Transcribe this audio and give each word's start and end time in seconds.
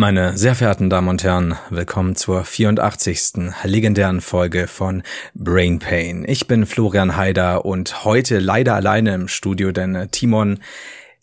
Meine 0.00 0.38
sehr 0.38 0.54
verehrten 0.54 0.88
Damen 0.88 1.08
und 1.08 1.24
Herren, 1.24 1.56
willkommen 1.68 2.16
zur 2.16 2.42
84. 2.42 3.52
legendären 3.64 4.22
Folge 4.22 4.66
von 4.66 5.02
Brain 5.34 5.78
Pain. 5.78 6.24
Ich 6.26 6.46
bin 6.46 6.64
Florian 6.64 7.18
Haider 7.18 7.66
und 7.66 8.02
heute 8.02 8.38
leider 8.38 8.74
alleine 8.76 9.12
im 9.12 9.28
Studio, 9.28 9.72
denn 9.72 10.08
Timon 10.10 10.60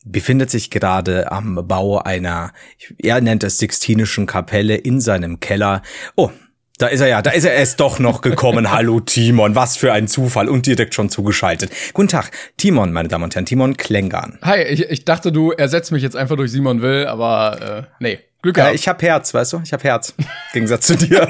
befindet 0.05 0.51
sich 0.51 0.69
gerade 0.69 1.31
am 1.31 1.67
Bau 1.67 1.97
einer, 1.97 2.53
er 2.99 3.19
nennt 3.19 3.43
es 3.43 3.57
Sixtinischen 3.57 4.27
Kapelle 4.27 4.75
in 4.75 5.01
seinem 5.01 5.39
Keller. 5.39 5.81
Oh, 6.15 6.29
da 6.77 6.87
ist 6.87 7.01
er 7.01 7.07
ja, 7.07 7.21
da 7.21 7.31
ist 7.31 7.43
er 7.43 7.53
erst 7.53 7.79
doch 7.79 7.99
noch 7.99 8.21
gekommen. 8.21 8.71
Hallo 8.71 8.99
Timon, 8.99 9.55
was 9.55 9.77
für 9.77 9.93
ein 9.93 10.07
Zufall 10.07 10.47
und 10.47 10.65
direkt 10.65 10.93
schon 10.93 11.09
zugeschaltet. 11.09 11.71
Guten 11.93 12.07
Tag, 12.07 12.31
Timon, 12.57 12.93
meine 12.93 13.07
Damen 13.07 13.23
und 13.23 13.35
Herren, 13.35 13.45
Timon 13.45 13.77
Klengan. 13.77 14.37
Hi, 14.43 14.61
ich, 14.61 14.89
ich 14.89 15.05
dachte, 15.05 15.31
du 15.31 15.51
ersetzt 15.51 15.91
mich 15.91 16.03
jetzt 16.03 16.15
einfach 16.15 16.35
durch 16.35 16.51
Simon 16.51 16.81
Will, 16.81 17.07
aber 17.07 17.87
äh, 17.89 17.93
nee. 17.99 18.19
Glück 18.43 18.55
gehabt. 18.55 18.71
Ja, 18.71 18.75
ich 18.75 18.87
hab 18.87 19.01
Herz, 19.01 19.33
weißt 19.33 19.53
du? 19.53 19.61
Ich 19.63 19.73
hab 19.73 19.83
Herz. 19.83 20.13
Im 20.19 20.25
Gegensatz 20.53 20.85
zu 20.85 20.95
dir. 20.95 21.27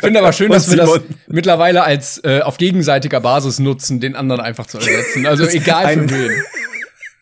Finde 0.00 0.20
aber 0.20 0.34
schön, 0.34 0.50
dass 0.50 0.70
wir 0.70 0.76
das 0.76 1.00
mittlerweile 1.26 1.82
als 1.82 2.22
äh, 2.22 2.42
auf 2.42 2.58
gegenseitiger 2.58 3.20
Basis 3.20 3.58
nutzen, 3.58 4.00
den 4.00 4.14
anderen 4.14 4.42
einfach 4.42 4.66
zu 4.66 4.76
ersetzen. 4.76 5.26
Also 5.26 5.46
egal 5.46 5.94
für 5.94 6.10
wen. 6.10 6.42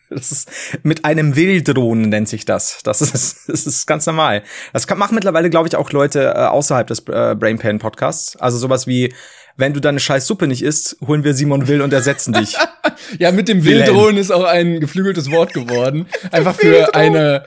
Das 0.09 0.31
ist 0.31 0.49
mit 0.83 1.05
einem 1.05 1.35
Wilddrohnen 1.35 2.09
nennt 2.09 2.29
sich 2.29 2.45
das. 2.45 2.79
Das 2.83 3.01
ist, 3.01 3.37
das 3.47 3.65
ist 3.65 3.85
ganz 3.85 4.05
normal. 4.05 4.43
Das 4.73 4.87
kann, 4.87 4.97
machen 4.97 5.15
mittlerweile, 5.15 5.49
glaube 5.49 5.67
ich, 5.67 5.75
auch 5.75 5.91
Leute 5.91 6.33
äh, 6.35 6.47
außerhalb 6.47 6.87
des 6.87 6.99
äh, 7.07 7.35
Brain 7.35 7.59
Pain 7.59 7.79
Podcasts. 7.79 8.35
Also 8.37 8.57
sowas 8.57 8.87
wie, 8.87 9.13
wenn 9.55 9.73
du 9.73 9.79
deine 9.79 9.99
scheiß 9.99 10.25
Suppe 10.25 10.47
nicht 10.47 10.63
isst, 10.63 10.97
holen 11.05 11.23
wir 11.23 11.33
Simon 11.33 11.67
Will 11.67 11.81
und 11.81 11.93
ersetzen 11.93 12.33
dich. 12.33 12.57
ja, 13.19 13.31
mit 13.31 13.47
dem 13.47 13.65
Wilddrohnen 13.65 14.17
ist 14.17 14.31
auch 14.31 14.45
ein 14.45 14.79
geflügeltes 14.79 15.31
Wort 15.31 15.53
geworden. 15.53 16.07
Einfach 16.31 16.55
für 16.55 16.95
eine 16.95 17.45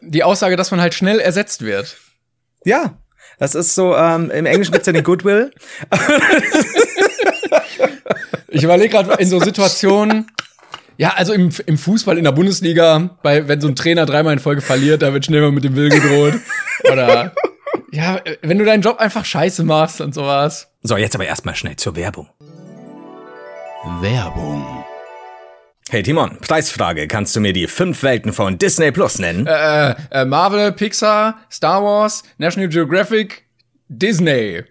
die 0.00 0.24
Aussage, 0.24 0.56
dass 0.56 0.70
man 0.70 0.80
halt 0.80 0.94
schnell 0.94 1.20
ersetzt 1.20 1.62
wird. 1.62 1.96
Ja, 2.64 2.98
das 3.38 3.54
ist 3.54 3.74
so, 3.74 3.96
ähm, 3.96 4.30
im 4.30 4.46
Englischen 4.46 4.72
gibt's 4.72 4.86
ja 4.86 4.92
den 4.92 5.04
Goodwill. 5.04 5.50
ich 8.48 8.62
überlege 8.62 8.90
gerade 8.90 9.22
in 9.22 9.28
so 9.28 9.40
Situationen, 9.40 10.30
ja, 11.00 11.14
also 11.16 11.32
im, 11.32 11.48
im 11.64 11.78
Fußball 11.78 12.18
in 12.18 12.24
der 12.24 12.32
Bundesliga, 12.32 13.16
bei, 13.22 13.48
wenn 13.48 13.58
so 13.58 13.68
ein 13.68 13.74
Trainer 13.74 14.04
dreimal 14.04 14.34
in 14.34 14.38
Folge 14.38 14.60
verliert, 14.60 15.00
da 15.00 15.14
wird 15.14 15.24
schnell 15.24 15.40
mal 15.40 15.50
mit 15.50 15.64
dem 15.64 15.74
Will 15.74 15.88
gedroht. 15.88 16.34
Oder 16.92 17.32
ja, 17.90 18.20
wenn 18.42 18.58
du 18.58 18.66
deinen 18.66 18.82
Job 18.82 18.98
einfach 18.98 19.24
scheiße 19.24 19.64
machst 19.64 20.02
und 20.02 20.12
sowas. 20.12 20.70
So, 20.82 20.98
jetzt 20.98 21.14
aber 21.14 21.24
erstmal 21.24 21.54
schnell 21.54 21.76
zur 21.76 21.96
Werbung. 21.96 22.28
Werbung. 24.02 24.84
Hey 25.88 26.02
Timon, 26.02 26.36
Preisfrage. 26.42 27.08
Kannst 27.08 27.34
du 27.34 27.40
mir 27.40 27.54
die 27.54 27.66
fünf 27.66 28.02
Welten 28.02 28.34
von 28.34 28.58
Disney 28.58 28.92
Plus 28.92 29.18
nennen? 29.18 29.46
Äh, 29.46 29.94
äh, 30.10 30.26
Marvel, 30.26 30.70
Pixar, 30.72 31.38
Star 31.50 31.82
Wars, 31.82 32.24
National 32.36 32.68
Geographic, 32.68 33.44
Disney. 33.88 34.64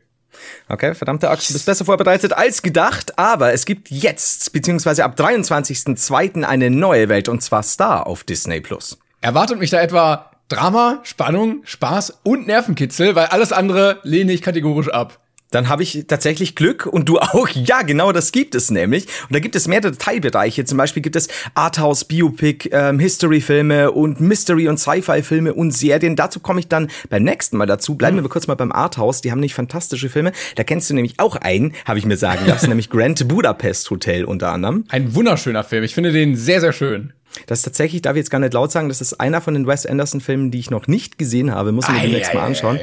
Okay, 0.68 0.94
verdammte 0.94 1.30
Axt, 1.30 1.50
du 1.50 1.54
bist 1.54 1.66
besser 1.66 1.86
vorbereitet 1.86 2.34
als 2.34 2.62
gedacht, 2.62 3.18
aber 3.18 3.54
es 3.54 3.66
gibt 3.66 3.90
jetzt, 3.90 4.52
beziehungsweise 4.54 5.04
ab 5.04 5.16
23.02. 5.18 6.44
eine 6.44 6.70
neue 6.70 7.10
Welt, 7.10 7.30
und 7.30 7.42
zwar 7.42 7.64
Star 7.64 8.08
auf 8.08 8.24
Disney 8.24 8.62
Plus. 8.62 8.98
Erwartet 9.22 9.60
mich 9.60 9.70
da 9.70 9.82
etwa 9.82 10.32
Drama, 10.48 11.00
Spannung, 11.04 11.62
Spaß 11.64 12.20
und 12.24 12.48
Nervenkitzel, 12.48 13.16
weil 13.16 13.28
alles 13.28 13.52
andere 13.52 14.00
lehne 14.04 14.32
ich 14.32 14.42
kategorisch 14.42 14.90
ab 14.90 15.20
dann 15.52 15.70
habe 15.70 15.84
ich 15.84 16.06
tatsächlich 16.08 16.56
Glück 16.56 16.86
und 16.86 17.10
du 17.10 17.20
auch. 17.20 17.48
Ja, 17.50 17.82
genau, 17.82 18.12
das 18.12 18.32
gibt 18.32 18.56
es 18.56 18.72
nämlich. 18.72 19.06
Und 19.28 19.36
da 19.36 19.40
gibt 19.40 19.56
es 19.56 19.68
mehrere 19.68 19.98
Teilbereiche. 19.98 20.66
Zum 20.66 20.78
Beispiel 20.78 21.02
gibt 21.02 21.16
es 21.16 21.28
Arthouse, 21.56 22.06
Biopic, 22.06 22.70
ähm, 22.72 23.00
History-Filme 23.00 23.92
und 23.92 24.20
Mystery- 24.20 24.68
und 24.68 24.78
Sci-Fi-Filme 24.78 25.54
und 25.54 25.72
Serien. 25.72 26.16
Dazu 26.16 26.40
komme 26.40 26.60
ich 26.60 26.68
dann 26.68 26.90
beim 27.10 27.24
nächsten 27.24 27.58
Mal 27.58 27.66
dazu. 27.66 27.96
Bleiben 27.96 28.18
mhm. 28.18 28.24
wir 28.24 28.30
kurz 28.30 28.48
mal 28.48 28.56
beim 28.56 28.72
Arthouse. 28.72 29.22
Die 29.22 29.32
haben 29.32 29.40
nämlich 29.40 29.56
fantastische 29.56 30.10
Filme. 30.10 30.32
Da 30.56 30.64
kennst 30.64 30.90
du 30.90 30.94
nämlich 30.94 31.20
auch 31.20 31.36
einen, 31.36 31.74
habe 31.86 32.00
ich 32.00 32.06
mir 32.06 32.18
sagen 32.18 32.46
lassen, 32.46 32.68
nämlich 32.70 32.90
Grand 32.90 33.28
Budapest 33.28 33.90
Hotel 33.90 34.26
unter 34.26 34.52
anderem. 34.52 34.86
Ein 34.90 35.16
wunderschöner 35.16 35.64
Film. 35.64 35.84
Ich 35.84 35.96
finde 35.96 36.12
den 36.12 36.36
sehr, 36.36 36.62
sehr 36.62 36.74
schön. 36.74 37.14
Das 37.46 37.60
ist 37.60 37.64
tatsächlich, 37.64 38.02
darf 38.02 38.16
ich 38.16 38.20
jetzt 38.20 38.32
gar 38.32 38.40
nicht 38.40 38.54
laut 38.54 38.72
sagen, 38.72 38.90
das 38.90 39.02
ist 39.02 39.20
einer 39.20 39.40
von 39.40 39.54
den 39.54 39.68
Wes 39.68 39.86
Anderson-Filmen, 39.86 40.52
die 40.52 40.60
ich 40.60 40.72
noch 40.72 40.88
nicht 40.88 41.18
gesehen 41.18 41.54
habe. 41.54 41.72
Muss 41.72 41.88
ich 41.88 41.94
mir 41.94 42.02
demnächst 42.02 42.34
mal 42.34 42.44
anschauen. 42.44 42.80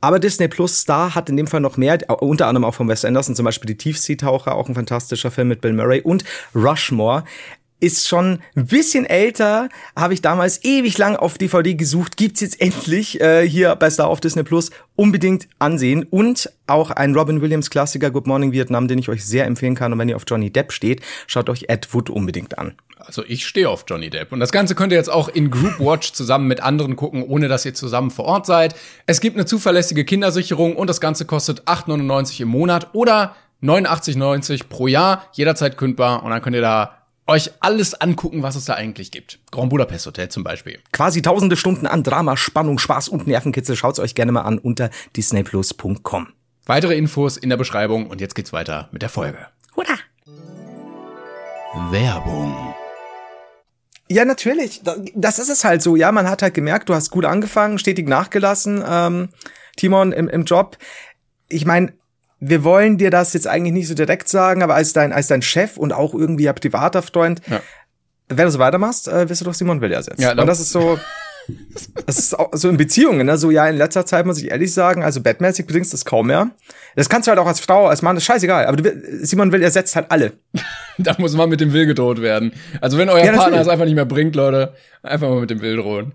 Aber 0.00 0.18
Disney 0.18 0.48
Plus 0.48 0.80
Star 0.80 1.14
hat 1.14 1.28
in 1.28 1.36
dem 1.36 1.46
Fall 1.46 1.60
noch 1.60 1.76
mehr, 1.76 1.98
unter 2.20 2.46
anderem 2.46 2.64
auch 2.64 2.74
von 2.74 2.88
Wes 2.88 3.04
Anderson, 3.04 3.34
zum 3.34 3.44
Beispiel 3.44 3.66
die 3.66 3.78
Tiefseetaucher, 3.78 4.54
auch 4.54 4.68
ein 4.68 4.74
fantastischer 4.74 5.30
Film 5.30 5.48
mit 5.48 5.60
Bill 5.60 5.72
Murray 5.72 6.00
und 6.00 6.24
Rushmore 6.54 7.24
ist 7.80 8.08
schon 8.08 8.40
ein 8.54 8.66
bisschen 8.66 9.04
älter, 9.04 9.68
habe 9.94 10.14
ich 10.14 10.22
damals 10.22 10.64
ewig 10.64 10.96
lang 10.98 11.16
auf 11.16 11.38
DVD 11.38 11.74
gesucht, 11.74 12.16
gibt's 12.16 12.40
jetzt 12.40 12.60
endlich 12.60 13.20
äh, 13.20 13.48
hier 13.48 13.76
bei 13.76 13.90
Star 13.90 14.08
auf 14.08 14.20
Disney 14.20 14.42
Plus, 14.42 14.70
unbedingt 14.94 15.48
ansehen 15.58 16.04
und 16.04 16.50
auch 16.66 16.90
ein 16.90 17.14
Robin 17.14 17.40
Williams 17.40 17.70
Klassiker 17.70 18.10
Good 18.10 18.26
Morning 18.26 18.52
Vietnam, 18.52 18.88
den 18.88 18.98
ich 18.98 19.08
euch 19.08 19.24
sehr 19.24 19.44
empfehlen 19.44 19.74
kann 19.74 19.92
und 19.92 19.98
wenn 19.98 20.08
ihr 20.08 20.16
auf 20.16 20.24
Johnny 20.26 20.50
Depp 20.50 20.72
steht, 20.72 21.02
schaut 21.26 21.50
euch 21.50 21.66
Ed 21.68 21.92
Wood 21.92 22.10
unbedingt 22.10 22.58
an. 22.58 22.74
Also 22.98 23.22
ich 23.26 23.46
stehe 23.46 23.68
auf 23.68 23.84
Johnny 23.86 24.10
Depp. 24.10 24.32
Und 24.32 24.40
das 24.40 24.50
Ganze 24.50 24.74
könnt 24.74 24.92
ihr 24.92 24.98
jetzt 24.98 25.10
auch 25.10 25.28
in 25.28 25.50
Group 25.50 25.78
Watch 25.78 26.12
zusammen 26.12 26.48
mit 26.48 26.60
anderen 26.60 26.96
gucken, 26.96 27.22
ohne 27.22 27.46
dass 27.46 27.64
ihr 27.64 27.74
zusammen 27.74 28.10
vor 28.10 28.24
Ort 28.24 28.46
seid. 28.46 28.74
Es 29.06 29.20
gibt 29.20 29.36
eine 29.36 29.46
zuverlässige 29.46 30.04
Kindersicherung 30.04 30.76
und 30.76 30.88
das 30.88 31.00
Ganze 31.00 31.24
kostet 31.24 31.62
8,99 31.64 32.42
im 32.42 32.48
Monat 32.48 32.88
oder 32.94 33.36
89,90 33.62 34.68
pro 34.68 34.86
Jahr, 34.86 35.28
jederzeit 35.32 35.76
kündbar. 35.76 36.24
Und 36.24 36.30
dann 36.30 36.42
könnt 36.42 36.56
ihr 36.56 36.62
da 36.62 36.96
euch 37.26 37.50
alles 37.60 37.94
angucken, 37.94 38.42
was 38.42 38.56
es 38.56 38.64
da 38.64 38.74
eigentlich 38.74 39.10
gibt. 39.10 39.38
Grand 39.50 39.70
Budapest 39.70 40.06
Hotel 40.06 40.28
zum 40.28 40.44
Beispiel. 40.44 40.78
Quasi 40.92 41.22
tausende 41.22 41.56
Stunden 41.56 41.86
an 41.86 42.02
Drama, 42.02 42.36
Spannung, 42.36 42.78
Spaß 42.78 43.08
und 43.08 43.26
Nervenkitzel. 43.26 43.76
Schaut's 43.76 43.98
euch 43.98 44.14
gerne 44.14 44.32
mal 44.32 44.42
an 44.42 44.58
unter 44.58 44.90
disneyplus.com. 45.16 46.28
Weitere 46.66 46.96
Infos 46.96 47.36
in 47.36 47.48
der 47.50 47.56
Beschreibung 47.56 48.08
und 48.08 48.20
jetzt 48.20 48.34
geht's 48.34 48.52
weiter 48.52 48.88
mit 48.92 49.02
der 49.02 49.08
Folge. 49.08 49.38
Hurra! 49.76 49.96
Werbung 51.90 52.74
ja, 54.08 54.24
natürlich. 54.24 54.82
Das 55.14 55.38
ist 55.38 55.48
es 55.48 55.64
halt 55.64 55.82
so. 55.82 55.96
Ja, 55.96 56.12
man 56.12 56.28
hat 56.28 56.42
halt 56.42 56.54
gemerkt, 56.54 56.88
du 56.88 56.94
hast 56.94 57.10
gut 57.10 57.24
angefangen, 57.24 57.78
stetig 57.78 58.08
nachgelassen, 58.08 58.82
ähm, 58.86 59.30
Timon 59.76 60.12
im, 60.12 60.28
im 60.28 60.44
Job. 60.44 60.78
Ich 61.48 61.64
meine, 61.64 61.92
wir 62.40 62.64
wollen 62.64 62.98
dir 62.98 63.10
das 63.10 63.32
jetzt 63.32 63.46
eigentlich 63.46 63.72
nicht 63.72 63.88
so 63.88 63.94
direkt 63.94 64.28
sagen, 64.28 64.62
aber 64.62 64.74
als 64.74 64.92
dein, 64.92 65.12
als 65.12 65.28
dein 65.28 65.42
Chef 65.42 65.76
und 65.76 65.92
auch 65.92 66.14
irgendwie 66.14 66.48
ein 66.48 66.54
privater 66.54 67.02
Freund, 67.02 67.40
ja. 67.48 67.60
wenn 68.28 68.44
du 68.44 68.50
so 68.50 68.58
weitermachst, 68.58 69.08
äh, 69.08 69.28
wirst 69.28 69.40
du 69.40 69.46
doch 69.46 69.54
Simon 69.54 69.80
Will 69.80 69.92
ersetzen. 69.92 70.20
Ja, 70.20 70.32
und 70.32 70.46
das 70.46 70.60
ist 70.60 70.70
so, 70.70 70.98
das 72.06 72.18
ist 72.18 72.38
auch 72.38 72.50
so 72.52 72.68
in 72.68 72.76
Beziehungen, 72.76 73.26
ne? 73.26 73.38
So, 73.38 73.50
ja, 73.50 73.66
in 73.68 73.76
letzter 73.76 74.04
Zeit 74.04 74.26
muss 74.26 74.38
ich 74.38 74.50
ehrlich 74.50 74.72
sagen, 74.74 75.02
also 75.02 75.22
bettmäßig 75.22 75.66
bringst 75.66 75.92
du 75.92 75.94
das 75.94 76.04
kaum 76.04 76.26
mehr. 76.26 76.50
Das 76.94 77.08
kannst 77.08 77.26
du 77.26 77.30
halt 77.30 77.38
auch 77.38 77.46
als 77.46 77.60
Frau, 77.60 77.86
als 77.86 78.02
Mann, 78.02 78.16
das 78.16 78.22
ist 78.22 78.26
scheißegal. 78.26 78.66
Aber 78.66 78.76
du, 78.76 79.24
Simon 79.24 79.52
Will 79.52 79.62
ersetzt 79.62 79.96
halt 79.96 80.10
alle. 80.10 80.32
da 80.98 81.14
muss 81.18 81.34
man 81.34 81.48
mit 81.48 81.60
dem 81.60 81.72
Will 81.72 81.86
gedroht 81.86 82.20
werden. 82.20 82.52
Also 82.80 82.98
wenn 82.98 83.08
euer 83.08 83.24
ja, 83.24 83.32
Partner 83.32 83.60
es 83.60 83.68
einfach 83.68 83.84
nicht 83.86 83.94
mehr 83.94 84.04
bringt, 84.04 84.36
Leute, 84.36 84.74
einfach 85.02 85.28
mal 85.28 85.40
mit 85.40 85.50
dem 85.50 85.62
Will 85.62 85.76
drohen. 85.76 86.12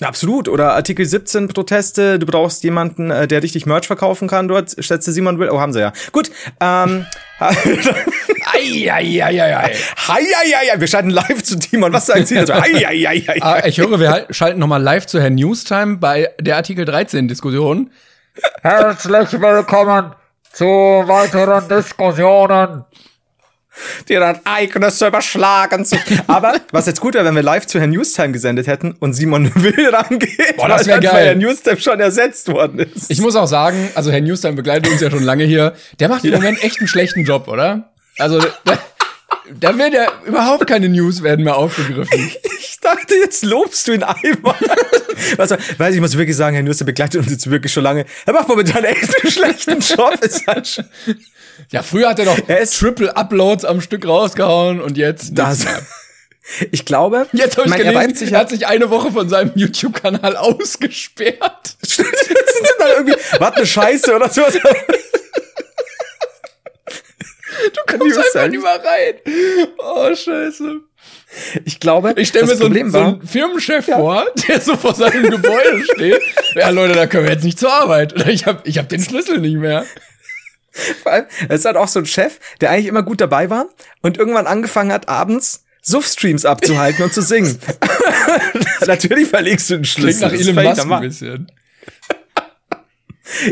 Absolut. 0.00 0.48
Oder 0.48 0.74
Artikel 0.74 1.04
17 1.04 1.48
Proteste, 1.48 2.20
du 2.20 2.26
brauchst 2.26 2.62
jemanden, 2.62 3.10
äh, 3.10 3.26
der 3.26 3.42
richtig 3.42 3.66
Merch 3.66 3.86
verkaufen 3.86 4.28
kann 4.28 4.46
dort, 4.46 4.76
du 4.76 5.12
Simon 5.12 5.40
Will. 5.40 5.50
Oh, 5.50 5.60
haben 5.60 5.72
sie 5.72 5.80
ja. 5.80 5.92
Gut. 6.12 6.30
Ähm, 6.60 7.04
Eieieiei. 10.08 10.80
Wir 10.80 10.86
schalten 10.86 11.10
live 11.10 11.42
zu 11.42 11.58
Timon. 11.58 11.92
Was 11.92 12.06
sagen 12.06 12.24
Sie 12.26 12.36
dazu? 12.36 12.52
Eieieiei. 12.54 13.42
Ah, 13.42 13.66
ich 13.66 13.78
höre, 13.78 13.98
wir 13.98 14.26
schalten 14.30 14.60
nochmal 14.60 14.82
live 14.82 15.06
zu 15.06 15.20
Herrn 15.20 15.34
Newstime 15.34 15.96
bei 15.96 16.30
der 16.40 16.56
Artikel 16.56 16.84
13 16.84 17.26
Diskussion. 17.26 17.90
Herzlich 18.62 19.32
willkommen 19.40 20.12
zu 20.52 20.64
weiteren 20.64 21.68
Diskussionen 21.68 22.84
die 24.08 24.14
dann 24.14 24.40
Ereignisse 24.44 25.08
überschlagen 25.08 25.84
sich. 25.84 26.00
Aber 26.26 26.54
was 26.72 26.86
jetzt 26.86 27.00
gut 27.00 27.14
wäre, 27.14 27.24
wenn 27.24 27.34
wir 27.34 27.42
live 27.42 27.66
zu 27.66 27.78
Herrn 27.80 27.90
Newstime 27.90 28.32
gesendet 28.32 28.66
hätten 28.66 28.94
und 28.98 29.14
Simon 29.14 29.52
Will 29.62 29.88
rangeht, 29.88 30.56
Boah, 30.56 30.68
das 30.68 30.86
wäre 30.86 31.00
geil. 31.00 31.12
weil 31.12 31.26
Herr 31.26 31.34
Newstime 31.34 31.80
schon 31.80 32.00
ersetzt 32.00 32.48
worden 32.48 32.80
ist. 32.80 33.10
Ich 33.10 33.20
muss 33.20 33.36
auch 33.36 33.46
sagen, 33.46 33.90
also 33.94 34.10
Herr 34.10 34.20
Newstime 34.20 34.54
begleitet 34.54 34.90
uns 34.90 35.00
ja 35.00 35.10
schon 35.10 35.22
lange 35.22 35.44
hier. 35.44 35.74
Der 36.00 36.08
macht 36.08 36.24
im 36.24 36.32
ja. 36.32 36.38
Moment 36.38 36.62
echt 36.62 36.78
einen 36.78 36.88
schlechten 36.88 37.24
Job, 37.24 37.48
oder? 37.48 37.90
Also 38.18 38.40
da, 38.64 38.78
da 39.60 39.78
wird 39.78 39.94
ja 39.94 40.08
überhaupt 40.26 40.66
keine 40.66 40.88
News 40.88 41.22
werden 41.22 41.44
mehr 41.44 41.56
aufgegriffen. 41.56 42.30
Ich 42.58 42.78
dachte, 42.80 43.14
jetzt 43.14 43.44
lobst 43.44 43.88
du 43.88 43.92
ihn 43.92 44.02
einmal. 44.02 44.56
Was, 45.36 45.50
weiß 45.50 45.94
ich, 45.94 46.00
muss 46.00 46.16
wirklich 46.16 46.36
sagen, 46.36 46.54
Herr 46.54 46.62
Newstime 46.62 46.86
begleitet 46.86 47.20
uns 47.20 47.30
jetzt 47.30 47.50
wirklich 47.50 47.72
schon 47.72 47.82
lange. 47.82 48.06
Er 48.26 48.32
macht 48.32 48.48
momentan 48.48 48.84
echt 48.84 49.22
einen 49.22 49.30
schlechten 49.32 49.80
Job. 49.80 50.18
Ist 50.22 50.46
halt 50.46 50.66
schon 50.66 50.84
ja, 51.70 51.82
früher 51.82 52.08
hat 52.10 52.18
er 52.18 52.26
doch 52.26 52.38
er 52.46 52.66
Triple 52.66 53.16
Uploads 53.16 53.64
am 53.64 53.80
Stück 53.80 54.06
rausgehauen 54.06 54.80
und 54.80 54.96
jetzt 54.96 55.32
das. 55.34 55.66
Ich 56.72 56.86
glaube, 56.86 57.26
jetzt 57.32 57.58
habe 57.58 57.68
ich 57.68 57.76
gelesen, 57.76 57.94
er, 57.94 58.16
sich, 58.16 58.32
er 58.32 58.38
hat 58.40 58.48
sich 58.48 58.66
eine 58.66 58.88
Woche 58.88 59.12
von 59.12 59.28
seinem 59.28 59.52
YouTube-Kanal 59.54 60.34
ausgesperrt. 60.38 61.76
Was 63.38 63.52
eine 63.54 63.66
Scheiße 63.66 64.16
oder 64.16 64.30
sowas. 64.30 64.58
Du 67.74 67.98
kommst 67.98 68.18
einfach 68.18 68.48
nicht 68.48 68.62
mal 68.62 68.76
rein. 68.78 69.14
Oh, 69.78 70.14
scheiße. 70.14 70.80
Ich 71.64 71.80
glaube, 71.80 72.14
Ich 72.16 72.28
stelle 72.28 72.46
mir 72.46 72.56
so, 72.56 72.66
einen, 72.66 72.90
so 72.90 72.98
einen 72.98 73.26
Firmenchef 73.26 73.84
vor, 73.84 74.26
der 74.48 74.60
so 74.60 74.76
vor 74.76 74.94
seinem 74.94 75.30
Gebäude 75.30 75.84
steht. 75.94 76.22
Ja, 76.54 76.70
Leute, 76.70 76.94
da 76.94 77.06
können 77.06 77.24
wir 77.24 77.32
jetzt 77.32 77.44
nicht 77.44 77.58
zur 77.58 77.72
Arbeit. 77.72 78.14
Oder 78.14 78.28
ich 78.28 78.46
habe 78.46 78.60
ich 78.64 78.78
hab 78.78 78.88
den 78.88 79.02
Schlüssel 79.02 79.38
nicht 79.38 79.56
mehr. 79.56 79.84
vor 81.02 81.12
allem, 81.12 81.26
es 81.48 81.60
ist 81.60 81.64
halt 81.64 81.76
auch 81.76 81.88
so 81.88 81.98
ein 81.98 82.06
Chef, 82.06 82.38
der 82.60 82.70
eigentlich 82.70 82.86
immer 82.86 83.02
gut 83.02 83.20
dabei 83.20 83.50
war 83.50 83.66
und 84.02 84.18
irgendwann 84.18 84.46
angefangen 84.46 84.92
hat, 84.92 85.08
abends 85.08 85.64
Suff-Streams 85.82 86.44
abzuhalten 86.44 87.04
und 87.04 87.12
zu 87.12 87.22
singen. 87.22 87.58
Natürlich 88.86 89.28
verlegst 89.28 89.70
du 89.70 89.74
den 89.74 89.82
Klingt 89.82 90.18
Schlüssel. 90.18 90.22
nach 90.22 90.32
das 90.32 90.46
Elon 90.46 90.64
Musk 90.64 90.92
ein 90.92 91.00
bisschen. 91.00 91.52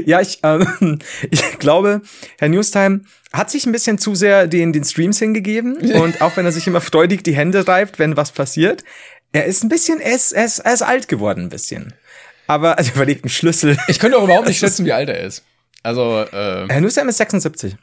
Ja, 0.07 0.23
ich, 0.23 0.41
ähm, 0.43 1.01
ich 1.31 1.59
glaube, 1.59 2.01
Herr 2.39 2.49
Newstime 2.49 3.03
hat 3.31 3.51
sich 3.51 3.67
ein 3.67 3.73
bisschen 3.73 3.99
zu 3.99 4.15
sehr 4.15 4.47
den, 4.47 4.73
den 4.73 4.85
Streams 4.85 5.19
hingegeben. 5.19 5.77
Und 6.01 6.23
auch 6.23 6.35
wenn 6.39 6.47
er 6.47 6.53
sich 6.53 6.67
immer 6.67 6.81
freudig 6.81 7.23
die 7.25 7.37
Hände 7.37 7.69
reibt, 7.69 7.99
wenn 7.99 8.17
was 8.17 8.33
passiert, 8.33 8.85
er 9.33 9.45
ist 9.45 9.63
ein 9.63 9.69
bisschen, 9.69 10.01
er 10.01 10.15
ist, 10.15 10.33
er 10.33 10.47
ist, 10.47 10.61
er 10.61 10.73
ist 10.73 10.81
alt 10.81 11.09
geworden 11.09 11.45
ein 11.45 11.49
bisschen. 11.51 11.93
Aber, 12.47 12.79
also 12.79 12.93
überlegt 12.95 13.25
einen 13.25 13.31
Schlüssel. 13.31 13.77
Ich 13.89 13.99
könnte 13.99 14.17
auch 14.17 14.25
überhaupt 14.25 14.49
nicht 14.49 14.59
schätzen, 14.59 14.87
wie 14.87 14.93
alt 14.93 15.11
er 15.11 15.21
ist. 15.21 15.45
Also, 15.87 16.21
äh, 16.33 16.67
Herr 16.69 16.81
Newstime 16.81 17.11
ist 17.11 17.19
76. 17.19 17.77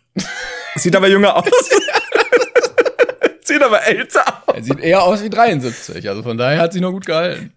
Sieht 0.75 0.93
aber 0.93 1.07
jünger 1.07 1.37
aus. 1.37 1.45
Sieht 3.45 3.63
aber 3.63 3.81
älter 3.87 4.25
aus. 4.45 4.55
er 4.57 4.63
sieht 4.63 4.79
eher 4.81 5.03
aus 5.03 5.23
wie 5.23 5.29
73. 5.29 6.09
Also 6.09 6.21
von 6.21 6.37
daher 6.37 6.59
hat 6.59 6.73
sich 6.73 6.81
noch 6.81 6.91
gut 6.91 7.05
gehalten. 7.05 7.53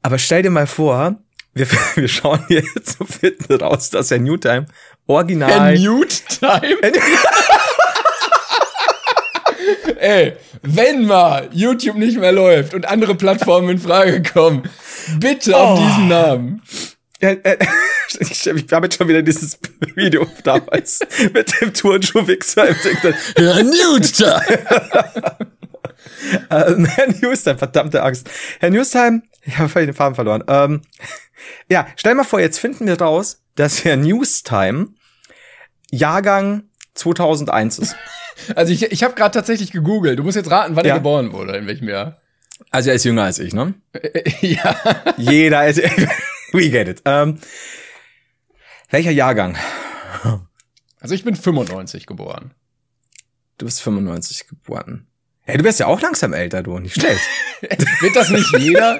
Aber 0.00 0.18
stell 0.18 0.42
dir 0.42 0.48
mal 0.50 0.66
vor, 0.66 1.16
wir, 1.52 1.66
wir 1.96 2.08
schauen 2.08 2.42
hier 2.48 2.62
jetzt 2.74 2.96
so 2.98 3.04
finden 3.04 3.54
raus, 3.62 3.90
dass 3.90 4.10
Herr 4.10 4.18
Newtime 4.18 4.66
original. 5.06 5.74
Der 5.76 5.80
Nude 5.86 6.08
Time. 6.40 6.92
Ey, 9.98 10.32
wenn 10.62 11.04
mal 11.06 11.48
YouTube 11.52 11.96
nicht 11.96 12.18
mehr 12.18 12.32
läuft 12.32 12.72
und 12.72 12.86
andere 12.86 13.14
Plattformen 13.14 13.68
in 13.68 13.78
Frage 13.78 14.22
kommen, 14.22 14.62
bitte 15.18 15.54
auf 15.56 15.78
Oh. 15.78 15.82
diesen 15.86 16.08
Namen. 16.08 16.62
Äh, 17.22 17.38
äh, 17.44 17.56
ich 18.20 18.46
habe 18.48 18.86
jetzt 18.86 18.98
schon 18.98 19.08
wieder 19.08 19.22
dieses 19.22 19.58
Video 19.94 20.26
damals 20.44 21.00
mit 21.32 21.60
dem 21.60 21.72
Turnschuh-Wichser 21.72 22.68
im 22.68 22.76
TikTok. 22.76 23.14
Herr 23.36 23.62
Newstime! 23.62 25.46
ähm, 26.50 26.84
Herr 26.84 27.08
Newstime, 27.20 27.58
verdammte 27.58 28.02
Angst. 28.02 28.28
Herr 28.60 28.70
Newstime, 28.70 29.22
ich 29.42 29.56
habe 29.58 29.68
völlig 29.68 29.88
den 29.88 29.94
Faden 29.94 30.14
verloren. 30.16 30.42
Ähm, 30.48 30.82
ja, 31.70 31.86
stell 31.96 32.14
mal 32.14 32.24
vor, 32.24 32.40
jetzt 32.40 32.58
finden 32.58 32.86
wir 32.86 33.00
raus, 33.00 33.42
dass 33.54 33.84
Herr 33.84 33.96
Newstime 33.96 34.88
Jahrgang 35.90 36.64
2001 36.94 37.78
ist. 37.78 37.96
Also 38.56 38.72
ich, 38.72 38.82
ich 38.90 39.02
habe 39.04 39.14
gerade 39.14 39.32
tatsächlich 39.32 39.70
gegoogelt. 39.70 40.18
Du 40.18 40.24
musst 40.24 40.36
jetzt 40.36 40.50
raten, 40.50 40.74
wann 40.74 40.84
Ja. 40.84 40.94
er 40.94 40.98
geboren 40.98 41.32
wurde, 41.32 41.56
in 41.56 41.66
welchem 41.66 41.88
Jahr. 41.88 42.20
Also 42.70 42.90
er 42.90 42.96
ist 42.96 43.04
jünger 43.04 43.24
als 43.24 43.38
ich, 43.38 43.52
ne? 43.52 43.74
ja. 44.40 44.76
Jeder 45.16 45.66
ist. 45.68 45.80
We 46.60 46.70
get 46.70 46.88
it. 46.88 47.02
Ähm, 47.04 47.38
welcher 48.90 49.10
Jahrgang? 49.10 49.56
Also 51.00 51.14
ich 51.14 51.24
bin 51.24 51.34
95 51.34 52.06
geboren. 52.06 52.54
Du 53.58 53.66
bist 53.66 53.80
95 53.82 54.46
geboren. 54.48 55.06
Hey, 55.44 55.56
du 55.56 55.64
bist 55.64 55.80
ja 55.80 55.86
auch 55.86 56.00
langsam 56.00 56.32
älter, 56.32 56.62
du. 56.62 56.78
Nicht 56.78 56.94
schlecht. 56.94 57.20
Wird 58.00 58.14
das 58.14 58.30
nicht 58.30 58.56
jeder 58.58 58.98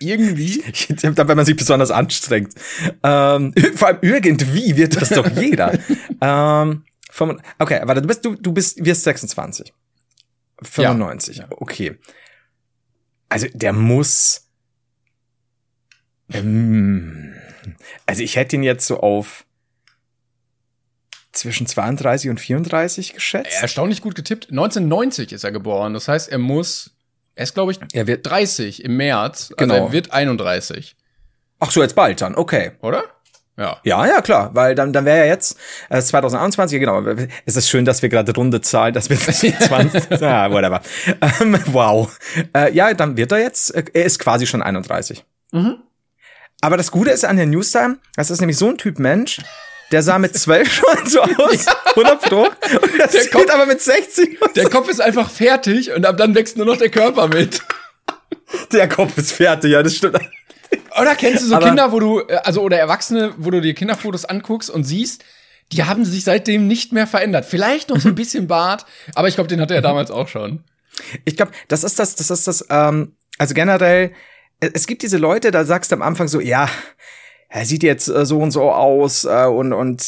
irgendwie? 0.00 0.62
Ich, 0.72 0.88
wenn 0.88 1.36
man 1.36 1.46
sich 1.46 1.56
besonders 1.56 1.90
anstrengt. 1.92 2.54
Ähm, 3.02 3.54
vor 3.76 3.88
allem 3.88 3.98
irgendwie 4.02 4.76
wird 4.76 5.00
das 5.00 5.10
doch 5.10 5.28
jeder. 5.36 5.78
ähm, 6.20 6.84
okay, 7.58 7.80
warte, 7.84 8.02
du 8.02 8.08
bist, 8.08 8.24
du, 8.24 8.34
du 8.34 8.52
bist, 8.52 8.84
wirst 8.84 9.04
26. 9.04 9.72
95, 10.62 11.42
okay. 11.50 11.98
Also 13.28 13.46
der 13.52 13.72
muss. 13.72 14.43
Ähm, 16.32 17.34
also 18.06 18.22
ich 18.22 18.36
hätte 18.36 18.56
ihn 18.56 18.62
jetzt 18.62 18.86
so 18.86 19.00
auf 19.00 19.44
zwischen 21.32 21.66
32 21.66 22.30
und 22.30 22.40
34 22.40 23.14
geschätzt. 23.14 23.60
Erstaunlich 23.60 24.00
gut 24.00 24.14
getippt. 24.14 24.50
1990 24.50 25.32
ist 25.32 25.44
er 25.44 25.52
geboren. 25.52 25.92
Das 25.94 26.06
heißt, 26.08 26.28
er 26.30 26.38
muss, 26.38 26.92
er 27.34 27.44
ist 27.44 27.54
glaube 27.54 27.72
ich 27.72 27.80
Er 27.92 28.06
wird. 28.06 28.24
30 28.26 28.84
im 28.84 28.96
März. 28.96 29.50
Also 29.50 29.54
Genau. 29.56 29.74
er 29.86 29.92
wird 29.92 30.12
31, 30.12 30.96
Ach 31.60 31.70
so, 31.70 31.80
jetzt 31.82 31.94
bald 31.94 32.20
dann. 32.20 32.34
Okay. 32.34 32.72
oder? 32.82 33.04
Ja. 33.56 33.78
Ja, 33.84 34.04
ja, 34.06 34.20
klar, 34.20 34.50
weil 34.54 34.74
dann, 34.74 34.92
dann 34.92 35.04
wäre 35.04 35.18
ja 35.18 35.24
jetzt 35.26 35.56
äh, 35.88 36.02
2021, 36.02 36.80
genau. 36.80 37.02
Es 37.46 37.54
ist 37.56 37.68
schön, 37.68 37.84
dass 37.84 38.02
wir 38.02 38.08
gerade 38.08 38.34
runde 38.34 38.60
Zahlen, 38.60 38.92
dass 38.92 39.08
wir 39.08 39.16
20, 39.18 40.20
ah, 40.22 40.50
whatever. 40.50 40.82
Ähm, 41.40 41.58
wow. 41.66 42.16
Äh, 42.54 42.72
ja, 42.74 42.92
dann 42.94 43.16
wird 43.16 43.30
er 43.32 43.38
jetzt, 43.38 43.72
äh, 43.74 43.84
er 43.92 44.04
ist 44.04 44.18
quasi 44.18 44.46
schon 44.46 44.60
31. 44.62 45.24
Mhm. 45.52 45.76
Aber 46.64 46.78
das 46.78 46.90
Gute 46.90 47.10
ist 47.10 47.26
an 47.26 47.36
der 47.36 47.44
Newstime, 47.44 47.98
das 48.16 48.30
ist 48.30 48.40
nämlich 48.40 48.56
so 48.56 48.70
ein 48.70 48.78
Typ 48.78 48.98
Mensch, 48.98 49.38
der 49.92 50.02
sah 50.02 50.18
mit 50.18 50.34
12 50.34 50.72
schon 50.72 51.06
so 51.06 51.20
aus, 51.20 51.66
100 51.90 52.20
Pro, 52.22 52.48
Der 53.12 53.26
kommt- 53.30 53.50
aber 53.50 53.66
mit 53.66 53.82
60 53.82 54.40
aus. 54.40 54.52
Der 54.54 54.70
Kopf 54.70 54.88
ist 54.88 55.00
einfach 55.02 55.28
fertig 55.28 55.92
und 55.92 56.06
ab 56.06 56.16
dann 56.16 56.34
wächst 56.34 56.56
nur 56.56 56.64
noch 56.64 56.78
der 56.78 56.88
Körper 56.88 57.28
mit. 57.28 57.60
Der 58.72 58.88
Kopf 58.88 59.18
ist 59.18 59.32
fertig, 59.32 59.72
ja, 59.72 59.82
das 59.82 59.94
stimmt. 59.96 60.18
Oder 60.98 61.14
kennst 61.16 61.42
du 61.42 61.48
so 61.48 61.56
Aber- 61.56 61.66
Kinder, 61.66 61.92
wo 61.92 62.00
du, 62.00 62.20
äh, 62.20 62.36
also 62.44 62.62
oder 62.62 62.78
Erwachsene, 62.78 63.34
wo 63.36 63.50
du 63.50 63.60
dir 63.60 63.74
Kinderfotos 63.74 64.24
anguckst 64.24 64.70
und 64.70 64.84
siehst, 64.84 65.22
die 65.72 65.84
haben 65.84 66.06
sich 66.06 66.24
seitdem 66.24 66.66
nicht 66.66 66.92
mehr 66.92 67.06
verändert. 67.06 67.44
Vielleicht 67.44 67.90
noch 67.90 68.00
so 68.00 68.08
ein 68.08 68.14
bisschen 68.14 68.46
Bart, 68.46 68.86
aber 69.14 69.28
ich 69.28 69.34
glaube, 69.34 69.48
den 69.48 69.60
hatte 69.60 69.74
er 69.74 69.82
damals 69.82 70.10
auch 70.10 70.28
schon. 70.28 70.64
Ich 71.26 71.36
glaube, 71.36 71.52
das 71.68 71.84
ist 71.84 71.98
das, 71.98 72.14
das 72.14 72.30
ist 72.30 72.48
das, 72.48 72.64
ähm, 72.70 73.12
also 73.38 73.52
generell, 73.52 74.12
es 74.72 74.86
gibt 74.86 75.02
diese 75.02 75.18
Leute, 75.18 75.50
da 75.50 75.64
sagst 75.64 75.90
du 75.90 75.96
am 75.96 76.02
Anfang 76.02 76.28
so, 76.28 76.40
ja, 76.40 76.68
er 77.48 77.66
sieht 77.66 77.84
jetzt 77.84 78.08
äh, 78.08 78.26
so 78.26 78.38
und 78.40 78.50
so 78.50 78.72
aus 78.72 79.24
äh, 79.24 79.44
und 79.46 79.72
und 79.72 80.00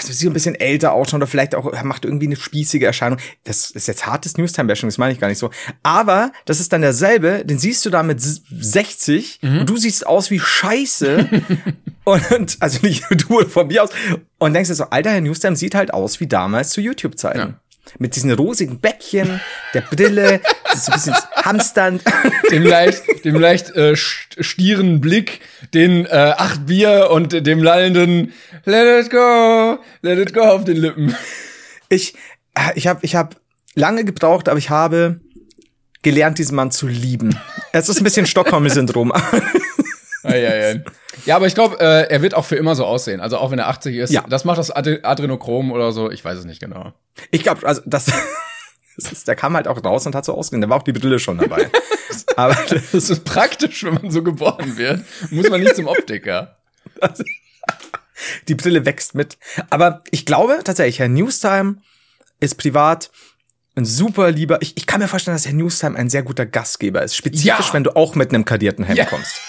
sieht 0.00 0.28
ein 0.28 0.34
bisschen 0.34 0.54
älter 0.54 0.92
aus 0.92 1.08
schon 1.08 1.20
oder 1.20 1.26
vielleicht 1.26 1.54
auch 1.54 1.72
er 1.72 1.84
macht 1.84 2.04
irgendwie 2.04 2.26
eine 2.26 2.36
spießige 2.36 2.84
Erscheinung. 2.84 3.18
Das 3.44 3.70
ist 3.70 3.88
jetzt 3.88 4.04
hartes 4.06 4.36
Newstime-Bashing, 4.36 4.88
das 4.88 4.98
meine 4.98 5.12
ich 5.14 5.18
gar 5.20 5.28
nicht 5.28 5.38
so. 5.38 5.50
Aber 5.82 6.32
das 6.44 6.60
ist 6.60 6.70
dann 6.72 6.82
derselbe, 6.82 7.46
den 7.46 7.58
siehst 7.58 7.86
du 7.86 7.90
da 7.90 8.02
mit 8.02 8.18
s- 8.18 8.42
60 8.50 9.40
und 9.42 9.66
du 9.70 9.76
siehst 9.78 10.06
aus 10.06 10.30
wie 10.30 10.38
Scheiße 10.40 11.28
und 12.04 12.56
also 12.60 12.78
nicht 12.82 13.04
du 13.10 13.40
von 13.48 13.68
mir 13.68 13.84
aus 13.84 13.90
und 14.38 14.52
denkst 14.52 14.68
dir 14.68 14.74
so, 14.74 14.84
alter 14.84 15.10
Herr 15.12 15.20
Newstime 15.22 15.56
sieht 15.56 15.74
halt 15.74 15.94
aus 15.94 16.20
wie 16.20 16.26
damals 16.26 16.70
zu 16.70 16.80
YouTube-Zeiten. 16.82 17.38
Ja. 17.38 17.60
Mit 17.98 18.14
diesen 18.16 18.30
rosigen 18.32 18.80
Bäckchen, 18.80 19.40
der 19.74 19.82
Brille, 19.82 20.40
so 20.74 20.92
ein 20.92 20.94
bisschen 20.98 21.14
Hamstern. 21.44 22.00
Dem 22.50 22.62
leicht, 22.62 23.02
dem 23.24 23.34
leicht 23.34 23.70
äh, 23.76 23.92
st- 23.92 24.40
stieren 24.42 25.00
Blick, 25.00 25.40
den 25.74 26.06
äh, 26.06 26.34
acht 26.36 26.66
Bier 26.66 27.08
und 27.10 27.32
dem 27.46 27.62
lallenden 27.62 28.32
Let 28.64 29.06
it 29.06 29.10
go, 29.10 29.78
let 30.00 30.18
it 30.18 30.32
go 30.32 30.40
auf 30.42 30.64
den 30.64 30.76
Lippen. 30.76 31.14
Ich, 31.88 32.14
ich 32.76 32.86
habe 32.86 33.00
ich 33.02 33.14
hab 33.16 33.36
lange 33.74 34.04
gebraucht, 34.04 34.48
aber 34.48 34.58
ich 34.58 34.70
habe 34.70 35.20
gelernt, 36.02 36.38
diesen 36.38 36.54
Mann 36.56 36.70
zu 36.70 36.86
lieben. 36.86 37.38
Es 37.72 37.88
ist 37.88 37.98
ein 38.00 38.04
bisschen 38.04 38.26
Stockholm-Syndrom. 38.26 39.12
Ja, 40.24 41.36
aber 41.36 41.46
ich 41.46 41.54
glaube, 41.54 41.78
äh, 41.80 42.08
er 42.10 42.22
wird 42.22 42.34
auch 42.34 42.44
für 42.44 42.56
immer 42.56 42.74
so 42.74 42.84
aussehen. 42.86 43.20
Also 43.20 43.38
auch 43.38 43.50
wenn 43.50 43.58
er 43.58 43.68
80 43.68 43.96
ist. 43.96 44.12
Ja. 44.12 44.24
Das 44.28 44.44
macht 44.44 44.58
das 44.58 44.70
Ad 44.70 45.00
Adrenochrom 45.02 45.72
oder 45.72 45.92
so. 45.92 46.10
Ich 46.10 46.24
weiß 46.24 46.38
es 46.38 46.44
nicht 46.44 46.60
genau. 46.60 46.92
Ich 47.30 47.42
glaube, 47.42 47.66
also 47.66 47.82
das, 47.86 48.06
das 48.96 49.12
ist, 49.12 49.28
der 49.28 49.34
kam 49.36 49.54
halt 49.56 49.68
auch 49.68 49.82
raus 49.84 50.06
und 50.06 50.14
hat 50.14 50.24
so 50.24 50.34
ausgesehen. 50.34 50.62
Da 50.62 50.68
war 50.68 50.78
auch 50.78 50.82
die 50.84 50.92
Brille 50.92 51.18
schon 51.18 51.38
dabei. 51.38 51.68
aber 52.36 52.56
Das 52.92 53.10
ist 53.10 53.24
praktisch, 53.24 53.84
wenn 53.84 53.94
man 53.94 54.10
so 54.10 54.22
geboren 54.22 54.76
wird. 54.76 55.00
Muss 55.30 55.48
man 55.50 55.60
nicht 55.60 55.76
zum 55.76 55.86
Optiker. 55.86 56.56
die 58.48 58.54
Brille 58.54 58.84
wächst 58.84 59.14
mit. 59.14 59.38
Aber 59.70 60.02
ich 60.10 60.26
glaube 60.26 60.60
tatsächlich, 60.64 60.98
Herr 60.98 61.08
Newstime 61.08 61.76
ist 62.40 62.56
privat 62.56 63.10
ein 63.74 63.84
super 63.86 64.30
lieber. 64.30 64.60
Ich, 64.60 64.76
ich 64.76 64.86
kann 64.86 65.00
mir 65.00 65.08
vorstellen, 65.08 65.34
dass 65.34 65.46
Herr 65.46 65.54
Newstime 65.54 65.96
ein 65.98 66.10
sehr 66.10 66.22
guter 66.22 66.44
Gastgeber 66.44 67.02
ist. 67.02 67.16
Spezifisch, 67.16 67.44
Ja. 67.68 67.72
wenn 67.72 67.84
du 67.84 67.96
auch 67.96 68.14
mit 68.14 68.28
einem 68.30 68.44
kadierten 68.44 68.84
Hemd 68.84 68.98
Ja. 68.98 69.04
kommst. 69.06 69.40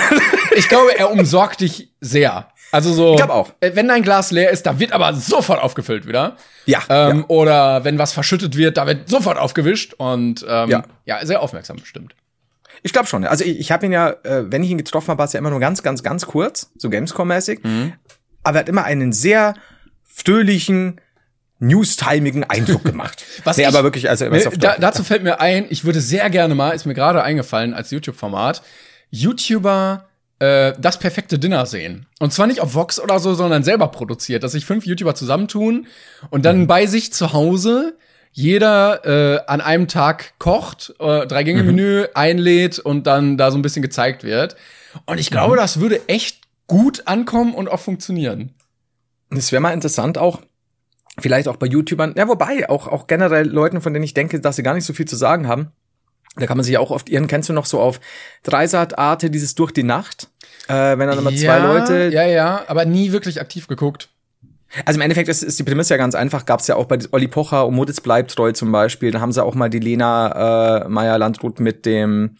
Ich 0.56 0.68
glaube, 0.68 0.98
er 0.98 1.10
umsorgt 1.10 1.60
dich 1.60 1.90
sehr. 2.00 2.48
Also 2.72 2.92
so, 2.92 3.14
Ich 3.14 3.22
auch. 3.22 3.50
äh, 3.60 3.72
wenn 3.74 3.88
dein 3.88 4.02
Glas 4.02 4.30
leer 4.30 4.50
ist, 4.50 4.64
da 4.66 4.78
wird 4.78 4.92
aber 4.92 5.12
sofort 5.14 5.60
aufgefüllt 5.62 6.06
wieder. 6.06 6.36
Ja, 6.64 6.80
Ähm, 6.88 7.18
ja. 7.20 7.24
Oder 7.28 7.84
wenn 7.84 7.98
was 7.98 8.12
verschüttet 8.12 8.56
wird, 8.56 8.76
da 8.76 8.86
wird 8.86 9.08
sofort 9.08 9.38
aufgewischt 9.38 9.94
und 9.94 10.44
ähm, 10.48 10.70
Ja. 10.70 10.84
ja. 11.04 11.24
sehr 11.26 11.42
aufmerksam 11.42 11.76
bestimmt. 11.76 12.14
Ich 12.82 12.92
glaube 12.92 13.06
schon. 13.08 13.24
Also 13.24 13.44
ich, 13.44 13.58
ich 13.58 13.70
habe 13.72 13.86
ihn 13.86 13.92
ja, 13.92 14.10
äh, 14.24 14.50
wenn 14.50 14.62
ich 14.62 14.70
ihn 14.70 14.78
getroffen 14.78 15.08
habe, 15.08 15.18
war 15.18 15.26
es 15.26 15.32
ja 15.32 15.38
immer 15.38 15.50
nur 15.50 15.60
ganz, 15.60 15.82
ganz, 15.82 16.02
ganz 16.02 16.26
kurz, 16.26 16.70
so 16.76 16.88
Gamescom-mäßig. 16.88 17.60
Aber 18.42 18.58
er 18.58 18.60
hat 18.60 18.68
immer 18.68 18.84
einen 18.84 19.12
sehr 19.12 19.54
fröhlichen, 20.04 21.00
newstimigen 21.58 22.44
Eindruck 22.44 22.84
gemacht. 22.84 23.24
Was 23.44 23.56
nee, 23.56 23.62
ich- 23.64 23.68
aber 23.68 23.82
wirklich, 23.82 24.08
also 24.08 24.30
was 24.30 24.46
auf 24.46 24.56
da, 24.58 24.76
dazu 24.78 25.04
fällt 25.04 25.22
mir 25.22 25.40
ein, 25.40 25.66
ich 25.70 25.84
würde 25.84 26.00
sehr 26.00 26.28
gerne 26.30 26.54
mal, 26.54 26.70
ist 26.72 26.86
mir 26.86 26.94
gerade 26.94 27.22
eingefallen 27.22 27.74
als 27.74 27.90
YouTube-Format, 27.90 28.62
YouTuber 29.10 30.06
äh, 30.38 30.72
das 30.78 30.98
perfekte 30.98 31.38
Dinner 31.38 31.64
sehen. 31.66 32.06
Und 32.20 32.32
zwar 32.32 32.46
nicht 32.46 32.60
auf 32.60 32.74
Vox 32.74 33.00
oder 33.00 33.18
so, 33.18 33.34
sondern 33.34 33.62
selber 33.64 33.88
produziert, 33.88 34.42
dass 34.42 34.52
sich 34.52 34.66
fünf 34.66 34.84
YouTuber 34.86 35.14
zusammentun 35.14 35.86
und 36.30 36.44
dann 36.44 36.60
Mhm. 36.60 36.66
bei 36.66 36.86
sich 36.86 37.12
zu 37.12 37.32
Hause 37.32 37.96
jeder 38.32 39.04
äh, 39.06 39.40
an 39.46 39.62
einem 39.62 39.88
Tag 39.88 40.34
kocht, 40.38 40.94
äh, 41.00 41.26
drei 41.26 41.42
Gänge 41.42 41.62
Menü 41.62 42.02
Mhm. 42.02 42.06
einlädt 42.14 42.78
und 42.78 43.06
dann 43.06 43.38
da 43.38 43.50
so 43.50 43.56
ein 43.56 43.62
bisschen 43.62 43.80
gezeigt 43.80 44.24
wird. 44.24 44.56
Und 45.06 45.18
ich 45.18 45.30
glaube, 45.30 45.54
Mhm. 45.54 45.58
das 45.58 45.80
würde 45.80 46.06
echt 46.08 46.42
gut 46.66 47.04
ankommen 47.06 47.54
und 47.54 47.68
auch 47.70 47.80
funktionieren. 47.80 48.52
Das 49.30 49.52
wäre 49.52 49.62
mal 49.62 49.72
interessant 49.72 50.18
auch. 50.18 50.42
Vielleicht 51.18 51.48
auch 51.48 51.56
bei 51.56 51.66
YouTubern. 51.66 52.12
Ja, 52.14 52.28
wobei, 52.28 52.68
auch, 52.68 52.88
auch 52.88 53.06
generell 53.06 53.48
Leuten, 53.48 53.80
von 53.80 53.94
denen 53.94 54.04
ich 54.04 54.12
denke, 54.12 54.38
dass 54.38 54.56
sie 54.56 54.62
gar 54.62 54.74
nicht 54.74 54.84
so 54.84 54.92
viel 54.92 55.06
zu 55.06 55.16
sagen 55.16 55.48
haben. 55.48 55.72
Da 56.36 56.46
kann 56.46 56.56
man 56.56 56.64
sich 56.64 56.74
ja 56.74 56.80
auch 56.80 56.90
oft 56.90 57.08
irren. 57.08 57.28
Kennst 57.28 57.48
du 57.48 57.52
noch 57.52 57.66
so 57.66 57.80
auf 57.80 58.00
Dreisat 58.42 58.98
Arte 58.98 59.30
dieses 59.30 59.54
Durch 59.54 59.72
die 59.72 59.82
Nacht? 59.82 60.28
Äh, 60.68 60.98
wenn 60.98 61.08
dann 61.08 61.18
immer 61.18 61.34
zwei 61.34 61.58
Leute. 61.58 62.10
Ja, 62.12 62.24
ja, 62.26 62.62
aber 62.66 62.84
nie 62.84 63.12
wirklich 63.12 63.40
aktiv 63.40 63.68
geguckt. 63.68 64.08
Also 64.84 64.98
im 64.98 65.02
Endeffekt 65.02 65.28
ist, 65.28 65.42
ist 65.42 65.58
die 65.58 65.62
Prämisse 65.62 65.94
ja 65.94 65.98
ganz 65.98 66.14
einfach. 66.14 66.44
Gab 66.44 66.60
es 66.60 66.66
ja 66.66 66.76
auch 66.76 66.86
bei 66.86 66.98
Olli 67.12 67.28
Pocher 67.28 67.66
und 67.66 67.74
Moditz 67.74 68.00
bleibt 68.00 68.34
treu 68.34 68.52
zum 68.52 68.72
Beispiel. 68.72 69.10
Da 69.12 69.20
haben 69.20 69.32
sie 69.32 69.42
auch 69.42 69.54
mal 69.54 69.70
die 69.70 69.78
Lena 69.78 70.82
äh, 70.84 70.88
Meyer-Landrut 70.88 71.60
mit 71.60 71.86
dem 71.86 72.36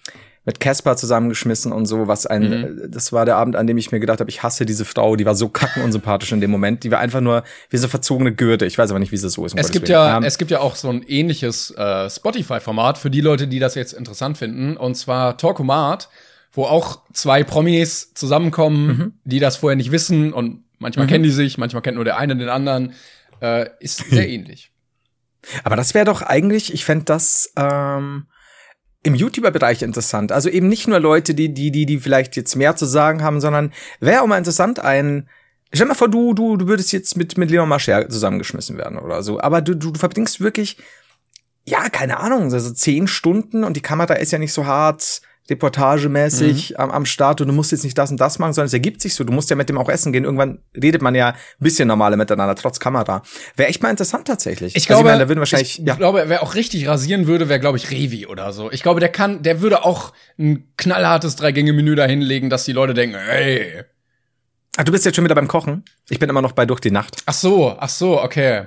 mit 0.47 0.61
Casper 0.61 0.97
zusammengeschmissen 0.97 1.73
und 1.73 1.85
so, 1.87 2.07
was 2.09 2.25
ein, 2.25 2.43
Mhm. 2.63 2.91
das 2.91 3.13
war 3.13 3.27
der 3.27 3.37
Abend, 3.37 3.57
an 3.57 3.67
dem 3.67 3.77
ich 3.77 3.93
mir 3.93 4.01
gedacht 4.01 4.21
habe, 4.21 4.31
ich 4.31 4.43
hasse 4.43 4.65
diese 4.65 4.85
Frau, 4.87 5.17
die 5.17 5.27
war 5.27 5.35
so 5.35 5.49
kacken 5.51 5.83
unsympathisch 5.83 6.33
in 6.33 6.41
dem 6.41 6.51
Moment, 6.51 6.85
die 6.85 6.91
war 6.91 7.01
einfach 7.01 7.21
nur 7.21 7.43
wie 7.69 7.77
so 7.77 7.89
verzogene 7.89 8.33
Gürte. 8.35 8.65
Ich 8.65 8.79
weiß 8.79 8.91
aber 8.91 8.99
nicht, 9.01 9.13
wie 9.13 9.17
sie 9.19 9.29
so 9.29 9.45
ist. 9.45 9.53
um 9.53 9.59
Es 9.59 9.71
gibt 9.73 9.89
Willen. 9.89 9.93
ja, 9.99 10.17
Ähm, 10.17 10.23
es 10.25 10.39
gibt 10.39 10.51
ja 10.51 10.61
auch 10.61 10.77
so 10.77 10.89
ein 10.89 11.03
ähnliches 11.03 11.73
äh, 11.73 12.09
Spotify-Format 12.09 12.97
für 12.97 13.11
die 13.11 13.21
Leute, 13.21 13.49
die 13.49 13.59
das 13.59 13.75
jetzt 13.75 13.93
interessant 13.93 14.39
finden, 14.39 14.77
und 14.77 14.95
zwar 14.95 15.37
Talkomat, 15.37 16.09
wo 16.53 16.65
auch 16.65 17.01
zwei 17.13 17.43
Promis 17.45 18.15
zusammenkommen, 18.15 18.87
Mhm. 18.87 19.13
die 19.25 19.41
das 19.41 19.57
vorher 19.57 19.77
nicht 19.77 19.91
wissen 19.93 20.33
und 20.33 20.63
manchmal 20.79 21.07
kennen 21.09 21.25
die 21.25 21.31
sich, 21.31 21.59
manchmal 21.59 21.83
kennt 21.83 21.97
nur 21.97 22.05
der 22.05 22.19
eine 22.19 22.37
den 22.37 22.49
anderen. 22.49 22.93
Äh, 23.41 23.67
ist 23.81 23.99
sehr 24.11 24.29
ähnlich. 24.29 24.71
Aber 25.65 25.77
das 25.77 25.93
wäre 25.93 26.05
doch 26.07 26.23
eigentlich, 26.23 26.73
ich 26.73 26.85
fänd 26.85 27.09
das 27.11 27.53
ähm, 27.57 28.27
im 29.07 29.15
YouTuber-Bereich 29.15 29.83
interessant. 29.83 30.33
Also 30.33 30.49
eben 30.49 30.69
nicht 30.69 30.89
nur 30.89 30.99
Leute, 30.99 31.33
die, 31.33 31.55
die, 31.55 31.71
die, 31.71 31.87
die 31.87 31.99
vielleicht 31.99 32.35
jetzt 32.35 32.57
mehr 32.57 32.75
zu 32.75 32.87
sagen 32.87 33.23
haben, 33.23 33.41
sondern 33.41 33.73
wäre 34.01 34.23
auch 34.23 34.27
mal 34.27 34.37
interessant, 34.37 34.81
ein. 34.81 35.29
Stell 35.73 35.87
dir 35.87 35.91
mal 35.91 35.95
vor, 35.95 36.09
du, 36.09 36.35
du, 36.35 36.57
du 36.57 36.67
würdest 36.67 36.93
jetzt 36.93 37.17
mit, 37.17 37.39
mit 37.39 37.51
Leon 37.51 37.69
Mascher 37.69 38.09
zusammengeschmissen 38.09 38.79
werden 38.79 38.99
oder 38.99 39.23
so. 39.23 39.41
Aber 39.41 39.61
du, 39.61 39.77
du, 39.77 39.93
du 39.93 39.99
verbringst 39.99 40.41
wirklich, 40.41 40.79
ja, 41.65 41.89
keine 41.89 42.19
Ahnung, 42.19 42.53
also 42.53 42.73
zehn 42.73 43.07
Stunden 43.07 43.63
und 43.63 43.77
die 43.77 43.83
Kamera 43.83 44.15
ist 44.15 44.33
ja 44.33 44.39
nicht 44.39 44.53
so 44.53 44.67
hart 44.67 45.23
reportagemäßig 45.51 46.79
am, 46.79 46.91
am 46.91 47.07
Start 47.07 47.41
und 47.41 47.49
du 47.49 47.55
musst 47.55 47.73
jetzt 47.73 47.85
nicht 47.85 47.97
das 47.97 48.11
und 48.11 48.21
das 48.21 48.39
machen, 48.39 48.53
sondern 48.53 48.67
es 48.67 48.73
ergibt 48.73 49.01
sich 49.01 49.15
so. 49.15 49.25
Du 49.25 49.33
musst 49.33 49.51
ja 49.51 49.57
mit 49.57 49.69
dem 49.69 49.79
auch 49.79 49.89
essen 49.89 50.13
gehen. 50.13 50.25
Irgendwann 50.25 50.59
redet 50.75 51.03
man 51.03 51.15
ja 51.15 51.29
ein 51.31 51.35
bisschen 51.61 51.89
normaler 51.89 52.17
miteinander, 52.17 52.55
trotz 52.55 52.81
Kamera. 52.81 53.23
Wäre 53.57 53.69
echt 53.69 53.83
mal 53.83 53.91
interessant 53.91 54.27
tatsächlich. 54.27 54.75
Ich 54.77 54.85
Also 54.85 54.89
glaube, 55.03 55.05
meine, 55.11 55.21
da 55.25 55.29
würden 55.29 55.39
wahrscheinlich, 55.41 55.79
ich 55.81 55.87
ja. 55.87 55.95
glaube, 55.95 56.25
wer 56.27 56.43
auch 56.43 56.55
richtig 56.55 56.87
rasieren 56.89 57.27
würde, 57.27 57.49
wäre, 57.49 57.61
glaube 57.61 57.79
ich, 57.79 57.91
Revi 57.91 58.27
oder 58.27 58.53
so. 58.53 58.71
Ich 58.73 58.83
glaube, 58.83 59.01
der 59.01 59.09
kann, 59.11 59.43
der 59.43 59.61
würde 59.61 59.85
auch 59.85 60.13
ein 60.39 60.73
knallhartes 60.77 61.37
Drei-Gänge-Menü 61.37 61.95
da 61.95 62.07
hinlegen, 62.07 62.51
dass 62.51 62.65
die 62.65 62.73
Leute 62.73 62.95
denken, 62.95 63.17
ey. 63.17 63.85
Ach, 64.77 64.85
du 64.85 64.93
bist 64.93 65.05
jetzt 65.05 65.15
schon 65.17 65.25
wieder 65.25 65.35
beim 65.35 65.49
Kochen? 65.49 65.85
Ich 66.11 66.19
bin 66.19 66.29
immer 66.29 66.43
noch 66.43 66.53
bei 66.53 66.67
Durch 66.67 66.81
die 66.81 66.91
Nacht. 66.91 67.17
Ach 67.27 67.33
so, 67.33 67.75
ach 67.79 67.89
so, 67.89 68.23
okay. 68.23 68.65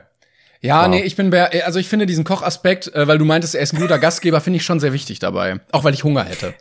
Ja, 0.62 0.82
Wow. 0.84 0.90
nee, 0.90 1.04
ich 1.04 1.16
bin 1.16 1.30
bei, 1.30 1.64
also 1.64 1.80
ich 1.80 1.88
finde 1.88 2.06
diesen 2.06 2.24
Kochaspekt, 2.26 2.94
äh, 2.94 3.08
weil 3.08 3.18
du 3.18 3.24
meintest, 3.26 3.56
er 3.56 3.62
ist 3.62 3.74
ein 3.74 3.80
guter 3.80 3.98
Gastgeber, 4.00 4.42
finde 4.42 4.58
ich 4.58 4.66
schon 4.66 4.80
sehr 4.82 4.92
wichtig 4.92 5.20
dabei. 5.20 5.60
Auch 5.72 5.84
weil 5.86 5.94
ich 5.94 6.04
Hunger 6.04 6.24
hätte. 6.26 6.54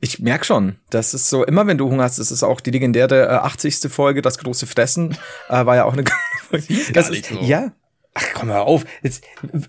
Ich 0.00 0.18
merk 0.18 0.44
schon, 0.44 0.76
das 0.90 1.14
ist 1.14 1.30
so, 1.30 1.44
immer 1.44 1.66
wenn 1.66 1.78
du 1.78 1.88
Hunger 1.88 2.04
hast, 2.04 2.18
das 2.18 2.30
ist 2.30 2.42
auch 2.42 2.60
die 2.60 2.70
legendäre 2.70 3.26
äh, 3.26 3.28
80. 3.28 3.90
Folge, 3.90 4.20
das 4.20 4.38
große 4.38 4.66
Fressen, 4.66 5.16
äh, 5.48 5.64
war 5.64 5.76
ja 5.76 5.84
auch 5.84 5.94
eine 5.94 6.04
Folge. 6.48 6.66
Das 6.92 7.10
nicht 7.10 7.26
so. 7.26 7.40
Ja. 7.40 7.72
Ach, 8.14 8.24
komm 8.34 8.48
mal 8.48 8.60
auf. 8.60 8.84
Jetzt, 9.02 9.24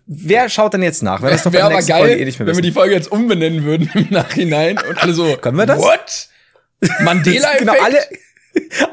wer 0.06 0.48
schaut 0.48 0.74
denn 0.74 0.84
jetzt 0.84 1.04
nach? 1.04 1.22
Weil 1.22 1.32
das 1.32 1.44
doch 1.44 1.52
Wäre 1.52 1.66
aber 1.66 1.82
geil, 1.82 2.20
eh 2.20 2.40
wenn 2.40 2.56
wir 2.56 2.62
die 2.62 2.72
Folge 2.72 2.94
jetzt 2.94 3.12
umbenennen 3.12 3.64
würden 3.64 3.90
im 3.94 4.08
Nachhinein 4.10 4.78
und 4.78 5.02
alle 5.02 5.14
so, 5.14 5.36
Können 5.38 5.58
wir 5.58 5.66
das? 5.66 5.80
What? 5.80 6.30
Mandela-Effekt? 7.02 7.60
Genau, 7.60 7.74
alle, 7.84 8.00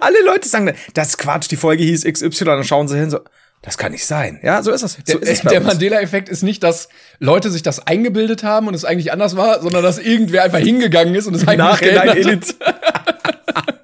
alle 0.00 0.24
Leute 0.24 0.48
sagen, 0.48 0.72
das 0.94 1.08
ist 1.10 1.18
Quatsch, 1.18 1.50
die 1.50 1.56
Folge 1.56 1.84
hieß 1.84 2.04
XY, 2.04 2.44
dann 2.44 2.64
schauen 2.64 2.88
sie 2.88 2.98
hin, 2.98 3.10
so, 3.10 3.20
das 3.64 3.78
kann 3.78 3.92
nicht 3.92 4.04
sein. 4.04 4.40
Ja, 4.42 4.62
so 4.62 4.72
ist 4.72 4.82
es. 4.82 4.98
So 5.06 5.18
Der, 5.18 5.34
der. 5.34 5.60
Mandela-Effekt 5.62 6.28
ist 6.28 6.42
nicht, 6.42 6.62
dass 6.62 6.90
Leute 7.18 7.50
sich 7.50 7.62
das 7.62 7.86
eingebildet 7.86 8.44
haben 8.44 8.68
und 8.68 8.74
es 8.74 8.84
eigentlich 8.84 9.10
anders 9.10 9.36
war, 9.36 9.62
sondern 9.62 9.82
dass 9.82 9.98
irgendwer 9.98 10.42
einfach 10.42 10.58
hingegangen 10.58 11.14
ist 11.14 11.26
und 11.26 11.34
es 11.34 11.48
eigentlich 11.48 11.80
geändert 11.80 12.56
hat. 12.60 13.74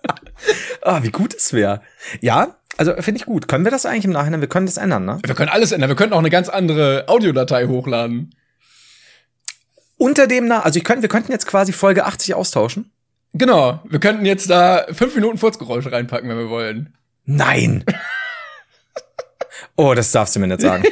ah, 0.82 1.02
wie 1.02 1.10
gut 1.10 1.34
es 1.34 1.54
wäre. 1.54 1.80
Ja, 2.20 2.56
also 2.76 2.92
finde 3.00 3.20
ich 3.20 3.26
gut. 3.26 3.48
Können 3.48 3.64
wir 3.64 3.70
das 3.70 3.86
eigentlich 3.86 4.04
im 4.04 4.10
Nachhinein? 4.10 4.42
Wir 4.42 4.48
können 4.48 4.66
das 4.66 4.76
ändern, 4.76 5.06
ne? 5.06 5.18
Wir 5.24 5.34
können 5.34 5.48
alles 5.48 5.72
ändern. 5.72 5.88
Wir 5.88 5.96
könnten 5.96 6.12
auch 6.12 6.18
eine 6.18 6.30
ganz 6.30 6.50
andere 6.50 7.04
Audiodatei 7.08 7.66
hochladen. 7.66 8.34
Unter 9.96 10.26
dem 10.26 10.46
nach, 10.46 10.66
also 10.66 10.78
ich 10.78 10.84
könnte, 10.84 11.00
wir 11.02 11.08
könnten 11.08 11.32
jetzt 11.32 11.46
quasi 11.46 11.72
Folge 11.72 12.04
80 12.04 12.34
austauschen. 12.34 12.92
Genau. 13.32 13.80
Wir 13.88 13.98
könnten 13.98 14.26
jetzt 14.26 14.50
da 14.50 14.84
fünf 14.92 15.14
Minuten 15.14 15.38
Furzgeräusche 15.38 15.90
reinpacken, 15.90 16.28
wenn 16.28 16.38
wir 16.38 16.50
wollen. 16.50 16.94
Nein. 17.24 17.84
oh, 19.76 19.94
das 19.94 20.12
darfst 20.12 20.36
du 20.36 20.40
mir 20.40 20.46
nicht 20.46 20.60
sagen. 20.60 20.84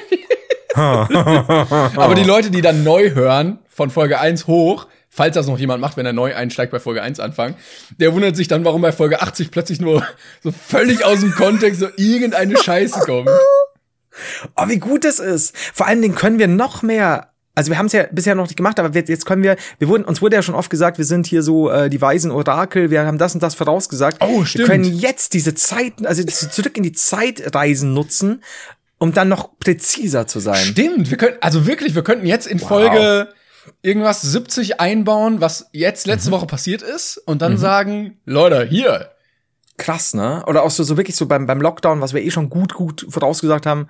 Aber 0.74 2.14
die 2.14 2.24
Leute, 2.24 2.50
die 2.50 2.60
dann 2.60 2.84
neu 2.84 3.10
hören, 3.10 3.58
von 3.68 3.90
Folge 3.90 4.20
1 4.20 4.46
hoch, 4.46 4.86
falls 5.08 5.34
das 5.34 5.46
noch 5.46 5.58
jemand 5.58 5.80
macht, 5.80 5.96
wenn 5.96 6.06
er 6.06 6.12
neu 6.12 6.34
einsteigt 6.34 6.72
bei 6.72 6.80
Folge 6.80 7.02
1 7.02 7.20
anfangen, 7.20 7.56
der 7.98 8.14
wundert 8.14 8.36
sich 8.36 8.48
dann, 8.48 8.64
warum 8.64 8.82
bei 8.82 8.92
Folge 8.92 9.20
80 9.20 9.50
plötzlich 9.50 9.80
nur 9.80 10.06
so 10.42 10.52
völlig 10.52 11.04
aus 11.04 11.20
dem 11.20 11.32
Kontext 11.32 11.80
so 11.80 11.88
irgendeine 11.96 12.56
Scheiße 12.56 13.00
kommt. 13.00 13.30
Oh, 14.56 14.66
wie 14.66 14.80
gut 14.80 15.04
das 15.04 15.20
ist. 15.20 15.56
Vor 15.56 15.86
allen 15.86 16.02
Dingen 16.02 16.16
können 16.16 16.40
wir 16.40 16.48
noch 16.48 16.82
mehr. 16.82 17.28
Also 17.58 17.72
wir 17.72 17.78
haben 17.78 17.86
es 17.86 17.92
ja 17.92 18.04
bisher 18.12 18.36
noch 18.36 18.44
nicht 18.44 18.56
gemacht, 18.56 18.78
aber 18.78 18.94
wir, 18.94 19.02
jetzt 19.02 19.26
können 19.26 19.42
wir, 19.42 19.56
wir 19.80 19.88
wurden, 19.88 20.04
uns 20.04 20.22
wurde 20.22 20.36
ja 20.36 20.42
schon 20.42 20.54
oft 20.54 20.70
gesagt, 20.70 20.96
wir 20.96 21.04
sind 21.04 21.26
hier 21.26 21.42
so 21.42 21.68
äh, 21.68 21.90
die 21.90 22.00
weisen 22.00 22.30
Orakel, 22.30 22.92
wir 22.92 23.04
haben 23.04 23.18
das 23.18 23.34
und 23.34 23.42
das 23.42 23.56
vorausgesagt. 23.56 24.18
Oh, 24.20 24.42
Wir 24.42 24.46
stimmt. 24.46 24.68
können 24.68 24.84
jetzt 24.84 25.34
diese 25.34 25.56
Zeiten, 25.56 26.06
also 26.06 26.22
zurück 26.22 26.76
in 26.76 26.84
die 26.84 26.92
Zeitreisen 26.92 27.94
nutzen, 27.94 28.44
um 28.98 29.12
dann 29.12 29.28
noch 29.28 29.58
präziser 29.58 30.28
zu 30.28 30.38
sein. 30.38 30.54
Stimmt, 30.54 31.10
wir 31.10 31.16
können, 31.16 31.36
also 31.40 31.66
wirklich, 31.66 31.96
wir 31.96 32.04
könnten 32.04 32.26
jetzt 32.26 32.46
in 32.46 32.60
Folge 32.60 33.26
irgendwas 33.82 34.22
70 34.22 34.78
einbauen, 34.78 35.40
was 35.40 35.68
jetzt 35.72 36.06
letzte 36.06 36.30
Woche 36.30 36.46
passiert 36.46 36.82
ist 36.82 37.18
und 37.18 37.42
dann 37.42 37.58
sagen, 37.58 38.18
Leute, 38.24 38.64
hier, 38.66 39.10
Krass, 39.78 40.12
ne? 40.14 40.44
Oder 40.46 40.64
auch 40.64 40.70
so, 40.70 40.82
so 40.82 40.96
wirklich 40.96 41.14
so 41.16 41.26
beim, 41.26 41.46
beim 41.46 41.60
Lockdown, 41.60 42.00
was 42.00 42.12
wir 42.12 42.22
eh 42.22 42.30
schon 42.30 42.50
gut, 42.50 42.74
gut 42.74 43.06
vorausgesagt 43.08 43.64
haben, 43.64 43.88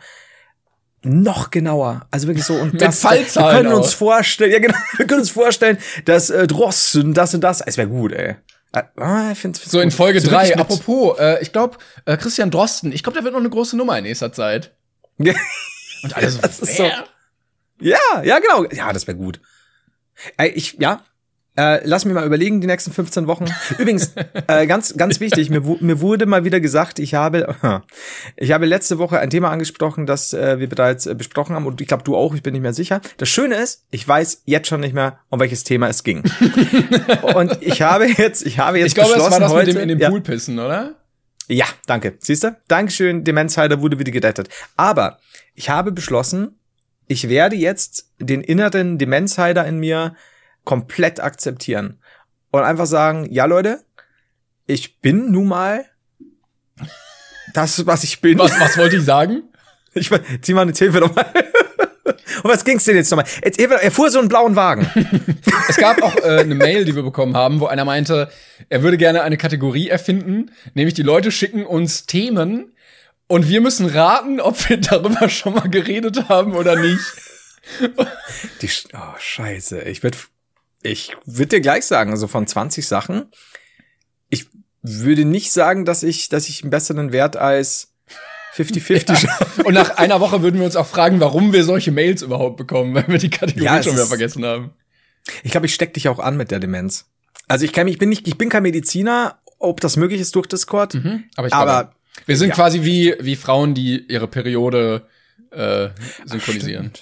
noch 1.02 1.50
genauer. 1.50 2.06
Also 2.10 2.26
wirklich 2.26 2.44
so 2.44 2.54
und 2.54 2.80
das, 2.80 3.00
Fallzahlen 3.00 3.48
Wir 3.56 3.62
können 3.62 3.74
uns 3.74 3.88
auch. 3.94 3.98
vorstellen, 3.98 4.52
ja 4.52 4.58
genau, 4.58 4.76
wir 4.96 5.06
können 5.06 5.20
uns 5.20 5.30
vorstellen, 5.30 5.78
dass 6.04 6.30
äh, 6.30 6.46
Drosten, 6.46 7.14
das 7.14 7.34
und 7.34 7.42
das, 7.42 7.60
es 7.60 7.76
wäre 7.76 7.88
gut, 7.88 8.12
ey. 8.12 8.36
Ah, 8.96 9.30
ich 9.32 9.38
find's, 9.38 9.64
so 9.64 9.80
in 9.80 9.90
Folge 9.90 10.20
so 10.20 10.28
3. 10.28 10.32
wirklich 10.50 10.56
mit- 10.56 10.60
Apropos, 10.60 11.18
äh, 11.18 11.40
ich 11.42 11.52
glaube, 11.52 11.78
äh, 12.04 12.16
Christian 12.16 12.50
Drosten, 12.50 12.92
ich 12.92 13.02
glaube, 13.02 13.14
der 13.14 13.24
wird 13.24 13.32
noch 13.32 13.40
eine 13.40 13.48
große 13.50 13.76
Nummer 13.76 13.96
in 13.96 14.04
nächster 14.04 14.32
Zeit. 14.32 14.72
Ja, 15.18 15.34
Und 16.02 16.14
alle 16.16 16.30
so, 16.30 16.40
so- 16.64 16.90
ja, 17.80 17.98
ja, 18.22 18.38
genau. 18.40 18.64
Ja, 18.70 18.92
das 18.92 19.06
wäre 19.06 19.16
gut. 19.16 19.40
Ey, 20.36 20.50
ich, 20.50 20.74
ja. 20.80 21.02
Äh, 21.58 21.80
lass 21.82 22.04
mich 22.04 22.14
mal 22.14 22.24
überlegen, 22.24 22.60
die 22.60 22.68
nächsten 22.68 22.92
15 22.92 23.26
Wochen. 23.26 23.46
Übrigens, 23.78 24.12
äh, 24.46 24.68
ganz, 24.68 24.96
ganz 24.96 25.18
wichtig, 25.18 25.50
mir, 25.50 25.60
mir 25.80 26.00
wurde 26.00 26.24
mal 26.24 26.44
wieder 26.44 26.60
gesagt, 26.60 27.00
ich 27.00 27.14
habe, 27.14 27.56
ich 28.36 28.52
habe 28.52 28.64
letzte 28.64 28.98
Woche 28.98 29.18
ein 29.18 29.28
Thema 29.28 29.50
angesprochen, 29.50 30.06
das 30.06 30.32
äh, 30.32 30.60
wir 30.60 30.68
bereits 30.68 31.06
äh, 31.06 31.16
besprochen 31.16 31.56
haben 31.56 31.66
und 31.66 31.80
ich 31.80 31.88
glaube 31.88 32.04
du 32.04 32.14
auch, 32.14 32.32
ich 32.36 32.44
bin 32.44 32.52
nicht 32.52 32.62
mehr 32.62 32.74
sicher. 32.74 33.00
Das 33.16 33.28
Schöne 33.28 33.56
ist, 33.56 33.84
ich 33.90 34.06
weiß 34.06 34.42
jetzt 34.44 34.68
schon 34.68 34.78
nicht 34.78 34.94
mehr, 34.94 35.18
um 35.30 35.40
welches 35.40 35.64
Thema 35.64 35.88
es 35.88 36.04
ging. 36.04 36.22
und 37.34 37.58
ich 37.60 37.82
habe 37.82 38.06
jetzt, 38.06 38.46
ich 38.46 38.60
habe 38.60 38.78
jetzt 38.78 38.86
Ich 38.86 38.94
glaube, 38.94 39.14
beschlossen 39.14 39.32
war 39.32 39.40
das 39.40 39.52
heute, 39.52 39.66
mit 39.66 39.76
dem 39.78 39.82
in 39.82 39.88
den 39.88 39.98
ja, 39.98 40.10
Pool 40.10 40.20
pissen, 40.20 40.60
oder? 40.60 40.94
Ja, 41.48 41.66
danke. 41.86 42.18
Siehst 42.20 42.44
du? 42.44 42.56
Dankeschön, 42.68 43.24
Demenzheiler 43.24 43.80
wurde 43.80 43.98
wieder 43.98 44.12
gerettet. 44.12 44.48
Aber 44.76 45.18
ich 45.56 45.70
habe 45.70 45.90
beschlossen, 45.90 46.60
ich 47.08 47.28
werde 47.28 47.56
jetzt 47.56 48.12
den 48.20 48.42
inneren 48.42 48.96
Demenzheiler 48.98 49.66
in 49.66 49.80
mir 49.80 50.14
komplett 50.68 51.18
akzeptieren. 51.18 51.98
Und 52.50 52.62
einfach 52.62 52.84
sagen, 52.84 53.26
ja 53.30 53.46
Leute, 53.46 53.80
ich 54.66 55.00
bin 55.00 55.30
nun 55.32 55.48
mal 55.48 55.86
das, 57.54 57.86
was 57.86 58.04
ich 58.04 58.20
bin. 58.20 58.38
Was, 58.38 58.60
was 58.60 58.76
wollte 58.76 58.96
ich 58.96 59.04
sagen? 59.04 59.42
Ich 59.94 60.10
zieh 60.42 60.52
mal 60.52 60.60
eine 60.62 60.72
Hilfe 60.74 60.98
nochmal. 61.00 61.24
Und 62.42 62.44
was 62.44 62.62
ging's 62.64 62.84
denn 62.84 62.94
jetzt 62.94 63.10
nochmal? 63.10 63.26
Jetzt, 63.42 63.58
er 63.58 63.90
fuhr 63.90 64.10
so 64.10 64.18
einen 64.20 64.28
blauen 64.28 64.54
Wagen. 64.54 64.86
Es 65.68 65.76
gab 65.78 66.00
auch 66.02 66.14
äh, 66.16 66.40
eine 66.40 66.54
Mail, 66.54 66.84
die 66.84 66.94
wir 66.94 67.02
bekommen 67.02 67.34
haben, 67.36 67.58
wo 67.58 67.66
einer 67.66 67.84
meinte, 67.86 68.30
er 68.68 68.82
würde 68.82 68.98
gerne 68.98 69.22
eine 69.22 69.38
Kategorie 69.38 69.88
erfinden, 69.88 70.50
nämlich 70.74 70.94
die 70.94 71.02
Leute 71.02 71.32
schicken 71.32 71.64
uns 71.66 72.04
Themen 72.06 72.74
und 73.26 73.48
wir 73.48 73.60
müssen 73.62 73.86
raten, 73.86 74.40
ob 74.40 74.68
wir 74.68 74.76
darüber 74.76 75.28
schon 75.30 75.54
mal 75.54 75.68
geredet 75.68 76.28
haben 76.28 76.54
oder 76.54 76.76
nicht. 76.76 77.00
Die, 78.62 78.68
Sch- 78.68 78.88
oh, 78.94 79.14
scheiße. 79.18 79.80
Ich 79.82 80.02
würde 80.02 80.18
ich 80.82 81.16
würd 81.24 81.52
dir 81.52 81.60
gleich 81.60 81.84
sagen, 81.86 82.10
also 82.10 82.26
von 82.28 82.46
20 82.46 82.86
Sachen, 82.86 83.26
ich 84.28 84.46
würde 84.82 85.24
nicht 85.24 85.52
sagen, 85.52 85.84
dass 85.84 86.02
ich, 86.02 86.28
dass 86.28 86.48
ich 86.48 86.62
einen 86.62 86.70
besseren 86.70 87.12
Wert 87.12 87.36
als 87.36 87.94
50-50. 88.56 89.62
Und 89.64 89.74
nach 89.74 89.96
einer 89.98 90.20
Woche 90.20 90.42
würden 90.42 90.58
wir 90.58 90.64
uns 90.66 90.76
auch 90.76 90.86
fragen, 90.86 91.20
warum 91.20 91.52
wir 91.52 91.64
solche 91.64 91.90
Mails 91.92 92.22
überhaupt 92.22 92.56
bekommen, 92.56 92.94
weil 92.94 93.08
wir 93.08 93.18
die 93.18 93.30
Kategorie 93.30 93.64
Ja, 93.64 93.82
schon 93.82 93.94
wieder 93.94 94.06
vergessen 94.06 94.44
haben. 94.44 94.70
Ich 95.42 95.50
glaube, 95.52 95.66
ich 95.66 95.74
steck 95.74 95.94
dich 95.94 96.08
auch 96.08 96.18
an 96.18 96.36
mit 96.36 96.50
der 96.50 96.58
Demenz. 96.60 97.06
Also 97.48 97.64
ich 97.64 97.72
kenn 97.72 97.84
mich, 97.84 97.94
ich 97.94 97.98
bin 97.98 98.08
nicht, 98.08 98.26
ich 98.28 98.38
bin 98.38 98.48
kein 98.48 98.62
Mediziner, 98.62 99.38
ob 99.58 99.80
das 99.80 99.96
möglich 99.96 100.20
ist 100.20 100.34
durch 100.34 100.46
Discord. 100.46 100.94
Aber 101.36 101.46
ich 101.46 101.52
Aber- 101.52 101.64
glaube, 101.82 101.92
wir 102.26 102.36
sind 102.36 102.48
ja. 102.50 102.54
quasi 102.54 102.82
wie, 102.84 103.14
wie 103.20 103.36
Frauen, 103.36 103.74
die 103.74 104.04
ihre 104.08 104.26
Periode 104.28 105.06
äh, 105.50 105.88
synchronisieren. 106.24 106.92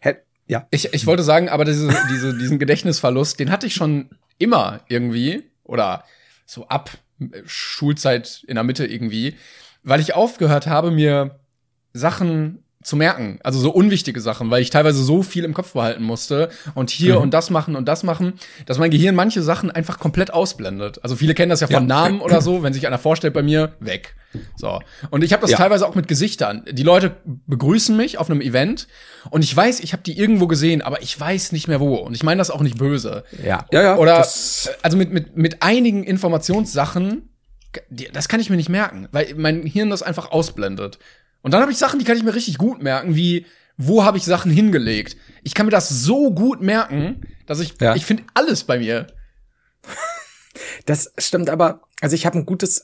Hä- 0.00 0.16
Ja. 0.48 0.66
Ich, 0.70 0.92
ich 0.92 1.06
wollte 1.06 1.22
sagen, 1.22 1.48
aber 1.48 1.64
diese, 1.64 1.94
diese, 2.10 2.36
diesen 2.36 2.58
Gedächtnisverlust, 2.58 3.38
den 3.38 3.50
hatte 3.50 3.66
ich 3.66 3.74
schon 3.74 4.10
immer 4.38 4.80
irgendwie 4.88 5.44
oder 5.62 6.04
so 6.46 6.66
ab 6.68 6.90
äh, 7.20 7.42
Schulzeit 7.46 8.44
in 8.48 8.54
der 8.54 8.64
Mitte 8.64 8.86
irgendwie, 8.86 9.36
weil 9.82 10.00
ich 10.00 10.14
aufgehört 10.14 10.66
habe, 10.66 10.90
mir 10.90 11.38
Sachen 11.92 12.64
zu 12.88 12.96
merken, 12.96 13.38
also 13.44 13.60
so 13.60 13.70
unwichtige 13.70 14.20
Sachen, 14.20 14.50
weil 14.50 14.62
ich 14.62 14.70
teilweise 14.70 15.02
so 15.04 15.22
viel 15.22 15.44
im 15.44 15.52
Kopf 15.52 15.74
behalten 15.74 16.02
musste 16.02 16.48
und 16.74 16.88
hier 16.90 17.20
und 17.20 17.34
das 17.34 17.50
machen 17.50 17.76
und 17.76 17.86
das 17.86 18.02
machen, 18.02 18.32
dass 18.66 18.78
mein 18.78 18.90
Gehirn 18.90 19.14
manche 19.14 19.42
Sachen 19.42 19.70
einfach 19.70 19.98
komplett 19.98 20.32
ausblendet. 20.32 20.98
Also 21.02 21.14
viele 21.14 21.34
kennen 21.34 21.50
das 21.50 21.60
ja 21.60 21.66
von 21.66 21.86
Namen 21.86 22.20
oder 22.22 22.40
so, 22.40 22.62
wenn 22.62 22.72
sich 22.72 22.86
einer 22.86 22.98
vorstellt 22.98 23.34
bei 23.34 23.42
mir, 23.42 23.74
weg. 23.80 24.14
So. 24.56 24.80
Und 25.10 25.22
ich 25.22 25.32
habe 25.32 25.42
das 25.42 25.50
Ja. 25.50 25.58
teilweise 25.58 25.86
auch 25.86 25.94
mit 25.94 26.08
Gesichtern. 26.08 26.64
Die 26.70 26.82
Leute 26.82 27.16
begrüßen 27.46 27.96
mich 27.96 28.18
auf 28.18 28.30
einem 28.30 28.40
Event 28.40 28.88
und 29.30 29.44
ich 29.44 29.54
weiß, 29.54 29.80
ich 29.80 29.92
habe 29.92 30.02
die 30.02 30.18
irgendwo 30.18 30.46
gesehen, 30.46 30.80
aber 30.80 31.02
ich 31.02 31.18
weiß 31.18 31.52
nicht 31.52 31.68
mehr 31.68 31.80
wo. 31.80 31.96
Und 31.96 32.14
ich 32.14 32.22
meine 32.22 32.38
das 32.38 32.50
auch 32.50 32.62
nicht 32.62 32.78
böse. 32.78 33.24
Ja. 33.44 33.66
Ja, 33.70 33.82
ja. 33.82 33.96
Oder 33.96 34.16
das, 34.16 34.70
also 34.82 34.96
mit, 34.96 35.12
mit, 35.12 35.36
mit 35.36 35.62
einigen 35.62 36.04
Informationssachen, 36.04 37.28
das 38.12 38.28
kann 38.28 38.40
ich 38.40 38.48
mir 38.48 38.56
nicht 38.56 38.70
merken, 38.70 39.08
weil 39.12 39.34
mein 39.36 39.62
Hirn 39.62 39.90
das 39.90 40.02
einfach 40.02 40.30
ausblendet. 40.30 40.98
Und 41.42 41.52
dann 41.54 41.62
habe 41.62 41.72
ich 41.72 41.78
Sachen, 41.78 41.98
die 41.98 42.04
kann 42.04 42.16
ich 42.16 42.24
mir 42.24 42.34
richtig 42.34 42.58
gut 42.58 42.82
merken, 42.82 43.14
wie 43.14 43.46
wo 43.78 44.04
habe 44.04 44.18
ich 44.18 44.24
Sachen 44.24 44.50
hingelegt. 44.50 45.16
Ich 45.44 45.54
kann 45.54 45.66
mir 45.66 45.70
das 45.70 45.88
so 45.88 46.34
gut 46.34 46.60
merken, 46.60 47.20
dass 47.46 47.60
ich 47.60 47.80
Ja. 47.80 47.94
ich 47.94 48.04
finde 48.04 48.24
alles 48.34 48.64
bei 48.64 48.78
mir. 48.80 49.06
das 50.86 51.12
stimmt 51.16 51.48
aber, 51.48 51.82
also 52.00 52.14
ich 52.14 52.26
habe 52.26 52.38
ein 52.38 52.44
gutes, 52.46 52.82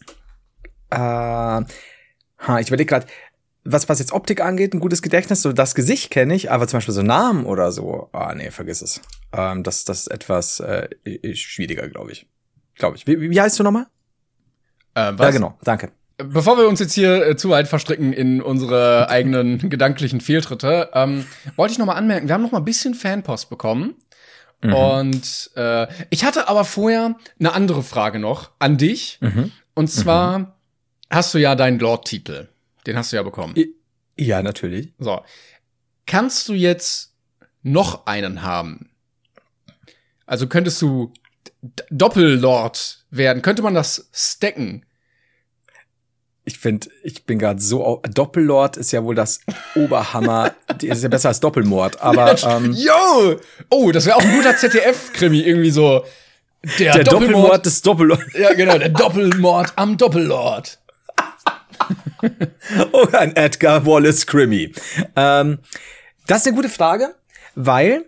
äh, 0.90 0.96
ha, 0.96 1.66
ich 2.60 2.68
überlege 2.68 2.88
gerade, 2.88 3.06
was, 3.64 3.88
was 3.88 3.98
jetzt 3.98 4.12
Optik 4.12 4.40
angeht, 4.40 4.72
ein 4.72 4.80
gutes 4.80 5.02
Gedächtnis, 5.02 5.42
so 5.42 5.52
das 5.52 5.74
Gesicht 5.74 6.10
kenne 6.10 6.34
ich, 6.34 6.50
aber 6.50 6.68
zum 6.68 6.76
Beispiel 6.76 6.94
so 6.94 7.02
Namen 7.02 7.44
oder 7.46 7.72
so, 7.72 8.08
ah 8.12 8.34
nee, 8.34 8.50
vergiss 8.50 8.82
es. 8.82 9.00
Ähm, 9.32 9.62
das, 9.62 9.84
das 9.84 10.02
ist 10.02 10.08
etwas 10.08 10.60
äh, 10.60 10.88
schwieriger, 11.34 11.88
glaube 11.88 12.12
ich. 12.12 12.28
Glaube 12.76 12.96
ich. 12.96 13.06
Wie, 13.06 13.20
wie 13.20 13.40
heißt 13.40 13.58
du 13.58 13.62
nochmal? 13.62 13.86
Äh, 14.94 15.12
was? 15.16 15.26
Ja, 15.26 15.30
genau, 15.30 15.58
danke. 15.62 15.90
Bevor 16.32 16.58
wir 16.58 16.68
uns 16.68 16.80
jetzt 16.80 16.94
hier 16.94 17.26
äh, 17.26 17.36
zu 17.36 17.50
weit 17.50 17.68
verstricken 17.68 18.12
in 18.12 18.40
unsere 18.40 19.08
eigenen 19.08 19.58
gedanklichen 19.70 20.20
Fehltritte, 20.20 20.90
ähm, 20.94 21.26
wollte 21.56 21.72
ich 21.72 21.78
noch 21.78 21.86
mal 21.86 21.94
anmerken, 21.94 22.28
wir 22.28 22.34
haben 22.34 22.42
noch 22.42 22.52
mal 22.52 22.58
ein 22.58 22.64
bisschen 22.64 22.94
Fanpost 22.94 23.50
bekommen. 23.50 23.94
Und 24.62 25.50
äh, 25.56 25.86
ich 26.08 26.24
hatte 26.24 26.48
aber 26.48 26.64
vorher 26.64 27.16
eine 27.38 27.52
andere 27.52 27.82
Frage 27.82 28.18
noch 28.18 28.50
an 28.58 28.78
dich. 28.78 29.18
Mhm. 29.20 29.52
Und 29.74 29.88
zwar 29.88 30.56
hast 31.10 31.34
du 31.34 31.38
ja 31.38 31.54
deinen 31.54 31.78
Lord-Titel. 31.78 32.48
Den 32.86 32.96
hast 32.96 33.12
du 33.12 33.16
ja 33.16 33.22
bekommen. 33.22 33.54
Ja, 34.16 34.42
natürlich. 34.42 34.92
So. 34.98 35.22
Kannst 36.06 36.48
du 36.48 36.54
jetzt 36.54 37.14
noch 37.62 38.06
einen 38.06 38.42
haben? 38.42 38.90
Also 40.26 40.46
könntest 40.46 40.80
du 40.80 41.12
Doppellord 41.90 43.04
werden? 43.10 43.42
Könnte 43.42 43.62
man 43.62 43.74
das 43.74 44.08
stacken? 44.12 44.86
Ich 46.46 46.58
finde, 46.58 46.88
ich 47.02 47.24
bin 47.24 47.38
gerade 47.38 47.60
so 47.60 48.02
Doppellord 48.12 48.76
ist 48.76 48.92
ja 48.92 49.02
wohl 49.02 49.14
das 49.14 49.40
Oberhammer. 49.74 50.52
Ist 50.82 51.02
ja 51.02 51.08
besser 51.08 51.28
als 51.28 51.40
Doppelmord, 51.40 52.02
aber 52.02 52.36
ähm, 52.44 52.72
Yo! 52.72 53.40
Oh, 53.70 53.90
das 53.92 54.04
wäre 54.04 54.16
auch 54.16 54.22
ein 54.22 54.34
guter 54.36 54.56
ZDF-Krimi, 54.56 55.40
irgendwie 55.40 55.70
so. 55.70 56.04
Der, 56.78 56.94
der 56.94 57.04
Doppelmord 57.04 57.64
des 57.64 57.80
Doppellord. 57.80 58.20
Ja, 58.38 58.52
genau, 58.52 58.76
der 58.76 58.90
Doppelmord 58.90 59.72
am 59.76 59.96
Doppellord. 59.96 60.78
Oh, 62.92 63.06
ein 63.12 63.36
Edgar 63.36 63.84
Wallace 63.84 64.26
Krimi. 64.26 64.72
Ähm, 65.16 65.58
das 66.26 66.38
ist 66.38 66.46
eine 66.46 66.56
gute 66.56 66.70
Frage, 66.70 67.14
weil 67.54 68.06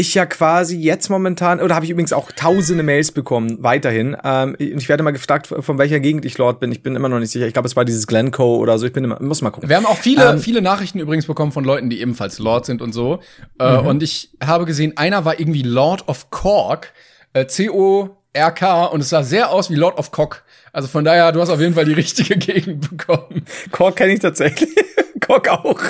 ich 0.00 0.14
ja 0.14 0.26
quasi 0.26 0.76
jetzt 0.76 1.08
momentan, 1.10 1.60
oder 1.60 1.74
habe 1.74 1.84
ich 1.84 1.90
übrigens 1.90 2.12
auch 2.12 2.32
tausende 2.32 2.82
Mails 2.82 3.12
bekommen, 3.12 3.62
weiterhin. 3.62 4.16
Ähm, 4.24 4.56
und 4.58 4.60
ich 4.60 4.88
werde 4.88 5.02
mal 5.02 5.12
gefragt, 5.12 5.46
von 5.46 5.78
welcher 5.78 6.00
Gegend 6.00 6.24
ich 6.24 6.36
Lord 6.38 6.58
bin. 6.60 6.72
Ich 6.72 6.82
bin 6.82 6.96
immer 6.96 7.08
noch 7.08 7.18
nicht 7.18 7.30
sicher. 7.30 7.46
Ich 7.46 7.52
glaube, 7.52 7.68
es 7.68 7.76
war 7.76 7.84
dieses 7.84 8.06
Glencoe 8.06 8.58
oder 8.58 8.78
so. 8.78 8.86
Ich 8.86 8.92
bin 8.92 9.04
immer, 9.04 9.20
muss 9.22 9.42
mal 9.42 9.50
gucken. 9.50 9.68
Wir 9.68 9.76
haben 9.76 9.86
auch 9.86 9.96
viele, 9.96 10.30
Ähm, 10.30 10.38
viele 10.40 10.62
Nachrichten 10.62 10.98
übrigens 10.98 11.26
bekommen 11.26 11.52
von 11.52 11.64
Leuten, 11.64 11.90
die 11.90 12.00
ebenfalls 12.00 12.38
Lord 12.38 12.66
sind 12.66 12.82
und 12.82 12.92
so. 12.92 13.20
Äh, 13.58 13.76
und 13.76 14.02
ich 14.02 14.30
habe 14.44 14.64
gesehen, 14.64 14.96
einer 14.96 15.24
war 15.24 15.38
irgendwie 15.38 15.62
Lord 15.62 16.08
of 16.08 16.30
Cork, 16.30 16.92
äh, 17.32 17.46
C-O-R-K, 17.46 18.84
und 18.86 19.00
es 19.00 19.10
sah 19.10 19.22
sehr 19.22 19.50
aus 19.50 19.70
wie 19.70 19.76
Lord 19.76 19.98
of 19.98 20.10
Cock. 20.10 20.42
Also 20.72 20.88
von 20.88 21.04
daher, 21.04 21.32
du 21.32 21.40
hast 21.40 21.50
auf 21.50 21.60
jeden 21.60 21.74
Fall 21.74 21.84
die 21.84 21.92
richtige 21.92 22.36
Gegend 22.38 22.90
bekommen. 22.90 23.44
Kork 23.70 23.96
kenne 23.96 24.12
ich 24.12 24.20
tatsächlich. 24.20 24.70
Kork 25.20 25.48
auch. 25.48 25.80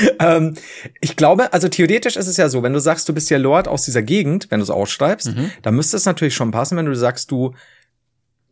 ähm, 0.18 0.54
ich 1.00 1.16
glaube, 1.16 1.52
also 1.52 1.68
theoretisch 1.68 2.16
ist 2.16 2.26
es 2.26 2.36
ja 2.36 2.48
so, 2.48 2.62
wenn 2.62 2.72
du 2.72 2.80
sagst, 2.80 3.08
du 3.08 3.12
bist 3.12 3.30
ja 3.30 3.38
Lord 3.38 3.68
aus 3.68 3.84
dieser 3.84 4.02
Gegend, 4.02 4.50
wenn 4.50 4.60
du 4.60 4.64
es 4.64 4.70
ausschreibst, 4.70 5.32
dann 5.62 5.74
müsste 5.74 5.96
es 5.96 6.06
natürlich 6.06 6.34
schon 6.34 6.50
passen, 6.50 6.76
wenn 6.76 6.86
du 6.86 6.94
sagst, 6.94 7.30
du 7.30 7.54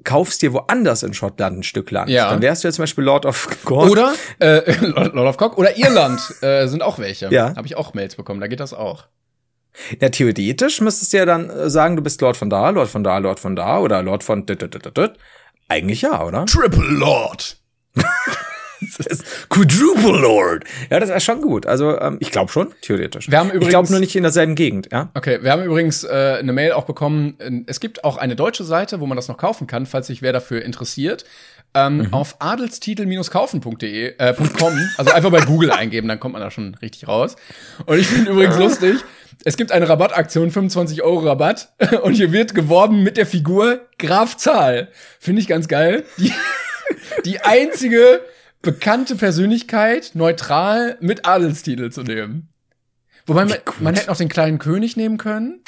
kaufst 0.05 0.43
dir 0.43 0.53
woanders 0.53 1.03
in 1.03 1.15
Schottland 1.15 1.59
ein 1.59 1.63
Stück 1.63 1.91
Land. 1.91 2.11
Ja. 2.11 2.31
Dann 2.31 2.43
wärst 2.43 2.65
du 2.65 2.69
ja 2.69 2.73
zum 2.73 2.83
Beispiel 2.83 3.05
Lord 3.05 3.27
of 3.27 3.49
Cork. 3.65 3.91
Oder 3.91 4.15
äh, 4.39 4.73
Lord 4.81 5.17
of 5.17 5.37
Cock 5.37 5.59
oder 5.59 5.77
Irland 5.77 6.21
äh, 6.43 6.67
sind 6.67 6.83
auch 6.83 6.99
welche. 6.99 7.29
Ja. 7.31 7.55
Habe 7.57 7.67
ich 7.67 7.77
auch 7.77 7.95
Mails 7.95 8.17
bekommen, 8.17 8.41
da 8.41 8.47
geht 8.47 8.61
das 8.61 8.73
auch. 8.73 9.07
Ja, 10.01 10.09
theoretisch 10.09 10.81
müsstest 10.81 11.13
du 11.13 11.19
ja 11.19 11.27
dann 11.27 11.49
äh, 11.49 11.71
sagen, 11.71 11.97
du 11.97 12.03
bist 12.03 12.21
Lord 12.21 12.37
von 12.37 12.51
da, 12.51 12.71
Lord 12.71 12.89
von 12.89 13.05
da, 13.05 13.19
Lord 13.19 13.39
von 13.39 13.55
da 13.55 13.79
oder 13.79 14.03
Lord 14.03 14.25
von 14.25 14.47
dit, 14.47 14.61
dit, 14.61 14.75
dit, 14.75 14.97
dit. 14.97 15.13
Eigentlich 15.69 16.03
ja, 16.03 16.25
oder? 16.25 16.47
Triple 16.47 16.83
Lord. 16.83 17.57
Quadruple 19.49 20.19
Lord. 20.21 20.65
Ja, 20.91 21.01
das 21.01 21.11
ist 21.11 21.25
schon 21.25 21.41
gut. 21.41 21.67
Also, 21.67 21.99
ähm, 22.01 22.17
ich 22.21 22.31
glaube 22.31 22.51
schon, 22.51 22.69
theoretisch. 22.83 23.31
Wir 23.31 23.39
haben 23.39 23.49
ich 23.49 23.55
übrigens- 23.55 23.71
glaube 23.71 23.91
nur 23.91 24.01
nicht 24.01 24.17
in 24.17 24.23
derselben 24.23 24.55
Gegend, 24.55 24.89
ja? 24.93 25.11
Okay, 25.15 25.39
wir 25.43 25.53
haben 25.53 25.63
übrigens 25.65 26.05
äh, 26.05 26.37
eine 26.39 26.53
Mail 26.53 26.73
auch 26.73 26.85
bekommen. 26.85 27.65
Es 27.67 27.81
gibt 27.81 28.05
auch 28.05 28.17
eine 28.17 28.37
deutsche 28.37 28.65
Seite, 28.65 29.01
wo 29.01 29.07
man 29.07 29.17
das 29.17 29.29
noch 29.29 29.37
kaufen 29.37 29.67
kann, 29.67 29.87
falls 29.87 30.07
sich 30.07 30.23
wer 30.23 30.33
dafür 30.33 30.63
interessiert. 30.63 31.25
Ähm, 31.73 32.09
Auf 32.11 32.37
adelstitel-kaufen.de, 32.41 34.15
äh, 34.19 34.35
.com, 34.59 34.73
also 34.99 35.13
einfach 35.13 35.31
bei 35.31 35.41
Google 35.43 35.71
eingeben, 35.71 36.09
dann 36.09 36.19
kommt 36.19 36.33
man 36.33 36.43
da 36.43 36.51
schon 36.51 36.75
richtig 36.83 37.07
raus. 37.07 37.37
Und 37.87 37.99
ich 37.99 38.09
finde 38.09 38.33
übrigens 38.33 38.59
lustig, 38.59 38.97
es 39.45 39.57
gibt 39.57 39.71
eine 39.71 39.89
Rabattaktion, 39.89 40.51
25 40.51 41.03
Euro 41.03 41.21
Rabatt, 41.21 41.69
und 42.03 42.15
hier 42.15 42.33
wird 42.33 42.55
geworben 42.57 43.05
mit 43.05 43.17
der 43.17 43.27
Figur 43.27 43.83
Graf 43.99 44.37
Zahl. 44.37 44.89
Finde 45.21 45.43
ich 45.43 45.47
ganz 45.49 45.69
geil. 45.69 46.05
Die, 46.19 46.33
die 47.25 47.41
einzige 47.41 48.21
bekannte 48.63 49.17
Persönlichkeit 49.17 50.13
neutral 50.15 50.97
mit 51.01 51.27
Adelstitel 51.27 51.91
zu 51.91 52.03
nehmen. 52.03 52.49
Wobei 53.27 53.45
man, 53.45 53.59
man 53.81 53.95
hätte 53.95 54.09
noch 54.09 54.17
den 54.17 54.29
kleinen 54.29 54.59
König 54.59 54.97
nehmen 54.97 55.19
können. 55.19 55.63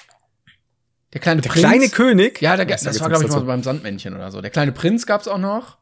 Der 1.12 1.20
kleine 1.20 1.42
Der 1.42 1.50
Prinz. 1.50 1.66
kleine 1.66 1.88
König? 1.90 2.40
Ja, 2.40 2.56
der, 2.56 2.64
das 2.66 2.82
da 2.82 2.88
war, 3.00 3.08
glaube 3.08 3.24
ich, 3.24 3.30
mal 3.30 3.36
dazu? 3.36 3.46
beim 3.46 3.62
Sandmännchen 3.62 4.14
oder 4.14 4.30
so. 4.30 4.40
Der 4.40 4.50
kleine 4.50 4.72
Prinz 4.72 5.06
gab's 5.06 5.28
auch 5.28 5.38
noch. 5.38 5.78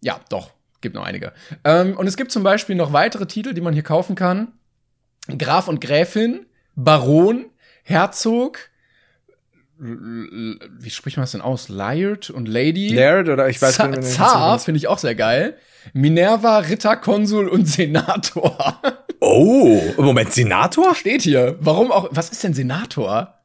Ja, 0.00 0.20
doch. 0.28 0.52
Gibt 0.80 0.94
noch 0.94 1.04
einige. 1.04 1.32
Ähm, 1.64 1.96
und 1.96 2.06
es 2.06 2.16
gibt 2.16 2.32
zum 2.32 2.42
Beispiel 2.42 2.76
noch 2.76 2.92
weitere 2.92 3.26
Titel, 3.26 3.52
die 3.52 3.60
man 3.60 3.74
hier 3.74 3.82
kaufen 3.82 4.14
kann. 4.14 4.52
Graf 5.36 5.68
und 5.68 5.80
Gräfin, 5.80 6.46
Baron, 6.74 7.46
Herzog, 7.82 8.69
wie 9.80 10.90
spricht 10.90 11.16
man 11.16 11.22
das 11.22 11.32
denn 11.32 11.40
aus? 11.40 11.68
Laird 11.68 12.30
und 12.30 12.46
Lady. 12.48 12.88
Laird 12.94 13.28
oder 13.28 13.48
ich 13.48 13.60
weiß 13.60 13.78
nicht, 13.88 14.04
Zar 14.04 14.58
finde 14.58 14.78
ich 14.78 14.88
auch 14.88 14.98
sehr 14.98 15.14
geil. 15.14 15.56
Minerva, 15.94 16.58
Ritter, 16.58 16.96
Konsul 16.96 17.48
und 17.48 17.66
Senator. 17.66 18.80
Oh, 19.20 19.80
Moment, 19.96 20.32
Senator? 20.32 20.94
Steht 20.94 21.22
hier. 21.22 21.56
Warum 21.60 21.92
auch? 21.92 22.08
Was 22.10 22.30
ist 22.30 22.44
denn 22.44 22.54
Senator? 22.54 23.39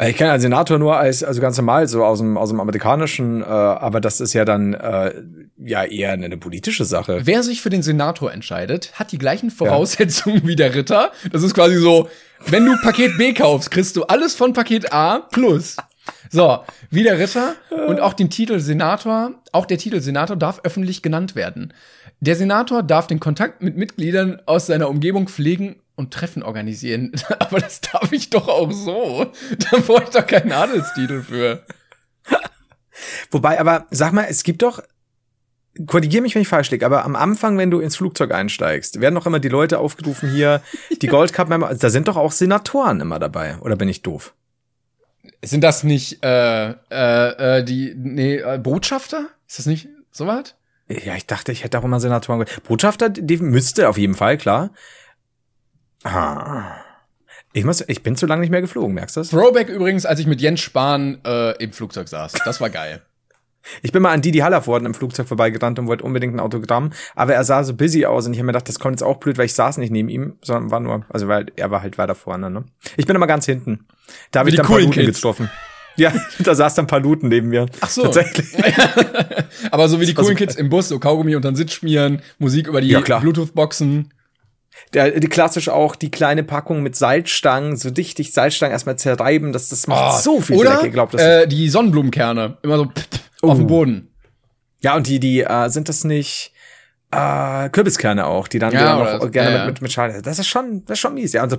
Ich 0.00 0.16
kenne 0.16 0.30
einen 0.30 0.40
Senator 0.40 0.78
nur 0.78 0.96
als, 0.96 1.24
also 1.24 1.40
ganz 1.40 1.56
normal, 1.56 1.88
so 1.88 2.04
aus 2.04 2.20
dem, 2.20 2.36
aus 2.36 2.50
dem 2.50 2.60
amerikanischen, 2.60 3.42
äh, 3.42 3.44
aber 3.44 4.00
das 4.00 4.20
ist 4.20 4.32
ja 4.32 4.44
dann 4.44 4.74
äh, 4.74 5.12
ja 5.56 5.82
eher 5.82 6.12
eine, 6.12 6.26
eine 6.26 6.36
politische 6.36 6.84
Sache. 6.84 7.20
Wer 7.24 7.42
sich 7.42 7.62
für 7.62 7.70
den 7.70 7.82
Senator 7.82 8.32
entscheidet, 8.32 8.92
hat 8.94 9.10
die 9.10 9.18
gleichen 9.18 9.50
Voraussetzungen 9.50 10.46
wie 10.46 10.54
der 10.54 10.74
Ritter. 10.74 11.10
Das 11.32 11.42
ist 11.42 11.54
quasi 11.54 11.76
so, 11.78 12.08
wenn 12.46 12.64
du 12.64 12.76
Paket 12.82 13.18
B 13.18 13.32
kaufst, 13.32 13.72
kriegst 13.72 13.96
du 13.96 14.04
alles 14.04 14.36
von 14.36 14.52
Paket 14.52 14.92
A 14.92 15.18
plus. 15.18 15.76
So, 16.30 16.60
wie 16.90 17.02
der 17.02 17.18
Ritter 17.18 17.54
und 17.88 18.00
auch 18.00 18.12
den 18.12 18.30
Titel 18.30 18.60
Senator, 18.60 19.32
auch 19.52 19.66
der 19.66 19.78
Titel 19.78 20.00
Senator 20.00 20.36
darf 20.36 20.60
öffentlich 20.62 21.02
genannt 21.02 21.34
werden. 21.34 21.74
Der 22.20 22.36
Senator 22.36 22.82
darf 22.82 23.08
den 23.08 23.20
Kontakt 23.20 23.62
mit 23.62 23.76
Mitgliedern 23.76 24.40
aus 24.46 24.66
seiner 24.66 24.88
Umgebung 24.88 25.28
pflegen 25.28 25.76
und 25.98 26.14
Treffen 26.14 26.42
organisieren. 26.42 27.12
Aber 27.40 27.58
das 27.58 27.80
darf 27.80 28.12
ich 28.12 28.30
doch 28.30 28.48
auch 28.48 28.72
so. 28.72 29.26
Da 29.70 29.78
brauche 29.78 30.04
ich 30.04 30.10
doch 30.10 30.26
keinen 30.26 30.52
Adelstitel 30.52 31.22
für. 31.22 31.64
Wobei, 33.30 33.60
aber 33.60 33.86
sag 33.90 34.12
mal, 34.12 34.26
es 34.28 34.42
gibt 34.42 34.62
doch, 34.62 34.82
korrigier 35.86 36.20
mich, 36.20 36.34
wenn 36.34 36.42
ich 36.42 36.48
falsch 36.48 36.70
liege, 36.70 36.84
aber 36.84 37.04
am 37.04 37.14
Anfang, 37.14 37.56
wenn 37.56 37.70
du 37.70 37.78
ins 37.80 37.96
Flugzeug 37.96 38.32
einsteigst, 38.32 39.00
werden 39.00 39.14
doch 39.14 39.26
immer 39.26 39.38
die 39.38 39.48
Leute 39.48 39.78
aufgerufen 39.78 40.30
hier, 40.30 40.62
die 41.02 41.06
Gold 41.06 41.32
Cup 41.32 41.48
Member, 41.48 41.72
da 41.74 41.90
sind 41.90 42.08
doch 42.08 42.16
auch 42.16 42.32
Senatoren 42.32 43.00
immer 43.00 43.18
dabei, 43.18 43.56
oder 43.58 43.76
bin 43.76 43.88
ich 43.88 44.02
doof? 44.02 44.34
Sind 45.44 45.62
das 45.62 45.84
nicht 45.84 46.24
äh, 46.24 46.70
äh, 46.70 46.74
äh, 46.90 47.64
die 47.64 47.94
nee, 47.96 48.36
äh, 48.36 48.58
Botschafter? 48.58 49.26
Ist 49.46 49.60
das 49.60 49.66
nicht 49.66 49.88
soweit? 50.10 50.56
Ja, 50.88 51.14
ich 51.14 51.26
dachte, 51.26 51.52
ich 51.52 51.64
hätte 51.64 51.78
auch 51.78 51.84
immer 51.84 52.00
Senatoren. 52.00 52.44
Botschafter, 52.66 53.08
die 53.10 53.36
müsste 53.36 53.88
auf 53.88 53.98
jeden 53.98 54.14
Fall, 54.14 54.38
klar. 54.38 54.70
Ah. 56.04 56.76
Ich 57.52 57.64
muss, 57.64 57.82
ich 57.86 58.02
bin 58.02 58.14
zu 58.14 58.26
lange 58.26 58.40
nicht 58.42 58.50
mehr 58.50 58.60
geflogen, 58.60 58.94
merkst 58.94 59.16
du 59.16 59.20
das? 59.20 59.30
Throwback 59.30 59.68
übrigens, 59.68 60.06
als 60.06 60.20
ich 60.20 60.26
mit 60.26 60.40
Jens 60.40 60.60
Spahn 60.60 61.18
äh, 61.26 61.52
im 61.62 61.72
Flugzeug 61.72 62.08
saß. 62.08 62.32
Das 62.44 62.60
war 62.60 62.70
geil. 62.70 63.02
Ich 63.82 63.92
bin 63.92 64.00
mal 64.02 64.12
an 64.12 64.22
Didi 64.22 64.38
Hallervorden 64.38 64.86
im 64.86 64.94
Flugzeug 64.94 65.28
vorbeigerannt 65.28 65.78
und 65.78 65.88
wollte 65.88 66.04
unbedingt 66.04 66.34
ein 66.34 66.40
Autogramm, 66.40 66.90
aber 67.14 67.34
er 67.34 67.44
sah 67.44 67.64
so 67.64 67.74
busy 67.74 68.06
aus 68.06 68.26
und 68.26 68.32
ich 68.32 68.38
habe 68.38 68.46
mir 68.46 68.52
gedacht, 68.52 68.68
das 68.68 68.78
kommt 68.78 68.92
jetzt 68.92 69.02
auch 69.02 69.16
blöd, 69.18 69.36
weil 69.36 69.46
ich 69.46 69.52
saß 69.54 69.76
nicht 69.78 69.90
neben 69.90 70.08
ihm, 70.08 70.38
sondern 70.42 70.70
war 70.70 70.80
nur, 70.80 71.04
also 71.10 71.28
weil 71.28 71.46
er 71.56 71.70
war 71.70 71.82
halt 71.82 71.98
weiter 71.98 72.14
vorne, 72.14 72.48
ne? 72.50 72.64
Ich 72.96 73.06
bin 73.06 73.14
immer 73.16 73.26
ganz 73.26 73.44
hinten. 73.44 73.86
Da 74.30 74.40
habe 74.40 74.48
ich 74.48 74.54
die 74.54 74.58
dann 74.58 74.66
coolen 74.66 74.84
Paluten 74.84 75.04
Kids. 75.04 75.18
getroffen. 75.18 75.50
Ja, 75.96 76.12
da 76.38 76.54
saß 76.54 76.76
dann 76.76 76.86
Paluten 76.86 77.28
neben 77.28 77.48
mir. 77.48 77.66
Ach 77.80 77.90
so. 77.90 78.04
Tatsächlich. 78.04 78.46
Aber 79.70 79.88
so 79.88 80.00
wie 80.00 80.06
die 80.06 80.14
coolen 80.14 80.36
Kids 80.36 80.54
im 80.54 80.70
Bus, 80.70 80.88
so 80.88 80.98
Kaugummi 80.98 81.34
unter 81.34 81.50
den 81.50 81.56
Sitz 81.56 81.72
schmieren, 81.72 82.22
Musik 82.38 82.68
über 82.68 82.80
die 82.80 82.88
Ja. 82.88 83.00
Bluetooth-Boxen. 83.00 84.14
Der, 84.94 85.18
die 85.20 85.28
klassisch 85.28 85.68
auch 85.68 85.96
die 85.96 86.10
kleine 86.10 86.42
Packung 86.44 86.82
mit 86.82 86.96
Salzstangen, 86.96 87.76
so 87.76 87.90
dichtig 87.90 88.32
Salzstangen 88.32 88.72
erstmal 88.72 88.96
zerreiben, 88.96 89.52
das, 89.52 89.68
das 89.68 89.86
macht 89.86 90.22
so 90.22 90.40
viel 90.40 90.56
Oder 90.56 90.76
Dreck, 90.76 90.84
ihr 90.84 90.90
glaubt 90.90 91.14
das 91.14 91.22
äh, 91.22 91.46
die 91.46 91.68
Sonnenblumenkerne. 91.68 92.58
Immer 92.62 92.78
so 92.78 92.84
pff, 92.86 93.08
pff, 93.08 93.20
Oh. 93.42 93.50
auf 93.50 93.58
dem 93.58 93.68
Boden. 93.68 94.12
Ja, 94.80 94.96
und 94.96 95.06
die, 95.06 95.20
die, 95.20 95.42
äh, 95.42 95.68
sind 95.68 95.88
das 95.88 96.02
nicht 96.02 96.52
äh, 97.10 97.68
Kürbiskerne 97.70 98.26
auch, 98.26 98.48
die 98.48 98.58
dann, 98.58 98.70
die 98.70 98.76
Ja, 98.76 98.98
dann 98.98 99.14
noch 99.16 99.22
so, 99.22 99.30
gerne 99.30 99.50
ja. 99.50 99.58
mit, 99.66 99.74
mit, 99.74 99.82
mit 99.82 99.92
Schale. 99.92 100.20
Das 100.22 100.38
ist 100.38 100.48
schon, 100.48 100.84
das 100.84 100.94
ist 100.94 101.00
schon 101.00 101.14
mies, 101.14 101.32
ja. 101.32 101.42
Und 101.44 101.50
so, 101.50 101.56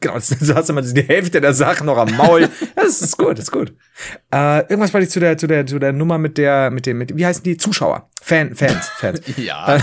genau, 0.00 0.18
so 0.20 0.54
hast 0.54 0.68
du 0.68 0.72
immer 0.72 0.82
die 0.82 1.02
Hälfte 1.02 1.40
der 1.40 1.54
Sachen 1.54 1.86
noch 1.86 1.96
am 1.96 2.14
Maul. 2.16 2.48
Das 2.76 3.00
ist 3.00 3.16
gut, 3.16 3.38
das 3.38 3.44
ist 3.46 3.50
gut. 3.52 3.72
Äh, 4.32 4.60
irgendwas 4.68 4.92
wollte 4.92 5.06
ich 5.06 5.10
zu 5.10 5.20
der, 5.20 5.38
zu 5.38 5.46
der, 5.46 5.66
zu 5.66 5.78
der 5.78 5.92
Nummer 5.92 6.18
mit 6.18 6.36
der, 6.36 6.70
mit 6.70 6.84
dem, 6.84 6.98
mit, 6.98 7.16
wie 7.16 7.24
heißen 7.24 7.42
die? 7.42 7.56
Zuschauer. 7.56 8.10
Fan, 8.20 8.54
Fans, 8.54 8.88
Fans. 8.98 9.20
Ja. 9.38 9.76
äh, 9.76 9.80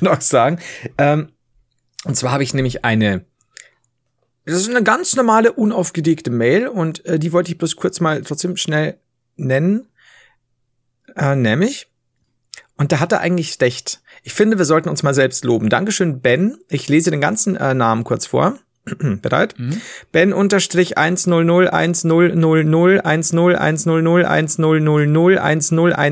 noch 0.00 0.20
sagen. 0.20 0.58
Ähm, 0.98 1.30
und 2.04 2.16
zwar 2.16 2.32
habe 2.32 2.42
ich 2.42 2.54
nämlich 2.54 2.84
eine, 2.84 3.24
das 4.44 4.56
ist 4.56 4.68
eine 4.68 4.82
ganz 4.82 5.16
normale, 5.16 5.52
unaufgelegte 5.52 6.30
Mail 6.30 6.68
und 6.68 7.04
äh, 7.06 7.18
die 7.18 7.32
wollte 7.32 7.50
ich 7.50 7.58
bloß 7.58 7.76
kurz 7.76 8.00
mal 8.00 8.22
trotzdem 8.22 8.56
schnell 8.56 8.98
nennen. 9.36 9.88
Äh, 11.16 11.36
nämlich, 11.36 11.88
und 12.76 12.92
da 12.92 13.00
hat 13.00 13.12
er 13.12 13.20
eigentlich 13.20 13.60
recht. 13.60 14.02
Ich 14.22 14.32
finde, 14.34 14.58
wir 14.58 14.64
sollten 14.64 14.88
uns 14.88 15.02
mal 15.02 15.14
selbst 15.14 15.44
loben. 15.44 15.68
Dankeschön, 15.68 16.20
Ben. 16.20 16.58
Ich 16.68 16.88
lese 16.88 17.10
den 17.10 17.20
ganzen 17.20 17.56
äh, 17.56 17.74
Namen 17.74 18.04
kurz 18.04 18.26
vor. 18.26 18.58
Bereit? 19.22 19.54
Ben 20.12 20.32
unterstrich 20.32 20.98
100 20.98 21.72
1000 21.72 22.32
10 22.32 22.44
100 22.44 22.66
1000 23.04 23.30
10 23.32 23.48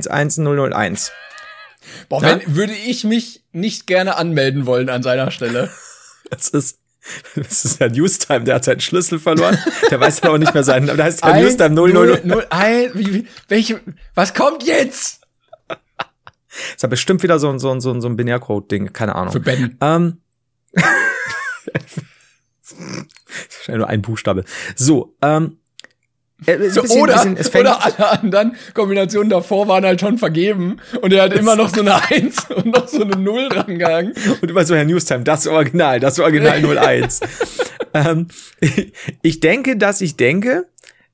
101 0.09 1.12
Boah, 2.09 2.22
Ja? 2.22 2.40
wenn, 2.40 2.57
würde 2.57 2.72
ich 2.72 3.05
mich 3.05 3.41
nicht 3.53 3.87
gerne 3.87 4.17
anmelden 4.17 4.67
wollen 4.67 4.88
an 4.88 5.03
seiner 5.03 5.31
Stelle. 5.31 5.71
Das 6.31 6.49
ist, 6.49 6.79
das 7.35 7.67
ist 7.67 7.81
Herr 7.81 7.91
Newstime, 7.91 8.45
der 8.45 8.55
hat 8.55 8.65
seinen 8.65 8.81
Schlüssel 8.81 9.19
verloren. 9.19 9.59
Der 9.91 10.01
weiß 10.01 10.23
dann 10.23 10.31
auch 10.31 10.38
nicht 10.38 10.55
mehr 10.55 10.65
seinen, 10.65 10.88
aber 10.88 10.97
da 10.97 11.05
heißt 11.05 11.23
Herr 11.23 11.38
Newstime 11.43 11.75
00. 11.75 12.23
0, 12.25 12.47
ein, 12.49 12.91
wie, 12.95 13.12
wie, 13.12 13.27
welche, 13.49 13.81
was 14.15 14.33
kommt 14.33 14.62
jetzt? 14.62 15.21
Ist 16.75 16.83
ja 16.83 16.88
bestimmt 16.88 17.23
wieder 17.23 17.38
so 17.38 17.51
ein, 17.51 17.59
so 17.59 17.71
ein, 17.71 17.83
so 17.83 17.91
ein, 17.93 18.01
so 18.01 18.09
ein 18.09 18.17
Binärcode-Ding, 18.17 18.95
keine 18.95 19.15
Ahnung. 19.15 19.33
Für 19.33 19.41
Ben. 19.41 19.77
Ähm. 19.83 20.23
Wahrscheinlich 22.73 23.79
nur 23.79 23.88
ein 23.88 24.01
Buchstabe. 24.01 24.45
So, 24.75 25.15
ähm. 25.21 25.59
Äh, 26.46 26.57
bisschen- 26.59 27.00
oder, 27.00 27.24
bisschen- 27.24 27.61
oder 27.61 27.85
alle 27.85 28.11
anderen 28.20 28.57
Kombinationen 28.74 29.31
davor 29.31 29.68
waren 29.68 29.85
halt 29.85 30.00
schon 30.00 30.18
vergeben 30.18 30.78
und 31.00 31.12
er 31.12 31.24
hat 31.24 31.33
immer 31.35 31.57
noch 31.57 31.68
so 31.74 31.81
eine 31.81 31.94
1 32.11 32.50
und 32.50 32.66
noch 32.66 32.88
so 32.88 33.02
eine 33.02 33.16
0 33.16 33.48
rangehangen. 33.52 34.12
Und 34.40 34.50
immer 34.50 34.64
so 34.64 34.74
Herr 34.74 34.85
Newstime, 34.85 35.24
das 35.24 35.46
Original, 35.46 36.00
das 36.00 36.18
Original 36.18 36.61
01. 36.78 37.20
ähm, 37.94 38.28
ich 39.22 39.40
denke, 39.40 39.76
dass 39.76 40.00
ich 40.00 40.16
denke, 40.16 40.66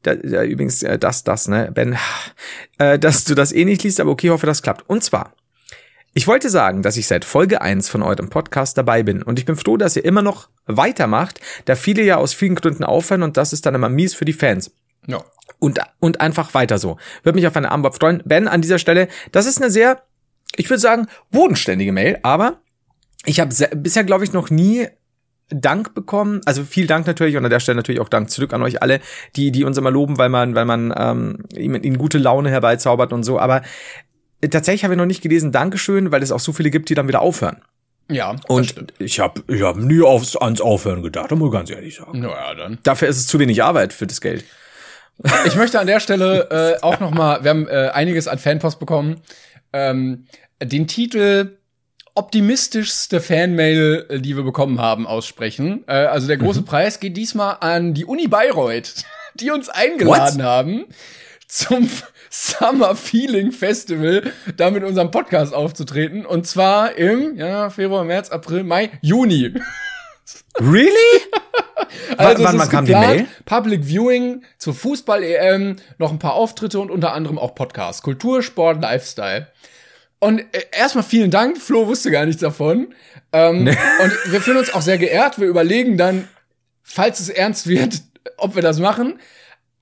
da, 0.03 0.15
da, 0.15 0.45
übrigens, 0.45 0.83
äh, 0.83 0.99
das, 0.99 1.25
das, 1.25 1.49
ne, 1.49 1.71
Ben, 1.75 1.97
äh, 2.79 2.99
dass 2.99 3.25
du 3.25 3.35
das 3.35 3.53
eh 3.53 3.65
nicht 3.65 3.83
liest, 3.83 4.01
aber 4.01 4.11
okay, 4.13 4.31
hoffe, 4.31 4.47
das 4.47 4.63
klappt. 4.63 4.89
Und 4.89 5.03
zwar, 5.03 5.33
ich 6.15 6.27
wollte 6.27 6.51
sagen, 6.51 6.83
dass 6.83 6.97
ich 6.97 7.07
seit 7.07 7.25
Folge 7.25 7.61
1 7.63 7.89
von 7.89 8.03
eurem 8.03 8.31
Podcast 8.31 8.79
dabei 8.79 9.03
bin 9.03 9.23
und 9.23 9.39
ich 9.39 9.45
bin 9.45 9.57
froh, 9.57 9.77
dass 9.77 9.97
ihr 9.97 10.05
immer 10.05 10.23
noch 10.23 10.49
weitermacht, 10.67 11.41
da 11.65 11.75
viele 11.75 12.03
ja 12.03 12.17
aus 12.17 12.33
vielen 12.35 12.55
Gründen 12.55 12.85
aufhören 12.85 13.23
und 13.23 13.37
das 13.37 13.53
ist 13.53 13.67
dann 13.67 13.75
immer 13.75 13.89
mies 13.89 14.15
für 14.15 14.25
die 14.25 14.33
Fans. 14.33 14.71
Ja. 15.07 15.25
Und, 15.59 15.81
und 16.01 16.21
einfach 16.21 16.55
weiter 16.55 16.79
so. 16.79 16.99
Würde 17.23 17.37
mich 17.37 17.47
auf 17.47 17.57
eine 17.57 17.71
Antwort 17.71 17.99
freuen. 17.99 18.23
Ben, 18.25 18.49
an 18.49 18.61
dieser 18.63 18.79
Stelle, 18.79 19.09
das 19.33 19.47
ist 19.47 19.61
eine 19.61 19.71
sehr, 19.71 20.03
ich 20.57 20.69
würde 20.71 20.81
sagen, 20.81 21.07
bodenständige 21.31 21.93
Mail, 21.93 22.19
aber 22.23 22.61
ich 23.25 23.41
habe 23.41 23.55
bisher, 23.77 24.05
glaube 24.05 24.25
ich, 24.25 24.33
noch 24.33 24.51
nie 24.51 24.89
Dank 25.51 25.95
bekommen. 25.95 26.41
Also 26.45 26.63
viel 26.65 26.87
Dank 26.87 27.07
natürlich 27.07 27.37
und 27.37 27.45
an 27.45 27.51
der 27.51 27.61
Stelle 27.61 27.77
natürlich 27.77 28.01
auch 28.01 28.09
Dank 28.09 28.31
zurück 28.31 28.53
an 28.53 28.63
euch 28.63 28.83
alle, 28.83 29.01
die, 29.37 29.51
die 29.51 29.65
uns 29.65 29.79
immer 29.79 29.91
loben, 29.91 30.19
weil 30.19 30.29
man, 30.29 30.55
weil 30.55 30.67
man 30.67 30.95
ähm, 30.97 31.45
ihnen 31.55 31.99
gute 31.99 32.19
Laune 32.19 32.51
herbeizaubert 32.51 33.13
und 33.13 33.25
so. 33.25 33.39
Aber 33.39 33.63
tatsächlich 34.51 34.85
habe 34.85 34.95
ich 34.95 34.99
noch 34.99 35.07
nicht 35.07 35.23
gelesen, 35.23 35.53
Dankeschön, 35.53 36.13
weil 36.13 36.23
es 36.23 36.33
auch 36.33 36.41
so 36.41 36.53
viele 36.53 36.71
gibt, 36.71 36.91
die 36.91 36.95
dann 36.95 37.09
wieder 37.09 37.21
aufhören. 37.21 37.63
Ja, 38.11 38.37
Und 38.49 38.67
stimmt. 38.67 38.95
ich 38.99 39.21
habe 39.21 39.43
ich 39.49 39.63
hab 39.63 39.77
nie 39.77 40.03
aufs, 40.03 40.35
ans 40.35 40.61
Aufhören 40.63 41.03
gedacht, 41.03 41.31
muss 41.33 41.49
ich 41.49 41.53
ganz 41.53 41.71
ehrlich 41.71 41.97
sagen. 41.97 42.21
Naja, 42.21 42.55
dann. 42.55 42.79
Dafür 42.83 43.09
ist 43.09 43.19
es 43.19 43.27
zu 43.27 43.39
wenig 43.39 43.63
Arbeit 43.63 43.93
für 43.93 44.07
das 44.07 44.21
Geld. 44.21 44.45
Ich 45.47 45.57
möchte 45.57 45.81
an 45.81 45.87
der 45.87 46.01
Stelle 46.01 46.77
äh, 46.79 46.83
auch 46.83 47.01
noch 47.01 47.11
mal, 47.11 47.43
wir 47.43 47.51
haben 47.51 47.69
äh, 47.69 47.91
einiges 47.93 48.29
an 48.29 48.39
Fanpost 48.39 48.79
bekommen, 48.79 49.21
ähm, 49.73 50.27
den 50.63 50.87
Titel 50.87 51.59
optimistischste 52.15 53.21
Fanmail, 53.21 54.07
äh, 54.09 54.21
die 54.21 54.37
wir 54.37 54.43
bekommen 54.43 54.81
haben, 54.81 55.07
aussprechen. 55.07 55.85
Äh, 55.87 55.93
also 55.93 56.27
der 56.27 56.37
große 56.37 56.63
Preis 56.63 57.01
geht 57.01 57.17
diesmal 57.17 57.59
an 57.61 57.95
die 57.95 58.05
Uni 58.05 58.29
Bayreuth, 58.29 59.05
die 59.35 59.51
uns 59.51 59.69
eingeladen 59.69 60.43
haben 60.43 60.87
zum 61.47 61.89
Summer 62.29 62.95
Feeling 62.95 63.53
Festival, 63.53 64.33
da 64.57 64.71
mit 64.71 64.85
unserem 64.85 65.11
Podcast 65.11 65.55
aufzutreten. 65.55 66.27
Und 66.27 66.47
zwar 66.47 66.97
im 66.97 67.37
ja, 67.37 67.71
Februar, 67.71 68.05
März, 68.05 68.31
April, 68.31 68.65
Mai, 68.65 68.91
Juni. 69.01 69.55
Really? 70.61 70.91
Also 72.17 72.45
wann- 72.45 72.59
wann 72.59 72.69
kam 72.69 72.85
die 72.87 72.93
Mail? 72.93 73.27
Public 73.45 73.85
Viewing 73.85 74.43
zur 74.59 74.75
Fußball-EM, 74.75 75.77
noch 75.99 76.11
ein 76.13 76.19
paar 76.19 76.35
Auftritte 76.35 76.81
und 76.81 76.91
unter 76.91 77.13
anderem 77.13 77.39
auch 77.39 77.55
Podcasts. 77.55 78.03
Kultur, 78.03 78.43
Sport, 78.43 78.81
Lifestyle. 78.83 79.49
Und 80.21 80.41
äh, 80.41 80.65
erstmal 80.73 81.05
vielen 81.05 81.31
Dank, 81.31 81.59
Flo 81.59 81.87
wusste 81.87 82.11
gar 82.11 82.27
nichts 82.27 82.41
davon. 82.43 82.93
Ähm, 83.33 83.67
Und 84.03 84.33
wir 84.33 84.41
fühlen 84.41 84.57
uns 84.59 84.73
auch 84.75 84.83
sehr 84.83 84.99
geehrt. 84.99 85.39
Wir 85.39 85.47
überlegen 85.47 85.97
dann, 85.97 86.27
falls 86.83 87.21
es 87.21 87.29
ernst 87.29 87.67
wird, 87.69 88.03
ob 88.37 88.55
wir 88.57 88.63
das 88.63 88.79
machen. 88.81 89.21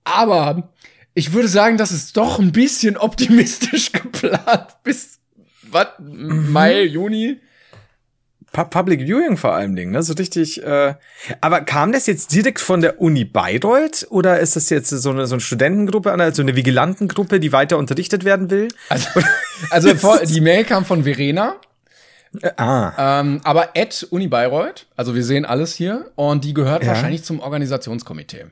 Aber 0.04 0.72
ich 1.14 1.32
würde 1.32 1.48
sagen, 1.48 1.78
das 1.78 1.90
ist 1.92 2.16
doch 2.18 2.38
ein 2.38 2.52
bisschen 2.52 2.96
optimistisch 2.98 3.92
geplant. 3.92 4.66
Bis 4.82 5.18
was? 5.70 5.88
Mhm. 5.98 6.52
Mai, 6.52 6.82
Juni? 6.82 7.40
Pu- 8.57 8.64
Public 8.71 9.01
Viewing 9.03 9.37
vor 9.37 9.53
allem 9.55 9.77
Dingen, 9.77 9.92
ne? 9.92 10.03
So 10.03 10.14
richtig. 10.14 10.62
Äh, 10.62 10.95
aber 11.40 11.61
kam 11.61 11.92
das 11.92 12.07
jetzt 12.07 12.33
direkt 12.33 12.61
von 12.61 12.81
der 12.81 13.01
Uni 13.01 13.25
Bayreuth 13.25 14.07
oder 14.11 14.40
ist 14.40 14.57
das 14.57 14.71
jetzt 14.71 14.88
so 14.90 15.11
eine, 15.11 15.27
so 15.27 15.35
eine 15.35 15.40
Studentengruppe, 15.40 16.11
also 16.12 16.40
eine 16.42 16.57
Vigilantengruppe, 16.57 17.38
die 17.40 17.53
weiter 17.53 17.77
unterrichtet 17.79 18.25
werden 18.25 18.51
will? 18.51 18.69
Also, 18.88 19.09
also 19.71 19.95
vor, 19.97 20.21
die 20.21 20.40
Mail 20.40 20.64
kam 20.64 20.85
von 20.85 21.05
Verena. 21.05 21.57
Äh, 22.42 22.51
ah. 22.57 23.21
Ähm, 23.21 23.40
aber 23.45 23.71
at 23.77 24.07
Uni 24.11 24.29
Bayreuth, 24.29 24.87
also 24.97 25.14
wir 25.14 25.23
sehen 25.25 25.45
alles 25.45 25.75
hier, 25.75 26.11
und 26.16 26.45
die 26.45 26.55
gehört 26.55 26.83
Ja. 26.83 26.88
wahrscheinlich 26.88 27.25
zum 27.25 27.40
Organisationskomitee. 27.40 28.47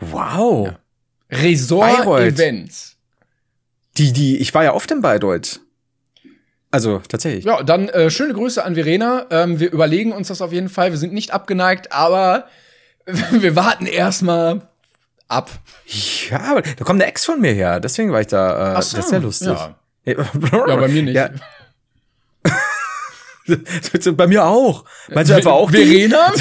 Wow. 0.00 0.72
Resort 1.30 1.96
Bayreuth. 1.98 2.34
Events. 2.34 2.96
Die, 3.96 4.12
die, 4.12 4.38
ich 4.38 4.52
war 4.54 4.64
ja 4.64 4.74
oft 4.74 4.90
in 4.90 5.00
Bayreuth. 5.00 5.60
Also, 6.74 7.00
tatsächlich. 7.06 7.44
Ja, 7.44 7.62
dann 7.62 7.88
äh, 7.88 8.10
schöne 8.10 8.34
Grüße 8.34 8.64
an 8.64 8.74
Verena. 8.74 9.26
Ähm, 9.30 9.60
wir 9.60 9.70
überlegen 9.70 10.10
uns 10.10 10.26
das 10.26 10.42
auf 10.42 10.52
jeden 10.52 10.68
Fall. 10.68 10.90
Wir 10.90 10.98
sind 10.98 11.12
nicht 11.12 11.30
abgeneigt, 11.30 11.92
aber 11.92 12.48
wir 13.30 13.54
warten 13.54 13.86
erstmal 13.86 14.62
ab. 15.28 15.52
Ja, 16.28 16.40
aber 16.40 16.62
da 16.62 16.84
kommt 16.84 17.00
eine 17.00 17.08
Ex 17.08 17.24
von 17.24 17.40
mir 17.40 17.52
her, 17.52 17.78
deswegen 17.78 18.10
war 18.10 18.20
ich 18.22 18.26
da. 18.26 18.72
Äh, 18.72 18.74
Ach 18.78 18.82
so, 18.82 18.96
das 18.96 19.06
ist 19.06 19.12
ja 19.12 19.18
lustig. 19.18 19.56
ja. 19.56 19.76
Ja, 20.66 20.76
bei 20.76 20.88
mir 20.88 21.02
nicht. 21.04 21.14
Ja. 21.14 21.30
bei 24.16 24.26
mir 24.26 24.44
auch. 24.44 24.84
Meinst 25.10 25.30
du 25.30 25.36
einfach 25.36 25.52
auch? 25.52 25.70
Verena? 25.70 26.32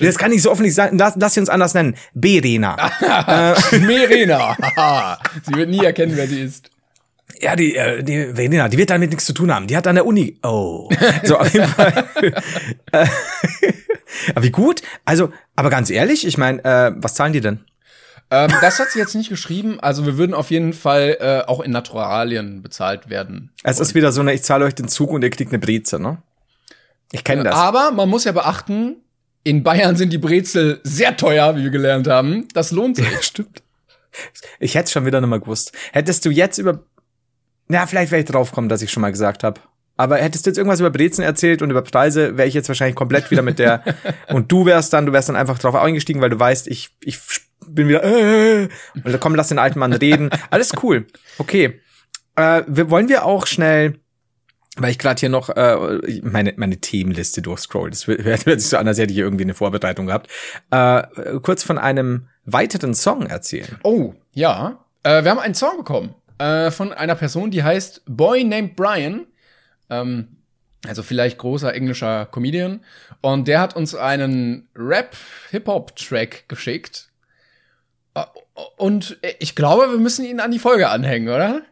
das 0.00 0.18
kann 0.18 0.30
ich 0.30 0.42
so 0.42 0.52
offen 0.52 0.62
nicht 0.62 0.76
sagen. 0.76 0.98
Lass, 0.98 1.14
lass 1.16 1.34
sie 1.34 1.40
uns 1.40 1.48
anders 1.48 1.74
nennen. 1.74 1.96
Berena. 2.14 2.76
Merena. 3.72 5.18
Sie 5.42 5.54
wird 5.54 5.68
nie 5.68 5.84
erkennen, 5.84 6.16
wer 6.16 6.28
sie 6.28 6.42
ist. 6.42 6.71
Ja, 7.42 7.56
die, 7.56 7.74
äh, 7.74 8.02
die 8.02 8.34
Verena, 8.34 8.68
die 8.68 8.78
wird 8.78 8.90
damit 8.90 9.10
nichts 9.10 9.24
zu 9.24 9.32
tun 9.32 9.52
haben. 9.52 9.66
Die 9.66 9.76
hat 9.76 9.86
an 9.86 9.96
der 9.96 10.06
Uni. 10.06 10.38
Oh. 10.42 10.88
So, 11.24 11.38
auf 11.38 11.52
jeden 11.52 11.66
Fall. 11.66 12.08
Äh, 12.92 13.06
aber 14.34 14.44
wie 14.44 14.50
gut. 14.50 14.82
Also, 15.04 15.32
aber 15.56 15.70
ganz 15.70 15.90
ehrlich, 15.90 16.26
ich 16.26 16.38
meine, 16.38 16.64
äh, 16.64 16.92
was 16.96 17.14
zahlen 17.14 17.32
die 17.32 17.40
denn? 17.40 17.64
Ähm, 18.30 18.50
das 18.60 18.78
hat 18.78 18.90
sie 18.90 18.98
jetzt 18.98 19.14
nicht 19.14 19.28
geschrieben. 19.28 19.78
Also 19.80 20.06
wir 20.06 20.16
würden 20.16 20.34
auf 20.34 20.50
jeden 20.50 20.72
Fall 20.72 21.18
äh, 21.20 21.48
auch 21.48 21.60
in 21.60 21.70
Naturalien 21.70 22.62
bezahlt 22.62 23.10
werden. 23.10 23.50
Es 23.62 23.80
ist 23.80 23.94
wieder 23.94 24.12
so 24.12 24.20
eine, 24.20 24.32
ich 24.32 24.42
zahle 24.42 24.64
euch 24.64 24.74
den 24.74 24.88
Zug 24.88 25.10
und 25.10 25.22
ihr 25.22 25.30
kriegt 25.30 25.52
eine 25.52 25.58
Breze, 25.58 25.98
ne? 25.98 26.22
Ich 27.12 27.24
kenne 27.24 27.44
das. 27.44 27.54
Aber 27.54 27.90
man 27.90 28.08
muss 28.08 28.24
ja 28.24 28.32
beachten, 28.32 28.96
in 29.44 29.62
Bayern 29.62 29.96
sind 29.96 30.12
die 30.12 30.18
Brezel 30.18 30.80
sehr 30.82 31.16
teuer, 31.16 31.56
wie 31.56 31.64
wir 31.64 31.70
gelernt 31.70 32.08
haben. 32.08 32.48
Das 32.54 32.70
lohnt 32.70 32.96
sich. 32.96 33.10
Ja, 33.10 33.10
stimmt. 33.20 33.62
Ich 34.60 34.74
hätte 34.74 34.90
schon 34.90 35.04
wieder 35.04 35.20
nicht 35.20 35.30
mal 35.30 35.40
gewusst. 35.40 35.72
Hättest 35.92 36.24
du 36.24 36.30
jetzt 36.30 36.58
über, 36.58 36.84
na, 37.68 37.86
vielleicht 37.86 38.12
wäre 38.12 38.22
ich 38.22 38.28
drauf 38.28 38.52
kommen, 38.52 38.68
dass 38.68 38.82
ich 38.82 38.90
schon 38.90 39.00
mal 39.00 39.12
gesagt 39.12 39.44
habe. 39.44 39.60
Aber 39.96 40.16
hättest 40.16 40.46
du 40.46 40.50
jetzt 40.50 40.56
irgendwas 40.56 40.80
über 40.80 40.90
Brezen 40.90 41.22
erzählt 41.22 41.62
und 41.62 41.70
über 41.70 41.82
Preise, 41.82 42.36
wäre 42.36 42.48
ich 42.48 42.54
jetzt 42.54 42.68
wahrscheinlich 42.68 42.96
komplett 42.96 43.30
wieder 43.30 43.42
mit 43.42 43.58
der. 43.58 43.84
und 44.28 44.50
du 44.50 44.66
wärst 44.66 44.92
dann, 44.92 45.06
du 45.06 45.12
wärst 45.12 45.28
dann 45.28 45.36
einfach 45.36 45.58
drauf 45.58 45.74
eingestiegen, 45.74 46.20
weil 46.20 46.30
du 46.30 46.40
weißt, 46.40 46.66
ich, 46.68 46.90
ich 47.04 47.18
bin 47.66 47.88
wieder. 47.88 48.02
Äh, 48.02 48.68
und 49.04 49.20
komm, 49.20 49.34
lass 49.34 49.48
den 49.48 49.58
alten 49.58 49.78
Mann 49.78 49.92
reden. 49.92 50.30
Alles 50.50 50.72
cool. 50.82 51.06
Okay. 51.38 51.80
Äh, 52.36 52.62
wir, 52.66 52.90
wollen 52.90 53.08
wir 53.08 53.24
auch 53.24 53.46
schnell 53.46 53.98
weil 54.76 54.90
ich 54.90 54.98
gerade 54.98 55.20
hier 55.20 55.28
noch 55.28 55.50
äh, 55.50 56.20
meine 56.22 56.54
meine 56.56 56.78
Themenliste 56.78 57.42
durchscroll. 57.42 57.90
Das 57.90 58.06
hört, 58.06 58.40
sich 58.46 58.68
so 58.70 58.78
an, 58.78 58.88
als 58.88 58.96
hätte 58.96 59.10
ich 59.10 59.16
hier 59.16 59.24
irgendwie 59.24 59.44
eine 59.44 59.52
Vorbereitung 59.52 60.06
gehabt. 60.06 60.30
Äh, 60.70 61.02
kurz 61.42 61.62
von 61.62 61.76
einem 61.76 62.28
weiteren 62.46 62.94
Song 62.94 63.26
erzählen. 63.26 63.78
Oh, 63.82 64.14
ja. 64.32 64.82
Äh, 65.02 65.24
wir 65.24 65.30
haben 65.30 65.40
einen 65.40 65.54
Song 65.54 65.76
bekommen 65.76 66.14
äh, 66.42 66.70
von 66.70 66.92
einer 66.92 67.14
Person, 67.14 67.50
die 67.50 67.62
heißt 67.62 68.02
Boy 68.06 68.44
Named 68.44 68.76
Brian. 68.76 69.26
Ähm, 69.90 70.36
also 70.86 71.02
vielleicht 71.02 71.38
großer 71.38 71.72
englischer 71.72 72.26
Comedian. 72.26 72.80
Und 73.20 73.46
der 73.46 73.60
hat 73.60 73.76
uns 73.76 73.94
einen 73.94 74.68
Rap-Hip-Hop-Track 74.74 76.48
geschickt. 76.48 77.10
Äh, 78.14 78.24
Und 78.76 79.18
ich 79.38 79.54
glaube, 79.54 79.90
wir 79.92 79.98
müssen 79.98 80.24
ihn 80.24 80.40
an 80.40 80.50
die 80.50 80.58
Folge 80.58 80.88
anhängen, 80.88 81.28
oder? 81.28 81.62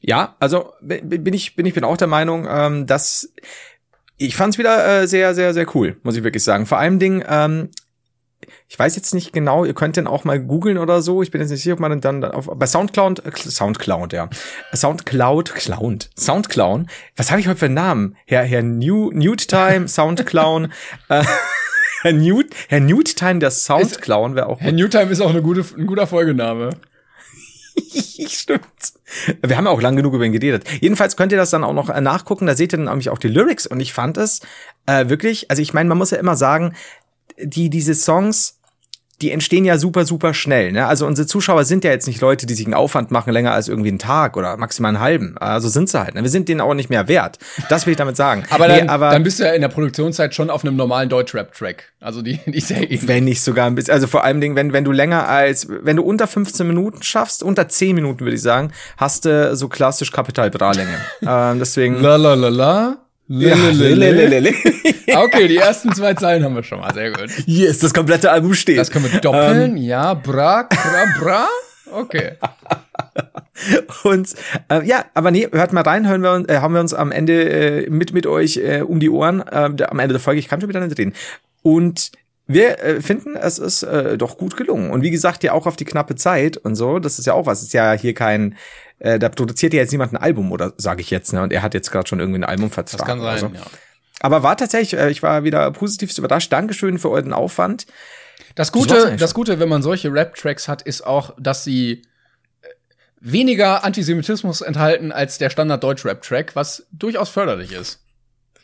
Ja, 0.00 0.36
also 0.40 0.72
bin 0.80 1.32
ich 1.32 1.54
bin 1.54 1.64
ich 1.64 1.74
bin 1.74 1.84
auch 1.84 1.96
der 1.96 2.08
Meinung, 2.08 2.46
ähm, 2.50 2.86
dass 2.86 3.32
ich 4.16 4.34
fand 4.34 4.54
es 4.54 4.58
wieder 4.58 5.02
äh, 5.02 5.06
sehr 5.06 5.32
sehr 5.32 5.54
sehr 5.54 5.66
cool, 5.76 5.96
muss 6.02 6.16
ich 6.16 6.24
wirklich 6.24 6.42
sagen. 6.42 6.66
Vor 6.66 6.78
allem 6.78 6.98
Dingen, 6.98 7.24
ähm, 7.28 7.70
ich 8.72 8.78
weiß 8.78 8.96
jetzt 8.96 9.12
nicht 9.12 9.34
genau, 9.34 9.66
ihr 9.66 9.74
könnt 9.74 9.98
den 9.98 10.06
auch 10.06 10.24
mal 10.24 10.40
googeln 10.40 10.78
oder 10.78 11.02
so. 11.02 11.22
Ich 11.22 11.30
bin 11.30 11.42
jetzt 11.42 11.50
nicht 11.50 11.62
sicher, 11.62 11.74
ob 11.74 11.80
man 11.80 12.00
dann 12.00 12.24
auf 12.24 12.46
bei 12.46 12.66
Soundcloud, 12.66 13.18
äh, 13.26 13.30
Soundcloud, 13.36 14.14
ja, 14.14 14.30
Soundcloud, 14.74 15.54
Cloud, 15.54 16.08
Soundcloud. 16.18 16.86
Was 17.14 17.30
habe 17.30 17.38
ich 17.42 17.48
heute 17.48 17.58
für 17.58 17.66
einen 17.66 17.74
Namen? 17.74 18.16
Herr 18.24 18.44
Herr 18.44 18.62
New 18.62 19.10
Newt 19.12 19.48
Time, 19.48 19.88
Soundcloud. 19.88 20.70
äh, 21.10 21.22
Herr 22.00 22.12
Newt, 22.14 22.54
Herr 22.70 22.80
Newt 22.80 23.14
Time, 23.14 23.40
der 23.40 23.50
Soundcloud 23.50 24.36
wäre 24.36 24.46
auch. 24.46 24.58
Herr 24.58 24.72
Newtime 24.72 25.10
ist 25.10 25.20
auch 25.20 25.28
eine 25.28 25.42
gute, 25.42 25.66
ein 25.76 25.86
guter 25.86 26.06
Folgename. 26.06 26.70
Stimmt. 28.26 28.62
Wir 29.42 29.54
haben 29.58 29.66
ja 29.66 29.70
auch 29.70 29.82
lang 29.82 29.96
genug 29.96 30.14
über 30.14 30.24
ihn 30.24 30.32
geredet. 30.32 30.64
Jedenfalls 30.80 31.18
könnt 31.18 31.32
ihr 31.32 31.38
das 31.38 31.50
dann 31.50 31.62
auch 31.62 31.74
noch 31.74 31.90
äh, 31.90 32.00
nachgucken. 32.00 32.46
Da 32.46 32.56
seht 32.56 32.72
ihr 32.72 32.78
dann 32.78 32.86
nämlich 32.86 33.10
auch 33.10 33.18
die 33.18 33.28
Lyrics. 33.28 33.66
Und 33.66 33.80
ich 33.80 33.92
fand 33.92 34.16
es 34.16 34.40
äh, 34.86 35.10
wirklich, 35.10 35.50
also 35.50 35.60
ich 35.60 35.74
meine, 35.74 35.90
man 35.90 35.98
muss 35.98 36.10
ja 36.10 36.16
immer 36.16 36.36
sagen, 36.36 36.74
die 37.38 37.68
diese 37.68 37.94
Songs, 37.94 38.61
die 39.22 39.30
entstehen 39.30 39.64
ja 39.64 39.78
super, 39.78 40.04
super 40.04 40.34
schnell. 40.34 40.72
Ne? 40.72 40.86
Also 40.86 41.06
unsere 41.06 41.26
Zuschauer 41.26 41.64
sind 41.64 41.84
ja 41.84 41.90
jetzt 41.90 42.06
nicht 42.06 42.20
Leute, 42.20 42.44
die 42.44 42.54
sich 42.54 42.66
einen 42.66 42.74
Aufwand 42.74 43.12
machen 43.12 43.32
länger 43.32 43.52
als 43.52 43.68
irgendwie 43.68 43.90
einen 43.90 44.00
Tag 44.00 44.36
oder 44.36 44.56
maximal 44.56 44.90
einen 44.90 45.00
halben. 45.00 45.38
Also 45.38 45.68
sind 45.68 45.88
sie 45.88 46.00
halt. 46.00 46.14
Ne? 46.14 46.22
Wir 46.22 46.28
sind 46.28 46.48
denen 46.48 46.60
auch 46.60 46.74
nicht 46.74 46.90
mehr 46.90 47.06
wert. 47.06 47.38
Das 47.68 47.86
will 47.86 47.92
ich 47.92 47.96
damit 47.96 48.16
sagen. 48.16 48.44
Aber 48.50 48.66
dann, 48.66 48.86
Nee, 48.86 48.88
aber 48.88 49.10
dann 49.10 49.22
bist 49.22 49.38
du 49.38 49.44
ja 49.44 49.52
in 49.52 49.60
der 49.60 49.68
Produktionszeit 49.68 50.34
schon 50.34 50.50
auf 50.50 50.64
einem 50.64 50.76
normalen 50.76 51.08
Deutschrap-Track. 51.08 51.92
Also 52.00 52.20
die, 52.22 52.40
die 52.46 52.58
ja 52.58 52.76
ähnlich. 52.76 53.06
wenn 53.06 53.24
nicht 53.24 53.42
sogar 53.42 53.66
ein 53.66 53.76
bisschen, 53.76 53.94
also 53.94 54.06
vor 54.08 54.24
allem 54.24 54.40
Dingen, 54.40 54.56
wenn, 54.56 54.72
wenn 54.72 54.84
du 54.84 54.90
länger 54.92 55.28
als, 55.28 55.68
wenn 55.68 55.96
du 55.96 56.02
unter 56.02 56.26
15 56.26 56.66
Minuten 56.66 57.02
schaffst, 57.02 57.42
unter 57.42 57.68
10 57.68 57.94
Minuten 57.94 58.20
würde 58.20 58.34
ich 58.34 58.42
sagen, 58.42 58.72
hast 58.96 59.24
du 59.24 59.54
so 59.54 59.68
klassisch 59.68 60.10
Kapital 60.10 60.50
Bra 60.50 60.72
Länge. 60.72 60.98
ähm, 61.22 61.58
deswegen. 61.60 62.00
La 62.00 62.16
la 62.16 62.34
la 62.34 62.48
la. 62.48 62.96
Ja, 63.34 63.56
Okay, 65.16 65.48
die 65.48 65.56
ersten 65.58 65.94
zwei 65.94 66.14
Zeilen 66.14 66.44
haben 66.44 66.54
wir 66.54 66.62
schon 66.62 66.80
mal. 66.80 66.92
Sehr 66.92 67.10
gut. 67.10 67.30
Yes, 67.46 67.78
das 67.78 67.94
komplette 67.94 68.30
Album 68.30 68.54
steht. 68.54 68.78
Das 68.78 68.90
können 68.90 69.10
wir 69.10 69.20
doppeln. 69.20 69.76
ja, 69.76 70.14
bra, 70.14 70.64
bra, 70.64 71.04
bra. 71.18 71.48
Okay. 71.90 72.32
Und 74.04 74.34
äh, 74.68 74.84
ja, 74.84 75.04
aber 75.14 75.30
nee, 75.30 75.48
hört 75.50 75.72
mal 75.72 75.82
rein, 75.82 76.08
hören 76.08 76.22
wir 76.22 76.32
uns, 76.32 76.48
äh, 76.48 76.58
haben 76.58 76.74
wir 76.74 76.80
uns 76.80 76.94
am 76.94 77.12
Ende 77.12 77.84
äh, 77.84 77.90
mit 77.90 78.12
mit 78.12 78.26
euch 78.26 78.56
äh, 78.56 78.82
um 78.82 79.00
die 79.00 79.10
Ohren. 79.10 79.40
Äh, 79.40 79.70
am 79.84 79.98
Ende 79.98 80.14
der 80.14 80.20
Folge, 80.20 80.40
ich 80.40 80.48
kann 80.48 80.60
schon 80.60 80.68
wieder 80.68 80.80
nicht 80.80 80.98
reden. 80.98 81.14
Und 81.62 82.10
wir 82.46 82.82
äh, 82.82 83.00
finden, 83.00 83.36
es 83.36 83.58
ist 83.58 83.82
äh, 83.82 84.18
doch 84.18 84.36
gut 84.36 84.56
gelungen. 84.56 84.90
Und 84.90 85.02
wie 85.02 85.10
gesagt, 85.10 85.44
ja 85.44 85.52
auch 85.52 85.66
auf 85.66 85.76
die 85.76 85.84
knappe 85.84 86.16
Zeit 86.16 86.56
und 86.56 86.74
so. 86.74 86.98
Das 86.98 87.18
ist 87.18 87.26
ja 87.26 87.34
auch 87.34 87.46
was. 87.46 87.62
Ist 87.62 87.72
ja 87.72 87.92
hier 87.92 88.14
kein, 88.14 88.56
äh, 89.02 89.18
da 89.18 89.28
produziert 89.28 89.74
ja 89.74 89.80
jetzt 89.80 89.90
niemand 89.90 90.12
ein 90.12 90.16
Album 90.16 90.52
oder 90.52 90.74
sage 90.76 91.00
ich 91.00 91.10
jetzt. 91.10 91.32
Ne? 91.32 91.42
Und 91.42 91.52
er 91.52 91.62
hat 91.62 91.74
jetzt 91.74 91.90
gerade 91.90 92.08
schon 92.08 92.20
irgendwie 92.20 92.38
ein 92.38 92.44
Albumvertrag. 92.44 92.98
Das 92.98 93.06
kann 93.06 93.20
sein, 93.20 93.38
so. 93.38 93.46
ja. 93.46 93.62
Aber 94.20 94.44
war 94.44 94.56
tatsächlich, 94.56 94.98
äh, 94.98 95.10
ich 95.10 95.24
war 95.24 95.42
wieder 95.42 95.68
positiv 95.72 96.16
überrascht. 96.16 96.52
Dankeschön 96.52 97.00
für 97.00 97.10
euren 97.10 97.32
Aufwand. 97.32 97.86
Das 98.54 98.70
Gute, 98.70 99.16
das. 99.16 99.34
Gute, 99.34 99.58
wenn 99.58 99.68
man 99.68 99.82
solche 99.82 100.12
Rap-Tracks 100.12 100.68
hat, 100.68 100.82
ist 100.82 101.04
auch, 101.04 101.34
dass 101.36 101.64
sie 101.64 102.02
äh, 102.62 102.68
weniger 103.20 103.82
Antisemitismus 103.82 104.60
enthalten 104.60 105.10
als 105.10 105.38
der 105.38 105.50
Standard-Deutsch-Rap-Track, 105.50 106.54
was 106.54 106.86
durchaus 106.92 107.28
förderlich 107.28 107.72
ist. 107.72 107.98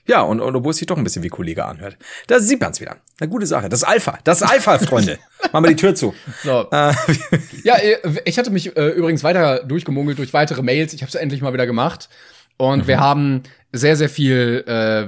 Ja, 0.08 0.22
und, 0.22 0.40
und 0.40 0.56
obwohl 0.56 0.70
es 0.70 0.78
sich 0.78 0.86
doch 0.86 0.96
ein 0.96 1.04
bisschen 1.04 1.22
wie 1.22 1.28
Kollege 1.28 1.66
anhört. 1.66 1.98
Da 2.26 2.40
sieht 2.40 2.60
man's 2.60 2.80
wieder. 2.80 2.96
Eine 3.20 3.28
gute 3.28 3.46
Sache. 3.46 3.68
Das 3.68 3.82
ist 3.82 3.88
Alpha. 3.88 4.18
Das 4.24 4.40
ist 4.40 4.48
Alpha, 4.48 4.78
Freunde. 4.78 5.18
Machen 5.52 5.64
wir 5.64 5.70
die 5.70 5.76
Tür 5.76 5.94
zu. 5.94 6.14
So. 6.42 6.66
Äh, 6.70 6.94
Ja, 7.62 7.76
äh, 7.76 7.98
ich 8.24 8.38
hatte 8.38 8.50
mich 8.50 8.74
äh, 8.76 8.88
übrigens 8.88 9.22
weiter 9.22 9.64
durchgemungelt 9.64 10.18
durch 10.18 10.32
weitere 10.32 10.62
Mails. 10.62 10.94
Ich 10.94 11.02
habe 11.02 11.08
es 11.08 11.14
endlich 11.14 11.42
mal 11.42 11.52
wieder 11.52 11.66
gemacht. 11.66 12.08
Und 12.56 12.88
wir 12.88 12.98
haben 12.98 13.42
sehr, 13.72 13.96
sehr 13.96 14.08
viel 14.08 14.64
äh, 14.66 15.06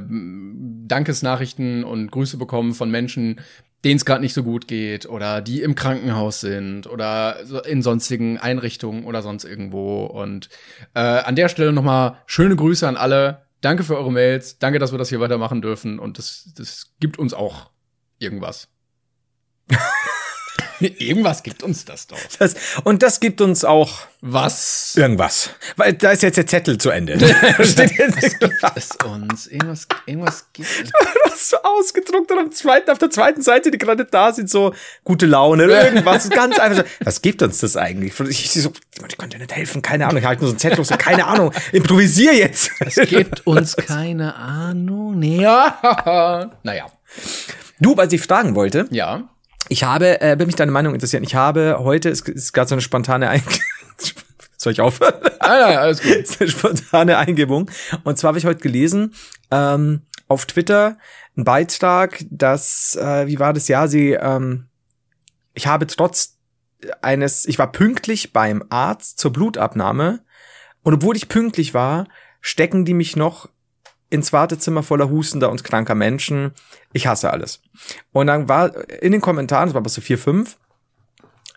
Dankesnachrichten 0.86 1.82
und 1.82 2.10
Grüße 2.12 2.36
bekommen 2.36 2.74
von 2.74 2.90
Menschen, 2.90 3.40
denen 3.84 3.96
es 3.96 4.04
gerade 4.04 4.20
nicht 4.20 4.34
so 4.34 4.42
gut 4.42 4.68
geht 4.68 5.08
oder 5.08 5.40
die 5.40 5.62
im 5.62 5.74
Krankenhaus 5.74 6.40
sind 6.40 6.86
oder 6.86 7.38
in 7.66 7.82
sonstigen 7.82 8.38
Einrichtungen 8.38 9.04
oder 9.04 9.22
sonst 9.22 9.44
irgendwo. 9.44 10.04
Und 10.04 10.48
äh, 10.94 11.00
an 11.00 11.36
der 11.36 11.48
Stelle 11.48 11.72
nochmal 11.72 12.18
schöne 12.26 12.54
Grüße 12.54 12.86
an 12.86 12.96
alle. 12.96 13.42
Danke 13.60 13.84
für 13.84 13.96
eure 13.96 14.12
Mails. 14.12 14.58
Danke, 14.58 14.78
dass 14.78 14.92
wir 14.92 14.98
das 14.98 15.08
hier 15.08 15.20
weitermachen 15.20 15.60
dürfen. 15.62 15.98
Und 15.98 16.18
das, 16.18 16.50
das 16.56 16.94
gibt 17.00 17.18
uns 17.18 17.34
auch 17.34 17.70
irgendwas. 18.18 18.68
irgendwas 20.98 21.42
gibt 21.42 21.62
uns 21.62 21.84
das 21.84 22.06
doch. 22.06 22.18
das, 22.38 22.54
und 22.84 23.02
das 23.02 23.20
gibt 23.20 23.40
uns 23.40 23.64
auch 23.64 24.00
Was 24.20 24.94
irgendwas. 24.96 25.50
Weil 25.76 25.94
da 25.94 26.10
ist 26.10 26.22
jetzt 26.22 26.36
der 26.36 26.46
Zettel 26.46 26.78
zu 26.78 26.90
Ende. 26.90 27.18
Steht 27.64 27.92
jetzt 27.98 28.22
es 28.74 28.96
uns? 29.04 29.46
Irgendwas, 29.46 29.86
irgendwas 30.06 30.46
gibt 30.52 30.68
es. 30.68 30.90
Du 30.90 31.30
hast 31.32 31.50
so 31.50 31.56
ausgedruckt 31.62 32.30
und 32.32 32.38
am 32.38 32.52
zweiten, 32.52 32.90
auf 32.90 32.98
der 32.98 33.10
zweiten 33.10 33.42
Seite, 33.42 33.70
die 33.70 33.78
gerade 33.78 34.04
da 34.04 34.32
sind, 34.32 34.50
so 34.50 34.74
gute 35.04 35.26
Laune, 35.26 35.64
irgendwas. 35.64 36.28
ganz 36.30 36.58
einfach 36.58 36.84
so. 36.84 36.90
Was 37.04 37.22
gibt 37.22 37.42
uns 37.42 37.58
das 37.58 37.76
eigentlich? 37.76 38.18
Ich, 38.20 38.50
so, 38.52 38.72
ich 39.08 39.16
konnte 39.16 39.38
nicht 39.38 39.54
helfen, 39.54 39.82
keine 39.82 40.06
Ahnung. 40.06 40.18
Ich 40.18 40.26
halte 40.26 40.42
nur 40.42 40.48
so 40.50 40.54
einen 40.54 40.60
Zettel, 40.60 40.84
so, 40.84 40.96
keine 40.96 41.26
Ahnung. 41.26 41.52
Improvisier 41.72 42.34
jetzt. 42.34 42.70
Es 42.80 42.96
gibt 43.08 43.46
uns 43.46 43.76
keine 43.76 44.34
Ahnung. 44.34 45.22
Ja. 45.22 46.50
Naja. 46.62 46.86
Du, 47.78 47.96
was 47.96 48.12
ich 48.12 48.20
fragen 48.20 48.54
wollte, 48.54 48.86
Ja. 48.90 49.28
Ich 49.70 49.84
habe, 49.84 50.20
äh, 50.20 50.38
wenn 50.38 50.46
mich 50.46 50.56
deine 50.56 50.72
Meinung 50.72 50.94
interessiert, 50.94 51.22
ich 51.22 51.36
habe 51.36 51.76
heute, 51.78 52.10
es 52.10 52.22
ist 52.22 52.52
gerade 52.52 52.68
so 52.68 52.74
eine 52.74 52.82
spontane 52.82 53.28
Ein 53.28 53.42
Soll 54.56 54.74
ich 54.74 54.80
aufhören? 54.80 55.14
Nein, 55.22 55.60
nein, 55.60 55.78
alles 55.78 56.02
gut. 56.02 56.36
Eine 56.40 56.50
spontane 56.50 57.16
Eingebung. 57.16 57.70
Und 58.04 58.18
zwar 58.18 58.28
habe 58.28 58.38
ich 58.38 58.44
heute 58.44 58.60
gelesen, 58.60 59.14
ähm, 59.50 60.02
auf 60.28 60.44
Twitter 60.44 60.98
einen 61.34 61.44
Beitrag, 61.44 62.22
dass, 62.28 62.94
äh, 62.96 63.26
wie 63.26 63.38
war 63.38 63.54
das 63.54 63.68
ja, 63.68 63.88
sie, 63.88 64.12
ähm, 64.12 64.66
ich 65.54 65.66
habe 65.66 65.86
trotz 65.86 66.36
eines, 67.00 67.46
ich 67.46 67.58
war 67.58 67.72
pünktlich 67.72 68.34
beim 68.34 68.62
Arzt 68.68 69.18
zur 69.18 69.32
Blutabnahme 69.32 70.20
und 70.82 70.92
obwohl 70.92 71.16
ich 71.16 71.28
pünktlich 71.28 71.72
war, 71.72 72.06
stecken 72.42 72.84
die 72.84 72.94
mich 72.94 73.16
noch 73.16 73.48
ins 74.10 74.32
Wartezimmer 74.32 74.82
voller 74.82 75.08
hustender 75.08 75.50
und 75.50 75.64
kranker 75.64 75.94
Menschen. 75.94 76.52
Ich 76.92 77.06
hasse 77.06 77.30
alles. 77.30 77.62
Und 78.12 78.26
dann 78.26 78.48
war 78.48 78.90
in 79.02 79.12
den 79.12 79.20
Kommentaren, 79.20 79.68
das 79.68 79.74
war 79.74 79.82
bis 79.82 79.94
so 79.94 80.00
vier, 80.00 80.18
fünf, 80.18 80.58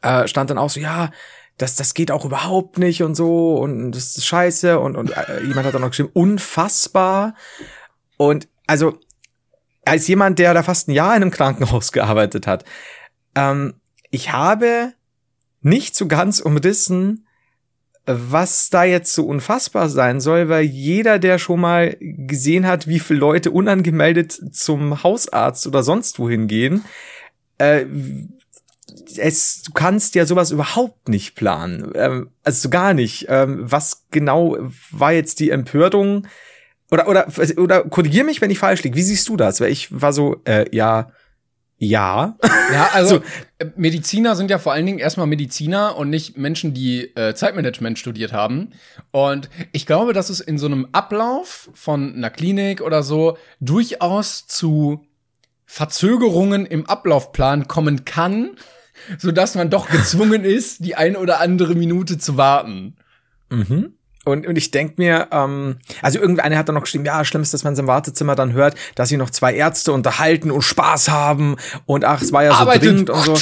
äh, 0.04 0.28
stand 0.28 0.50
dann 0.50 0.60
auch 0.60 0.70
so, 0.70 0.80
ja, 0.80 1.12
das, 1.58 1.76
das 1.76 1.94
geht 1.94 2.12
auch 2.12 2.26
überhaupt 2.26 2.78
nicht 2.78 3.04
und 3.04 3.16
so 3.16 3.56
und 3.58 3.92
das 3.92 4.18
ist 4.18 4.26
scheiße 4.26 4.80
und, 4.80 4.96
und 4.96 5.12
äh, 5.12 5.44
jemand 5.44 5.68
hat 5.68 5.74
dann 5.74 5.82
noch 5.82 5.89
geschrieben, 5.89 6.12
unfassbar. 6.13 7.36
Und 8.18 8.48
also, 8.68 9.00
als 9.86 10.08
jemand, 10.08 10.39
der 10.39 10.54
da 10.54 10.63
fast 10.63 10.88
ein 10.88 10.94
Jahr 10.94 11.16
in 11.16 11.22
einem 11.22 11.32
Krankenhaus 11.32 11.92
gearbeitet 11.92 12.48
hat, 12.48 12.66
ähm, 13.36 13.76
ich 14.10 14.32
habe 14.32 14.94
nicht 15.62 15.96
so 15.96 16.08
ganz 16.08 16.39
umrissen, 16.39 17.28
was 18.06 18.70
da 18.70 18.84
jetzt 18.84 19.13
so 19.13 19.26
unfassbar 19.26 19.89
sein 19.89 20.20
soll, 20.20 20.50
weil 20.50 20.63
jeder, 20.63 21.20
der 21.20 21.39
schon 21.39 21.62
mal 21.62 21.96
gesehen 22.00 22.68
hat, 22.68 22.88
wie 22.88 23.00
viele 23.00 23.20
Leute 23.20 23.52
unangemeldet 23.52 24.34
zum 24.54 25.04
Hausarzt 25.04 25.68
oder 25.68 25.84
sonst 25.84 26.20
wohin 26.20 26.48
gehen, 26.48 26.84
äh, 27.58 27.86
es, 29.18 29.62
du 29.63 29.72
kannst 29.72 30.16
ja 30.16 30.26
sowas 30.26 30.52
überhaupt 30.52 31.08
nicht 31.08 31.36
planen. 31.36 31.92
Ähm, 31.96 32.30
also 32.44 32.70
gar 32.70 32.94
nicht. 32.94 33.28
Ähm, 33.30 33.60
was 33.62 34.06
genau 34.12 34.58
war 34.92 35.13
jetzt 35.13 35.39
die 35.39 35.50
Empörung? 35.50 36.28
Oder, 36.92 37.08
oder, 37.08 37.28
oder 37.58 37.84
korrigier 37.84 38.24
mich, 38.24 38.42
wenn 38.42 38.52
ich 38.52 38.60
falsch 38.60 38.84
liege. 38.84 38.96
Wie 38.96 39.04
siehst 39.04 39.28
du 39.30 39.38
das? 39.38 39.62
Weil 39.62 39.72
ich 39.72 39.89
war 40.02 40.13
so, 40.13 40.42
äh, 40.46 40.66
ja, 40.76 41.12
ja. 41.84 42.38
Ja, 42.72 42.89
also 42.93 43.17
so. 43.17 43.24
Äh, 43.60 43.72
Mediziner 43.76 44.36
sind 44.36 44.50
ja 44.50 44.58
vor 44.58 44.74
allen 44.74 44.86
Dingen 44.86 45.00
erstmal 45.00 45.28
Mediziner 45.28 45.98
und 45.98 46.10
nicht 46.10 46.38
Menschen, 46.38 46.74
die 46.74 47.15
äh, 47.15 47.36
Zeitmanagement 47.36 48.00
studiert 48.00 48.34
haben. 48.34 48.72
Und 49.12 49.50
ich 49.72 49.86
glaube, 49.86 50.13
dass 50.13 50.30
es 50.30 50.39
in 50.39 50.58
so 50.58 50.65
einem 50.65 50.88
Ablauf 50.91 51.69
von 51.74 52.15
einer 52.15 52.30
Klinik 52.30 52.82
oder 52.82 53.04
so 53.04 53.38
durchaus 53.60 54.48
zu 54.48 55.06
Verzögerungen 55.65 56.65
im 56.65 56.86
Ablaufplan 56.86 57.67
kommen 57.67 58.06
kann, 58.06 58.52
so 59.17 59.32
dass 59.32 59.56
man 59.56 59.69
doch 59.69 59.89
gezwungen 59.89 60.46
ist, 60.46 60.86
die 60.86 60.96
eine 60.96 61.19
oder 61.19 61.39
andere 61.39 61.76
Minute 61.76 62.17
zu 62.17 62.38
warten. 62.38 62.96
Mhm. 63.50 63.93
Und, 64.25 64.47
und 64.47 64.55
ich 64.57 64.71
denk 64.71 64.97
mir, 64.97 65.27
ähm, 65.31 65.79
also 66.01 66.19
irgendeiner 66.19 66.57
hat 66.57 66.69
dann 66.69 66.75
noch 66.75 66.83
geschrieben, 66.83 67.05
ja, 67.05 67.25
schlimm 67.25 67.41
ist, 67.41 67.53
dass 67.53 67.63
man 67.63 67.75
im 67.75 67.88
Wartezimmer 67.88 68.36
dann 68.36 68.53
hört, 68.53 68.75
dass 68.95 69.09
sich 69.09 69.17
noch 69.17 69.29
zwei 69.29 69.53
Ärzte 69.53 69.91
unterhalten 69.91 70.49
und 70.49 70.62
Spaß 70.62 71.09
haben 71.09 71.57
und 71.86 72.05
ach, 72.05 72.21
es 72.21 72.31
war 72.31 72.43
ja 72.43 72.51
so 72.51 72.57
Arbeitet. 72.57 72.83
dringend 72.83 73.09
und 73.09 73.23
so. 73.23 73.38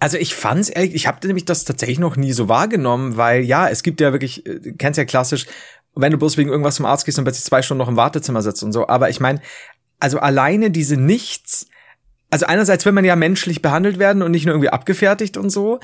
Also 0.00 0.18
ich 0.18 0.34
fand's 0.34 0.68
ehrlich, 0.68 0.94
ich 0.94 1.06
habe 1.06 1.26
nämlich 1.26 1.44
das 1.44 1.64
tatsächlich 1.64 1.98
noch 1.98 2.16
nie 2.16 2.32
so 2.32 2.48
wahrgenommen, 2.48 3.16
weil 3.16 3.42
ja, 3.42 3.68
es 3.68 3.82
gibt 3.82 4.00
ja 4.00 4.12
wirklich, 4.12 4.44
äh, 4.46 4.72
kennst 4.76 4.98
ja 4.98 5.04
klassisch, 5.04 5.46
wenn 5.94 6.12
du 6.12 6.18
bloß 6.18 6.36
wegen 6.36 6.50
irgendwas 6.50 6.74
zum 6.74 6.86
Arzt 6.86 7.04
gehst 7.04 7.18
und 7.18 7.24
plötzlich 7.24 7.44
zwei 7.44 7.62
Stunden 7.62 7.78
noch 7.78 7.88
im 7.88 7.96
Wartezimmer 7.96 8.42
sitzt 8.42 8.62
und 8.62 8.72
so. 8.72 8.88
Aber 8.88 9.10
ich 9.10 9.20
meine, 9.20 9.40
also 10.00 10.18
alleine 10.18 10.70
diese 10.70 10.96
Nichts, 10.96 11.68
also 12.30 12.46
einerseits 12.46 12.84
will 12.84 12.92
man 12.92 13.04
ja 13.04 13.14
menschlich 13.14 13.62
behandelt 13.62 13.98
werden 13.98 14.22
und 14.22 14.32
nicht 14.32 14.44
nur 14.44 14.54
irgendwie 14.54 14.70
abgefertigt 14.70 15.36
und 15.36 15.50
so, 15.50 15.80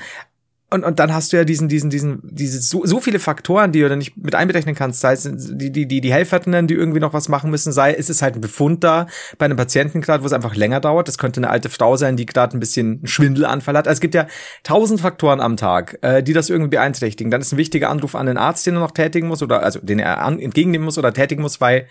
und, 0.71 0.83
und 0.83 0.99
dann 0.99 1.13
hast 1.13 1.33
du 1.33 1.37
ja 1.37 1.43
diesen, 1.43 1.67
diesen, 1.67 1.89
diesen, 1.89 2.19
diese 2.23 2.61
so, 2.61 2.85
so 2.85 2.99
viele 2.99 3.17
Faktoren, 3.17 3.71
die 3.71 3.79
du 3.79 3.89
dann 3.89 3.97
nicht 3.97 4.15
mit 4.17 4.35
einberechnen 4.35 4.75
kannst. 4.75 4.99
Sei 4.99 5.13
es 5.13 5.23
die, 5.23 5.71
die, 5.71 5.87
die, 5.87 5.99
die 5.99 6.13
Helferinnen, 6.13 6.67
die 6.67 6.75
irgendwie 6.75 6.99
noch 6.99 7.13
was 7.13 7.27
machen 7.27 7.49
müssen, 7.49 7.71
sei 7.71 7.93
es 7.93 8.09
ist 8.09 8.21
halt 8.21 8.35
ein 8.35 8.41
Befund 8.41 8.83
da 8.83 9.07
bei 9.39 9.45
einem 9.45 9.57
Patienten 9.57 9.99
gerade, 9.99 10.21
wo 10.21 10.27
es 10.27 10.33
einfach 10.33 10.55
länger 10.55 10.79
dauert. 10.79 11.07
Das 11.07 11.17
könnte 11.17 11.39
eine 11.39 11.49
alte 11.49 11.69
Frau 11.69 11.97
sein, 11.97 12.17
die 12.17 12.27
gerade 12.27 12.55
ein 12.55 12.59
bisschen 12.59 12.97
einen 12.97 13.07
Schwindelanfall 13.07 13.75
hat. 13.75 13.87
Also 13.87 13.97
es 13.97 14.01
gibt 14.01 14.13
ja 14.13 14.27
tausend 14.61 15.01
Faktoren 15.01 15.39
am 15.39 15.57
Tag, 15.57 15.97
äh, 16.01 16.21
die 16.21 16.33
das 16.33 16.51
irgendwie 16.51 16.69
beeinträchtigen. 16.69 17.31
Dann 17.31 17.41
ist 17.41 17.51
ein 17.51 17.57
wichtiger 17.57 17.89
Anruf 17.89 18.13
an 18.13 18.27
den 18.27 18.37
Arzt, 18.37 18.67
den 18.67 18.75
er 18.75 18.81
noch 18.81 18.91
tätigen 18.91 19.27
muss, 19.27 19.41
oder 19.41 19.63
also 19.63 19.79
den 19.79 19.97
er 19.97 20.21
an, 20.21 20.39
entgegennehmen 20.39 20.85
muss 20.85 20.99
oder 20.99 21.13
tätigen 21.13 21.41
muss, 21.41 21.59
weil 21.59 21.87